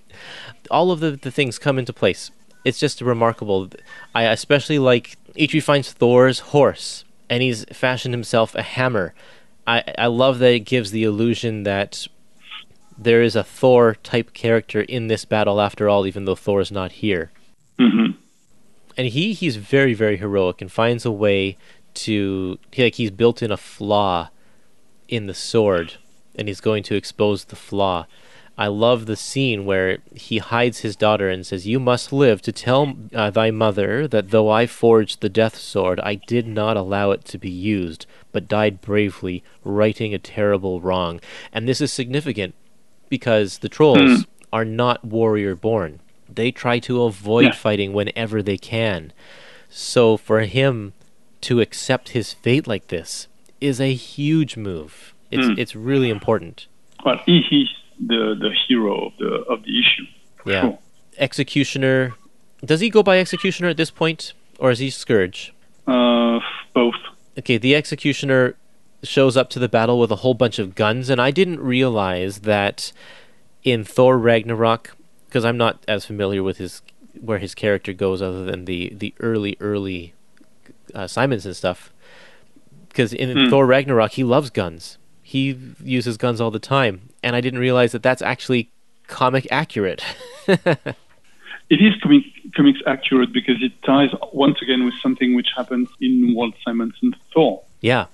All 0.71 0.89
of 0.91 1.01
the, 1.01 1.11
the 1.11 1.31
things 1.31 1.59
come 1.59 1.77
into 1.77 1.91
place. 1.91 2.31
It's 2.63 2.79
just 2.79 3.01
remarkable. 3.01 3.69
I 4.15 4.23
especially 4.23 4.79
like 4.79 5.17
each 5.35 5.59
finds 5.61 5.91
Thor's 5.91 6.39
horse, 6.39 7.03
and 7.29 7.43
he's 7.43 7.65
fashioned 7.65 8.13
himself 8.13 8.55
a 8.55 8.61
hammer. 8.61 9.13
I, 9.67 9.83
I 9.97 10.07
love 10.07 10.39
that 10.39 10.53
it 10.53 10.59
gives 10.61 10.91
the 10.91 11.03
illusion 11.03 11.63
that 11.63 12.07
there 12.97 13.21
is 13.21 13.35
a 13.35 13.43
Thor 13.43 13.95
type 14.03 14.33
character 14.33 14.81
in 14.81 15.07
this 15.07 15.25
battle 15.25 15.59
after 15.59 15.89
all, 15.89 16.07
even 16.07 16.25
though 16.25 16.35
Thor 16.35 16.61
is 16.61 16.71
not 16.71 16.93
here. 16.93 17.31
Hmm 17.81 18.11
And 18.97 19.07
he 19.07 19.33
he's 19.33 19.55
very 19.55 19.93
very 19.93 20.17
heroic 20.17 20.61
and 20.61 20.71
finds 20.71 21.05
a 21.05 21.11
way 21.11 21.57
to 21.93 22.59
he, 22.71 22.83
like 22.83 22.95
he's 22.95 23.11
built 23.11 23.41
in 23.41 23.51
a 23.51 23.57
flaw 23.57 24.29
in 25.07 25.27
the 25.27 25.33
sword, 25.33 25.95
and 26.35 26.47
he's 26.47 26.61
going 26.61 26.83
to 26.83 26.95
expose 26.95 27.45
the 27.45 27.55
flaw. 27.55 28.05
I 28.57 28.67
love 28.67 29.05
the 29.05 29.15
scene 29.15 29.65
where 29.65 29.99
he 30.13 30.37
hides 30.37 30.79
his 30.79 30.95
daughter 30.95 31.29
and 31.29 31.45
says, 31.45 31.65
"You 31.67 31.79
must 31.79 32.13
live 32.13 32.41
to 32.43 32.51
tell 32.51 32.95
uh, 33.15 33.31
thy 33.31 33.49
mother 33.49 34.07
that 34.07 34.29
though 34.29 34.49
I 34.49 34.67
forged 34.67 35.21
the 35.21 35.29
death 35.29 35.57
sword, 35.57 35.99
I 36.01 36.15
did 36.15 36.47
not 36.47 36.77
allow 36.77 37.11
it 37.11 37.25
to 37.25 37.37
be 37.37 37.49
used, 37.49 38.05
but 38.31 38.47
died 38.47 38.79
bravely, 38.81 39.43
righting 39.63 40.13
a 40.13 40.19
terrible 40.19 40.79
wrong." 40.79 41.19
And 41.51 41.67
this 41.67 41.81
is 41.81 41.91
significant 41.91 42.53
because 43.09 43.59
the 43.59 43.69
trolls 43.69 44.25
are 44.53 44.65
not 44.65 45.03
warrior 45.03 45.55
born. 45.55 45.99
They 46.35 46.51
try 46.51 46.79
to 46.79 47.03
avoid 47.03 47.45
Yeah. 47.45 47.51
fighting 47.51 47.93
whenever 47.93 48.41
they 48.41 48.57
can. 48.57 49.11
So 49.69 50.17
for 50.17 50.41
him 50.41 50.93
to 51.41 51.59
accept 51.61 52.09
his 52.09 52.33
fate 52.33 52.67
like 52.67 52.87
this 52.87 53.27
is 53.59 53.79
a 53.81 53.93
huge 53.93 54.57
move. 54.57 55.13
It's 55.29 55.47
Mm. 55.47 55.57
it's 55.57 55.75
really 55.75 56.09
important. 56.09 56.67
Well, 57.05 57.19
he 57.25 57.39
is 57.39 57.69
the 57.99 58.35
the 58.39 58.51
hero 58.67 59.07
of 59.07 59.13
the 59.17 59.31
of 59.49 59.63
the 59.63 59.79
issue. 59.79 60.05
Yeah. 60.45 60.61
Sure. 60.61 60.79
Executioner. 61.17 62.13
Does 62.63 62.79
he 62.79 62.89
go 62.89 63.01
by 63.03 63.19
Executioner 63.19 63.69
at 63.69 63.77
this 63.77 63.91
point, 63.91 64.33
or 64.59 64.71
is 64.71 64.79
he 64.79 64.89
Scourge? 64.89 65.53
Uh, 65.87 66.39
both. 66.73 66.95
Okay, 67.39 67.57
the 67.57 67.75
Executioner 67.75 68.55
shows 69.03 69.35
up 69.37 69.49
to 69.51 69.59
the 69.59 69.69
battle 69.69 69.97
with 69.99 70.11
a 70.11 70.17
whole 70.17 70.33
bunch 70.35 70.59
of 70.59 70.75
guns, 70.75 71.09
and 71.09 71.19
I 71.21 71.31
didn't 71.31 71.59
realize 71.59 72.39
that 72.39 72.91
in 73.63 73.83
Thor 73.83 74.17
Ragnarok, 74.17 74.95
because 75.31 75.45
I'm 75.45 75.55
not 75.55 75.81
as 75.87 76.03
familiar 76.05 76.43
with 76.43 76.57
his 76.57 76.81
where 77.19 77.37
his 77.39 77.55
character 77.55 77.93
goes, 77.93 78.21
other 78.21 78.43
than 78.43 78.65
the 78.65 78.91
the 78.93 79.13
early 79.21 79.55
early 79.61 80.13
uh, 80.93 81.07
Simonson 81.07 81.53
stuff. 81.53 81.91
Because 82.89 83.13
in 83.13 83.31
Hmm. 83.45 83.49
Thor 83.49 83.65
Ragnarok, 83.65 84.11
he 84.11 84.23
loves 84.25 84.49
guns. 84.49 84.97
He 85.23 85.57
uses 85.81 86.17
guns 86.17 86.41
all 86.41 86.51
the 86.51 86.59
time, 86.59 87.09
and 87.23 87.37
I 87.37 87.39
didn't 87.41 87.59
realize 87.61 87.93
that 87.93 88.03
that's 88.03 88.21
actually 88.21 88.69
comic 89.07 89.47
accurate. 89.49 90.03
It 91.69 91.79
is 91.81 91.93
comic, 92.03 92.23
comics 92.53 92.79
accurate 92.85 93.31
because 93.31 93.63
it 93.63 93.71
ties 93.83 94.09
once 94.33 94.61
again 94.61 94.83
with 94.83 94.93
something 95.01 95.33
which 95.35 95.47
happens 95.55 95.87
in 96.01 96.33
Walt 96.35 96.53
Simonson's 96.67 97.15
Thor. 97.33 97.63
Yeah, 97.79 98.07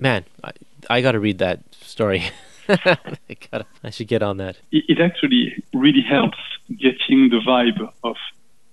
man, 0.00 0.24
I, 0.42 0.50
I 0.88 1.00
got 1.00 1.12
to 1.12 1.20
read 1.20 1.38
that 1.38 1.60
story. 1.80 2.24
I 3.84 3.90
should 3.90 4.08
get 4.08 4.22
on 4.22 4.36
that. 4.38 4.56
It, 4.70 5.00
actually 5.00 5.62
really 5.72 6.02
helps 6.02 6.38
getting 6.68 7.30
the 7.30 7.40
vibe 7.46 7.90
of 8.04 8.16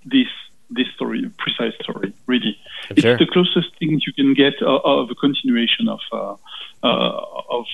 this 0.06 0.28
this 0.70 0.88
story, 0.96 1.30
precise 1.38 1.74
story. 1.82 2.14
Really, 2.26 2.58
I'm 2.90 2.98
it's 2.98 3.02
sure. 3.02 3.18
the 3.18 3.26
closest 3.26 3.78
thing 3.78 4.00
you 4.06 4.14
can 4.14 4.34
get 4.34 4.62
of, 4.62 4.82
of 4.84 5.10
a 5.10 5.16
continuation 5.16 5.88
of 5.88 6.00
uh, 6.12 6.36
uh, 6.84 7.26
of 7.50 7.66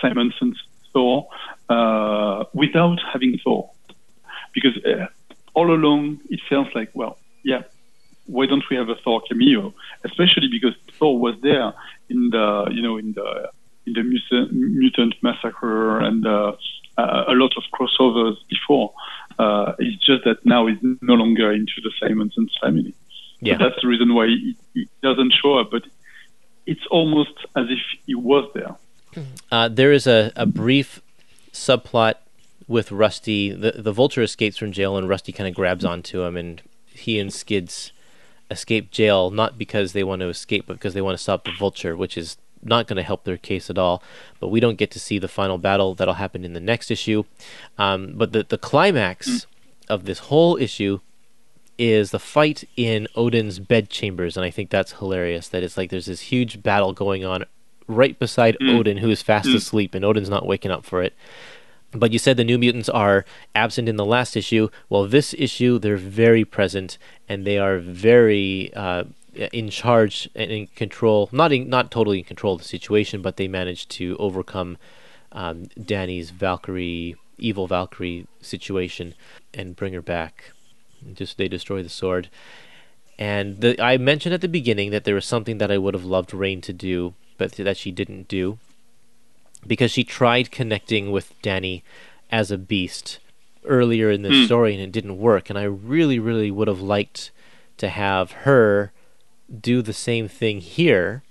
Simonson's 0.00 0.62
Thor 0.92 1.28
uh, 1.68 2.44
without 2.54 3.00
having 3.12 3.38
Thor, 3.38 3.70
because 4.52 4.76
uh, 4.84 5.06
all 5.54 5.72
along 5.72 6.20
it 6.30 6.40
sounds 6.48 6.68
like, 6.74 6.90
well, 6.94 7.18
yeah, 7.42 7.62
why 8.26 8.46
don't 8.46 8.64
we 8.70 8.76
have 8.76 8.88
a 8.88 8.94
Thor 8.94 9.20
cameo? 9.28 9.74
Especially 10.04 10.48
because 10.48 10.74
Thor 10.98 11.18
was 11.18 11.34
there 11.42 11.72
in 12.08 12.30
the 12.30 12.68
you 12.70 12.82
know 12.82 12.96
in 12.96 13.12
the 13.12 13.50
in 13.88 13.92
the 13.94 14.02
mutant, 14.02 14.52
mutant 14.52 15.14
massacre 15.22 16.00
and 16.00 16.26
uh, 16.26 16.52
uh, 16.96 17.24
a 17.28 17.32
lot 17.32 17.52
of 17.56 17.64
crossovers 17.72 18.36
before. 18.48 18.92
Uh, 19.38 19.72
it's 19.78 20.04
just 20.04 20.24
that 20.24 20.44
now 20.44 20.66
he's 20.66 20.78
no 21.00 21.14
longer 21.14 21.52
into 21.52 21.80
the 21.82 21.92
Simonson's 22.00 22.56
family. 22.60 22.94
Yeah. 23.40 23.56
So 23.56 23.64
that's 23.64 23.80
the 23.82 23.88
reason 23.88 24.14
why 24.14 24.26
he, 24.26 24.56
he 24.74 24.88
doesn't 25.02 25.32
show 25.40 25.58
up. 25.58 25.70
But 25.70 25.84
it's 26.66 26.86
almost 26.90 27.34
as 27.56 27.66
if 27.68 27.78
he 28.06 28.14
was 28.14 28.50
there. 28.54 28.76
Uh, 29.50 29.68
there 29.68 29.92
is 29.92 30.06
a, 30.06 30.32
a 30.36 30.44
brief 30.44 31.00
subplot 31.52 32.14
with 32.66 32.92
Rusty. 32.92 33.50
The, 33.50 33.72
the 33.72 33.92
Vulture 33.92 34.22
escapes 34.22 34.58
from 34.58 34.72
jail, 34.72 34.96
and 34.96 35.08
Rusty 35.08 35.32
kind 35.32 35.48
of 35.48 35.54
grabs 35.54 35.84
onto 35.84 36.22
him, 36.22 36.36
and 36.36 36.62
he 36.86 37.18
and 37.18 37.32
Skids 37.32 37.92
escape 38.50 38.90
jail 38.90 39.30
not 39.30 39.58
because 39.58 39.92
they 39.92 40.04
want 40.04 40.20
to 40.20 40.28
escape, 40.28 40.64
but 40.66 40.74
because 40.74 40.94
they 40.94 41.00
want 41.00 41.16
to 41.16 41.22
stop 41.22 41.44
the 41.44 41.52
Vulture, 41.58 41.96
which 41.96 42.18
is 42.18 42.36
not 42.62 42.86
going 42.86 42.96
to 42.96 43.02
help 43.02 43.24
their 43.24 43.36
case 43.36 43.70
at 43.70 43.78
all. 43.78 44.02
But 44.40 44.48
we 44.48 44.60
don't 44.60 44.78
get 44.78 44.90
to 44.92 45.00
see 45.00 45.18
the 45.18 45.28
final 45.28 45.58
battle 45.58 45.94
that'll 45.94 46.14
happen 46.14 46.44
in 46.44 46.52
the 46.52 46.60
next 46.60 46.90
issue. 46.90 47.24
Um, 47.76 48.12
but 48.14 48.32
the 48.32 48.44
the 48.44 48.58
climax 48.58 49.46
of 49.88 50.04
this 50.04 50.18
whole 50.20 50.56
issue 50.56 51.00
is 51.78 52.10
the 52.10 52.18
fight 52.18 52.64
in 52.76 53.06
Odin's 53.14 53.60
bedchambers, 53.60 54.36
and 54.36 54.44
I 54.44 54.50
think 54.50 54.70
that's 54.70 54.92
hilarious. 54.92 55.48
That 55.48 55.62
it's 55.62 55.76
like 55.76 55.90
there's 55.90 56.06
this 56.06 56.22
huge 56.22 56.62
battle 56.62 56.92
going 56.92 57.24
on 57.24 57.44
right 57.86 58.18
beside 58.18 58.56
Odin, 58.60 58.98
who 58.98 59.10
is 59.10 59.22
fast 59.22 59.48
asleep, 59.48 59.94
and 59.94 60.04
Odin's 60.04 60.28
not 60.28 60.46
waking 60.46 60.70
up 60.70 60.84
for 60.84 61.02
it. 61.02 61.14
But 61.92 62.12
you 62.12 62.18
said 62.18 62.36
the 62.36 62.44
New 62.44 62.58
Mutants 62.58 62.90
are 62.90 63.24
absent 63.54 63.88
in 63.88 63.96
the 63.96 64.04
last 64.04 64.36
issue. 64.36 64.68
Well, 64.90 65.06
this 65.06 65.34
issue 65.38 65.78
they're 65.78 65.96
very 65.96 66.44
present, 66.44 66.98
and 67.28 67.46
they 67.46 67.58
are 67.58 67.78
very 67.78 68.70
uh, 68.74 69.04
in 69.34 69.70
charge 69.70 70.28
and 70.34 70.50
in 70.50 70.66
control. 70.68 71.28
Not 71.32 71.52
in, 71.52 71.68
not 71.68 71.90
totally 71.90 72.18
in 72.18 72.24
control 72.24 72.54
of 72.54 72.62
the 72.62 72.68
situation, 72.68 73.22
but 73.22 73.36
they 73.36 73.48
managed 73.48 73.90
to 73.90 74.16
overcome 74.18 74.78
um, 75.32 75.64
Dani's 75.80 76.30
Valkyrie, 76.30 77.16
evil 77.38 77.66
Valkyrie 77.66 78.26
situation, 78.40 79.14
and 79.54 79.76
bring 79.76 79.92
her 79.92 80.02
back. 80.02 80.52
Just 81.14 81.38
they 81.38 81.48
destroy 81.48 81.82
the 81.82 81.88
sword. 81.88 82.28
And 83.18 83.60
the, 83.60 83.80
I 83.82 83.96
mentioned 83.98 84.34
at 84.34 84.40
the 84.40 84.48
beginning 84.48 84.90
that 84.90 85.04
there 85.04 85.14
was 85.14 85.26
something 85.26 85.58
that 85.58 85.70
I 85.70 85.78
would 85.78 85.94
have 85.94 86.04
loved 86.04 86.30
Rahne 86.30 86.62
to 86.62 86.72
do, 86.72 87.14
but 87.36 87.52
that 87.52 87.76
she 87.76 87.90
didn't 87.90 88.28
do, 88.28 88.58
because 89.66 89.90
she 89.90 90.04
tried 90.04 90.50
connecting 90.50 91.10
with 91.10 91.34
Dani 91.42 91.82
as 92.30 92.50
a 92.50 92.58
beast 92.58 93.18
earlier 93.64 94.10
in 94.10 94.22
the 94.22 94.46
story, 94.46 94.72
and 94.72 94.82
it 94.82 94.92
didn't 94.92 95.18
work. 95.18 95.50
And 95.50 95.58
I 95.58 95.64
really, 95.64 96.18
really 96.18 96.50
would 96.50 96.68
have 96.68 96.80
liked 96.80 97.30
to 97.76 97.88
have 97.88 98.32
her 98.32 98.92
do 99.60 99.82
the 99.82 99.92
same 99.92 100.28
thing 100.28 100.60
here, 100.60 101.22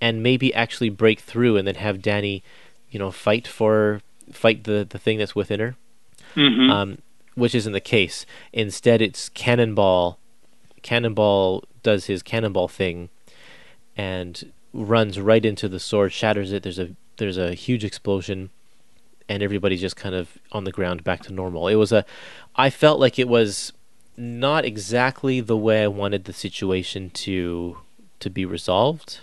and 0.00 0.22
maybe 0.22 0.52
actually 0.54 0.90
break 0.90 1.20
through, 1.20 1.56
and 1.56 1.66
then 1.66 1.76
have 1.76 1.98
Dani, 1.98 2.42
you 2.90 2.98
know, 2.98 3.10
fight 3.10 3.46
for 3.46 4.00
fight 4.32 4.64
the 4.64 4.86
the 4.88 4.98
thing 4.98 5.18
that's 5.18 5.34
within 5.34 5.60
her 5.60 5.76
Mm-hmm. 6.36 6.70
um, 6.70 6.98
which 7.36 7.54
isn't 7.54 7.72
the 7.72 7.80
case. 7.80 8.26
Instead, 8.52 9.00
it's 9.00 9.28
Cannonball. 9.28 10.18
Cannonball 10.82 11.64
does 11.82 12.06
his 12.06 12.22
cannonball 12.22 12.68
thing, 12.68 13.08
and 13.96 14.52
runs 14.72 15.20
right 15.20 15.44
into 15.44 15.68
the 15.68 15.78
sword, 15.78 16.12
shatters 16.12 16.52
it. 16.52 16.62
There's 16.62 16.78
a 16.78 16.90
there's 17.18 17.38
a 17.38 17.54
huge 17.54 17.84
explosion, 17.84 18.50
and 19.28 19.42
everybody's 19.42 19.80
just 19.80 19.96
kind 19.96 20.14
of 20.14 20.38
on 20.52 20.64
the 20.64 20.72
ground, 20.72 21.04
back 21.04 21.22
to 21.22 21.32
normal. 21.32 21.68
It 21.68 21.76
was 21.76 21.92
a, 21.92 22.04
I 22.56 22.70
felt 22.70 22.98
like 23.00 23.18
it 23.18 23.28
was 23.28 23.72
not 24.16 24.64
exactly 24.64 25.40
the 25.40 25.56
way 25.56 25.82
I 25.82 25.88
wanted 25.88 26.24
the 26.24 26.32
situation 26.32 27.10
to 27.10 27.78
to 28.20 28.30
be 28.30 28.44
resolved, 28.44 29.20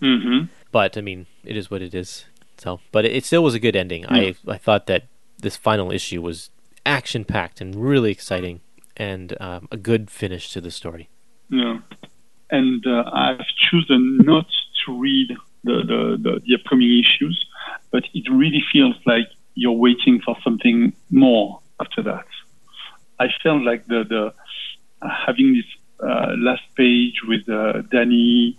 mm-hmm. 0.00 0.46
but 0.70 0.96
I 0.96 1.00
mean, 1.00 1.26
it 1.44 1.56
is 1.56 1.70
what 1.70 1.82
it 1.82 1.94
is. 1.94 2.24
So, 2.58 2.80
but 2.92 3.04
it, 3.04 3.12
it 3.12 3.24
still 3.24 3.42
was 3.42 3.54
a 3.54 3.60
good 3.60 3.76
ending. 3.76 4.06
I 4.06 4.34
I 4.46 4.58
thought 4.58 4.86
that 4.86 5.04
this 5.38 5.56
final 5.56 5.90
issue 5.90 6.22
was 6.22 6.50
action 6.86 7.24
packed 7.24 7.60
and 7.60 7.74
really 7.74 8.10
exciting, 8.10 8.60
and 8.96 9.36
um, 9.40 9.68
a 9.70 9.76
good 9.76 10.10
finish 10.10 10.50
to 10.52 10.60
the 10.60 10.70
story. 10.70 11.08
Yeah. 11.48 11.78
And 12.50 12.86
uh, 12.86 13.10
I've 13.12 13.46
chosen 13.70 14.18
not 14.18 14.46
to 14.84 14.98
read 14.98 15.30
the, 15.64 15.82
the, 15.82 16.18
the, 16.22 16.40
the 16.46 16.54
upcoming 16.54 16.98
issues, 16.98 17.46
but 17.90 18.04
it 18.14 18.30
really 18.30 18.62
feels 18.72 18.96
like 19.06 19.26
you're 19.54 19.72
waiting 19.72 20.20
for 20.20 20.36
something 20.44 20.92
more 21.10 21.60
after 21.80 22.02
that. 22.02 22.26
I 23.18 23.28
felt 23.42 23.62
like 23.62 23.86
the, 23.86 24.04
the 24.04 24.34
uh, 25.02 25.08
having 25.26 25.54
this 25.54 25.66
uh, 26.00 26.34
last 26.38 26.62
page 26.76 27.20
with 27.26 27.48
uh, 27.48 27.82
Dani 27.92 28.56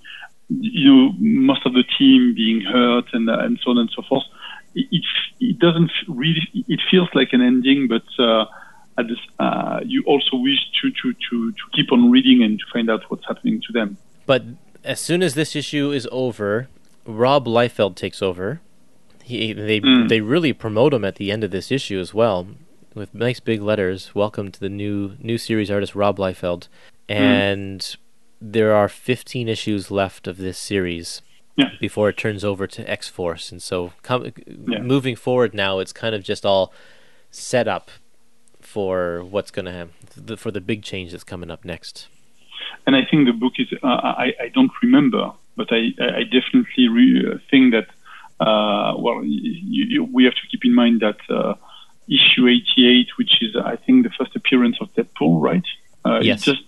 you 0.49 0.93
know, 0.95 1.13
most 1.17 1.65
of 1.65 1.73
the 1.73 1.83
team 1.97 2.35
being 2.35 2.61
hurt 2.61 3.05
and 3.13 3.29
uh, 3.29 3.39
and 3.39 3.59
so 3.63 3.71
on 3.71 3.77
and 3.79 3.89
so 3.95 4.01
forth. 4.03 4.23
It, 4.75 4.87
it, 4.91 5.03
it 5.39 5.59
doesn't 5.59 5.91
really. 6.07 6.41
It 6.53 6.79
feels 6.91 7.09
like 7.13 7.33
an 7.33 7.41
ending, 7.41 7.87
but 7.87 8.03
uh, 8.19 8.45
at 8.97 9.07
this, 9.07 9.17
uh, 9.39 9.79
you 9.83 10.03
also 10.05 10.37
wish 10.37 10.59
to, 10.81 10.91
to 10.91 11.13
to 11.29 11.51
to 11.51 11.63
keep 11.73 11.91
on 11.91 12.11
reading 12.11 12.43
and 12.43 12.59
to 12.59 12.65
find 12.71 12.89
out 12.89 13.09
what's 13.09 13.25
happening 13.25 13.61
to 13.61 13.73
them. 13.73 13.97
But 14.25 14.43
as 14.83 14.99
soon 14.99 15.23
as 15.23 15.33
this 15.33 15.55
issue 15.55 15.91
is 15.91 16.07
over, 16.11 16.67
Rob 17.05 17.45
Liefeld 17.45 17.95
takes 17.95 18.21
over. 18.21 18.61
He 19.23 19.53
they 19.53 19.79
Mm. 19.79 20.09
they 20.09 20.21
really 20.21 20.53
promote 20.53 20.93
him 20.93 21.03
at 21.03 21.15
the 21.15 21.31
end 21.31 21.43
of 21.43 21.49
this 21.49 21.71
issue 21.71 21.99
as 21.99 22.13
well, 22.13 22.47
with 22.95 23.13
nice 23.13 23.39
big 23.39 23.61
letters. 23.61 24.15
Welcome 24.15 24.51
to 24.51 24.59
the 24.59 24.69
new 24.69 25.15
new 25.19 25.37
series 25.37 25.69
artist 25.69 25.95
Rob 25.95 26.17
Liefeld, 26.17 26.67
and 27.09 27.95
there 28.41 28.73
are 28.73 28.87
15 28.89 29.47
issues 29.49 29.91
left 29.91 30.27
of 30.27 30.37
this 30.37 30.57
series 30.57 31.21
Yeah. 31.57 31.71
before 31.79 32.09
it 32.09 32.17
turns 32.17 32.43
over 32.43 32.67
to 32.67 32.89
X 32.89 33.09
Force, 33.09 33.51
and 33.51 33.61
so 33.61 33.93
com- 34.01 34.31
Yeah. 34.67 34.79
moving 34.81 35.15
forward 35.15 35.53
now, 35.53 35.79
it's 35.79 35.93
kind 35.93 36.15
of 36.15 36.23
just 36.23 36.45
all 36.45 36.73
set 37.31 37.67
up 37.67 37.91
for 38.61 39.23
what's 39.23 39.51
gonna 39.51 39.71
happen 39.71 39.93
the, 40.15 40.37
for 40.37 40.51
the 40.51 40.61
big 40.61 40.81
change 40.83 41.11
that's 41.11 41.23
coming 41.23 41.51
up 41.51 41.63
next. 41.65 42.07
and 42.87 42.95
I 42.95 43.03
think 43.03 43.25
the 43.25 43.33
book 43.33 43.53
is. 43.57 43.67
Uh, 43.83 43.87
I 44.25 44.33
I 44.45 44.47
don't 44.53 44.71
remember, 44.81 45.31
but 45.57 45.67
I 45.71 45.81
I 46.19 46.23
definitely 46.23 46.87
re- 46.87 47.25
uh, 47.33 47.37
think 47.51 47.73
that. 47.73 47.87
Uh, 48.37 48.93
well, 48.97 49.23
you, 49.23 49.83
you, 49.93 50.03
we 50.03 50.25
have 50.25 50.33
to 50.35 50.45
keep 50.51 50.65
in 50.65 50.73
mind 50.75 50.99
that 50.99 51.17
uh, 51.29 51.53
issue 52.07 52.47
88, 52.47 53.07
which 53.17 53.41
is 53.41 53.55
I 53.55 53.75
think 53.77 54.03
the 54.03 54.11
first 54.17 54.35
appearance 54.35 54.77
of 54.81 54.93
Deadpool, 54.95 55.41
right? 55.41 55.63
Uh, 56.03 56.19
Yes. 56.23 56.37
It's 56.39 56.45
just 56.45 56.63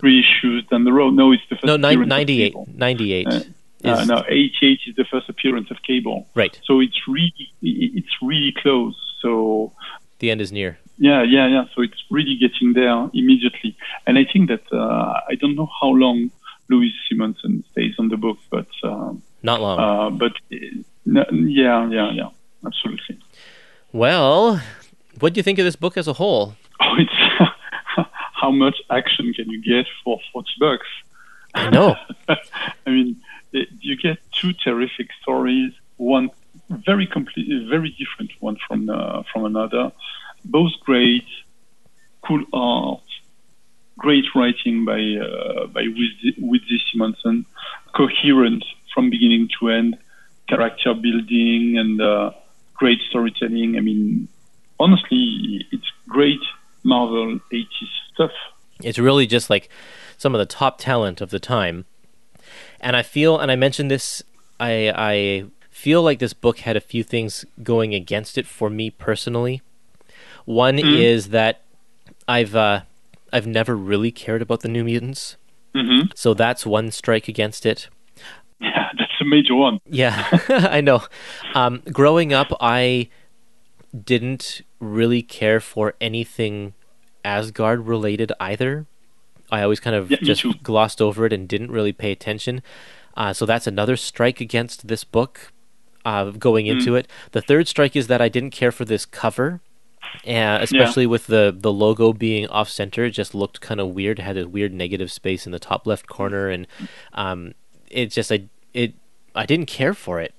three 0.00 0.20
issues 0.20 0.66
down 0.66 0.84
the 0.84 0.92
road. 0.92 1.14
No, 1.14 1.32
it's 1.32 1.42
the 1.48 1.56
first. 1.56 1.66
No, 1.66 1.74
of 1.74 1.80
98. 2.08 2.52
Cable. 2.52 2.68
98 2.74 3.26
Uh, 3.26 3.40
Uh, 3.84 4.04
no, 4.06 4.24
88 4.26 4.80
is 4.86 4.96
the 4.96 5.04
first 5.04 5.28
appearance 5.28 5.70
of 5.70 5.82
Cable. 5.82 6.26
right. 6.34 6.58
So 6.64 6.80
it's 6.80 7.00
really 7.06 7.52
it's 7.62 8.14
really 8.22 8.52
close. 8.62 8.96
So 9.22 9.72
The 10.20 10.30
end 10.30 10.40
is 10.40 10.50
near. 10.52 10.78
yeah, 10.98 11.22
yeah, 11.22 11.46
yeah. 11.48 11.64
So 11.74 11.82
it's 11.82 12.02
really 12.10 12.36
getting 12.36 12.72
there 12.72 13.10
immediately. 13.12 13.76
And 14.06 14.16
I 14.18 14.24
think 14.24 14.48
that 14.48 14.64
uh, 14.72 15.20
I 15.28 15.34
don't 15.40 15.54
know 15.56 15.68
how 15.80 15.88
long 16.04 16.30
Louise 16.70 16.94
Simonson 17.08 17.62
stays 17.72 17.94
on 17.98 18.08
the 18.08 18.16
book, 18.16 18.38
but 18.50 18.68
um, 18.82 19.22
Not 19.42 19.60
long. 19.60 19.76
uh, 19.78 20.10
but 20.22 20.32
uh, 20.52 21.24
yeah, 21.60 21.88
yeah, 21.90 22.10
yeah, 22.12 22.28
absolutely. 22.64 23.18
Well, 23.94 24.60
what 25.20 25.34
do 25.34 25.38
you 25.38 25.44
think 25.44 25.60
of 25.60 25.64
this 25.64 25.76
book 25.76 25.96
as 25.96 26.08
a 26.08 26.14
whole? 26.14 26.56
Oh, 26.80 26.96
it's 26.98 28.08
how 28.34 28.50
much 28.50 28.82
action 28.90 29.32
can 29.32 29.48
you 29.48 29.62
get 29.62 29.86
for 30.02 30.18
forty 30.32 30.50
bucks? 30.58 30.88
I 31.54 31.70
know. 31.70 31.94
I 32.28 32.90
mean, 32.90 33.22
you 33.52 33.96
get 33.96 34.18
two 34.32 34.52
terrific 34.52 35.10
stories, 35.22 35.72
one 35.96 36.30
very 36.70 37.06
complete, 37.06 37.68
very 37.68 37.90
different 37.90 38.32
one 38.40 38.56
from 38.66 38.90
uh, 38.90 39.22
from 39.32 39.44
another, 39.44 39.92
both 40.44 40.72
great, 40.84 41.28
cool 42.26 42.42
art, 42.52 43.08
great 43.96 44.24
writing 44.34 44.84
by 44.84 44.98
uh, 44.98 45.68
by 45.68 45.82
Weezie 45.84 46.80
Simonson, 46.90 47.46
coherent 47.94 48.64
from 48.92 49.08
beginning 49.08 49.50
to 49.60 49.68
end, 49.68 49.96
character 50.48 50.94
building 50.94 51.78
and 51.78 52.00
uh, 52.00 52.32
great 52.74 53.00
storytelling. 53.08 53.76
I 53.76 53.80
mean, 53.80 54.28
honestly, 54.78 55.66
it's 55.72 55.90
great 56.08 56.40
Marvel 56.82 57.38
80s 57.52 57.66
stuff. 58.12 58.32
it's 58.82 58.98
really 58.98 59.26
just 59.26 59.48
like 59.48 59.68
some 60.18 60.34
of 60.34 60.38
the 60.38 60.46
top 60.46 60.78
talent 60.78 61.20
of 61.20 61.30
the 61.30 61.38
time. 61.40 61.84
And 62.80 62.94
I 62.96 63.02
feel, 63.02 63.38
and 63.38 63.50
I 63.50 63.56
mentioned 63.56 63.90
this, 63.90 64.22
I 64.60 64.92
I 64.94 65.44
feel 65.70 66.02
like 66.02 66.18
this 66.18 66.32
book 66.34 66.58
had 66.60 66.76
a 66.76 66.80
few 66.80 67.02
things 67.02 67.44
going 67.62 67.94
against 67.94 68.36
it 68.38 68.46
for 68.46 68.68
me 68.70 68.90
personally. 68.90 69.62
One 70.44 70.78
is 70.78 71.30
that 71.30 71.62
I've 72.28 72.54
uh, 72.54 72.82
I've 73.32 73.46
never 73.46 73.74
really 73.74 74.10
cared 74.12 74.42
about 74.42 74.60
the 74.60 74.68
New 74.68 74.84
Mutants, 74.84 75.36
hmm 75.74 76.02
so 76.14 76.34
that's 76.34 76.66
one 76.66 76.90
strike 76.90 77.28
against 77.28 77.64
it. 77.66 77.88
Yeah, 78.64 78.88
that's 78.98 79.12
a 79.20 79.24
major 79.24 79.54
one. 79.54 79.78
Yeah, 79.88 80.26
I 80.48 80.80
know. 80.80 81.02
Um, 81.54 81.82
growing 81.92 82.32
up, 82.32 82.48
I 82.60 83.08
didn't 84.04 84.62
really 84.80 85.22
care 85.22 85.60
for 85.60 85.94
anything 86.00 86.74
Asgard 87.24 87.86
related 87.86 88.32
either. 88.40 88.86
I 89.50 89.62
always 89.62 89.80
kind 89.80 89.94
of 89.96 90.10
Yeah, 90.10 90.18
just 90.22 90.40
too. 90.42 90.54
glossed 90.62 91.00
over 91.00 91.26
it 91.26 91.32
and 91.32 91.46
didn't 91.48 91.70
really 91.70 91.92
pay 91.92 92.10
attention. 92.12 92.62
Uh, 93.16 93.32
so 93.32 93.46
that's 93.46 93.66
another 93.66 93.96
strike 93.96 94.40
against 94.40 94.88
this 94.88 95.04
book 95.04 95.52
uh, 96.04 96.30
going 96.30 96.66
Mm. 96.66 96.70
into 96.78 96.96
it. 96.96 97.06
The 97.32 97.40
third 97.40 97.68
strike 97.68 97.94
is 97.94 98.08
that 98.08 98.20
I 98.20 98.28
didn't 98.28 98.50
care 98.50 98.72
for 98.72 98.84
this 98.84 99.06
cover. 99.06 99.60
Uh, 100.26 100.58
especially 100.60 101.06
with 101.06 101.26
the, 101.28 101.54
the 101.56 101.72
logo 101.72 102.12
being 102.12 102.46
off 102.48 102.68
center, 102.68 103.04
it 103.04 103.10
just 103.12 103.34
looked 103.34 103.60
kind 103.60 103.80
of 103.80 103.88
weird. 103.94 104.18
It 104.18 104.22
had 104.22 104.36
a 104.36 104.46
weird 104.48 104.72
negative 104.72 105.10
space 105.10 105.46
in 105.46 105.52
the 105.52 105.58
top 105.58 105.86
left 105.86 106.06
corner, 106.06 106.48
and 106.48 106.66
um, 107.14 107.54
it 107.90 108.10
just 108.12 108.30
I 108.30 108.44
it 108.74 108.94
I 109.34 109.46
didn't 109.46 109.66
care 109.66 109.94
for 109.94 110.20
it, 110.20 110.34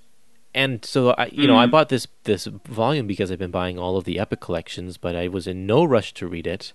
and 0.54 0.86
so 0.86 1.12
I 1.12 1.26
you 1.32 1.48
know 1.48 1.58
I 1.58 1.66
Mm. 1.66 1.72
bought 1.72 1.90
this 1.90 2.08
this 2.26 2.46
volume 2.46 3.08
because 3.08 3.32
I've 3.32 3.40
been 3.40 3.52
buying 3.52 3.80
all 3.80 3.98
of 3.98 4.04
the 4.04 4.20
Epic 4.20 4.40
collections, 4.40 4.98
but 4.98 5.16
I 5.16 5.28
was 5.28 5.48
in 5.48 5.66
no 5.66 5.84
rush 5.84 6.14
to 6.16 6.28
read 6.28 6.46
it. 6.48 6.72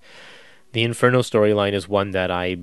The 0.72 0.82
Inferno 0.82 1.20
storyline 1.22 1.72
is 1.72 1.88
one 1.88 2.10
that 2.12 2.30
I 2.30 2.58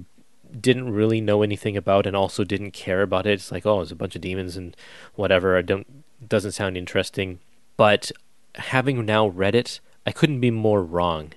didn't 0.62 0.94
really 0.94 1.20
know 1.20 1.42
anything 1.42 1.76
about 1.76 2.06
and 2.08 2.16
also 2.16 2.44
didn't 2.46 2.72
care 2.72 3.02
about 3.02 3.26
it. 3.26 3.34
It's 3.34 3.52
like 3.52 3.66
oh, 3.66 3.82
it's 3.82 3.92
a 3.92 3.96
bunch 3.96 4.16
of 4.16 4.22
demons 4.22 4.56
and 4.58 4.76
whatever. 5.16 5.58
I 5.58 5.62
don't 5.62 6.04
doesn't 6.28 6.54
sound 6.54 6.78
interesting, 6.78 7.40
but 7.78 8.12
having 8.56 9.06
now 9.06 9.28
read 9.28 9.54
it, 9.56 9.80
I 10.06 10.12
couldn't 10.12 10.40
be 10.40 10.52
more 10.52 10.84
wrong. 10.84 11.34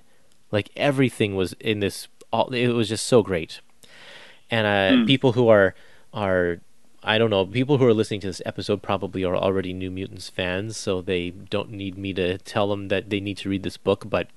Like 0.51 0.69
everything 0.75 1.35
was 1.35 1.53
in 1.59 1.79
this. 1.81 2.07
All 2.33 2.53
it 2.53 2.69
was 2.69 2.87
just 2.89 3.05
so 3.05 3.21
great, 3.23 3.59
and 4.49 4.65
uh, 4.65 5.05
people 5.05 5.33
who 5.33 5.49
are 5.49 5.75
are 6.13 6.61
I 7.03 7.17
don't 7.17 7.29
know 7.29 7.45
people 7.45 7.77
who 7.77 7.85
are 7.85 7.93
listening 7.93 8.19
to 8.21 8.27
this 8.27 8.41
episode 8.45 8.81
probably 8.81 9.23
are 9.23 9.35
already 9.35 9.73
New 9.73 9.89
Mutants 9.89 10.29
fans, 10.29 10.77
so 10.77 11.01
they 11.01 11.31
don't 11.31 11.71
need 11.71 11.97
me 11.97 12.13
to 12.13 12.37
tell 12.39 12.69
them 12.69 12.89
that 12.89 13.09
they 13.09 13.19
need 13.19 13.37
to 13.37 13.49
read 13.49 13.63
this 13.63 13.77
book. 13.77 14.05
But 14.07 14.27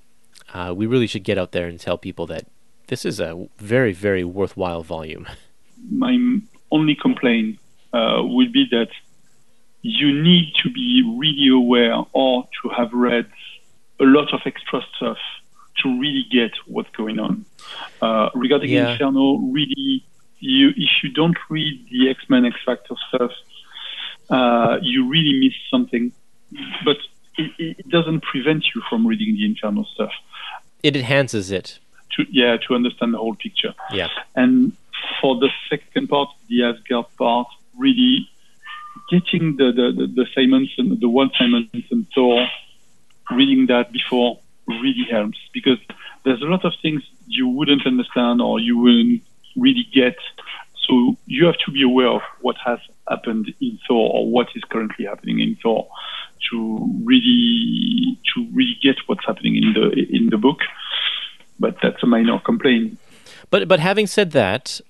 uh, 0.53 0.73
we 0.77 0.87
really 0.87 1.07
should 1.07 1.25
get 1.25 1.39
out 1.39 1.53
there 1.53 1.67
and 1.67 1.79
tell 1.79 1.99
people 1.99 2.27
that 2.29 2.47
this 2.87 3.05
is 3.05 3.21
a 3.21 3.49
very 3.59 3.93
very 3.93 4.25
worthwhile 4.25 4.83
volume. 4.83 5.27
my 5.91 6.39
only 6.71 6.95
complaint 6.95 7.59
uh, 7.93 8.23
would 8.25 8.53
be 8.53 8.67
that 8.71 8.89
you 9.83 10.13
need 10.23 10.53
to 10.63 10.71
be 10.71 11.03
really 11.19 11.49
aware 11.49 12.03
or 12.13 12.49
to 12.63 12.69
have 12.71 12.93
read 12.93 13.27
a 14.01 14.05
lot 14.05 14.33
of 14.33 14.41
extra 14.47 14.81
stuff 14.97 15.19
to 15.77 16.01
really 16.01 16.25
get 16.31 16.53
what's 16.67 16.91
going 16.91 17.19
on. 17.19 17.45
Uh, 18.01 18.31
regarding 18.35 18.71
Yeah. 18.71 18.93
Inferno, 18.93 19.37
really, 19.37 20.05
you 20.39 20.71
if 20.71 21.03
you 21.03 21.11
don't 21.11 21.37
read 21.49 21.87
the 21.91 22.11
X 22.11 22.29
Men 22.29 22.45
X 22.45 22.57
Factor 22.65 22.95
stuff, 23.09 23.33
uh, 24.31 24.79
you 24.83 25.09
really 25.09 25.41
miss 25.41 25.55
something. 25.71 26.13
But 26.85 26.99
it, 27.37 27.77
it 27.79 27.89
doesn't 27.89 28.23
prevent 28.23 28.65
you 28.75 28.83
from 28.89 29.07
reading 29.07 29.35
the 29.35 29.45
Inferno 29.45 29.85
stuff. 29.85 30.13
It 30.83 30.97
enhances 30.97 31.51
it. 31.51 31.79
To 32.17 32.25
yeah, 32.31 32.57
to 32.69 32.75
understand 32.75 33.15
the 33.15 33.19
whole 33.19 33.35
picture. 33.35 33.75
Yeah. 33.93 34.09
And 34.35 34.77
for 35.21 35.37
the 35.37 35.51
second 35.69 36.09
part, 36.09 36.29
the 36.49 36.65
Asgard 36.65 37.07
part, 37.17 37.49
really 37.77 38.29
getting 39.11 39.57
the 39.57 39.73
the, 39.73 39.93
the, 39.93 40.07
the 40.07 40.27
Simonson, 40.35 40.99
the 41.01 41.09
one 41.09 41.31
Simonson 41.39 42.07
Thor, 42.15 42.47
reading 43.31 43.67
that 43.67 43.93
before 43.93 44.39
really 44.67 45.07
helps 45.11 45.39
because 45.53 45.79
there's 46.25 46.41
a 46.41 46.47
lot 46.47 46.65
of 46.65 46.73
things 46.81 47.03
you 47.27 47.49
wouldn't 47.49 47.87
understand 47.87 48.41
or 48.41 48.59
you 48.59 48.79
wouldn't 48.79 49.23
really 49.57 49.87
get. 49.93 50.17
So 50.87 51.17
you 51.27 51.47
have 51.47 51.57
to 51.65 51.71
be 51.71 51.83
aware 51.83 52.09
of 52.09 52.23
what 52.41 52.57
has 52.65 52.79
happened 53.09 53.55
in 53.61 53.79
Thor 53.87 54.11
or 54.13 54.31
what 54.31 54.49
is 54.55 54.63
currently 54.65 55.07
happening 55.07 55.41
in 55.41 55.57
Thor 55.63 55.89
to 56.51 56.89
really 57.05 58.19
to 58.35 58.47
really 58.53 58.77
get 58.83 58.97
what's 59.07 59.25
happening 59.25 59.57
in 59.57 59.73
the 59.73 60.07
in 60.11 60.29
the 60.31 60.37
book. 60.39 60.61
But 61.59 61.77
that's 61.83 62.03
a 62.03 62.07
minor 62.07 62.39
complaint. 62.41 62.99
But 63.51 63.69
but 63.69 63.81
having 63.81 64.07
said 64.07 64.33
that, 64.33 64.81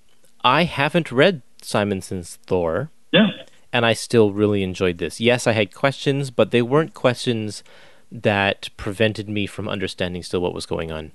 I 0.42 0.64
haven't 0.64 1.12
read 1.12 1.42
Simonson's 1.62 2.36
Thor. 2.46 2.90
Yeah. 3.12 3.30
and 3.72 3.86
I 3.86 3.92
still 3.92 4.32
really 4.32 4.62
enjoyed 4.64 4.98
this. 4.98 5.20
Yes, 5.20 5.46
I 5.46 5.52
had 5.52 5.72
questions, 5.74 6.30
but 6.30 6.50
they 6.50 6.62
weren't 6.62 6.94
questions 6.94 7.62
that 8.10 8.68
prevented 8.76 9.28
me 9.28 9.46
from 9.46 9.68
understanding 9.68 10.22
still 10.22 10.40
what 10.40 10.54
was 10.54 10.66
going 10.66 10.92
on. 10.92 11.10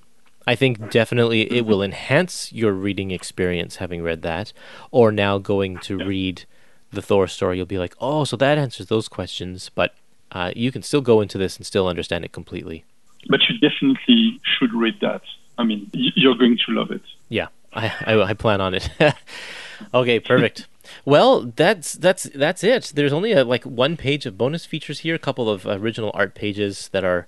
I 0.47 0.55
think 0.55 0.89
definitely 0.89 1.51
it 1.51 1.65
will 1.65 1.83
enhance 1.83 2.51
your 2.51 2.73
reading 2.73 3.11
experience 3.11 3.77
having 3.77 4.01
read 4.01 4.21
that, 4.23 4.51
or 4.91 5.11
now 5.11 5.37
going 5.37 5.77
to 5.79 5.97
read 5.97 6.45
the 6.91 7.01
Thor 7.01 7.27
story. 7.27 7.57
You'll 7.57 7.65
be 7.65 7.77
like, 7.77 7.95
oh, 7.99 8.23
so 8.23 8.35
that 8.37 8.57
answers 8.57 8.87
those 8.87 9.07
questions, 9.07 9.69
but 9.75 9.93
uh, 10.31 10.51
you 10.55 10.71
can 10.71 10.81
still 10.81 11.01
go 11.01 11.21
into 11.21 11.37
this 11.37 11.57
and 11.57 11.65
still 11.65 11.87
understand 11.87 12.25
it 12.25 12.31
completely. 12.31 12.83
But 13.29 13.41
you 13.49 13.59
definitely 13.59 14.39
should 14.43 14.73
read 14.73 14.95
that. 15.01 15.21
I 15.57 15.63
mean, 15.63 15.89
y- 15.93 16.11
you're 16.15 16.35
going 16.35 16.57
to 16.65 16.71
love 16.71 16.91
it. 16.91 17.01
Yeah, 17.27 17.47
I, 17.73 17.93
I, 18.05 18.21
I 18.21 18.33
plan 18.33 18.61
on 18.61 18.73
it. 18.73 18.89
okay, 19.93 20.19
perfect. 20.19 20.67
Well, 21.05 21.51
that's 21.55 21.93
that's 21.93 22.23
that's 22.33 22.63
it. 22.63 22.93
There's 22.95 23.13
only 23.13 23.31
a, 23.31 23.43
like 23.43 23.63
one 23.63 23.95
page 23.95 24.25
of 24.25 24.39
bonus 24.39 24.65
features 24.65 25.01
here, 25.01 25.13
a 25.13 25.19
couple 25.19 25.47
of 25.47 25.67
original 25.67 26.09
art 26.15 26.33
pages 26.33 26.89
that 26.93 27.03
are 27.03 27.27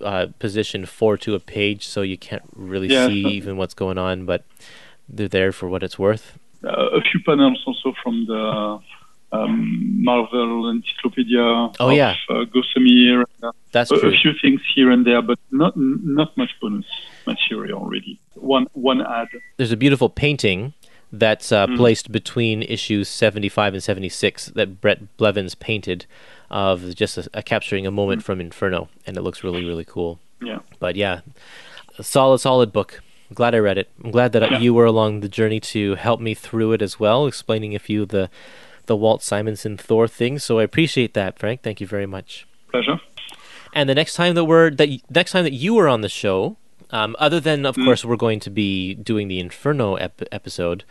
uh, 0.00 0.26
positioned 0.38 0.88
four 0.88 1.16
to 1.18 1.34
a 1.34 1.40
page, 1.40 1.86
so 1.86 2.02
you 2.02 2.16
can't 2.18 2.42
really 2.54 2.88
Yeah, 2.88 3.08
see 3.08 3.20
even 3.36 3.56
what's 3.56 3.74
going 3.74 3.98
on, 3.98 4.24
but 4.26 4.44
they're 5.08 5.28
there 5.28 5.52
for 5.52 5.68
what 5.68 5.82
it's 5.82 5.98
worth. 5.98 6.38
Uh, 6.64 6.90
a 6.98 7.00
few 7.00 7.20
panels 7.26 7.62
also 7.66 7.92
from 8.02 8.24
the 8.26 8.80
um, 9.32 10.02
Marvel 10.02 10.68
Encyclopedia 10.70 11.40
Oh, 11.42 11.90
of 11.90 11.92
yeah. 11.96 12.14
uh, 12.30 12.44
Gossamer. 12.44 13.24
That's 13.72 13.90
a, 13.90 13.96
a 13.96 14.12
few 14.12 14.32
things 14.40 14.60
here 14.74 14.90
and 14.90 15.04
there, 15.04 15.20
but 15.22 15.38
not 15.50 15.74
not 15.76 16.36
much 16.36 16.50
bonus 16.60 16.86
material 17.26 17.84
really. 17.86 18.18
One 18.34 18.66
one 18.72 19.00
ad. 19.02 19.28
There's 19.56 19.72
a 19.72 19.76
beautiful 19.76 20.08
painting 20.08 20.72
that's 21.12 21.52
uh, 21.52 21.66
Mm. 21.66 21.76
placed 21.76 22.10
between 22.12 22.62
issues 22.62 23.08
75 23.08 23.74
and 23.74 23.82
76 23.82 24.46
that 24.56 24.80
Bret 24.80 25.16
Blevins 25.16 25.54
painted 25.54 26.06
of 26.50 26.94
just 26.94 27.18
a, 27.18 27.28
a 27.34 27.42
capturing 27.42 27.86
a 27.86 27.90
moment 27.90 28.22
from 28.22 28.40
Inferno, 28.40 28.88
and 29.06 29.16
it 29.16 29.22
looks 29.22 29.42
really 29.44 29.64
really 29.64 29.84
cool. 29.84 30.18
Yeah. 30.40 30.58
But 30.78 30.96
yeah, 30.96 31.20
solid, 32.00 32.38
solid 32.38 32.72
book. 32.72 33.00
I'm 33.30 33.34
glad 33.34 33.54
I 33.54 33.58
read 33.58 33.78
it. 33.78 33.90
I'm 34.02 34.10
glad 34.10 34.32
that 34.32 34.42
Yeah. 34.50 34.58
you 34.58 34.74
were 34.74 34.84
along 34.84 35.20
the 35.20 35.28
journey 35.28 35.60
to 35.60 35.94
help 35.94 36.20
me 36.20 36.34
through 36.34 36.72
it 36.72 36.82
as 36.82 37.00
well, 37.00 37.26
explaining 37.26 37.74
a 37.74 37.78
few 37.78 38.02
of 38.02 38.08
the 38.10 38.28
the 38.86 38.96
Walt 38.96 39.22
Simonson 39.22 39.78
Thor 39.78 40.06
things. 40.06 40.44
So 40.44 40.58
I 40.58 40.62
appreciate 40.62 41.14
that, 41.14 41.38
Franck. 41.38 41.62
Thank 41.62 41.80
you 41.80 41.86
very 41.86 42.04
much. 42.06 42.46
Pleasure. 42.70 43.00
And 43.72 43.88
the 43.88 43.94
next 43.94 44.14
time 44.14 44.34
that 44.34 44.44
we're 44.44 44.70
that 44.70 44.88
next 45.10 45.32
time 45.32 45.44
that 45.44 45.54
you 45.54 45.74
were 45.74 45.88
on 45.88 46.02
the 46.02 46.08
show, 46.08 46.56
um, 46.90 47.16
other 47.18 47.40
than 47.40 47.64
of 47.64 47.76
course 47.76 48.04
we're 48.04 48.16
going 48.16 48.40
to 48.40 48.50
be 48.50 48.94
doing 48.94 49.26
the 49.28 49.40
Inferno 49.40 49.94
ep- 49.96 50.22
episode, 50.30 50.84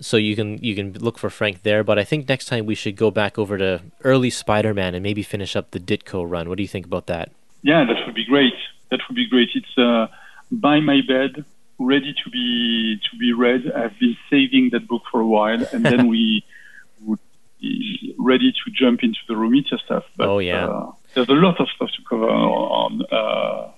so 0.00 0.16
you 0.16 0.34
can 0.36 0.58
you 0.58 0.74
can 0.74 0.92
look 0.94 1.18
for 1.18 1.30
Franck 1.30 1.62
there. 1.62 1.82
But 1.84 1.98
I 1.98 2.04
think 2.04 2.28
next 2.28 2.46
time 2.46 2.66
we 2.66 2.74
should 2.74 2.96
go 2.96 3.10
back 3.10 3.38
over 3.38 3.58
to 3.58 3.82
early 4.04 4.30
Spider-Man 4.30 4.94
and 4.94 5.02
maybe 5.02 5.22
finish 5.22 5.56
up 5.56 5.70
the 5.70 5.80
Ditko 5.80 6.28
run. 6.28 6.48
What 6.48 6.56
do 6.56 6.62
you 6.62 6.68
think 6.68 6.86
about 6.86 7.06
that? 7.06 7.30
Yeah, 7.62 7.84
that 7.84 8.06
would 8.06 8.14
be 8.14 8.24
great. 8.24 8.54
That 8.90 9.00
would 9.08 9.16
be 9.16 9.28
great. 9.28 9.50
It's 9.54 9.76
uh, 9.78 10.06
by 10.50 10.80
my 10.80 11.00
bed, 11.06 11.44
ready 11.78 12.14
to 12.24 12.30
be 12.30 13.00
to 13.10 13.16
be 13.18 13.32
read. 13.32 13.70
I've 13.72 13.98
been 13.98 14.16
saving 14.30 14.70
that 14.72 14.86
book 14.88 15.02
for 15.10 15.20
a 15.20 15.26
while, 15.26 15.62
and 15.72 15.84
then 15.84 16.06
we 16.08 16.44
would 17.04 17.18
be 17.60 18.14
ready 18.18 18.52
to 18.52 18.70
jump 18.72 19.02
into 19.02 19.18
the 19.26 19.34
Romita 19.34 19.78
stuff. 19.84 20.04
But, 20.16 20.28
Oh, 20.28 20.38
yeah. 20.38 20.66
uh, 20.66 20.92
there's 21.14 21.28
a 21.28 21.32
lot 21.32 21.60
of 21.60 21.68
stuff 21.74 21.90
to 21.96 22.02
cover 22.08 22.28
on 22.28 23.02
uh, 23.10 23.70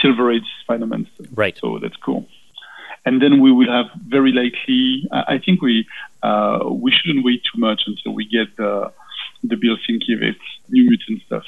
Silver 0.00 0.30
Age 0.32 0.46
Spider-Man 0.62 1.08
stuff. 1.14 1.26
Right. 1.34 1.56
So 1.60 1.78
that's 1.80 1.96
cool. 1.96 2.26
And 3.06 3.20
then 3.20 3.40
we 3.40 3.52
will 3.52 3.70
have 3.70 3.86
very 4.08 4.32
likely. 4.32 5.06
I 5.12 5.38
think 5.44 5.60
we 5.60 5.86
uh, 6.22 6.60
we 6.70 6.90
shouldn't 6.90 7.24
wait 7.24 7.42
too 7.52 7.60
much 7.60 7.82
until 7.86 8.12
we 8.14 8.24
get 8.26 8.56
the 8.56 8.92
the 9.42 9.56
Bill 9.56 9.76
Sienkiewicz 9.76 10.36
New 10.70 10.88
Mutant 10.88 11.22
stuff 11.26 11.44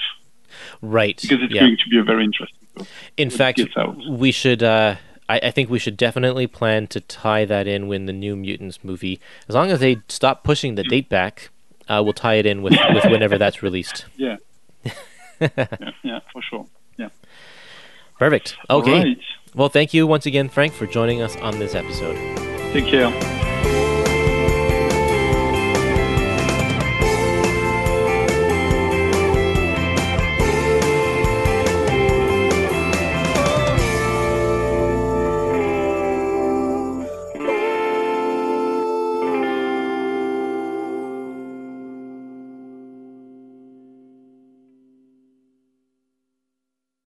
Right. 0.82 1.18
because 1.20 1.38
it's 1.42 1.54
yeah. 1.54 1.62
going 1.62 1.76
to 1.78 1.88
be 1.88 1.98
a 1.98 2.02
very 2.02 2.24
interesting 2.24 2.66
book. 2.74 2.86
In 3.16 3.30
fact, 3.30 3.60
we 4.08 4.32
should. 4.32 4.62
Uh, 4.62 4.96
I, 5.28 5.40
I 5.44 5.50
think 5.50 5.70
we 5.70 5.78
should 5.78 5.96
definitely 5.96 6.46
plan 6.46 6.86
to 6.88 7.00
tie 7.00 7.44
that 7.46 7.66
in 7.66 7.88
when 7.88 8.06
the 8.06 8.12
New 8.12 8.36
Mutants 8.36 8.84
movie, 8.84 9.20
as 9.48 9.54
long 9.54 9.70
as 9.70 9.80
they 9.80 9.98
stop 10.08 10.44
pushing 10.44 10.76
the 10.76 10.84
date 10.84 11.08
back, 11.08 11.50
uh, 11.88 12.00
we'll 12.04 12.12
tie 12.12 12.34
it 12.34 12.46
in 12.46 12.62
with, 12.62 12.74
with 12.92 13.04
whenever 13.04 13.38
that's 13.38 13.62
released. 13.62 14.06
Yeah. 14.16 14.36
yeah, 15.40 15.90
yeah, 16.02 16.20
for 16.32 16.40
sure. 16.40 16.66
Yeah. 16.96 17.08
Perfect. 18.18 18.56
Okay. 18.70 18.92
Right. 18.92 19.18
Well, 19.56 19.70
thank 19.70 19.94
you 19.94 20.06
once 20.06 20.26
again, 20.26 20.50
Franck, 20.50 20.74
for 20.74 20.86
joining 20.86 21.22
us 21.22 21.34
on 21.36 21.58
this 21.58 21.74
episode. 21.74 22.16
Take 22.74 22.86
care. 22.86 23.55